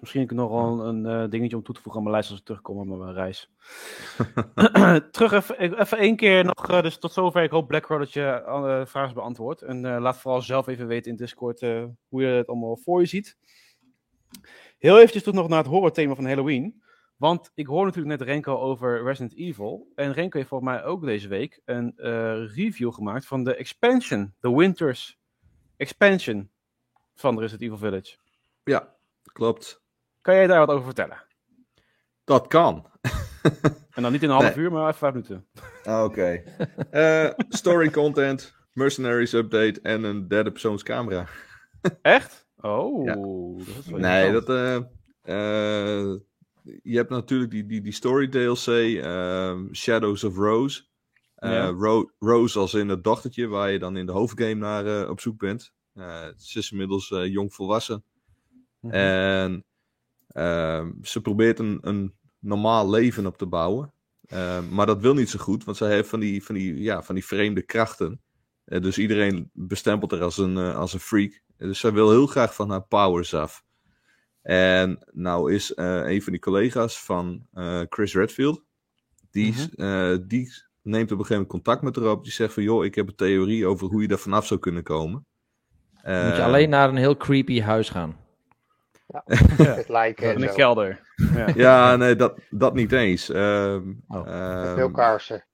Dus 0.00 0.12
misschien 0.12 0.36
nog 0.36 0.50
wel 0.50 0.86
een 0.86 1.06
eh, 1.06 1.30
dingetje 1.30 1.56
om 1.56 1.62
toe 1.62 1.74
te 1.74 1.80
voegen 1.80 2.00
aan 2.00 2.06
mijn 2.08 2.14
lijst 2.16 2.30
als 2.30 2.38
ik 2.38 2.44
terugkom 2.44 2.78
op 2.78 2.98
mijn 2.98 3.14
reis. 3.14 3.50
Terug 5.10 5.32
even, 5.32 5.80
even 5.80 5.98
één 5.98 6.16
keer 6.16 6.44
nog. 6.44 6.68
eh, 6.68 6.82
dus 6.82 6.98
tot 6.98 7.12
zover. 7.12 7.42
Ik 7.42 7.50
hoop 7.50 7.68
Black 7.68 7.88
dat 7.88 8.12
je 8.12 8.42
alle 8.42 8.86
vragen 8.86 9.14
beantwoord. 9.14 9.62
En 9.62 9.84
eh, 9.84 10.00
laat 10.00 10.16
vooral 10.16 10.42
zelf 10.42 10.66
even 10.66 10.86
weten 10.86 11.10
in 11.10 11.16
Discord 11.16 11.62
eh, 11.62 11.84
hoe 12.08 12.22
je 12.22 12.28
het 12.28 12.46
allemaal 12.46 12.76
voor 12.76 13.00
je 13.00 13.06
ziet. 13.06 13.36
Heel 14.78 14.96
eventjes 14.96 15.22
toch 15.22 15.34
nog 15.34 15.48
naar 15.48 15.58
het 15.58 15.66
horrorthema 15.66 16.14
van 16.14 16.26
Halloween. 16.26 16.82
Want 17.16 17.50
ik 17.54 17.66
hoor 17.66 17.84
natuurlijk 17.84 18.18
net 18.18 18.28
Renko 18.28 18.58
over 18.58 19.02
Resident 19.02 19.36
Evil. 19.36 19.92
En 19.94 20.12
Renko 20.12 20.36
heeft 20.36 20.48
volgens 20.48 20.70
mij 20.70 20.84
ook 20.84 21.04
deze 21.04 21.28
week 21.28 21.60
een 21.64 21.96
eh, 21.96 22.54
review 22.54 22.92
gemaakt 22.92 23.26
van 23.26 23.44
de 23.44 23.54
expansion. 23.54 24.34
The 24.40 24.56
Winters 24.56 25.18
expansion 25.76 26.50
van 27.14 27.38
Resident 27.38 27.62
Evil 27.62 27.78
Village. 27.78 28.16
Ja, 28.64 28.96
klopt. 29.32 29.84
Kan 30.26 30.34
jij 30.34 30.46
daar 30.46 30.58
wat 30.58 30.68
over 30.70 30.84
vertellen? 30.84 31.22
Dat 32.24 32.46
kan. 32.46 32.86
En 33.90 34.02
dan 34.02 34.12
niet 34.12 34.22
in 34.22 34.28
een 34.28 34.34
half 34.34 34.54
Nee. 34.54 34.64
uur, 34.64 34.72
maar 34.72 34.86
even 34.86 34.98
vijf 34.98 35.12
minuten. 35.12 35.46
Ah, 35.84 36.04
Oké. 36.04 36.42
Eh, 36.90 37.30
story 37.48 37.90
content, 37.90 38.54
mercenaries 38.72 39.32
update 39.32 39.80
en 39.82 40.02
een 40.04 40.28
derde 40.28 40.50
persoons 40.50 40.82
camera. 40.82 41.26
Echt? 42.02 42.46
Oh, 42.60 43.04
Ja. 43.04 43.14
dat 43.14 43.76
is 43.78 43.86
wel 43.86 43.98
Nee, 43.98 44.32
dat. 44.32 44.48
eh, 44.48 44.76
eh, 45.22 46.16
je 46.82 46.96
hebt 46.96 47.10
natuurlijk 47.10 47.50
die, 47.50 47.66
die, 47.66 47.80
die 47.80 47.92
story 47.92 48.28
DLC, 48.28 48.66
ehm, 48.66 49.74
Shadows 49.74 50.24
of 50.24 50.36
Rose. 50.36 50.82
Ja. 51.36 51.66
Ro- 51.66 52.10
Rose 52.18 52.58
als 52.58 52.74
in 52.74 52.88
het 52.88 53.04
dochtertje, 53.04 53.46
waar 53.46 53.70
je 53.70 53.78
dan 53.78 53.96
in 53.96 54.06
de 54.06 54.12
hoofdgame 54.12 54.54
naar 54.54 55.08
op 55.08 55.20
zoek 55.20 55.38
bent. 55.38 55.72
Ze 56.36 56.58
is 56.58 56.70
inmiddels 56.70 57.08
jong 57.08 57.54
volwassen. 57.54 58.04
Mhm. 58.80 58.94
En 58.94 59.64
ehm, 60.36 60.92
ze 61.02 61.20
probeert 61.20 61.58
een, 61.58 61.78
een 61.80 62.14
normaal 62.38 62.90
leven 62.90 63.26
op 63.26 63.38
te 63.38 63.46
bouwen. 63.46 63.92
Ehm, 64.26 64.74
maar 64.74 64.86
dat 64.86 65.00
wil 65.00 65.14
niet 65.14 65.30
zo 65.30 65.38
goed, 65.38 65.64
want 65.64 65.76
zij 65.76 65.90
heeft 65.90 66.08
van 66.08 66.20
die, 66.20 66.44
van 66.44 66.54
die, 66.54 66.82
ja, 66.82 67.02
van 67.02 67.14
die 67.14 67.24
vreemde 67.24 67.62
krachten. 67.62 68.20
Eh, 68.64 68.80
dus 68.80 68.98
iedereen 68.98 69.50
bestempelt 69.52 70.10
haar 70.10 70.22
als 70.22 70.38
een, 70.38 70.56
eh, 70.56 70.76
als 70.76 70.92
een 70.92 71.00
freak. 71.00 71.42
Dus 71.56 71.80
zij 71.80 71.92
wil 71.92 72.10
heel 72.10 72.26
graag 72.26 72.54
van 72.54 72.70
haar 72.70 72.86
powers 72.86 73.34
af. 73.34 73.64
En 74.42 75.06
nou 75.12 75.52
is 75.52 75.74
eh, 75.74 76.02
een 76.04 76.22
van 76.22 76.32
die 76.32 76.40
collega's 76.40 77.04
van 77.04 77.46
Chris 77.88 78.14
Redfield, 78.14 78.66
die, 79.36 79.54
eh, 79.76 80.16
die 80.26 80.52
neemt 80.82 81.12
op 81.12 81.18
een 81.18 81.24
gegeven 81.24 81.34
moment 81.34 81.48
contact 81.48 81.82
met 81.82 81.96
haar 81.96 82.10
op. 82.10 82.24
Die 82.24 82.32
zegt 82.32 82.52
van, 82.54 82.62
joh, 82.62 82.84
ik 82.84 82.94
heb 82.94 83.08
een 83.08 83.14
theorie 83.14 83.66
over 83.66 83.88
hoe 83.88 84.02
je 84.02 84.08
daar 84.08 84.18
vanaf 84.18 84.46
zou 84.46 84.60
kunnen 84.60 84.82
komen. 84.82 85.26
Moet 85.92 86.36
je 86.36 86.42
alleen 86.42 86.68
naar 86.68 86.88
een 86.88 86.96
heel 86.96 87.16
creepy 87.16 87.60
huis 87.60 87.88
gaan. 87.88 88.16
Het 89.80 89.88
lijken 89.88 90.26
In 90.28 90.34
en 90.34 90.40
de 90.40 90.46
zo. 90.46 90.54
kelder. 90.54 91.00
Ja. 91.34 91.52
Ja, 91.54 91.96
nee, 91.96 92.16
dat, 92.16 92.38
dat 92.50 92.74
niet 92.74 92.92
eens. 92.92 93.30
Ehm, 93.30 93.92
Oh. 94.08 94.26
ehm, 94.28 94.74
Veel 94.74 94.90
kaarsen. 94.90 95.44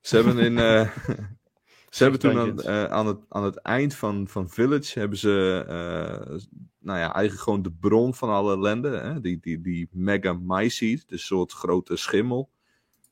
ze 0.00 0.16
hebben 0.16 0.38
in. 0.38 0.58
eh, 0.58 0.90
ze 1.90 2.02
hebben 2.02 2.20
toen 2.20 2.38
aan, 2.38 2.60
eh, 2.62 2.84
aan, 2.84 3.06
het, 3.06 3.18
aan 3.28 3.44
het 3.44 3.56
eind 3.56 3.94
van, 3.94 4.28
van 4.28 4.48
Village 4.50 4.98
hebben 4.98 5.18
ze. 5.18 5.64
eh, 5.68 6.36
nou 6.78 6.98
ja, 6.98 7.12
eigenlijk 7.14 7.44
gewoon 7.44 7.62
de 7.62 7.72
bron 7.80 8.14
van 8.14 8.28
alle 8.28 8.54
ellende. 8.56 8.88
Hè? 8.88 9.20
Die, 9.20 9.38
die, 9.40 9.60
die 9.60 9.88
Mega 9.92 10.32
dus 10.40 11.04
een 11.08 11.18
soort 11.18 11.52
grote 11.52 11.96
schimmel. 11.96 12.50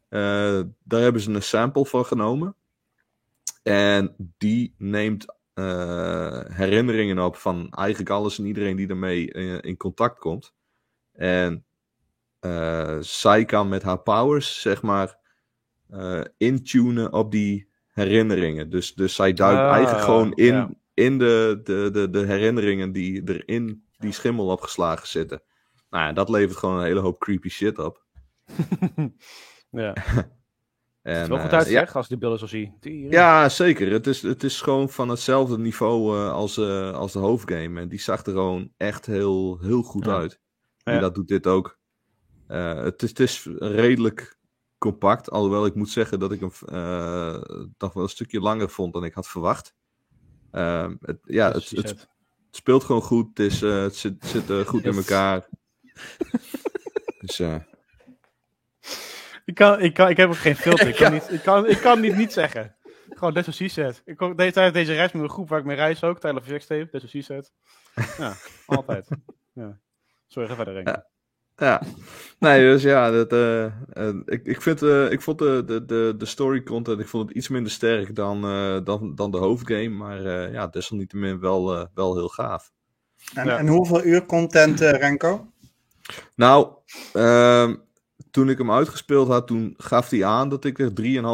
Eh, 0.09 0.61
daar 0.83 1.01
hebben 1.01 1.21
ze 1.23 1.31
een 1.31 1.43
sample 1.43 1.87
van 1.87 2.05
genomen. 2.05 2.55
En 3.63 4.15
die 4.39 4.75
neemt 4.79 5.35
eh, 5.55 6.41
herinneringen 6.45 7.19
op 7.19 7.37
van 7.37 7.71
eigenlijk 7.71 8.11
alles 8.11 8.39
en 8.39 8.47
iedereen 8.47 8.77
die 8.77 8.89
ermee 8.89 9.33
eh, 9.33 9.59
in 9.61 9.77
contact 9.77 10.19
komt. 10.19 10.55
En 11.13 11.65
eh, 12.41 12.99
zij 13.01 13.45
kan 13.45 13.69
met 13.69 13.83
haar 13.83 13.99
powers, 13.99 14.61
zeg 14.61 14.83
maar, 14.83 15.21
intunen 16.37 17.13
op 17.13 17.31
die 17.31 17.69
herinneringen. 17.89 18.71
Dus, 18.71 18.95
dus 18.95 19.15
zij 19.15 19.33
duikt 19.33 19.61
Ah, 19.61 19.73
eigenlijk 19.73 20.05
gewoon 20.05 20.33
in, 20.33 20.55
ja. 20.55 20.71
in 20.95 21.19
de, 21.19 21.61
de, 21.65 21.89
de, 21.93 22.11
de 22.11 22.27
herinneringen 22.27 22.93
die 22.93 23.25
er 23.25 23.49
in 23.49 23.87
die 23.99 24.13
schimmel 24.13 24.47
opgeslagen 24.47 25.09
zitten. 25.09 25.43
Nou 25.91 26.05
ja, 26.05 26.13
dat 26.13 26.29
levert 26.29 26.59
gewoon 26.59 26.79
een 26.79 26.85
hele 26.85 27.01
hoop 27.01 27.19
creepy 27.19 27.49
shit 27.49 27.79
op. 27.79 28.05
ja. 29.71 29.95
En, 31.03 31.13
Het 31.15 31.23
is 31.23 31.29
wel 31.29 31.39
goed 31.39 31.51
eh, 31.51 31.59
uit, 31.59 31.69
ja, 31.69 31.89
als 31.93 32.09
die 32.09 32.19
beelden 32.19 32.39
zo 32.39 32.47
zie. 32.47 32.73
Ja, 33.11 33.49
zeker. 33.49 33.93
Het 33.93 34.07
is, 34.07 34.23
het 34.23 34.43
is 34.43 34.61
gewoon 34.61 34.89
van 34.91 35.09
hetzelfde 35.09 35.59
niveau 35.59 36.17
eh, 36.19 36.33
als, 36.33 36.57
eh, 36.59 36.93
als 36.93 37.13
de 37.13 37.19
hoofdgame. 37.19 37.81
En 37.81 37.89
die 37.89 38.01
zag 38.01 38.27
er 38.27 38.33
gewoon 38.33 38.73
echt 38.77 39.07
heel, 39.07 39.59
heel 39.61 39.83
goed 39.83 40.05
Ja. 40.05 40.17
uit. 40.17 40.41
En 40.83 40.95
Ja. 40.95 41.01
dat 41.01 41.15
doet 41.15 41.29
dit 41.29 41.47
ook. 41.47 41.79
Eh, 42.47 42.83
het, 42.83 43.03
is, 43.03 43.09
het 43.09 43.21
is 43.21 43.49
redelijk 43.59 44.39
compact. 44.79 45.31
Alhoewel 45.31 45.67
ik 45.67 45.75
moet 45.75 45.91
zeggen 45.91 46.19
dat 46.19 46.33
ik 46.33 46.41
hem 46.41 46.51
toch 47.77 47.93
wel 47.93 48.03
een 48.03 48.09
stukje 48.09 48.41
langer 48.41 48.71
vond 48.71 48.93
dan 48.93 49.05
ik 49.05 49.15
had 49.15 49.29
verwacht. 49.29 49.75
Ehm, 50.51 50.97
het, 51.01 51.19
ja, 51.25 51.53
het, 51.53 51.71
het, 51.71 52.09
speelt 52.51 52.85
gewoon 52.85 53.03
goed. 53.03 53.29
Het, 53.29 53.39
is, 53.39 53.63
eh, 53.63 53.83
het 53.83 53.97
zit, 53.97 54.27
zit 54.27 54.67
goed 54.67 54.85
in 54.85 54.95
elkaar. 55.03 55.49
dus 57.21 57.41
eh, 57.41 57.57
Ik, 59.45 59.55
kan, 59.55 59.81
ik, 59.81 59.95
kan, 59.95 60.09
ik 60.09 60.17
heb 60.17 60.29
ook 60.29 60.37
geen 60.37 60.57
filter. 60.57 60.89
Ik 60.89 60.97
kan, 60.97 61.13
niet, 61.17 61.33
ik 61.33 61.43
kan, 61.43 61.69
ik 61.69 61.79
kan 61.79 62.01
niet 62.01 62.17
niet 62.17 62.33
zeggen. 62.33 62.75
Gewoon 63.11 63.35
Dead 63.35 63.47
Sea 63.55 63.69
Set. 63.69 64.03
Ik 64.05 64.17
kom 64.17 64.37
deze, 64.37 64.53
tijdens 64.53 64.77
deze 64.77 64.95
reis 64.95 65.13
met 65.13 65.23
een 65.23 65.29
groep 65.31 65.49
waar 65.49 65.59
ik 65.59 65.65
mee 65.65 65.77
reis 65.77 66.05
ook. 66.05 66.21
Tijdens 66.21 66.45
Project 66.45 66.65
Steve, 66.65 66.89
Dead 66.91 67.03
Sea 67.07 67.23
Set. 67.23 67.53
Ja, 68.19 68.35
altijd. 68.77 69.09
Ja. 69.53 69.79
Sorry, 70.27 70.49
ga 70.49 70.55
verder, 70.55 70.75
Renk. 70.75 70.89
Ja. 70.89 71.11
Ja, 71.57 71.83
nee, 72.39 72.61
dus 72.61 72.83
ja, 72.83 73.11
dat, 73.11 73.33
eh, 73.33 73.65
eh, 73.65 74.15
ik, 74.25 74.45
ik, 74.45 74.63
vind, 74.63 74.83
eh, 74.83 75.11
ik 75.11 75.21
vond 75.21 75.39
de, 75.39 75.65
de, 75.87 76.15
de, 76.17 76.27
story 76.27 76.63
content 76.63 77.01
ik 77.01 77.09
vond 77.09 77.29
het 77.29 77.37
iets 77.37 77.49
minder 77.49 77.73
sterk 77.73 78.15
dan, 78.15 78.45
eh, 78.45 78.79
dan, 78.85 79.15
dan 79.15 79.31
de 79.31 79.37
hoofdgame, 79.37 79.89
maar 79.89 80.25
eh, 80.25 80.53
ja, 80.53 80.67
desalniettemin 80.67 81.41
wel, 81.41 81.89
wel 81.95 82.15
heel 82.15 82.29
gaaf. 82.29 82.71
En, 83.35 83.47
Ja. 83.47 83.59
en 83.59 83.69
hoeveel 83.69 84.05
uur 84.05 84.27
content, 84.27 84.81
Renko? 84.81 85.53
Nou, 86.35 86.69
ehm, 87.13 87.75
toen 88.33 88.49
ik 88.49 88.59
hem 88.59 88.71
uitgespeeld 88.71 89.29
had, 89.29 89.47
toen 89.47 89.75
gaf 89.77 90.11
hij 90.11 90.25
aan 90.25 90.49
dat 90.49 90.65
ik 90.65 90.79
er 90.79 90.93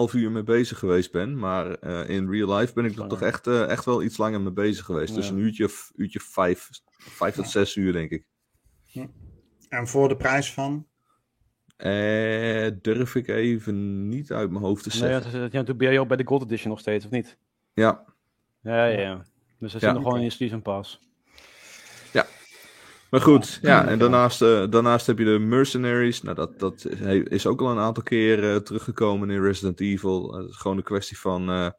3,5 0.08 0.14
uur 0.14 0.30
mee 0.30 0.42
bezig 0.42 0.78
geweest 0.78 1.12
ben, 1.12 1.38
maar 1.38 1.70
eh, 1.74 2.08
in 2.08 2.30
real 2.30 2.54
life 2.56 2.72
ben 2.72 2.84
ik 2.84 2.96
er 2.98 3.08
toch 3.08 3.22
echt, 3.22 3.46
eh, 3.46 3.68
echt 3.68 3.84
wel 3.84 4.02
iets 4.02 4.16
langer 4.16 4.40
mee 4.40 4.52
bezig 4.52 4.84
geweest. 4.84 5.14
Dus 5.14 5.26
Ja. 5.26 5.32
een 5.32 5.38
uurtje, 5.38 5.64
of- 5.64 5.92
uurtje 5.96 6.20
vijf, 6.20 6.68
vijf 6.98 7.34
tot 7.34 7.48
zes 7.48 7.76
uur 7.76 7.92
denk 7.92 8.10
ik. 8.10 8.24
En 9.68 9.86
voor 9.88 10.08
de 10.08 10.16
prijs 10.16 10.52
van? 10.52 10.86
Eh, 11.76 12.68
durf 12.82 13.14
ik 13.14 13.28
even 13.28 14.08
niet 14.08 14.32
uit 14.32 14.50
mijn 14.50 14.64
hoofd 14.64 14.82
te 14.82 14.88
Nee, 14.88 14.98
zeggen. 14.98 15.22
want 15.22 15.32
ja, 15.34 15.40
natuurlijk 15.40 15.78
ben 15.78 15.92
je 15.92 16.00
ook 16.00 16.08
bij 16.08 16.16
de 16.16 16.26
Gold 16.26 16.42
Edition 16.42 16.70
nog 16.70 16.80
steeds, 16.80 17.04
of 17.04 17.10
niet? 17.10 17.38
Ja, 17.74 18.04
Ja, 18.62 18.86
ja, 18.86 19.00
ja. 19.00 19.16
Dus 19.58 19.72
dat 19.72 19.80
Ja. 19.80 19.86
zit 19.86 19.96
nog 19.96 20.02
gewoon 20.02 20.18
in 20.18 20.24
je 20.24 20.30
Season 20.30 20.62
Pass. 20.62 21.07
Maar 23.10 23.20
goed. 23.20 23.58
Ja, 23.62 23.86
en 23.86 23.98
daarnaast, 23.98 24.42
eh, 24.42 24.64
daarnaast 24.70 25.06
heb 25.06 25.18
je 25.18 25.24
de 25.24 25.38
Mercenaries. 25.38 26.22
Nou, 26.22 26.36
dat, 26.36 26.58
dat 26.58 26.84
is 27.24 27.46
ook 27.46 27.60
al 27.60 27.70
een 27.70 27.78
aantal 27.78 28.02
keer 28.02 28.52
eh, 28.52 28.56
teruggekomen 28.56 29.30
in 29.30 29.42
Resident 29.42 29.80
Evil. 29.80 30.32
Eh, 30.32 30.40
Het 30.40 30.50
is 30.50 30.56
gewoon 30.56 30.76
een 30.76 30.82
kwestie 30.82 31.18
van 31.18 31.72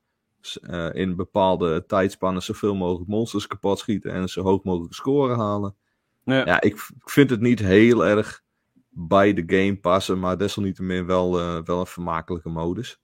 in 0.92 1.16
bepaalde 1.16 1.86
tijdspannen 1.86 2.42
zoveel 2.42 2.76
mogelijk 2.76 3.10
monsters 3.10 3.48
kapot 3.48 3.80
schieten 3.80 4.12
en 4.12 4.28
zo 4.28 4.42
hoog 4.42 4.64
mogelijk 4.64 4.94
scoren 4.94 5.38
halen. 5.38 5.76
Ja. 6.24 6.46
Ja, 6.46 6.62
ik, 6.62 6.74
ik 6.74 7.10
vind 7.10 7.30
het 7.30 7.42
niet 7.42 7.60
heel 7.60 8.06
erg 8.06 8.42
bij 8.90 9.34
de 9.34 9.44
game 9.46 9.80
passen, 9.80 10.20
maar 10.20 10.38
desalniettemin 10.38 11.06
wel, 11.06 11.32
wel 11.64 11.80
een 11.80 11.86
vermakelijke 11.86 12.50
modus. 12.50 13.00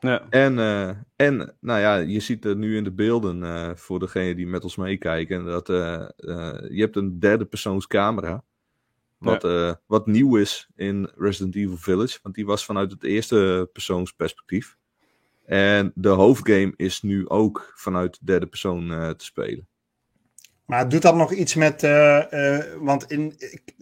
Ja. 0.00 0.26
En, 0.30 0.58
eh, 0.58 0.88
en 1.16 1.54
nou 1.60 1.80
ja, 1.80 1.96
je 1.96 2.20
ziet 2.20 2.44
er 2.44 2.56
nu 2.56 2.76
in 2.76 2.84
de 2.84 2.92
beelden, 2.92 3.44
eh, 3.44 3.70
voor 3.74 3.98
degenen 3.98 4.36
die 4.36 4.46
met 4.46 4.62
ons 4.64 4.76
meekijken, 4.76 5.44
dat 5.44 5.68
eh, 5.68 5.94
eh, 5.94 6.08
je 6.70 6.80
hebt 6.80 6.96
een 6.96 7.18
derde 7.20 7.44
persoons 7.44 7.86
camera. 7.86 8.42
Wat, 9.18 9.44
eh, 9.44 9.72
wat 9.86 10.06
nieuw 10.06 10.36
is 10.36 10.68
in 10.76 11.10
Resident 11.16 11.54
Evil 11.56 11.76
Village, 11.76 12.18
want 12.22 12.34
die 12.34 12.46
was 12.46 12.64
vanuit 12.64 12.90
het 12.90 13.04
eerste 13.04 13.68
persoons 13.72 14.12
perspectief. 14.12 14.76
En 15.44 15.92
de 15.94 16.08
hoofdgame 16.08 16.72
is 16.76 17.02
nu 17.02 17.28
ook 17.28 17.72
vanuit 17.76 18.12
de 18.12 18.24
derde 18.24 18.46
persoon 18.46 18.92
eh, 18.92 19.10
te 19.10 19.24
spelen. 19.24 19.68
Maar 20.66 20.88
doet 20.88 21.02
dat 21.02 21.14
nog 21.16 21.32
iets 21.32 21.54
met. 21.54 21.82
eh, 21.82 22.56
eh, 22.58 22.64
want 22.80 23.10
in. 23.10 23.34
ik- 23.38 23.74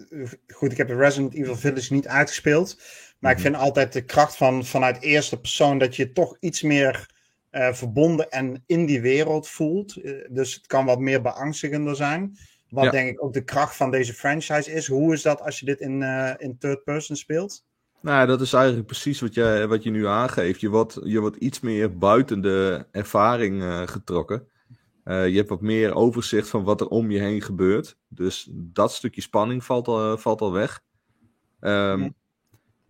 goed, 0.54 0.72
ik 0.72 0.76
heb 0.76 0.88
Resident 0.88 1.34
Evil 1.34 1.56
Village 1.56 1.92
niet 1.92 2.08
uitgespeeld. 2.08 2.80
Maar 3.18 3.30
ik 3.32 3.38
Mhm. 3.38 3.46
vind 3.46 3.56
altijd 3.62 3.92
de 3.92 4.04
kracht 4.04 4.36
van 4.36 4.64
vanuit 4.64 5.00
eerste 5.02 5.40
persoon 5.40 5.78
dat 5.78 5.96
je 5.96 6.12
toch 6.12 6.36
iets 6.40 6.62
meer 6.62 7.16
eh, 7.50 7.72
verbonden 7.72 8.30
en 8.30 8.62
in 8.66 8.86
die 8.86 9.00
wereld 9.00 9.48
voelt. 9.48 9.96
Eh, 9.96 10.12
dus 10.28 10.54
het 10.54 10.66
kan 10.66 10.84
wat 10.86 10.98
meer 10.98 11.22
beangstigender 11.22 11.96
zijn. 11.96 12.36
Wat 12.70 12.84
Ja. 12.84 12.90
denk 12.90 13.08
ik 13.08 13.22
ook 13.24 13.32
de 13.32 13.44
kracht 13.44 13.76
van 13.76 13.90
deze 13.90 14.14
franchise 14.14 14.72
is. 14.72 14.86
Hoe 14.86 15.12
is 15.12 15.22
dat 15.22 15.40
als 15.40 15.58
je 15.60 15.66
dit 15.66 15.80
in, 15.80 16.02
eh, 16.02 16.34
in 16.36 16.58
third 16.58 16.84
person 16.84 17.16
speelt? 17.16 17.64
Nou, 18.02 18.26
dat 18.26 18.40
is 18.40 18.52
eigenlijk 18.52 18.86
precies 18.86 19.20
wat 19.20 19.34
je, 19.34 19.64
wat 19.68 19.82
je 19.82 19.90
nu 19.90 20.06
aangeeft. 20.06 20.60
Je 20.60 20.68
wordt, 20.68 20.98
je 21.04 21.20
wordt 21.20 21.36
iets 21.36 21.60
meer 21.60 21.98
buiten 21.98 22.40
de 22.40 22.86
ervaring 22.90 23.62
getrokken. 23.90 24.48
Je 25.04 25.32
hebt 25.34 25.48
wat 25.48 25.60
meer 25.60 25.94
overzicht 25.94 26.48
van 26.48 26.64
wat 26.64 26.80
er 26.80 26.88
om 26.88 27.10
je 27.10 27.18
heen 27.18 27.42
gebeurt. 27.42 27.96
Dus 28.08 28.48
dat 28.52 28.92
stukje 28.92 29.20
spanning 29.20 29.64
valt 29.64 29.88
al, 29.88 30.18
valt 30.18 30.40
al 30.40 30.52
weg. 30.52 30.80
Ehm, 31.60 32.00
Ja. 32.00 32.10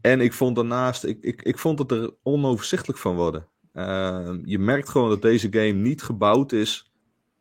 En 0.08 0.20
ik 0.20 0.32
vond 0.32 0.56
daarnaast, 0.56 1.04
ik, 1.04 1.22
ik, 1.22 1.42
ik 1.42 1.58
vond 1.58 1.78
het 1.78 1.90
er 1.90 2.14
onoverzichtelijk 2.22 2.98
van 2.98 3.16
worden. 3.16 3.46
Ehm, 3.72 4.40
je 4.44 4.58
merkt 4.58 4.88
gewoon 4.88 5.08
dat 5.08 5.22
deze 5.22 5.48
game 5.50 5.72
niet 5.72 6.02
gebouwd 6.02 6.52
is 6.52 6.92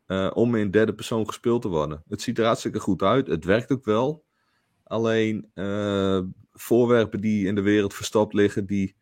eh, 0.06 0.32
om 0.34 0.56
in 0.56 0.72
derde 0.72 0.94
persoon 0.94 1.28
gespeeld 1.28 1.62
te 1.62 1.68
worden. 1.68 2.04
Het 2.08 2.22
ziet 2.22 2.38
er 2.38 2.46
hartstikke 2.46 2.80
goed 2.80 3.02
uit. 3.02 3.28
Het 3.28 3.46
werkt 3.46 3.72
ook 3.72 3.86
wel. 3.86 4.26
Alleen 4.84 5.50
eh, 5.54 6.20
voorwerpen 6.52 7.22
die 7.22 7.48
in 7.48 7.56
de 7.56 7.62
wereld 7.62 7.94
verstopt 7.94 8.34
liggen, 8.34 8.66
die 8.66 8.96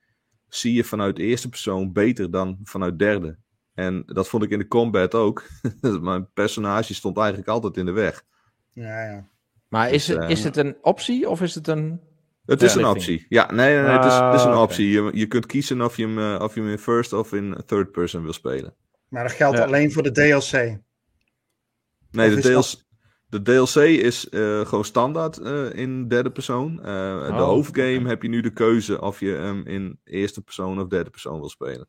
zie 0.47 0.73
je 0.73 0.83
vanuit 0.83 1.19
eerste 1.19 1.49
persoon 1.49 1.93
beter 1.93 2.31
dan 2.31 2.59
vanuit 2.63 2.99
derde. 2.99 3.37
En 3.73 4.03
dat 4.05 4.27
vond 4.27 4.43
ik 4.43 4.49
in 4.49 4.59
de 4.59 4.67
combat 4.67 5.15
ook. 5.15 5.43
Mijn 6.01 6.31
personage 6.33 6.93
stond 6.93 7.17
eigenlijk 7.17 7.47
altijd 7.47 7.77
in 7.77 7.85
de 7.85 7.91
weg. 7.91 8.23
Ja, 8.73 9.03
ja. 9.03 9.29
Maar 9.67 9.89
is, 9.91 10.05
Dus, 10.05 10.15
het, 10.15 10.23
eh, 10.23 10.29
is 10.29 10.43
het 10.43 10.57
een 10.57 10.77
optie 10.81 11.29
of 11.29 11.41
is 11.41 11.55
het 11.55 11.67
een... 11.67 12.01
Het 12.45 12.61
is 12.61 12.73
Ja, 12.73 12.79
een 12.79 12.85
optie. 12.85 13.25
Ja, 13.29 13.51
nee, 13.51 13.73
nee, 13.75 13.83
nee, 13.83 13.91
het, 13.91 14.05
is, 14.05 14.13
het 14.13 14.33
is 14.33 14.43
een 14.43 14.51
Ah, 14.51 14.61
optie. 14.61 14.89
Je, 14.89 15.09
je 15.13 15.25
kunt 15.27 15.45
kiezen 15.45 15.81
of 15.81 15.97
je, 15.97 16.07
hem, 16.07 16.19
eh, 16.35 16.41
of 16.43 16.55
je 16.55 16.61
hem 16.61 16.69
in 16.69 16.77
first 16.77 17.13
of 17.13 17.33
in 17.33 17.55
third 17.65 17.91
person 17.91 18.23
wil 18.23 18.33
spelen. 18.33 18.75
Maar 19.09 19.23
dat 19.23 19.31
geldt 19.31 19.57
Ja. 19.57 19.63
alleen 19.63 19.91
voor 19.91 20.03
de 20.03 20.11
DLC. 20.11 20.51
Nee, 22.11 22.27
Of 22.29 22.35
de, 22.35 22.41
DLC, 22.41 22.53
dat- 22.53 22.85
de 23.29 23.41
DLC 23.41 23.75
is 23.83 24.29
eh, 24.29 24.65
gewoon 24.65 24.85
standaard 24.85 25.37
eh, 25.37 25.73
in 25.73 26.07
derde 26.07 26.31
persoon. 26.31 26.79
Eh, 26.79 26.85
de 27.25 27.31
Oh, 27.33 27.37
hoofdgame 27.43 28.07
heb 28.07 28.21
je 28.21 28.27
nu 28.29 28.41
de 28.41 28.53
keuze 28.53 29.01
of 29.01 29.19
je 29.19 29.29
hem 29.31 29.67
in 29.67 29.99
eerste 30.03 30.41
persoon 30.41 30.81
of 30.81 30.87
derde 30.87 31.09
persoon 31.09 31.39
wil 31.39 31.49
spelen. 31.49 31.87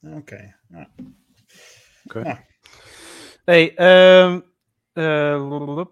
Oké. 0.00 0.54
ja. 0.68 2.44
Hey, 3.44 3.74
ehm 3.74 4.40
eh, 4.92 5.46
blablabla. 5.48 5.88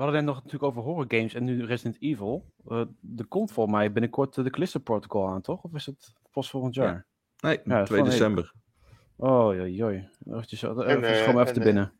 We 0.00 0.06
hadden 0.06 0.24
net 0.24 0.34
nog 0.34 0.44
natuurlijk 0.44 0.72
over 0.72 0.82
horror 0.90 1.04
games 1.08 1.34
en 1.34 1.44
nu 1.44 1.64
Resident 1.64 1.96
Evil. 2.00 2.44
Eh, 2.68 2.78
er 3.16 3.26
komt 3.28 3.52
volgens 3.52 3.76
mij 3.76 3.92
binnenkort 3.92 4.36
eh, 4.38 4.44
de 4.44 4.50
Callisto 4.50 4.78
Protocol 4.78 5.28
aan, 5.28 5.40
toch? 5.40 5.62
Of 5.62 5.74
is 5.74 5.86
het 5.86 6.12
pas 6.32 6.50
volgend 6.50 6.74
jaar? 6.74 7.06
Nee, 7.40 7.60
Ja, 7.64 7.84
2 7.84 7.98
van- 8.00 8.08
december. 8.08 8.52
Oh, 9.16 9.54
joi, 9.54 9.74
joi. 9.74 10.08
Eventjes, 10.30 10.62
even 10.62 10.86
En, 10.86 10.94
eh, 10.94 11.00
me 11.00 11.08
even 11.08 11.46
en, 11.46 11.52
te 11.52 11.60
binnen. 11.60 11.92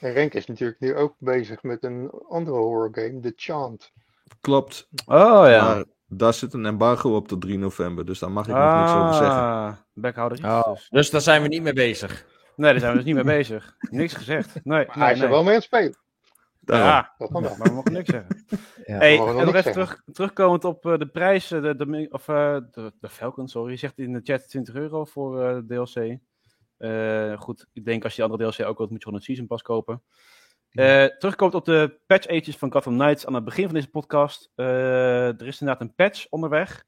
En 0.00 0.12
Renk 0.12 0.34
is 0.34 0.46
natuurlijk 0.46 0.80
nu 0.80 0.96
ook 0.96 1.14
bezig 1.18 1.62
met 1.62 1.84
een 1.84 2.10
andere 2.28 2.56
horror 2.56 2.88
game, 2.92 3.20
The 3.20 3.32
Chant. 3.36 3.92
Klopt. 4.40 4.88
Oh 5.06 5.44
ja. 5.46 5.64
Maar 5.74 5.84
daar 6.06 6.34
zit 6.34 6.52
een 6.54 6.66
embargo 6.66 7.16
op 7.16 7.28
tot 7.28 7.40
3 7.40 7.58
november, 7.58 8.04
dus 8.06 8.18
daar 8.18 8.30
mag 8.32 8.48
ik 8.48 8.54
nog 8.54 8.78
niks 8.80 8.92
over 8.92 9.14
zeggen. 9.14 9.42
Ah, 9.42 9.72
Backhouder. 9.92 10.44
Oh, 10.44 10.72
Dus. 10.72 10.88
dus 10.88 11.10
daar 11.10 11.20
zijn 11.20 11.42
we 11.42 11.48
niet 11.48 11.62
mee 11.62 11.72
bezig. 11.72 12.26
Nee, 12.56 12.70
daar 12.70 12.80
zijn 12.80 12.90
we 12.92 12.96
dus 12.98 13.06
niet 13.06 13.14
mee 13.14 13.36
bezig. 13.36 13.76
Niks 13.90 14.14
gezegd. 14.14 14.54
Nee, 14.54 14.62
Maar 14.86 14.96
nee, 14.96 15.04
hij 15.04 15.12
is 15.12 15.18
er 15.18 15.24
nee. 15.24 15.32
wel 15.34 15.40
mee 15.42 15.48
aan 15.50 15.54
het 15.58 15.64
spelen. 15.64 16.06
Daarom. 16.68 16.88
Ja, 16.88 17.14
Dat 17.18 17.30
dan 17.30 17.42
wel. 17.42 17.56
maar 17.56 17.68
we 17.68 17.74
mogen 17.74 17.92
niks 17.92 18.10
zeggen. 18.10 18.44
Ja. 18.86 18.96
Hey, 18.98 19.16
mogen 19.16 19.32
nog 19.32 19.40
en 19.40 19.46
nog 19.46 19.54
even 19.56 19.72
terug, 19.72 20.02
terugkomend 20.12 20.64
op 20.64 20.86
eh, 20.86 20.98
de 20.98 21.06
prijs. 21.06 21.50
eh, 21.50 21.62
De, 21.62 21.76
de, 21.76 22.06
of, 22.10 22.28
eh, 22.28 22.56
de, 22.70 22.92
de 23.00 23.08
Falcon, 23.08 23.48
sorry. 23.48 23.70
Je 23.70 23.76
zegt 23.78 23.98
in 23.98 24.12
de 24.12 24.20
chat 24.22 24.48
20 24.48 24.74
euro 24.74 25.04
voor 25.04 25.42
eh, 25.42 25.56
DLC. 25.58 26.18
Eh, 26.78 27.40
goed, 27.40 27.66
ik 27.72 27.84
denk 27.84 28.04
als 28.04 28.14
je 28.16 28.22
de 28.22 28.28
andere 28.28 28.50
DLC 28.50 28.66
ook 28.66 28.78
wilt, 28.78 28.90
moet 28.90 28.98
je 28.98 29.04
gewoon 29.04 29.18
een 29.18 29.24
Season 29.24 29.46
Pass 29.46 29.62
kopen. 29.62 30.02
Eh 30.70 31.04
terugkomend 31.04 31.56
op 31.56 31.64
de 31.64 31.98
patch 32.06 32.26
ages 32.28 32.56
van 32.56 32.72
Gotham 32.72 32.92
Knights 32.98 33.26
aan 33.26 33.34
het 33.34 33.44
begin 33.44 33.64
van 33.64 33.74
deze 33.74 33.90
podcast. 33.90 34.50
eh, 34.54 35.40
er 35.40 35.46
is 35.46 35.60
inderdaad 35.60 35.88
een 35.88 35.94
patch 35.94 36.26
onderweg. 36.30 36.84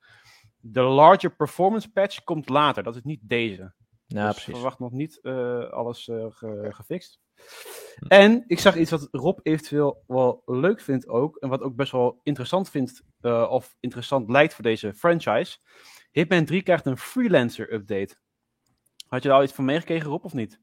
De 0.61 0.81
larger 0.83 1.35
performance 1.37 1.91
patch 1.93 2.25
komt 2.25 2.49
later. 2.49 2.83
Dat 2.83 2.97
is 2.97 3.03
niet 3.03 3.21
deze. 3.23 3.73
Ja, 4.13 4.25
dus 4.27 4.35
precies. 4.35 4.53
verwacht 4.55 4.79
nog 4.79 4.91
niet 4.93 5.19
eh, 5.23 5.71
alles 5.71 6.09
eh, 6.09 6.27
ge- 6.31 6.69
gefixt. 6.71 7.21
En 8.09 8.45
ik 8.47 8.59
zag 8.59 8.77
iets 8.77 8.91
wat 8.91 9.09
Rob 9.11 9.39
eventueel 9.43 10.05
wel 10.07 10.43
leuk 10.47 10.81
vindt 10.81 11.09
ook. 11.09 11.37
En 11.37 11.49
wat 11.49 11.61
ook 11.61 11.75
best 11.77 11.93
wel 11.93 12.21
interessant 12.23 12.71
vindt. 12.71 13.03
eh, 13.21 13.47
of 13.51 13.77
interessant 13.81 14.31
lijkt 14.31 14.55
voor 14.55 14.65
deze 14.65 14.95
franchise. 14.95 15.59
Hitman 16.11 16.45
3 16.45 16.63
krijgt 16.63 16.87
een 16.87 16.97
freelancer 16.97 17.73
update. 17.73 18.17
Had 19.09 19.23
je 19.23 19.29
daar 19.29 19.37
al 19.39 19.45
iets 19.45 19.53
van 19.53 19.65
meegekregen 19.65 20.09
Rob 20.11 20.25
of 20.25 20.35
niet? 20.35 20.61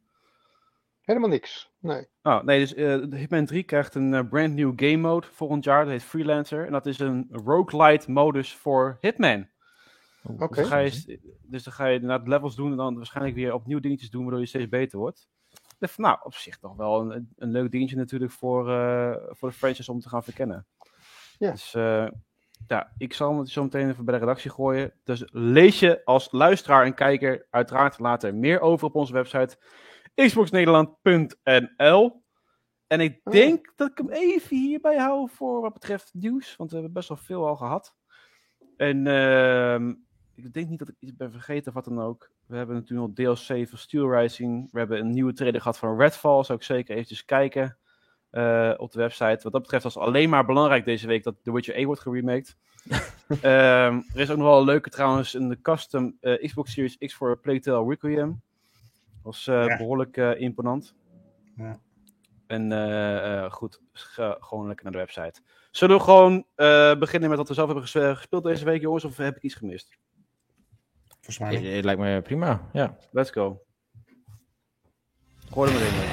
Helemaal 1.01 1.29
niks. 1.29 1.71
Nee. 1.79 2.07
Oh, 2.23 2.43
nee, 2.43 2.59
dus 2.59 2.73
eh, 2.73 3.01
Hitman 3.09 3.45
3 3.45 3.63
krijgt 3.63 3.95
een 3.95 4.29
brand 4.29 4.53
new 4.53 4.71
game 4.75 4.97
mode 4.97 5.27
volgend 5.31 5.63
jaar. 5.63 5.83
Dat 5.83 5.91
heet 5.91 6.03
Freelancer. 6.03 6.65
En 6.65 6.71
dat 6.71 6.85
is 6.85 6.99
een 6.99 7.27
roguelite 7.31 8.11
modus 8.11 8.55
voor 8.55 8.97
Hitman. 9.01 9.47
Oké. 10.39 10.47
Dus, 10.47 10.55
dan 10.55 10.65
ga 10.65 10.77
je, 10.77 11.19
dus 11.41 11.63
dan 11.63 11.73
ga 11.73 11.85
je 11.85 11.99
inderdaad 11.99 12.27
levels 12.27 12.55
doen 12.55 12.71
en 12.71 12.77
dan 12.77 12.95
waarschijnlijk 12.95 13.35
weer 13.35 13.53
opnieuw 13.53 13.79
dingetjes 13.79 14.09
doen, 14.09 14.21
waardoor 14.21 14.39
je 14.39 14.45
steeds 14.45 14.69
beter 14.69 14.99
wordt. 14.99 15.27
Van, 15.79 16.03
nou, 16.03 16.17
op 16.23 16.33
zich 16.33 16.57
toch 16.57 16.75
wel 16.75 17.11
een, 17.11 17.33
een 17.37 17.51
leuk 17.51 17.71
dingetje 17.71 17.95
natuurlijk 17.95 18.31
voor, 18.31 18.71
eh, 18.71 19.15
voor 19.29 19.49
de 19.49 19.55
franchise 19.55 19.91
om 19.91 19.99
te 19.99 20.09
gaan 20.09 20.23
verkennen. 20.23 20.67
Ja. 21.37 21.51
Dus 21.51 21.73
eh, 21.73 22.07
ja, 22.67 22.93
ik 22.97 23.13
zal 23.13 23.35
hem 23.35 23.45
zo 23.45 23.63
meteen 23.63 23.89
even 23.89 24.05
bij 24.05 24.13
de 24.13 24.19
redactie 24.19 24.51
gooien. 24.51 24.93
Dus 25.03 25.23
lees 25.31 25.79
je 25.79 26.01
als 26.05 26.31
luisteraar 26.31 26.85
en 26.85 26.93
kijker 26.93 27.47
uiteraard 27.49 27.99
later 27.99 28.35
meer 28.35 28.59
over 28.59 28.87
op 28.87 28.95
onze 28.95 29.13
website 29.13 29.57
xboxnederland.nl 30.15 32.23
En 32.87 32.99
ik 32.99 33.19
Oh. 33.23 33.33
denk 33.33 33.71
dat 33.75 33.89
ik 33.91 33.97
hem 33.97 34.09
even 34.09 34.57
hierbij 34.57 34.97
hou 34.97 35.29
voor 35.31 35.61
wat 35.61 35.73
betreft 35.73 36.13
nieuws, 36.13 36.55
want 36.55 36.69
we 36.69 36.75
hebben 36.75 36.93
best 36.93 37.09
wel 37.09 37.17
veel 37.17 37.47
al 37.47 37.55
gehad. 37.55 37.95
En 38.77 39.07
ehm, 39.07 39.93
ik 40.47 40.53
denk 40.53 40.69
niet 40.69 40.79
dat 40.79 40.89
ik 40.89 40.95
iets 40.99 41.15
ben 41.15 41.31
vergeten 41.31 41.67
of 41.67 41.73
wat 41.73 41.85
dan 41.85 42.01
ook. 42.01 42.31
We 42.45 42.57
hebben 42.57 42.75
natuurlijk 42.75 43.17
nog 43.17 43.35
DLC 43.37 43.67
van 43.69 43.77
Steel 43.77 44.13
Rising. 44.19 44.71
We 44.71 44.79
hebben 44.79 44.99
een 44.99 45.09
nieuwe 45.11 45.33
trailer 45.33 45.61
gehad 45.61 45.77
van 45.77 45.97
Redfall. 45.99 46.43
Zou 46.43 46.57
ik 46.57 46.63
zeker 46.63 46.93
eventjes 46.95 47.25
kijken 47.25 47.77
eh, 48.29 48.73
op 48.77 48.91
de 48.91 48.99
website. 48.99 49.39
Wat 49.43 49.51
dat 49.51 49.61
betreft 49.61 49.83
was 49.83 49.97
alleen 49.97 50.29
maar 50.29 50.45
belangrijk 50.45 50.85
deze 50.85 51.07
week 51.07 51.23
dat 51.23 51.35
The 51.43 51.53
Witcher 51.53 51.75
1 51.75 51.85
wordt 51.85 52.01
geremaked. 52.01 52.55
Ehm, 53.27 53.95
er 54.13 54.19
is 54.19 54.29
ook 54.31 54.37
nog 54.37 54.47
wel 54.47 54.59
een 54.59 54.65
leuke 54.65 54.89
trouwens 54.89 55.33
een 55.33 55.47
de 55.49 55.61
custom 55.61 56.17
eh, 56.19 56.43
Xbox 56.47 56.71
Series 56.71 56.97
X 56.97 57.13
voor 57.13 57.39
Playtale 57.39 57.89
Requiem. 57.89 58.41
was 59.23 59.47
eh, 59.47 59.65
Ja. 59.65 59.77
behoorlijk 59.77 60.17
eh, 60.17 60.39
imponant. 60.41 60.95
Ja. 61.55 61.79
En 62.47 62.71
goed, 63.51 63.81
ga 63.93 64.37
gewoon 64.39 64.67
lekker 64.67 64.83
naar 64.85 64.93
de 64.93 64.99
website. 64.99 65.41
Zullen 65.71 65.97
we 65.97 66.03
gewoon 66.03 66.45
beginnen 66.99 67.29
met 67.29 67.37
wat 67.37 67.47
we 67.47 67.53
zelf 67.53 67.67
hebben 67.67 67.87
ges- 67.87 68.17
gespeeld 68.17 68.43
deze 68.43 68.65
week, 68.65 68.81
jongens? 68.81 69.05
Of 69.05 69.17
heb 69.17 69.35
ik 69.35 69.43
iets 69.43 69.55
gemist? 69.55 69.97
Volgens 71.27 71.39
mij 71.39 71.53
Het, 71.53 71.61
niet. 71.63 71.75
het 71.75 71.85
lijkt 71.85 72.01
me 72.01 72.21
prima, 72.21 72.61
ja. 72.73 72.97
Let's 73.11 73.31
go. 73.31 73.61
Gooi 75.51 75.69
er 75.71 75.75
maar 75.79 75.87
in. 75.87 75.93
mee. 75.97 76.07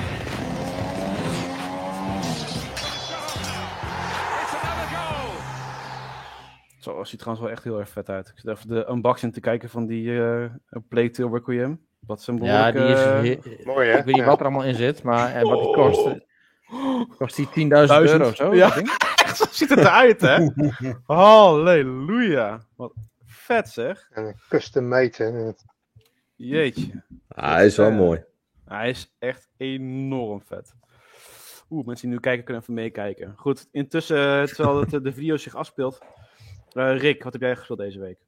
Zo, 6.78 7.04
ziet 7.04 7.18
trouwens 7.18 7.46
wel 7.46 7.54
echt 7.54 7.64
heel 7.64 7.78
erg 7.78 7.88
vet 7.88 8.08
uit. 8.08 8.28
Ik 8.28 8.38
zit 8.38 8.50
even 8.50 8.68
de 8.68 8.86
unboxing 8.90 9.32
te 9.32 9.40
kijken 9.40 9.68
van 9.70 9.86
die 9.86 10.22
eh 10.22 10.44
Plague 10.88 11.10
Tale 11.10 11.30
Requiem. 11.30 11.80
Is 12.16 12.26
een 12.26 12.42
Ja, 12.42 12.70
die 12.72 12.82
is... 12.82 13.04
eh, 13.04 13.66
Mooi 13.66 13.88
hè? 13.88 13.98
Ik 13.98 14.04
weet 14.04 14.14
niet 14.14 14.16
Ja. 14.16 14.24
wat 14.24 14.38
er 14.38 14.44
allemaal 14.46 14.64
in 14.64 14.74
zit, 14.74 15.02
maar 15.02 15.32
en 15.34 15.48
wat 15.48 15.62
die 15.62 15.72
kost. 15.74 16.06
eh, 16.06 16.14
Kost 17.18 17.36
die 17.36 17.46
10.000 17.46 17.68
Duizend. 17.68 18.10
euro 18.10 18.28
of 18.28 18.36
zo? 18.36 18.54
Ja. 18.54 18.68
zo 19.36 19.44
ziet 19.50 19.68
het 19.70 19.78
eruit, 19.78 20.20
hè? 20.20 20.48
Halleluja. 21.14 22.60
Wat 22.76 22.92
vet, 23.44 23.68
zeg. 23.68 24.08
En 24.12 24.24
een 24.24 24.36
custom 24.48 24.88
made. 24.88 25.12
Hè? 25.16 25.50
Jeetje. 26.34 27.02
Ah, 27.28 27.52
hij 27.54 27.66
is 27.66 27.76
wel 27.76 27.90
Eh, 27.90 27.96
mooi. 27.96 28.24
Hij 28.64 28.90
is 28.90 29.14
echt 29.18 29.48
enorm 29.56 30.42
vet. 30.42 30.74
Oeh, 31.70 31.86
mensen 31.86 32.06
die 32.06 32.14
nu 32.16 32.20
kijken 32.22 32.44
kunnen 32.44 32.62
even 32.62 32.74
meekijken. 32.74 33.34
Goed, 33.36 33.68
intussen, 33.70 34.40
eh, 34.40 34.42
terwijl 34.46 34.80
het, 34.80 34.92
eh, 34.94 35.00
de 35.02 35.12
video 35.12 35.36
zich 35.36 35.54
afspeelt. 35.54 35.98
eh, 36.72 36.98
Rick, 36.98 37.22
wat 37.22 37.32
heb 37.32 37.42
jij 37.42 37.56
gespeeld 37.56 37.78
deze 37.78 37.98
week? 38.00 38.18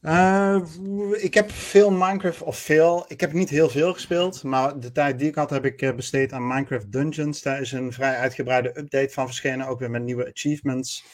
Eh, 0.00 0.60
ik 1.12 1.34
heb 1.34 1.50
veel 1.50 1.90
Minecraft, 1.90 2.42
of 2.42 2.58
veel, 2.58 3.04
ik 3.08 3.20
heb 3.20 3.32
niet 3.32 3.48
heel 3.50 3.68
veel 3.68 3.92
gespeeld, 3.92 4.42
maar 4.42 4.80
de 4.80 4.92
tijd 4.92 5.18
die 5.18 5.28
ik 5.28 5.34
had 5.34 5.50
heb 5.50 5.64
ik 5.64 5.82
eh, 5.82 5.94
besteed 5.94 6.32
aan 6.32 6.46
Minecraft 6.46 6.92
Dungeons. 6.92 7.42
Daar 7.42 7.60
is 7.60 7.72
een 7.72 7.92
vrij 7.92 8.16
uitgebreide 8.16 8.78
update 8.78 9.08
van 9.12 9.26
verschenen, 9.26 9.66
ook 9.66 9.78
weer 9.78 9.90
met 9.90 10.02
nieuwe 10.02 10.28
achievements. 10.28 11.04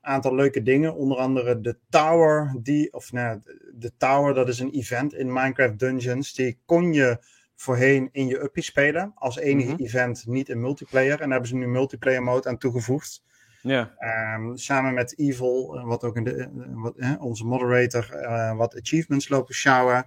Aantal 0.00 0.34
leuke 0.34 0.62
dingen, 0.62 0.94
onder 0.94 1.16
andere 1.18 1.60
de 1.60 1.76
Tower, 1.88 2.54
die, 2.62 2.92
of 2.92 3.12
nou, 3.12 3.40
de 3.74 3.92
Tower, 3.96 4.34
dat 4.34 4.48
is 4.48 4.58
een 4.58 4.70
event 4.70 5.14
in 5.14 5.32
Minecraft 5.32 5.78
Dungeons. 5.78 6.34
Die 6.34 6.58
kon 6.64 6.92
je 6.92 7.18
voorheen 7.56 8.08
in 8.12 8.26
je 8.26 8.42
uppie 8.42 8.62
spelen, 8.62 9.12
als 9.14 9.36
enige 9.38 9.72
Mhm. 9.72 9.82
event 9.82 10.26
niet 10.26 10.48
in 10.48 10.60
multiplayer. 10.60 11.12
En 11.12 11.18
daar 11.18 11.28
hebben 11.30 11.48
ze 11.48 11.56
nu 11.56 11.66
multiplayer 11.66 12.22
mode 12.22 12.48
aan 12.48 12.58
toegevoegd. 12.58 13.22
Ja, 13.62 13.94
Ehm, 13.98 14.56
samen 14.56 14.94
met 14.94 15.18
Evil, 15.18 15.76
eh, 15.76 15.84
wat 15.84 16.04
ook 16.04 16.16
in 16.16 16.24
de, 16.24 16.34
eh, 16.36 16.46
wat, 16.72 16.94
onze 17.18 17.44
moderator, 17.44 18.10
eh, 18.12 18.56
wat 18.56 18.76
achievements 18.80 19.28
lopen 19.28 19.54
sjouwen. 19.54 20.06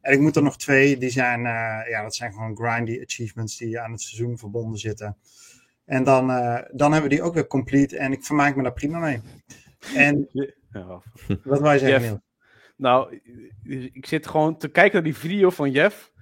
En 0.00 0.12
ik 0.12 0.20
moet 0.20 0.36
er 0.36 0.42
nog 0.42 0.56
twee, 0.58 0.96
die 0.98 1.10
zijn, 1.10 1.40
ja, 1.88 2.02
dat 2.02 2.14
zijn 2.14 2.32
gewoon 2.32 2.56
grindy 2.56 3.00
achievements 3.02 3.56
die 3.56 3.80
aan 3.80 3.92
het 3.92 4.00
seizoen 4.00 4.38
verbonden 4.38 4.78
zitten. 4.78 5.16
En 5.88 6.04
dan, 6.04 6.30
eh, 6.30 6.62
dan 6.72 6.92
hebben 6.92 7.10
we 7.10 7.16
die 7.16 7.24
ook 7.24 7.34
weer 7.34 7.46
complete 7.46 7.96
en 7.98 8.12
ik 8.12 8.24
vermaak 8.24 8.56
me 8.56 8.62
daar 8.62 8.72
prima 8.72 8.98
mee. 8.98 9.20
En 9.94 10.28
ja. 10.72 11.02
wat 11.44 11.60
wij 11.60 11.78
zeggen, 11.78 12.00
Jeff. 12.02 12.16
Nou, 12.76 13.20
ik 13.92 14.06
zit 14.06 14.26
gewoon 14.26 14.56
te 14.56 14.68
kijken 14.68 14.92
naar 14.94 15.02
die 15.02 15.16
video 15.16 15.50
van 15.50 15.70
Jeff. 15.70 16.12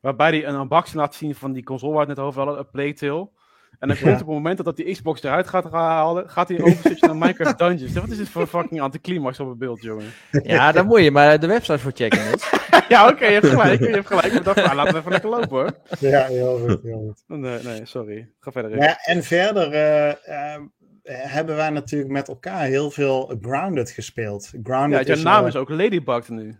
Waarbij 0.00 0.28
hij 0.30 0.46
een 0.46 0.54
unboxing 0.60 0.96
laat 1.00 1.14
zien 1.14 1.34
van 1.34 1.52
die 1.52 1.62
console 1.62 1.92
waar 1.92 2.02
we 2.02 2.08
het 2.08 2.16
net 2.18 2.26
over 2.26 2.40
hadden, 2.40 2.58
een 2.58 2.70
Plague 2.70 2.94
Tale. 2.94 3.30
En 3.78 3.88
dan 3.88 3.96
Ja. 3.96 4.02
komt 4.02 4.12
op 4.20 4.26
het 4.26 4.36
moment 4.36 4.56
dat, 4.56 4.66
dat 4.66 4.76
die 4.76 4.92
Xbox 4.92 5.22
eruit 5.22 5.48
gaat 5.48 5.70
halen, 5.70 6.30
gaat 6.30 6.48
hij 6.48 6.60
overswitchen 6.62 7.08
naar 7.08 7.16
Minecraft 7.16 7.58
Dungeons. 7.58 7.92
Wat 7.92 8.08
is 8.10 8.16
dit 8.16 8.28
voor 8.28 8.46
fucking 8.46 8.80
anticlimax 8.80 9.40
op 9.40 9.48
het 9.48 9.58
beeld, 9.58 9.82
jongen? 9.82 10.06
Ja, 10.42 10.72
daar 10.72 10.84
moet 10.86 11.02
je 11.02 11.10
maar 11.10 11.40
de 11.40 11.46
website 11.46 11.78
voor 11.78 11.92
checken. 11.94 12.24
Niels. 12.24 12.59
ja, 12.94 13.08
oké, 13.08 13.26
je 13.26 13.32
hebt 13.32 13.46
gelijk. 13.46 13.80
Je 13.80 13.90
hebt 13.90 14.06
gelijk. 14.06 14.32
Ik 14.32 14.44
dacht, 14.44 14.56
nou, 14.56 14.74
laten 14.74 14.92
we 14.92 14.98
even 14.98 15.12
lekker 15.12 15.30
lopen 15.30 15.48
hoor. 15.48 15.70
Ja, 15.98 16.26
heel 16.26 16.58
goed, 16.58 16.82
heel 16.82 17.14
goed. 17.26 17.38
Nee, 17.38 17.62
nee, 17.62 17.86
sorry. 17.86 18.30
Ga 18.40 18.52
verder. 18.52 18.76
Ja, 18.76 18.98
en 19.04 19.22
verder 19.22 19.72
eh, 19.72 20.08
eh, 20.10 20.62
hebben 21.04 21.56
wij 21.56 21.70
natuurlijk 21.70 22.10
met 22.10 22.28
elkaar 22.28 22.64
heel 22.64 22.90
veel 22.90 23.38
Grounded 23.42 23.90
gespeeld. 23.90 24.52
Grounded 24.62 25.06
Ja, 25.06 25.14
jouw 25.14 25.22
naam 25.24 25.42
eh, 25.42 25.48
is 25.48 25.56
ook 25.56 25.68
Ladybug 25.68 26.28
nu. 26.28 26.58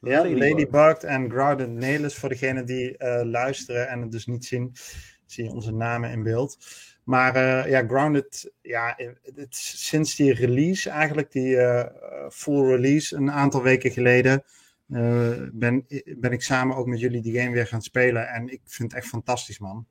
Ja, 0.00 0.28
Ladybug 0.28 0.96
en 0.96 1.30
Grounded 1.30 1.70
Nelis 1.70 2.14
voor 2.14 2.28
degenen 2.28 2.66
die 2.66 2.96
eh, 2.96 3.24
luisteren 3.24 3.88
en 3.88 4.00
het 4.00 4.12
dus 4.12 4.26
niet 4.26 4.44
zien. 4.44 4.72
Zie 5.26 5.44
je 5.44 5.50
onze 5.50 5.72
namen 5.72 6.10
in 6.10 6.22
beeld. 6.22 6.56
Maar 7.04 7.34
eh, 7.34 7.70
ja, 7.70 7.86
Grounded, 7.86 8.52
ja, 8.62 8.94
het, 9.34 9.56
sinds 9.56 10.16
die 10.16 10.34
release 10.34 10.90
eigenlijk, 10.90 11.32
die 11.32 11.56
eh, 11.56 11.86
full 12.30 12.66
release 12.66 13.16
een 13.16 13.30
aantal 13.30 13.62
weken 13.62 13.90
geleden, 13.90 14.32
eh, 14.32 14.44
ben, 15.52 15.86
ben 16.18 16.32
ik 16.32 16.42
samen 16.42 16.76
ook 16.76 16.86
met 16.86 17.00
jullie 17.00 17.22
die 17.22 17.38
game 17.40 17.52
weer 17.54 17.66
gaan 17.66 17.82
spelen. 17.82 18.28
En 18.28 18.48
ik 18.48 18.60
vind 18.64 18.92
het 18.92 19.00
echt 19.00 19.10
fantastisch, 19.10 19.58
man. 19.58 19.86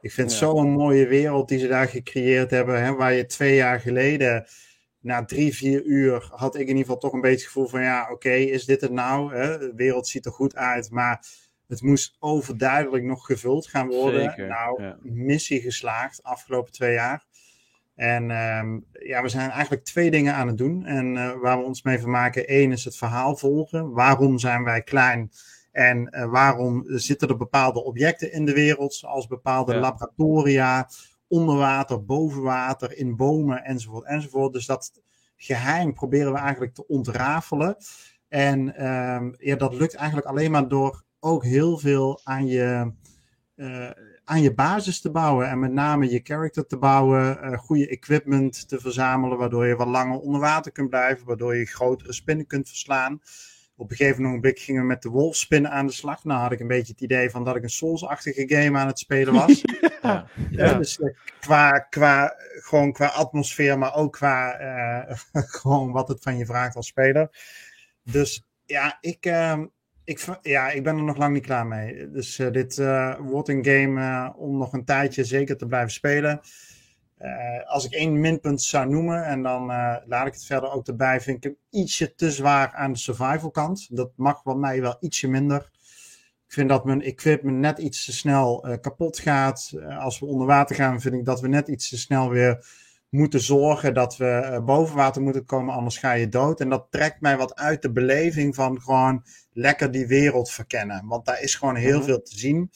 Ik 0.00 0.12
vind 0.12 0.30
Ja. 0.30 0.36
zo'n 0.36 0.70
mooie 0.70 1.06
wereld 1.06 1.48
die 1.48 1.58
ze 1.58 1.66
daar 1.66 1.88
gecreëerd 1.88 2.50
hebben, 2.50 2.82
hè, 2.84 2.94
waar 2.94 3.12
je 3.12 3.26
twee 3.26 3.54
jaar 3.54 3.80
geleden 3.80 4.46
na 5.00 5.24
drie, 5.24 5.54
vier 5.54 5.84
uur 5.84 6.28
had 6.30 6.54
ik 6.54 6.60
in 6.60 6.66
ieder 6.68 6.82
geval 6.82 6.98
toch 6.98 7.12
een 7.12 7.20
beetje 7.20 7.36
het 7.36 7.46
gevoel 7.46 7.68
van 7.68 7.82
ja, 7.82 8.08
oké, 8.10 8.30
is 8.30 8.64
dit 8.64 8.80
het 8.80 8.92
nou? 8.92 9.34
Hè? 9.34 9.58
De 9.58 9.72
wereld 9.76 10.08
ziet 10.08 10.26
er 10.26 10.32
goed 10.32 10.56
uit, 10.56 10.90
maar 10.90 11.26
het 11.66 11.82
moest 11.82 12.16
overduidelijk 12.18 13.04
nog 13.04 13.26
gevuld 13.26 13.66
gaan 13.66 13.88
worden. 13.88 14.30
Zeker, 14.30 14.46
nou, 14.46 14.82
ja. 14.82 14.98
missie 15.02 15.60
geslaagd 15.60 16.22
afgelopen 16.22 16.72
twee 16.72 16.92
jaar. 16.92 17.24
En 17.94 18.30
ehm, 18.30 18.78
ja, 18.92 19.22
we 19.22 19.28
zijn 19.28 19.50
eigenlijk 19.50 19.84
twee 19.84 20.10
dingen 20.10 20.34
aan 20.34 20.46
het 20.46 20.58
doen. 20.58 20.84
En 20.86 21.16
eh, 21.16 21.40
waar 21.40 21.58
we 21.58 21.64
ons 21.64 21.82
mee 21.82 21.98
vermaken, 21.98 22.46
één 22.46 22.72
is 22.72 22.84
het 22.84 22.96
verhaal 22.96 23.36
volgen. 23.36 23.92
Waarom 23.92 24.38
zijn 24.38 24.64
wij 24.64 24.82
klein? 24.82 25.30
En 25.72 26.08
eh, 26.08 26.30
waarom 26.30 26.82
zitten 26.86 27.28
er 27.28 27.36
bepaalde 27.36 27.84
objecten 27.84 28.32
in 28.32 28.44
de 28.44 28.52
wereld, 28.52 28.94
zoals 28.94 29.26
bepaalde 29.26 29.72
Ja. 29.72 29.80
laboratoria, 29.80 30.88
onder 31.28 31.56
water, 31.56 32.04
boven 32.04 32.42
water, 32.42 32.96
in 32.96 33.16
bomen, 33.16 33.64
enzovoort, 33.64 34.04
enzovoort. 34.04 34.52
Dus 34.52 34.66
dat 34.66 34.92
geheim 35.36 35.94
proberen 35.94 36.32
we 36.32 36.38
eigenlijk 36.38 36.74
te 36.74 36.86
ontrafelen. 36.86 37.76
En 38.28 38.76
ehm, 38.76 39.32
ja, 39.38 39.56
dat 39.56 39.74
lukt 39.74 39.94
eigenlijk 39.94 40.26
alleen 40.26 40.50
maar 40.50 40.68
door 40.68 41.04
ook 41.20 41.44
heel 41.44 41.78
veel 41.78 42.20
aan 42.24 42.46
je, 42.46 42.92
eh, 43.54 43.90
aan 44.24 44.42
je 44.42 44.54
basis 44.54 45.00
te 45.00 45.10
bouwen. 45.10 45.48
En 45.48 45.58
met 45.58 45.72
name 45.72 46.10
je 46.10 46.20
character 46.22 46.66
te 46.66 46.76
bouwen, 46.76 47.42
eh, 47.42 47.58
goede 47.58 47.88
equipment 47.88 48.68
te 48.68 48.80
verzamelen, 48.80 49.38
waardoor 49.38 49.66
je 49.66 49.76
wat 49.76 49.86
langer 49.86 50.18
onder 50.18 50.40
water 50.40 50.72
kunt 50.72 50.90
blijven, 50.90 51.26
waardoor 51.26 51.56
je 51.56 51.66
grotere 51.66 52.12
spinnen 52.12 52.46
kunt 52.46 52.68
verslaan. 52.68 53.20
Op 53.76 53.90
een 53.90 53.96
gegeven 53.96 54.22
moment 54.22 54.58
gingen 54.58 54.80
we 54.80 54.86
met 54.86 55.02
de 55.02 55.08
wolfspinnen 55.08 55.70
aan 55.70 55.86
de 55.86 55.92
slag. 55.92 56.24
Nou 56.24 56.40
had 56.40 56.52
ik 56.52 56.60
een 56.60 56.66
beetje 56.66 56.92
het 56.92 57.00
idee 57.00 57.30
van 57.30 57.44
dat 57.44 57.56
ik 57.56 57.62
een 57.62 57.70
Souls-achtige 57.70 58.44
game 58.48 58.78
aan 58.78 58.86
het 58.86 58.98
spelen 58.98 59.34
was. 59.34 59.62
Ja. 60.02 60.26
Ja, 60.50 60.74
dus 60.74 61.00
eh, 61.00 61.14
qua, 61.40 61.78
qua, 61.78 62.34
gewoon 62.38 62.92
qua 62.92 63.06
atmosfeer, 63.06 63.78
maar 63.78 63.94
ook 63.94 64.12
qua 64.12 64.52
eh, 64.52 65.16
gewoon 65.60 65.92
wat 65.92 66.08
het 66.08 66.22
van 66.22 66.36
je 66.36 66.46
vraagt 66.46 66.76
als 66.76 66.86
speler. 66.86 67.28
Dus 68.02 68.46
ja, 68.64 68.98
ik, 69.00 69.26
ehm, 69.26 69.66
ik, 70.04 70.38
ja, 70.42 70.70
ik 70.70 70.82
ben 70.82 70.96
er 70.96 71.02
nog 71.02 71.16
lang 71.16 71.32
niet 71.32 71.46
klaar 71.46 71.66
mee. 71.66 72.10
Dus 72.10 72.38
eh, 72.38 72.50
dit 72.50 72.78
eh, 72.78 73.18
wordt 73.20 73.48
een 73.48 73.64
game 73.64 74.00
eh, 74.00 74.30
om 74.36 74.58
nog 74.58 74.72
een 74.72 74.84
tijdje 74.84 75.24
zeker 75.24 75.56
te 75.56 75.66
blijven 75.66 75.92
spelen. 75.92 76.40
Als 77.66 77.84
ik 77.84 77.92
één 77.92 78.20
minpunt 78.20 78.62
zou 78.62 78.88
noemen, 78.88 79.24
en 79.24 79.42
dan 79.42 79.66
laat 80.06 80.26
ik 80.26 80.32
het 80.32 80.44
verder 80.44 80.70
ook 80.70 80.86
erbij, 80.86 81.20
vind 81.20 81.36
ik 81.36 81.42
hem 81.42 81.56
ietsje 81.70 82.14
te 82.14 82.30
zwaar 82.30 82.72
aan 82.72 82.92
de 82.92 82.98
survival 82.98 83.50
kant. 83.50 83.96
Dat 83.96 84.10
mag 84.16 84.42
bij 84.42 84.54
mij 84.54 84.80
wel 84.80 84.96
ietsje 85.00 85.28
minder. 85.28 85.70
Ik 86.46 86.52
vind 86.52 86.68
dat 86.68 86.84
mijn 86.84 87.02
equipment 87.02 87.58
net 87.58 87.78
iets 87.78 88.04
te 88.04 88.12
snel 88.12 88.78
kapot 88.80 89.18
gaat. 89.18 89.72
Als 89.98 90.18
we 90.18 90.26
onder 90.26 90.46
water 90.46 90.76
gaan, 90.76 91.00
vind 91.00 91.14
ik 91.14 91.24
dat 91.24 91.40
we 91.40 91.48
net 91.48 91.68
iets 91.68 91.88
te 91.88 91.98
snel 91.98 92.30
weer 92.30 92.66
moeten 93.14 93.40
zorgen 93.40 93.94
dat 93.94 94.16
we 94.16 94.26
eh, 94.26 94.64
boven 94.64 94.96
water 94.96 95.22
moeten 95.22 95.44
komen, 95.44 95.74
anders 95.74 95.98
ga 95.98 96.12
je 96.12 96.28
dood. 96.28 96.60
En 96.60 96.68
dat 96.68 96.86
trekt 96.90 97.20
mij 97.20 97.36
wat 97.36 97.54
uit 97.54 97.82
de 97.82 97.92
beleving 97.92 98.54
van 98.54 98.80
gewoon 98.80 99.24
lekker 99.52 99.90
die 99.90 100.06
wereld 100.06 100.50
verkennen. 100.50 101.06
Want 101.06 101.24
daar 101.26 101.42
is 101.42 101.54
gewoon 101.54 101.76
heel 101.76 101.96
Mhm. 101.98 102.06
veel 102.06 102.22
te 102.22 102.38
zien. 102.38 102.70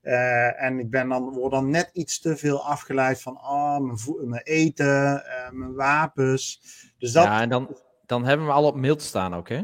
Eh, 0.00 0.62
en 0.62 0.78
ik 0.78 0.90
ben 0.90 1.08
dan, 1.08 1.30
word 1.32 1.52
dan 1.52 1.70
net 1.70 1.90
iets 1.92 2.20
te 2.20 2.36
veel 2.36 2.64
afgeleid 2.64 3.22
van 3.22 3.36
oh, 3.36 3.78
mijn, 4.24 4.42
eten, 4.42 5.24
eh, 5.26 5.50
mijn 5.50 5.74
wapens. 5.74 6.60
Dus 6.98 7.12
dat, 7.12 7.24
Ja, 7.24 7.40
en 7.40 7.48
dan, 7.48 7.76
dan 8.06 8.24
hebben 8.24 8.46
we 8.46 8.52
al 8.52 8.66
op 8.66 8.76
mild 8.76 9.02
staan 9.02 9.34
ook, 9.34 9.48
hè? 9.48 9.60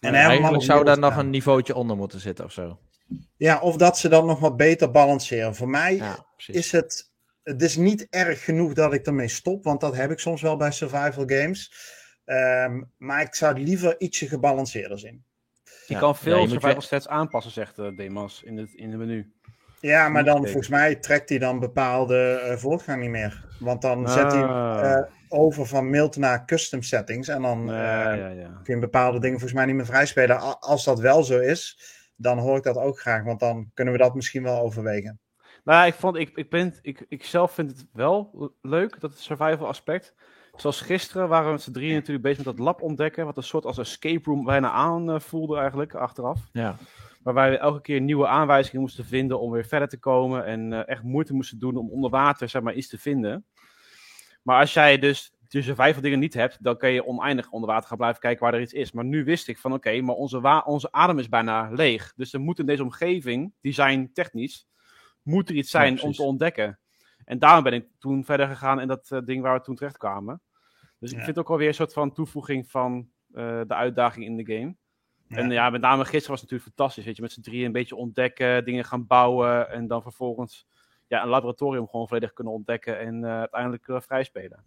en 0.00 0.14
eigenlijk 0.14 0.62
zou 0.62 0.84
daar 0.84 0.98
nog 0.98 1.16
een 1.16 1.30
niveautje 1.30 1.74
onder 1.74 1.96
moeten 1.96 2.20
zitten 2.20 2.44
of 2.44 2.52
zo. 2.52 2.78
Ja, 3.36 3.60
of 3.60 3.76
dat 3.76 3.98
ze 3.98 4.08
dan 4.08 4.26
nog 4.26 4.38
wat 4.38 4.56
beter 4.56 4.90
balanceren. 4.90 5.54
Voor 5.54 5.68
mij 5.68 5.94
Ja, 5.96 6.26
is 6.46 6.72
het. 6.72 7.12
Het 7.44 7.62
is 7.62 7.76
niet 7.76 8.06
erg 8.10 8.44
genoeg 8.44 8.72
dat 8.72 8.92
ik 8.92 9.06
ermee 9.06 9.28
stop, 9.28 9.64
want 9.64 9.80
dat 9.80 9.96
heb 9.96 10.10
ik 10.10 10.18
soms 10.18 10.42
wel 10.42 10.56
bij 10.56 10.70
survival 10.70 11.24
games. 11.26 11.72
Ehm, 12.24 12.82
maar 12.96 13.20
ik 13.22 13.34
zou 13.34 13.54
het 13.58 13.68
liever 13.68 14.00
ietsje 14.00 14.28
gebalanceerder 14.28 14.98
zien. 14.98 15.24
Je 15.86 15.94
Ja. 15.94 15.98
kan 15.98 16.08
Ja, 16.08 16.14
veel 16.14 16.48
survival 16.48 16.74
je- 16.74 16.80
stats 16.80 17.08
aanpassen, 17.08 17.52
zegt 17.52 17.78
eh, 17.78 17.96
Demas 17.96 18.42
in 18.42 18.56
het, 18.56 18.72
in 18.74 18.88
het 18.90 18.98
menu. 18.98 19.32
Ja, 19.80 20.08
maar 20.08 20.24
dan 20.24 20.36
volgens 20.44 20.68
mij 20.68 20.94
trekt 20.94 21.28
hij 21.28 21.38
dan 21.38 21.58
bepaalde 21.60 22.32
eh, 22.32 22.56
voortgang 22.56 23.00
niet 23.00 23.10
meer. 23.10 23.44
Want 23.58 23.82
dan 23.82 24.08
zet 24.08 24.32
hij 24.32 24.42
eh, 24.42 25.02
over 25.28 25.66
van 25.66 25.90
mild 25.90 26.16
naar 26.16 26.44
custom 26.46 26.82
settings. 26.82 27.28
En 27.28 27.42
dan 27.42 27.70
eh, 27.70 27.76
Ja, 27.76 28.12
ja, 28.12 28.28
ja. 28.28 28.60
kun 28.62 28.74
je 28.74 28.80
bepaalde 28.80 29.18
dingen 29.20 29.38
volgens 29.38 29.52
mij 29.58 29.66
niet 29.66 29.74
meer 29.74 29.86
vrijspelen. 29.86 30.60
Als 30.60 30.84
dat 30.84 31.00
wel 31.00 31.22
zo 31.22 31.38
is, 31.38 31.78
dan 32.16 32.38
hoor 32.38 32.56
ik 32.56 32.62
dat 32.62 32.76
ook 32.76 33.00
graag. 33.00 33.22
Want 33.24 33.40
dan 33.40 33.70
kunnen 33.74 33.94
we 33.94 34.00
dat 34.00 34.14
misschien 34.14 34.42
wel 34.42 34.60
overwegen. 34.60 35.20
Nou, 35.64 35.78
ja, 35.78 35.84
ik, 35.84 35.94
vond, 35.94 36.16
ik, 36.16 36.30
ik, 36.34 36.50
ben, 36.50 36.74
ik, 36.82 37.06
ik 37.08 37.24
zelf 37.24 37.52
vind 37.52 37.70
het 37.70 37.86
wel 37.92 38.52
leuk, 38.62 39.00
dat 39.00 39.10
het 39.10 39.20
survival 39.20 39.66
aspect. 39.66 40.14
Zoals 40.56 40.80
gisteren 40.80 41.28
waren 41.28 41.46
we 41.46 41.52
met 41.52 41.62
z'n 41.62 41.72
drieën 41.72 41.94
natuurlijk 41.94 42.24
bezig 42.24 42.44
met 42.44 42.56
dat 42.56 42.64
lab 42.64 42.82
ontdekken. 42.82 43.24
Wat 43.24 43.36
een 43.36 43.42
soort 43.42 43.64
als 43.64 43.78
escape 43.78 44.30
room 44.30 44.44
bijna 44.44 44.70
aan 44.70 45.10
eh, 45.10 45.58
eigenlijk, 45.58 45.94
achteraf. 45.94 46.40
Ja. 46.52 46.76
Waarbij 47.22 47.50
we 47.50 47.58
elke 47.58 47.80
keer 47.80 48.00
nieuwe 48.00 48.26
aanwijzingen 48.26 48.80
moesten 48.80 49.04
vinden 49.04 49.40
om 49.40 49.50
weer 49.50 49.64
verder 49.64 49.88
te 49.88 49.98
komen. 49.98 50.44
En 50.44 50.72
eh, 50.72 50.88
echt 50.88 51.02
moeite 51.02 51.34
moesten 51.34 51.58
doen 51.58 51.76
om 51.76 51.90
onder 51.90 52.10
water 52.10 52.48
zeg 52.48 52.62
maar, 52.62 52.74
iets 52.74 52.88
te 52.88 52.98
vinden. 52.98 53.44
Maar 54.42 54.60
als 54.60 54.72
jij 54.72 54.98
dus 54.98 55.34
je 55.48 55.62
survival 55.62 56.02
dingen 56.02 56.18
niet 56.18 56.34
hebt, 56.34 56.58
dan 56.60 56.76
kan 56.76 56.90
je 56.90 57.06
oneindig 57.06 57.50
onder 57.50 57.68
water 57.68 57.88
gaan 57.88 57.96
blijven 57.96 58.20
kijken 58.20 58.44
waar 58.44 58.54
er 58.54 58.60
iets 58.60 58.72
is. 58.72 58.92
Maar 58.92 59.04
nu 59.04 59.24
wist 59.24 59.48
ik 59.48 59.58
van 59.58 59.72
oké, 59.72 60.00
maar 60.00 60.14
onze, 60.14 60.62
onze 60.64 60.92
adem 60.92 61.18
is 61.18 61.28
bijna 61.28 61.70
leeg. 61.72 62.12
Dus 62.16 62.32
er 62.32 62.40
moet 62.40 62.58
in 62.58 62.66
deze 62.66 62.82
omgeving, 62.82 63.52
design 63.60 64.10
technisch, 64.12 64.66
moet 65.24 65.48
er 65.48 65.54
iets 65.54 65.70
zijn 65.70 66.02
om 66.02 66.12
te 66.12 66.22
ontdekken. 66.22 66.78
En 67.24 67.38
daarom 67.38 67.62
ben 67.62 67.72
ik 67.72 67.86
toen 67.98 68.24
verder 68.24 68.46
gegaan 68.46 68.80
in 68.80 68.88
dat 68.88 69.10
eh, 69.10 69.18
ding 69.24 69.42
waar 69.42 69.58
we 69.58 69.64
toen 69.64 69.74
terecht 69.74 69.96
kwamen. 69.96 70.40
Dus 70.98 71.10
ik 71.10 71.16
vind 71.16 71.28
het 71.28 71.38
ook 71.38 71.48
wel 71.48 71.58
weer 71.58 71.68
een 71.68 71.74
soort 71.74 71.92
van 71.92 72.12
toevoeging 72.12 72.70
van 72.70 73.08
eh, 73.32 73.60
de 73.66 73.74
uitdaging 73.74 74.24
in 74.24 74.36
de 74.36 74.54
game. 74.54 74.76
Ja. 75.28 75.36
En 75.36 75.50
ja, 75.50 75.70
met 75.70 75.80
name 75.80 76.02
gisteren 76.02 76.30
was 76.30 76.40
het 76.40 76.50
natuurlijk 76.50 76.76
fantastisch. 76.76 77.04
Weet 77.04 77.16
je, 77.16 77.22
met 77.22 77.32
z'n 77.32 77.40
drieën 77.40 77.64
een 77.64 77.72
beetje 77.72 77.96
ontdekken, 77.96 78.64
dingen 78.64 78.84
gaan 78.84 79.06
bouwen. 79.06 79.70
En 79.70 79.86
dan 79.86 80.02
vervolgens 80.02 80.66
ja, 81.06 81.22
een 81.22 81.28
laboratorium 81.28 81.88
gewoon 81.88 82.08
volledig 82.08 82.32
kunnen 82.32 82.52
ontdekken. 82.52 82.98
En 82.98 83.24
eh, 83.24 83.38
uiteindelijk 83.38 83.88
eh, 83.88 84.00
vrijspelen. 84.00 84.64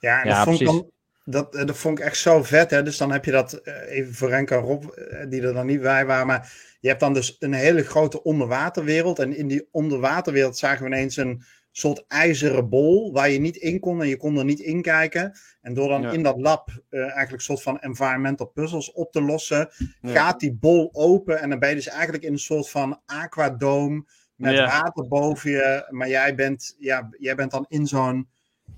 Ja, 0.00 0.22
en 0.22 0.28
Ja, 0.28 0.34
dat, 0.34 0.44
vond 0.44 0.60
ik 0.60 0.66
dan, 0.66 0.90
dat, 1.28 1.54
eh, 1.54 1.66
dat 1.66 1.76
vond 1.76 1.98
ik 1.98 2.04
echt 2.04 2.16
zo 2.18 2.42
vet. 2.42 2.70
Hè? 2.70 2.82
Dus 2.82 2.96
dan 2.96 3.12
heb 3.12 3.24
je 3.24 3.30
dat, 3.30 3.52
eh, 3.52 3.96
even 3.96 4.14
voor 4.14 4.28
Renko 4.28 4.56
en 4.56 4.62
Rob, 4.62 4.84
eh, 4.84 5.24
die 5.28 5.42
er 5.42 5.54
dan 5.54 5.66
niet 5.66 5.80
bij 5.80 6.06
waren. 6.06 6.26
Maar 6.26 6.52
je 6.80 6.88
hebt 6.88 7.00
dan 7.00 7.14
dus 7.14 7.36
een 7.38 7.52
hele 7.52 7.82
grote 7.84 8.22
onderwaterwereld. 8.22 9.18
En 9.18 9.36
in 9.36 9.48
die 9.48 9.68
onderwaterwereld 9.70 10.58
zagen 10.58 10.80
we 10.80 10.86
ineens 10.90 11.16
een 11.16 11.42
soort 11.72 12.04
ijzeren 12.08 12.68
bol 12.68 13.12
waar 13.12 13.30
je 13.30 13.38
niet 13.38 13.56
in 13.56 13.80
kon 13.80 14.00
en 14.00 14.08
je 14.08 14.16
kon 14.16 14.38
er 14.38 14.44
niet 14.44 14.60
in 14.60 14.82
kijken. 14.82 15.38
En 15.62 15.74
door 15.74 15.88
dan 15.88 16.02
Ja. 16.02 16.10
in 16.10 16.22
dat 16.22 16.40
lab 16.40 16.70
eigenlijk 16.90 17.32
een 17.32 17.40
soort 17.40 17.62
van 17.62 17.78
environmental 17.80 18.46
puzzles 18.46 18.92
op 18.92 19.12
te 19.12 19.22
lossen, 19.22 19.68
Ja. 20.00 20.10
gaat 20.12 20.40
die 20.40 20.52
bol 20.54 20.88
open. 20.92 21.40
En 21.40 21.50
dan 21.50 21.58
ben 21.58 21.68
je 21.68 21.74
dus 21.74 21.88
eigenlijk 21.88 22.24
in 22.24 22.32
een 22.32 22.38
soort 22.38 22.68
van 22.70 23.00
aquadoom 23.06 24.06
met 24.34 24.54
Ja. 24.54 24.64
water 24.66 25.08
boven 25.08 25.50
je. 25.50 25.86
Maar 25.90 26.08
jij 26.08 26.34
bent, 26.34 26.74
ja, 26.78 27.08
jij 27.18 27.34
bent 27.34 27.50
dan 27.50 27.64
in 27.68 27.86
zo'n 27.86 28.28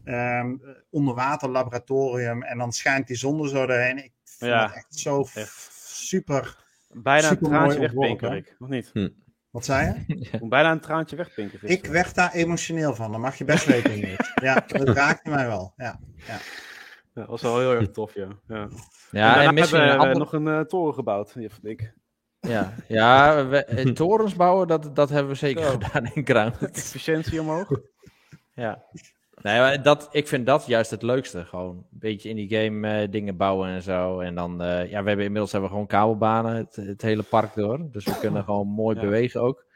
ehm 0.08 0.56
onderwaterlaboratorium 0.90 2.42
en 2.42 2.58
dan 2.58 2.72
schijnt 2.72 3.06
die 3.06 3.16
zon 3.16 3.48
zo 3.48 3.66
doorheen. 3.66 3.96
Ik 4.04 4.12
vind 4.24 4.50
Ja. 4.52 4.66
het 4.66 4.74
echt 4.74 4.94
zo 4.94 5.20
Echt. 5.34 5.68
super. 5.82 6.56
Bijna 6.92 7.30
een 7.30 7.38
traantje 7.38 7.78
wegpinken? 7.80 8.30
Rick. 8.30 8.56
Nog 8.58 8.68
niet? 8.68 8.92
Wat 9.50 9.64
zei 9.64 10.04
je? 10.06 10.14
Ik 10.32 10.40
moet 10.40 10.48
bijna 10.48 10.70
een 10.70 10.80
traantje 10.80 11.16
wegpinken. 11.16 11.58
Ik 11.62 11.86
werd 11.86 12.14
daar 12.14 12.32
emotioneel 12.32 12.94
van, 12.94 13.12
dat 13.12 13.20
mag 13.20 13.36
je 13.38 13.44
best 13.44 13.64
weten. 13.66 13.92
Ingrid. 13.96 14.32
Ja, 14.42 14.64
dat 14.66 14.88
raakte 14.88 15.30
mij 15.30 15.46
wel. 15.46 15.72
Ja. 15.76 16.00
Ja, 16.26 16.38
dat 17.14 17.26
was 17.26 17.42
wel 17.42 17.58
heel 17.58 17.74
erg 17.74 17.90
tof, 17.90 18.14
ja. 18.14 18.28
ja. 18.48 18.56
Ja, 18.56 18.64
en 18.64 18.68
en, 19.10 19.34
daarna 19.34 19.50
misschien 19.52 19.78
hebben 19.80 19.94
een 19.94 20.00
we 20.00 20.06
ander- 20.06 20.18
nog 20.18 20.32
een 20.32 20.48
eh, 20.48 20.60
toren 20.60 20.94
gebouwd, 20.94 21.32
Jeff 21.34 21.58
en 21.62 21.70
ik. 21.70 21.92
Ja, 22.40 22.74
ja 22.88 23.46
we, 23.46 23.64
eh, 23.64 23.84
torens 24.02 24.34
bouwen, 24.36 24.66
dat, 24.68 24.96
dat 24.96 25.08
hebben 25.08 25.32
we 25.32 25.38
zeker 25.38 25.64
Zo. 25.64 25.70
gedaan 25.70 26.10
in 26.14 26.26
Grounded. 26.26 26.76
Efficiëntie 26.76 27.40
omhoog. 27.40 27.68
Ja. 28.54 28.84
Nee, 29.42 29.58
maar 29.58 29.82
dat, 29.82 30.08
ik 30.10 30.28
vind 30.28 30.46
dat 30.46 30.66
juist 30.66 30.90
het 30.90 31.02
leukste. 31.02 31.44
Gewoon 31.44 31.76
een 31.76 31.84
beetje 31.90 32.28
in 32.28 32.36
die 32.36 32.54
game 32.56 32.88
eh, 32.88 33.10
dingen 33.10 33.36
bouwen 33.36 33.68
en 33.68 33.82
zo. 33.82 34.20
En 34.20 34.34
dan, 34.34 34.62
eh, 34.62 34.90
ja, 34.90 35.02
we 35.02 35.08
hebben 35.08 35.24
inmiddels 35.24 35.52
hebben 35.52 35.70
we 35.70 35.74
gewoon 35.74 35.90
kabelbanen 35.90 36.56
het, 36.56 36.76
het 36.76 37.02
hele 37.02 37.22
park 37.22 37.54
door. 37.54 37.88
Dus 37.90 38.04
we 38.04 38.18
kunnen 38.18 38.44
gewoon 38.48 38.66
mooi 38.68 38.96
Ja. 38.96 39.02
bewegen 39.02 39.40
ook. 39.40 39.66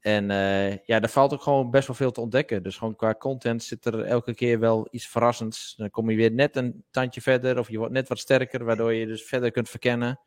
En 0.00 0.30
eh, 0.30 0.76
ja, 0.76 1.00
er 1.00 1.08
valt 1.08 1.32
ook 1.32 1.42
gewoon 1.42 1.70
best 1.70 1.86
wel 1.86 1.96
veel 1.96 2.10
te 2.10 2.20
ontdekken. 2.20 2.62
Dus 2.62 2.76
gewoon 2.76 2.96
qua 2.96 3.14
content 3.14 3.62
zit 3.62 3.84
er 3.86 4.00
elke 4.00 4.34
keer 4.34 4.58
wel 4.58 4.88
iets 4.90 5.06
verrassends. 5.08 5.74
Dan 5.76 5.90
kom 5.90 6.10
je 6.10 6.16
weer 6.16 6.32
net 6.32 6.56
een 6.56 6.84
tandje 6.90 7.20
verder 7.20 7.58
of 7.58 7.68
je 7.70 7.78
wordt 7.78 7.92
net 7.92 8.08
wat 8.08 8.18
sterker, 8.18 8.64
waardoor 8.64 8.92
je 8.92 9.06
dus 9.06 9.22
verder 9.22 9.50
kunt 9.50 9.68
verkennen. 9.68 10.20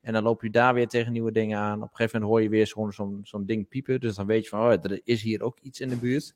En 0.00 0.12
dan 0.12 0.22
loop 0.22 0.42
je 0.42 0.50
daar 0.50 0.74
weer 0.74 0.88
tegen 0.88 1.12
nieuwe 1.12 1.32
dingen 1.32 1.58
aan. 1.58 1.76
Op 1.82 1.90
een 1.90 1.96
gegeven 1.96 2.20
moment 2.20 2.30
hoor 2.30 2.42
je 2.42 2.56
weer 2.56 2.66
zo'n 2.66 2.92
zo'n 2.92 3.20
zo'n 3.22 3.46
ding 3.46 3.68
piepen. 3.68 4.00
Dus 4.00 4.14
dan 4.14 4.26
weet 4.26 4.42
je 4.42 4.48
van, 4.48 4.60
oh, 4.60 4.72
er 4.72 5.00
is 5.04 5.22
hier 5.22 5.42
ook 5.42 5.58
iets 5.60 5.80
in 5.80 5.88
de 5.88 5.96
buurt. 5.96 6.34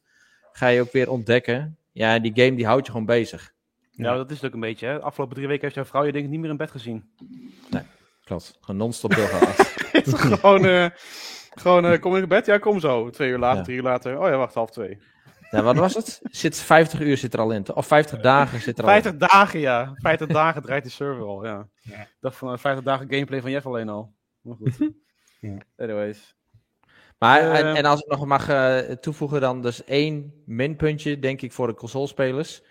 Ga 0.53 0.67
je 0.67 0.81
ook 0.81 0.93
weer 0.93 1.11
ontdekken. 1.11 1.79
Ja, 1.93 2.19
die 2.19 2.33
game 2.35 2.57
die 2.57 2.67
houdt 2.67 2.87
je 2.87 2.93
gewoon 2.93 3.07
bezig. 3.07 3.53
Ja, 3.91 4.17
dat 4.17 4.31
is 4.31 4.37
het 4.37 4.47
ook 4.47 4.55
een 4.55 4.61
beetje. 4.61 4.87
Hè. 4.87 4.95
De 4.95 5.01
afgelopen 5.01 5.35
drie 5.35 5.47
weken 5.49 5.63
heeft 5.63 5.75
jouw 5.75 5.85
vrouw 5.85 6.05
je 6.05 6.13
denk 6.13 6.25
ik 6.25 6.31
niet 6.31 6.41
meer 6.41 6.51
in 6.51 6.57
bed 6.57 6.71
gezien. 6.71 7.11
Klopt. 8.25 8.57
Gewoon 8.61 8.81
non-stop 8.81 9.15
doorgaan. 9.15 9.55
gewoon, 10.39 10.65
eh, 10.65 10.87
gewoon 11.55 11.87
eh, 11.87 12.01
kom 12.01 12.17
ik 12.17 12.23
in 12.23 12.29
bed? 12.29 12.47
Ja, 12.47 12.59
kom 12.59 12.81
zo. 12.81 13.11
Twee 13.11 13.31
uur 13.31 13.39
later, 13.39 13.59
Ja. 13.59 13.65
drie 13.65 13.77
uur 13.77 13.83
later. 13.83 14.19
Oh 14.21 14.29
ja, 14.29 14.37
wacht, 14.37 14.55
half 14.55 14.71
twee. 14.71 14.99
nou, 15.51 15.65
wat 15.65 15.77
was 15.77 15.95
het? 15.95 16.21
Zit 16.23 16.57
50 16.57 17.01
uur 17.01 17.17
zit 17.17 17.35
er 17.35 17.41
al 17.41 17.51
in. 17.51 17.75
Of 17.75 17.87
50 17.87 18.21
dagen 18.21 18.61
zit 18.61 18.79
er 18.79 18.85
al 18.85 18.91
in. 18.97 19.03
50 19.03 19.29
dagen, 19.29 19.61
ja. 19.61 19.93
50 19.95 20.29
dagen 20.29 20.63
draait 20.63 20.83
die 20.83 20.93
server 20.93 21.25
al, 21.25 21.45
ja. 21.45 21.69
Ja. 21.81 22.01
Ik 22.01 22.17
dacht 22.21 22.37
van 22.37 22.53
eh, 22.53 22.59
50 22.59 22.85
dagen 22.85 23.11
gameplay 23.11 23.41
van 23.41 23.51
Jeff 23.51 23.67
alleen 23.67 23.89
al. 23.89 24.15
Maar 24.41 24.57
goed. 24.57 24.79
Ja. 25.41 25.59
Anyways. 25.77 26.37
Maar, 27.21 27.41
Eh, 27.41 27.59
en, 27.59 27.77
en 27.77 27.85
als 27.85 28.01
ik 28.01 28.07
nog 28.11 28.25
mag 28.27 28.49
eh, 28.49 28.79
toevoegen, 28.79 29.41
dan 29.41 29.63
dus 29.63 29.85
één 29.85 30.43
minpuntje, 30.47 31.19
denk 31.19 31.41
ik, 31.43 31.53
voor 31.53 31.67
de 31.67 31.75
consolespelers. 31.75 32.63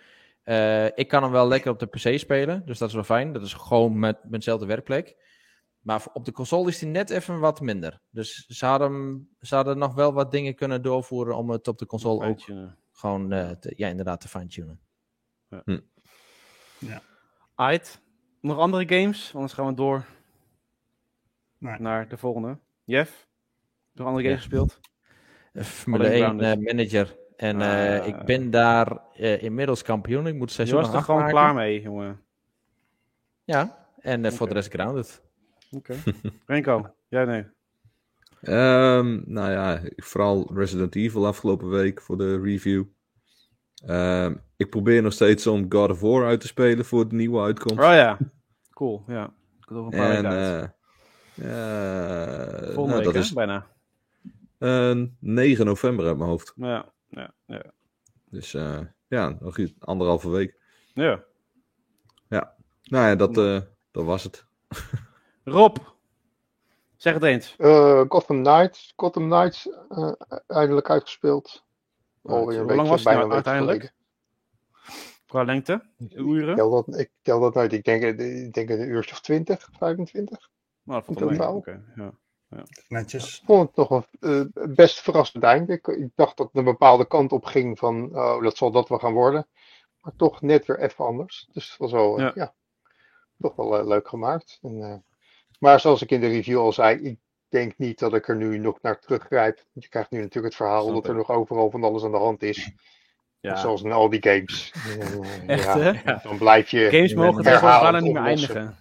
Eh 0.44 0.86
ik 0.86 1.08
kan 1.08 1.24
hem 1.24 1.32
wel 1.32 1.48
lekker 1.48 1.72
op 1.72 1.80
de 1.80 1.86
PC 1.86 2.20
spelen, 2.20 2.66
dus 2.66 2.78
dat 2.78 2.88
is 2.88 2.94
wel 2.94 3.04
fijn. 3.04 3.34
Dat 3.34 3.42
is 3.42 3.54
gewoon 3.54 4.00
met 4.00 4.18
dezelfde 4.24 4.66
werkplek. 4.66 5.16
Maar 5.80 6.06
op 6.14 6.26
de 6.26 6.32
console 6.32 6.70
is 6.70 6.82
hij 6.82 6.90
net 6.90 7.10
even 7.10 7.40
wat 7.40 7.62
minder. 7.62 8.02
Dus 8.10 8.46
ze 8.48 8.66
hadden, 8.66 8.92
hem- 8.92 9.30
ze 9.42 9.56
hadden 9.56 9.78
nog 9.78 9.94
wel 9.94 10.14
wat 10.14 10.32
dingen 10.32 10.56
kunnen 10.56 10.82
doorvoeren 10.82 11.36
om 11.38 11.50
het 11.50 11.68
op 11.68 11.78
de 11.78 11.86
console 11.86 12.26
ook 12.26 12.40
gewoon, 12.92 13.32
eh, 13.32 13.50
te- 13.52 13.74
ja, 13.76 13.88
inderdaad, 13.88 14.22
te 14.22 14.28
fine-tunen. 14.28 14.80
Aight. 17.56 18.02
Nog 18.42 18.58
andere 18.58 19.00
games? 19.00 19.32
Anders 19.36 19.54
gaan 19.54 19.66
we 19.68 19.74
door 19.74 20.06
Nee. 21.58 21.80
naar 21.80 22.08
de 22.10 22.18
volgende. 22.18 22.58
Jeff? 22.84 23.28
Nog 24.00 24.08
andere 24.08 24.28
Ja. 24.28 24.30
games 24.30 24.46
gespeeld? 24.46 24.80
Eh, 25.54 25.64
Formule 25.64 26.04
Alleen 26.04 26.14
1 26.24 26.24
Grounded. 26.40 26.58
eh, 26.58 26.66
manager. 26.74 27.18
En 27.36 27.62
eh, 27.62 28.00
Ah. 28.00 28.08
ik 28.08 28.26
ben 28.26 28.50
daar 28.52 28.98
eh, 29.16 29.44
inmiddels 29.44 29.82
kampioen. 29.82 30.28
Ik 30.28 30.34
moet 30.34 30.42
het 30.42 30.50
Je 30.50 30.56
seizoen 30.56 30.78
was 30.78 30.88
nog 30.88 30.96
er 30.98 31.04
gewoon 31.04 31.28
klaar 31.30 31.54
mee, 31.54 31.82
jongen. 31.82 32.22
Ja, 33.44 33.88
en 34.00 34.26
eh, 34.26 34.32
voor 34.32 34.48
de 34.48 34.54
rest 34.54 34.74
grounded. 34.74 35.22
Oké. 35.72 35.96
Renko? 36.46 36.94
Jij 37.08 37.26
nee. 37.26 37.46
Ehm, 38.42 39.22
nou 39.26 39.52
ja, 39.52 39.82
vooral 39.96 40.52
Resident 40.54 40.96
Evil 40.96 41.28
afgelopen 41.28 41.70
week 41.70 42.02
voor 42.02 42.18
de 42.18 42.42
review. 42.42 42.84
Ehm, 43.86 44.36
ik 44.58 44.70
probeer 44.70 45.02
nog 45.02 45.14
steeds 45.14 45.48
om 45.48 45.66
God 45.70 45.90
of 45.92 46.00
War 46.00 46.26
uit 46.26 46.42
te 46.42 46.48
spelen 46.48 46.86
voor 46.86 47.10
de 47.10 47.16
nieuwe 47.16 47.42
uitkomst. 47.42 47.80
Oh 47.84 47.94
ja. 47.94 48.18
Cool, 48.74 49.04
ja. 49.08 49.24
Ik 49.60 49.66
had 49.66 49.78
over 49.78 49.94
een 49.94 50.00
paar 50.00 50.12
en 50.16 50.26
eh, 50.26 50.68
ja, 51.34 52.74
Volgende 52.74 52.74
nou, 52.74 52.96
week, 52.96 53.04
dat 53.04 53.14
hè? 53.14 53.20
is 53.20 53.34
Bijna. 53.34 53.66
Eh, 54.60 55.02
9 55.20 55.66
november 55.66 56.06
uit 56.08 56.18
mijn 56.18 56.30
hoofd. 56.30 56.54
Ja, 56.56 56.92
ja, 57.08 57.34
ja. 57.46 57.64
Dus 58.26 58.54
eh, 58.54 58.80
ja, 59.08 59.38
nog 59.40 59.58
iets- 59.58 59.74
anderhalve 59.80 60.30
week. 60.30 60.58
ja. 60.94 61.24
Nou 62.84 63.08
ja, 63.08 63.16
dat, 63.16 63.38
eh, 63.38 63.62
dat 63.92 64.04
was 64.06 64.24
het. 64.24 64.46
Rob, 65.44 65.78
zeg 66.96 67.14
het 67.14 67.24
eens. 67.24 67.56
Eh, 67.58 68.04
Gotham 68.08 68.44
Knights. 68.44 68.94
Gotham 68.96 69.30
Knights 69.30 69.70
eh, 69.90 70.12
eindelijk 70.48 70.90
uitgespeeld. 70.90 71.66
Alweer 72.22 72.60
een 72.60 72.64
Hoe 72.66 72.76
lang 72.76 72.88
was 72.88 73.00
het 73.00 73.04
bijna 73.08 73.22
nou 73.22 73.34
uiteindelijk? 73.34 73.78
geleden. 73.80 73.98
Qua 75.26 75.44
lengte? 75.44 75.84
Ik 75.98 76.14
Uren? 76.14 76.56
tel 76.56 76.70
dat, 76.70 76.98
ik 77.00 77.12
tel 77.22 77.40
dat 77.40 77.56
uit. 77.56 77.74
Ik 77.74 77.84
denk, 77.84 78.04
ik 78.20 78.54
denk 78.54 78.70
een 78.70 78.90
uurtje 78.90 79.12
of 79.12 79.22
20, 79.22 79.70
25. 79.78 80.50
Nou, 80.84 80.98
dat 81.06 81.06
valt 81.18 81.32
in 81.32 81.38
wel 81.38 81.62
totaal. 81.62 82.14
Ja. 82.50 82.64
Netjes. 82.88 83.40
Ik 83.40 83.46
vond 83.46 83.62
het 83.62 83.76
toch 83.76 84.06
een 84.20 84.52
eh, 84.54 84.64
best 84.70 85.00
verrassend 85.02 85.44
eind. 85.44 85.70
Ik, 85.70 85.88
ik 85.88 86.10
dacht 86.16 86.38
dat 86.38 86.48
het 86.48 86.56
een 86.56 86.64
bepaalde 86.64 87.08
kant 87.08 87.32
op 87.32 87.46
ging 87.46 87.78
van, 87.78 88.16
oh, 88.18 88.44
dat 88.44 88.58
zal 88.58 88.72
dat 88.72 88.90
wel 88.90 89.00
gaan 89.00 89.14
worden. 89.14 89.48
Maar 90.02 90.14
toch 90.16 90.42
net 90.42 90.66
weer 90.66 90.80
even 90.80 91.06
anders. 91.06 91.48
Dus 91.52 91.70
het 91.70 91.78
was 91.78 91.92
wel, 91.92 92.18
eh, 92.18 92.24
Ja. 92.24 92.32
ja. 92.36 92.54
toch 93.40 93.56
wel 93.56 93.80
eh, 93.80 93.88
leuk 93.88 94.08
gemaakt. 94.08 94.60
En, 94.62 94.82
eh, 94.82 94.96
maar 95.60 95.80
zoals 95.80 96.02
ik 96.02 96.12
in 96.12 96.22
de 96.22 96.28
review 96.28 96.60
al 96.60 96.74
zei, 96.74 97.00
ik 97.00 97.20
denk 97.50 97.78
niet 97.78 98.00
dat 98.00 98.14
ik 98.14 98.28
er 98.28 98.36
nu 98.36 98.58
nog 98.58 98.82
naar 98.82 99.00
teruggrijp. 99.00 99.56
Want 99.56 99.86
je 99.86 99.90
krijgt 99.90 100.12
nu 100.12 100.18
natuurlijk 100.18 100.46
het 100.46 100.56
verhaal 100.56 100.84
Snap 100.84 100.96
dat 100.96 101.08
er 101.08 101.16
nog 101.16 101.30
overal 101.32 101.70
van 101.70 101.84
alles 101.84 102.04
aan 102.04 102.12
de 102.12 102.18
hand 102.18 102.44
is. 102.44 102.72
ja. 103.40 103.56
Zoals 103.56 103.82
in 103.82 103.92
al 103.92 104.10
die 104.10 104.22
games. 104.24 104.74
Echt, 105.48 105.64
ja, 105.64 105.80
hè? 105.80 106.16
Dan 106.24 106.38
blijf 106.38 106.70
je 106.70 106.90
Games 106.90 107.14
mogen 107.14 107.44
tegenwoordig 107.44 108.02
niet 108.02 108.14
meer 108.14 108.24
eindigen. 108.24 108.78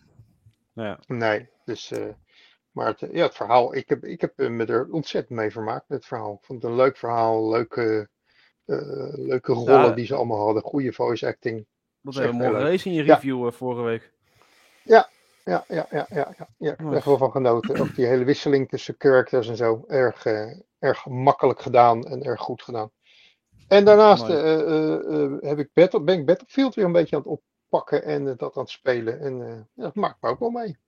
Ja. 0.72 0.98
Nee, 1.06 1.48
dus. 1.64 1.90
eh, 1.90 2.08
maar 2.78 2.86
het, 2.86 3.09
ja, 3.12 3.22
het 3.22 3.34
verhaal, 3.34 3.74
ik 3.74 3.88
heb, 3.88 4.05
ik 4.05 4.20
heb 4.20 4.38
eh, 4.38 4.48
me 4.48 4.64
er 4.64 4.88
ontzettend 4.90 5.38
mee 5.38 5.50
vermaakt 5.50 5.88
met 5.88 5.98
het 5.98 6.06
verhaal. 6.06 6.32
Ik 6.32 6.44
vond 6.44 6.62
het 6.62 6.70
een 6.70 6.76
leuk 6.76 6.96
verhaal, 6.96 7.50
leuke, 7.50 8.09
eh, 8.64 8.78
leuke 9.12 9.52
rollen 9.52 9.80
Ja. 9.88 9.90
die 9.90 10.06
ze 10.06 10.14
allemaal 10.14 10.44
hadden, 10.44 10.62
goede 10.62 10.92
voice 10.92 11.26
acting. 11.26 11.66
Hebben 12.02 12.30
we 12.30 12.36
mooi 12.36 12.56
gelezen 12.56 12.90
in 12.90 12.96
je 12.96 13.05
Ja. 13.05 13.14
review 13.14 13.46
eh, 13.46 13.52
vorige 13.52 13.82
week. 13.82 14.12
Ja, 14.82 15.09
ja, 15.44 15.64
ja, 15.68 15.86
ja, 15.90 16.06
ja. 16.10 16.34
ja. 16.36 16.72
Ik 16.72 16.78
heb 16.78 16.86
er 16.86 16.92
echt 16.92 17.05
wel 17.05 17.16
van 17.16 17.30
genoten. 17.30 17.80
Ook 17.80 17.94
die 17.94 18.06
hele 18.06 18.24
wisseling 18.24 18.68
tussen 18.68 18.94
characters 18.98 19.48
en 19.48 19.56
zo. 19.56 19.84
Erg, 19.88 20.24
erg 20.78 21.06
makkelijk 21.06 21.60
gedaan 21.60 22.05
en 22.06 22.22
erg 22.22 22.40
goed 22.40 22.62
gedaan. 22.62 22.90
En 23.68 23.84
daarnaast 23.84 24.26
heb 25.42 25.59
ik 25.59 25.70
Battle, 25.72 26.00
ben 26.00 26.18
ik 26.18 26.26
Battlefield 26.26 26.74
weer 26.74 26.84
een 26.84 26.92
beetje 26.92 27.16
aan 27.16 27.22
het 27.22 27.40
oppakken 27.70 28.02
en 28.05 28.24
dat 28.36 28.56
aan 28.56 28.62
het 28.62 28.70
spelen. 28.70 29.20
En 29.20 29.36
ja, 29.74 29.82
dat 29.82 29.94
maakt 29.94 30.22
me 30.22 30.28
ook 30.28 30.38
wel 30.38 30.50
mee. 30.50 30.78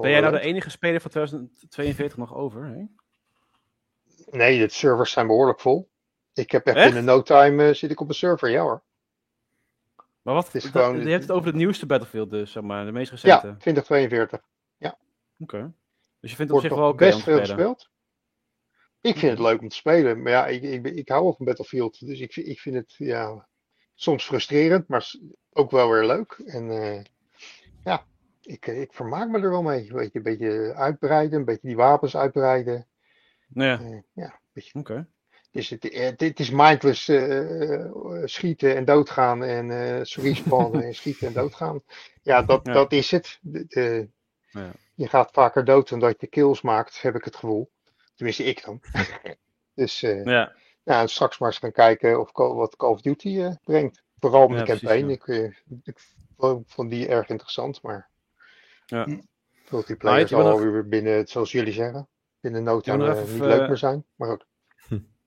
Ben 0.00 0.10
jij 0.10 0.20
nou 0.20 0.32
de 0.32 0.40
enige 0.40 0.70
speler 0.70 1.00
van 1.00 1.10
2042 1.10 2.16
nog 2.16 2.34
over? 2.34 2.64
Hè? 2.64 2.84
Nee, 4.30 4.58
de 4.58 4.68
servers 4.68 5.12
zijn 5.12 5.26
behoorlijk 5.26 5.60
vol. 5.60 5.88
Ik 6.34 6.50
heb 6.50 6.66
echt, 6.66 6.76
Echt? 6.76 6.84
binnen 6.86 7.04
no 7.04 7.22
time 7.22 7.68
eh, 7.68 7.74
zit 7.74 7.90
ik 7.90 8.00
op 8.00 8.08
een 8.08 8.14
server, 8.14 8.50
ja 8.50 8.62
hoor. 8.62 8.82
Maar 10.22 10.34
wat, 10.34 10.44
Het 10.44 10.54
is 10.54 10.62
dat- 10.72 10.84
gewoon- 10.84 11.00
je 11.02 11.08
hebt 11.10 11.22
het 11.22 11.30
over 11.32 11.46
het 11.46 11.56
nieuwste 11.56 11.86
Battlefield 11.86 12.30
dus, 12.30 12.52
zeg 12.52 12.62
maar, 12.62 12.84
de 12.84 12.92
meest 12.92 13.10
Ja, 13.10 13.34
recente. 13.34 13.56
2042. 13.58 14.40
Oké. 15.38 15.72
Dus 16.20 16.30
je 16.30 16.36
vindt 16.36 16.52
het 16.52 16.60
op 16.62 16.66
zich 16.68 16.78
wel 16.78 16.88
oké 16.88 16.96
best 16.96 17.22
veel 17.22 17.38
gespeeld. 17.38 17.90
Ik 19.00 19.18
vind 19.18 19.32
het 19.32 19.40
leuk 19.40 19.60
om 19.60 19.68
te 19.68 19.76
spelen. 19.76 20.22
Maar 20.22 20.32
ja, 20.32 20.46
ik, 20.46 20.62
ik, 20.62 20.86
ik 20.86 21.08
hou 21.08 21.34
van 21.36 21.46
Battlefield. 21.46 22.06
Dus 22.06 22.20
ik, 22.20 22.32
vind- 22.32 22.46
ik 22.46 22.60
vind 22.60 22.74
het 22.76 22.94
ja, 22.96 23.48
soms 23.94 24.24
frustrerend, 24.24 24.88
maar 24.88 25.10
ook 25.52 25.70
wel 25.70 25.90
weer 25.90 26.04
leuk. 26.06 26.32
En 26.46 26.70
eh, 26.70 27.02
ja, 27.84 28.06
ik, 28.46 28.66
ik 28.66 28.92
vermaak 28.92 29.28
me 29.28 29.40
er 29.40 29.50
wel 29.50 29.62
mee. 29.62 29.92
Weet 29.92 30.12
je, 30.12 30.18
een 30.18 30.24
beetje 30.24 30.74
uitbreiden, 30.74 31.38
een 31.38 31.44
beetje 31.44 31.66
die 31.68 31.76
wapens 31.76 32.16
uitbreiden. 32.16 32.86
Nou 33.48 33.68
ja, 33.70 33.78
Eh, 33.90 34.00
ja, 34.12 34.24
een 34.24 34.40
beetje 34.52 34.78
oké. 34.78 35.06
Dus 35.50 35.68
het, 35.70 35.82
het, 35.82 36.20
het 36.20 36.40
is 36.40 36.50
mindless 36.50 37.08
eh, 37.08 37.80
eh, 37.80 37.90
schieten 38.24 38.76
en 38.76 38.84
doodgaan 38.84 39.42
en 39.44 39.70
eh 39.70 40.00
respawnen 40.02 40.82
en 40.84 40.94
schieten 41.00 41.26
en 41.26 41.32
doodgaan. 41.32 41.82
Ja, 42.22 42.42
dat, 42.42 42.66
Ja. 42.66 42.72
dat 42.72 42.92
is 42.92 43.10
het. 43.10 43.38
De, 43.42 43.64
de- 43.68 44.08
Ja. 44.50 44.72
Je 44.94 45.08
gaat 45.08 45.30
vaker 45.32 45.64
dood 45.64 45.88
dan 45.88 45.98
dat 46.00 46.20
je 46.20 46.26
kills 46.26 46.60
maakt, 46.62 47.02
heb 47.02 47.14
ik 47.14 47.24
het 47.24 47.36
gevoel. 47.36 47.70
Tenminste, 48.14 48.44
ik 48.44 48.64
dan. 48.64 48.80
dus 49.74 50.02
eh, 50.02 50.24
Ja, 50.24 50.52
en 50.84 51.08
straks 51.08 51.38
maar 51.38 51.48
eens 51.48 51.58
gaan 51.58 51.72
kijken 51.72 52.20
of 52.20 52.30
wat 52.32 52.76
Call 52.76 52.90
of 52.90 53.00
Duty 53.00 53.40
eh, 53.40 53.54
brengt. 53.64 54.02
Vooral 54.20 54.48
met 54.48 54.58
de 54.58 54.72
campaign. 54.72 55.08
Ik, 55.10 55.26
eh, 55.28 55.44
ik 55.84 55.98
vond 56.66 56.90
die 56.90 57.08
erg 57.08 57.28
interessant, 57.28 57.82
maar 57.82 58.08
Ja. 58.86 59.06
multiplayer 59.70 60.16
Right, 60.16 60.28
je 60.30 60.36
wil 60.36 60.44
zal 60.44 60.58
nog- 60.58 60.70
weer 60.72 60.88
binnen, 60.88 61.26
zoals 61.28 61.52
jullie 61.52 61.72
zeggen, 61.72 62.08
binnen 62.40 62.62
no 62.62 62.80
time 62.80 62.96
nog 63.06 63.16
eh, 63.16 63.20
even, 63.22 63.32
niet 63.34 63.42
leuk 63.42 63.68
meer 63.68 63.76
zijn. 63.76 64.04
Maar 64.14 64.28
goed. 64.28 64.46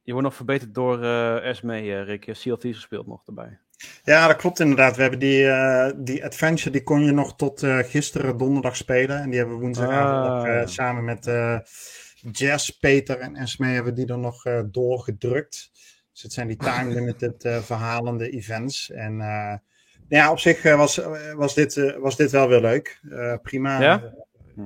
je 0.01 0.11
wordt 0.11 0.27
nog 0.27 0.35
verbeterd 0.35 0.73
door 0.73 1.03
eh 1.03 1.49
Esme, 1.49 1.75
eh, 1.77 2.03
Rick. 2.03 2.23
Je 2.23 2.33
Thieves 2.33 2.61
gespeeld 2.79 3.07
nog 3.07 3.27
erbij. 3.27 3.59
Ja, 4.03 4.27
dat 4.27 4.35
klopt 4.35 4.59
inderdaad. 4.59 4.95
We 4.95 5.01
hebben 5.01 5.19
die, 5.19 5.47
eh, 5.47 5.91
die 5.97 6.25
adventure, 6.25 6.69
die 6.71 6.83
kon 6.83 7.03
je 7.03 7.11
nog 7.11 7.35
tot 7.35 7.63
eh, 7.63 7.77
gisteren 7.77 8.37
donderdag 8.37 8.75
spelen. 8.75 9.21
En 9.21 9.29
die 9.29 9.39
hebben 9.39 9.55
we 9.57 9.61
woensdagavond 9.61 10.43
Ah. 10.43 10.61
eh, 10.61 10.67
samen 10.67 11.03
met 11.03 11.27
eh 11.27 11.59
Jess, 12.31 12.69
Peter 12.69 13.17
en 13.19 13.35
Esme 13.35 13.67
hebben 13.67 13.95
die 13.95 14.07
er 14.07 14.19
nog 14.19 14.45
eh, 14.45 14.61
doorgedrukt. 14.71 15.69
Dus 16.11 16.21
het 16.21 16.33
zijn 16.33 16.47
die 16.47 16.57
time-limited 16.57 17.43
eh, 17.43 17.57
verhalende 17.57 18.29
events. 18.29 18.91
En 18.91 19.21
ja, 20.09 20.31
op 20.31 20.39
zich 20.39 20.63
eh, 20.63 20.77
was, 20.77 20.99
eh, 20.99 21.33
was, 21.33 21.53
dit, 21.53 21.77
eh, 21.77 21.95
was 21.97 22.15
dit 22.15 22.31
wel 22.31 22.47
weer 22.47 22.61
leuk. 22.61 22.99
Prima. 23.41 23.81
Ja? 23.81 24.13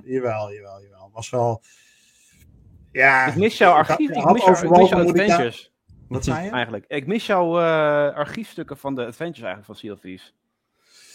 Jawel, 0.04 0.54
jawel, 0.54 0.82
jawel. 0.82 1.10
Was 1.14 1.30
wel... 1.30 1.62
Ja, 2.92 3.26
Ik 3.26 3.36
mis 3.36 3.58
jouw 3.58 3.74
archief, 3.74 4.10
ik 4.10 4.32
mis, 4.32 4.44
jouw, 4.44 4.54
ik 4.54 4.70
mis 4.70 4.94
adventures. 4.94 5.72
Wat 6.08 6.24
zei 6.24 6.46
je? 6.46 6.52
Eigenlijk. 6.60 6.86
Ik 6.88 7.08
mis 7.08 7.26
jouw 7.26 7.60
archiefstukken 8.12 8.78
van 8.78 8.96
de 8.96 9.06
adventures 9.06 9.46
eigenlijk 9.46 9.80
van 9.80 9.92
of 9.92 10.00
Thieves. 10.00 10.36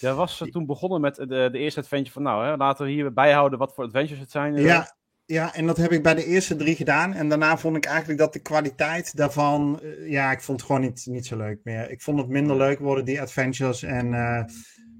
Jij 0.01 0.13
was 0.13 0.45
toen 0.51 0.67
begonnen 0.67 1.01
met 1.01 1.15
de, 1.15 1.27
de 1.27 1.59
eerste 1.59 1.81
adventure 1.81 2.13
van, 2.13 2.23
nou, 2.23 2.45
hè, 2.45 2.57
laten 2.57 2.85
we 2.85 2.91
hier 2.91 3.13
bijhouden 3.13 3.59
wat 3.59 3.75
voor 3.75 3.85
adventures 3.85 4.21
het 4.21 4.31
zijn. 4.31 4.55
Ja, 4.55 4.97
ja, 5.31 5.55
en 5.55 5.67
dat 5.67 5.77
heb 5.77 5.93
ik 5.93 6.03
bij 6.03 6.15
de 6.15 6.25
eerste 6.25 6.57
drie 6.57 6.77
gedaan. 6.77 7.15
En 7.15 7.29
daarna 7.29 7.59
vond 7.59 7.77
ik 7.77 7.85
eigenlijk 7.85 8.19
dat 8.19 8.33
de 8.33 8.39
kwaliteit 8.39 9.17
daarvan. 9.17 9.81
eh, 9.83 10.11
ja, 10.11 10.31
ik 10.33 10.41
vond 10.41 10.59
het 10.59 10.67
gewoon 10.67 10.83
niet, 10.83 11.07
niet 11.07 11.27
zo 11.27 11.37
leuk 11.37 11.61
meer. 11.63 11.91
Ik 11.91 12.03
vond 12.03 12.19
het 12.19 12.29
minder 12.29 12.57
leuk 12.57 12.79
worden, 12.79 13.05
die 13.05 13.21
adventures. 13.21 13.83
En 13.83 14.15
eh, 14.15 14.45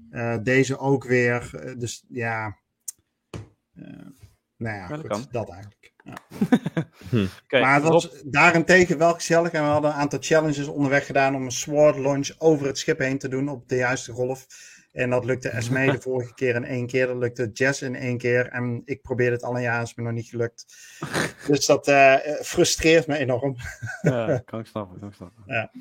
eh, 0.09 0.43
deze 0.43 0.77
ook 0.77 1.03
weer. 1.03 1.49
Dus 1.77 2.05
ja. 2.09 2.57
eh, 3.75 4.07
nou 4.57 4.77
ja, 4.77 4.87
dat 4.87 4.99
goed, 4.99 5.07
kan. 5.07 5.27
dat 5.31 5.49
eigenlijk. 5.49 5.93
Ja. 6.03 6.17
Oké, 7.43 7.59
maar 7.59 7.73
het 7.73 7.83
was 7.83 8.21
daarentegen 8.25 8.97
wel 8.97 9.13
gezellig. 9.13 9.51
En 9.51 9.63
we 9.63 9.69
hadden 9.69 9.91
een 9.91 9.97
aantal 9.97 10.19
challenges 10.21 10.67
onderweg 10.67 11.05
gedaan 11.05 11.35
om 11.35 11.43
een 11.43 11.51
sword 11.51 11.97
launch 11.97 12.29
over 12.37 12.67
het 12.67 12.77
schip 12.77 12.99
heen 12.99 13.17
te 13.17 13.27
doen 13.27 13.49
op 13.49 13.69
de 13.69 13.75
juiste 13.75 14.11
golf. 14.11 14.47
En 14.91 15.09
dat 15.09 15.25
lukte 15.25 15.49
Esme 15.57 15.91
de 15.91 16.01
vorige 16.01 16.33
keer 16.33 16.55
in 16.55 16.63
één 16.63 16.87
keer. 16.87 17.07
Dat 17.07 17.17
lukte 17.17 17.49
Jess 17.53 17.81
in 17.81 17.95
één 17.95 18.17
keer. 18.17 18.47
En 18.47 18.81
ik 18.85 19.01
probeerde 19.01 19.35
het 19.35 19.43
al 19.43 19.55
een 19.55 19.61
jaar, 19.61 19.81
is 19.81 19.95
me 19.95 20.03
nog 20.03 20.13
niet 20.13 20.27
gelukt. 20.29 20.65
Dus 21.47 21.65
dat 21.65 21.87
eh, 21.87 22.15
frustreert 22.41 23.07
me 23.07 23.17
enorm. 23.17 23.55
ja, 24.01 24.41
kan 24.45 24.59
ik 24.59 24.65
snappen, 24.65 24.99
kan 24.99 25.07
ik 25.07 25.15
snappen. 25.15 25.43
Ja. 25.45 25.71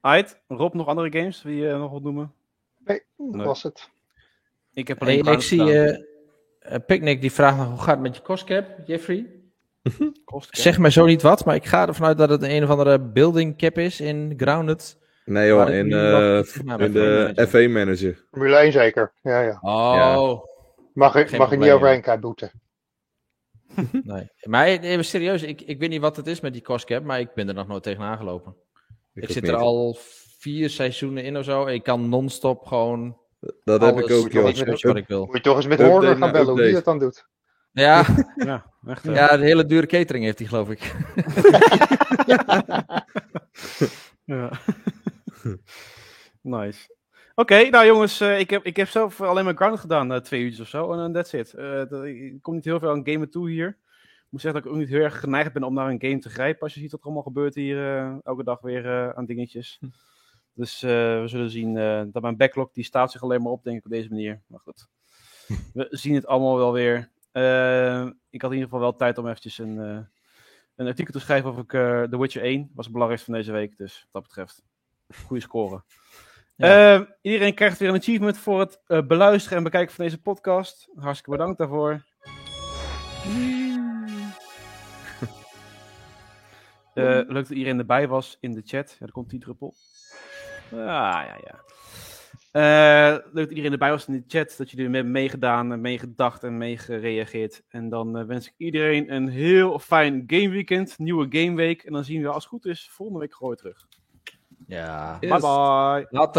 Ait, 0.00 0.40
Rob, 0.48 0.74
nog 0.74 0.86
andere 0.86 1.18
games 1.18 1.40
die 1.40 1.56
je 1.56 1.72
nog 1.72 1.90
wilt 1.90 2.02
noemen? 2.02 2.32
Nee, 2.84 3.02
dat 3.16 3.34
Nee. 3.34 3.46
was 3.46 3.62
het. 3.62 3.90
Ik 4.72 4.88
heb 4.88 4.98
Hey, 5.00 5.06
alleen 5.08 5.18
ik 5.18 5.24
Grounded 5.24 5.46
zie 5.48 5.72
eh 5.72 5.98
eh, 6.58 6.78
Picnic 6.86 7.20
die 7.20 7.32
vraagt 7.32 7.56
nog 7.56 7.68
hoe 7.68 7.78
gaat 7.78 7.86
het 7.94 8.00
met 8.00 8.16
je 8.16 8.22
kostcap, 8.22 8.66
Jeffrey? 8.86 9.26
Kost, 10.24 10.56
Zeg 10.56 10.78
mij 10.78 10.90
zo 10.90 11.04
niet 11.06 11.22
wat, 11.22 11.44
maar 11.44 11.54
ik 11.54 11.64
ga 11.64 11.86
ervan 11.86 12.06
uit 12.06 12.18
dat 12.18 12.28
het 12.28 12.42
een 12.42 12.62
of 12.62 12.70
andere 12.70 13.00
building 13.00 13.58
cap 13.58 13.78
is 13.78 14.00
in 14.00 14.34
Grounded. 14.36 14.98
Nee 15.28 15.60
ik 15.60 15.68
in, 15.68 15.92
eh, 15.92 16.42
Nou, 16.64 16.82
in 16.82 16.90
F1 16.90 16.92
de 16.92 17.46
F1 17.48 17.70
manager. 17.72 18.24
Formule 18.30 18.56
1 18.56 18.72
zeker. 18.72 19.12
Ja, 19.22 19.40
ja. 19.40 19.58
Oh, 19.60 20.44
Mag, 20.92 21.12
Geen 21.12 21.38
mag 21.38 21.50
er 21.52 21.58
niet 21.58 21.70
overheen 21.70 22.02
kijken, 22.02 22.20
boete. 22.20 22.50
nee. 24.12 24.30
Maar 24.42 24.66
even 24.66 25.04
serieus, 25.04 25.42
ik, 25.42 25.60
ik 25.60 25.78
weet 25.78 25.88
niet 25.88 26.00
wat 26.00 26.16
het 26.16 26.26
is 26.26 26.40
met 26.40 26.52
die 26.52 26.62
kostcap, 26.62 27.04
maar 27.04 27.20
ik 27.20 27.34
ben 27.34 27.48
er 27.48 27.54
nog 27.54 27.66
nooit 27.66 27.82
tegen 27.82 28.02
aangelopen. 28.02 28.56
Ik, 29.14 29.30
zit 29.30 29.42
niet. 29.42 29.52
er 29.52 29.56
al 29.56 29.96
vier 30.38 30.70
seizoenen 30.70 31.24
in 31.24 31.36
of 31.36 31.44
zo. 31.44 31.66
Ik 31.66 31.82
kan 31.82 32.08
non-stop 32.08 32.66
gewoon 32.66 33.18
Dat 33.64 33.80
heb 33.80 33.98
ik 33.98 34.10
ook, 34.10 34.32
joh. 34.32 34.44
researchen 34.44 34.88
wat 34.88 34.96
ik 34.96 35.06
wil. 35.08 35.26
Moet 35.26 35.36
je 35.36 35.42
toch 35.42 35.56
eens 35.56 35.66
met 35.66 35.80
Update 35.80 35.92
Horner 35.92 36.16
gaan 36.16 36.32
bellen 36.32 36.48
hoe 36.48 36.62
die 36.62 36.72
dat 36.72 36.84
dan 36.84 36.98
doet. 36.98 37.26
Ja, 37.72 38.04
Ja, 38.36 38.72
echt. 38.86 39.04
ja, 39.04 39.36
de 39.36 39.44
hele 39.44 39.66
dure 39.66 39.86
catering 39.86 40.24
heeft 40.24 40.38
hij 40.38 40.48
geloof 40.48 40.70
ik. 40.70 40.94
Ja. 44.28 44.50
nice. 46.42 46.96
Oké, 47.34 47.68
nou 47.68 47.86
jongens, 47.86 48.20
eh, 48.20 48.38
ik, 48.38 48.50
heb, 48.50 48.64
ik 48.64 48.76
heb 48.76 48.88
zelf 48.88 49.20
alleen 49.20 49.44
maar 49.44 49.54
Grounded 49.54 49.80
gedaan, 49.80 50.12
eh, 50.12 50.20
twee 50.20 50.42
uurtjes 50.42 50.60
of 50.60 50.68
zo, 50.68 50.92
en 50.92 50.98
dan 50.98 51.12
that's 51.12 51.32
it. 51.32 51.54
Eh, 51.54 52.04
ik 52.04 52.42
kom 52.42 52.54
niet 52.54 52.64
heel 52.64 52.78
veel 52.78 52.90
aan 52.90 53.06
gamen 53.06 53.30
toe 53.30 53.50
hier. 53.50 53.68
Ik 53.68 54.34
moet 54.34 54.40
zeggen 54.40 54.62
dat 54.62 54.70
ik 54.70 54.76
ook 54.76 54.84
niet 54.84 54.92
heel 54.92 55.04
erg 55.04 55.20
geneigd 55.20 55.52
ben 55.52 55.62
om 55.62 55.74
naar 55.74 55.90
een 55.90 56.00
game 56.00 56.18
te 56.18 56.30
grijpen 56.30 56.62
als 56.62 56.74
je 56.74 56.80
ziet 56.80 56.90
wat 56.90 57.00
er 57.00 57.06
allemaal 57.06 57.22
gebeurt 57.22 57.54
hier 57.54 57.96
eh, 57.98 58.16
elke 58.22 58.44
dag 58.44 58.60
weer 58.60 58.86
eh, 58.86 59.08
aan 59.08 59.26
dingetjes. 59.26 59.80
Dus 60.58 60.82
eh, 60.82 60.90
we 61.20 61.24
zullen 61.26 61.50
zien 61.50 61.76
eh, 61.76 62.02
dat 62.12 62.22
mijn 62.22 62.36
backlog, 62.36 62.72
die 62.72 62.84
staat 62.84 63.12
zich 63.12 63.22
alleen 63.22 63.42
maar 63.42 63.52
op, 63.52 63.64
denk 63.64 63.78
ik, 63.78 63.84
op 63.84 63.90
deze 63.90 64.08
manier. 64.08 64.42
Maar 64.46 64.60
goed, 64.60 64.88
we 65.74 65.86
zien 65.90 66.14
het 66.14 66.26
allemaal 66.26 66.56
wel 66.56 66.72
weer. 66.72 67.10
Eh, 67.32 68.06
ik 68.30 68.42
had 68.42 68.50
in 68.50 68.56
ieder 68.56 68.64
geval 68.64 68.80
wel 68.80 68.96
tijd 68.96 69.18
om 69.18 69.26
eventjes 69.26 69.58
een, 69.58 69.78
eh, 69.80 70.00
een 70.76 70.86
artikel 70.86 71.12
te 71.12 71.20
schrijven 71.20 71.50
over 71.50 71.62
eh, 71.62 72.08
The 72.08 72.18
Witcher 72.18 72.42
1. 72.42 72.70
Was 72.74 72.84
het 72.84 72.92
belangrijkste 72.92 73.30
van 73.30 73.40
deze 73.40 73.52
week, 73.52 73.76
dus 73.76 74.00
wat 74.00 74.08
dat 74.12 74.22
betreft. 74.22 74.62
Goede 75.14 75.42
score. 75.42 75.82
Eh, 76.56 77.00
iedereen 77.22 77.54
krijgt 77.54 77.78
weer 77.78 77.88
een 77.88 77.96
achievement 77.96 78.38
voor 78.38 78.60
het 78.60 78.80
eh, 78.86 79.06
beluisteren 79.06 79.58
en 79.58 79.64
bekijken 79.64 79.94
van 79.94 80.04
deze 80.04 80.20
podcast. 80.20 80.88
Hartstikke 80.94 81.30
bedankt 81.30 81.58
daarvoor. 81.58 82.02
Eh, 86.94 87.04
leuk 87.04 87.28
dat 87.28 87.50
iedereen 87.50 87.78
erbij 87.78 88.08
was 88.08 88.36
in 88.40 88.52
de 88.52 88.62
chat. 88.64 88.96
Ja, 88.98 89.06
er 89.06 89.12
komt 89.12 89.30
die 89.30 89.40
druppel. 89.40 89.74
Ah, 90.70 90.78
ja, 90.78 91.38
ja. 91.44 91.60
Eh, 92.52 93.24
leuk 93.24 93.34
dat 93.34 93.48
iedereen 93.48 93.72
erbij 93.72 93.90
was 93.90 94.06
in 94.06 94.12
de 94.12 94.24
chat. 94.26 94.54
Dat 94.56 94.70
jullie 94.70 94.94
hebben 94.94 95.12
meegedaan, 95.12 95.72
en 95.72 95.80
meegedacht 95.80 96.42
en 96.42 96.58
meegereageerd. 96.58 97.62
En 97.68 97.88
dan 97.88 98.26
wens 98.26 98.46
ik 98.46 98.54
iedereen 98.56 99.12
een 99.12 99.28
heel 99.28 99.78
fijn 99.78 100.24
gameweekend. 100.26 100.98
Nieuwe 100.98 101.26
gameweek. 101.30 101.82
En 101.82 101.92
dan 101.92 102.04
zien 102.04 102.22
we 102.22 102.28
als 102.28 102.42
het 102.42 102.52
goed 102.52 102.66
is 102.66 102.88
volgende 102.90 103.20
week 103.20 103.34
gewoon 103.34 103.48
weer 103.48 103.72
terug. 103.72 103.86
Ja. 104.66 105.24
Bye 105.28 105.38
bye. 105.38 106.06
Later. 106.10 106.26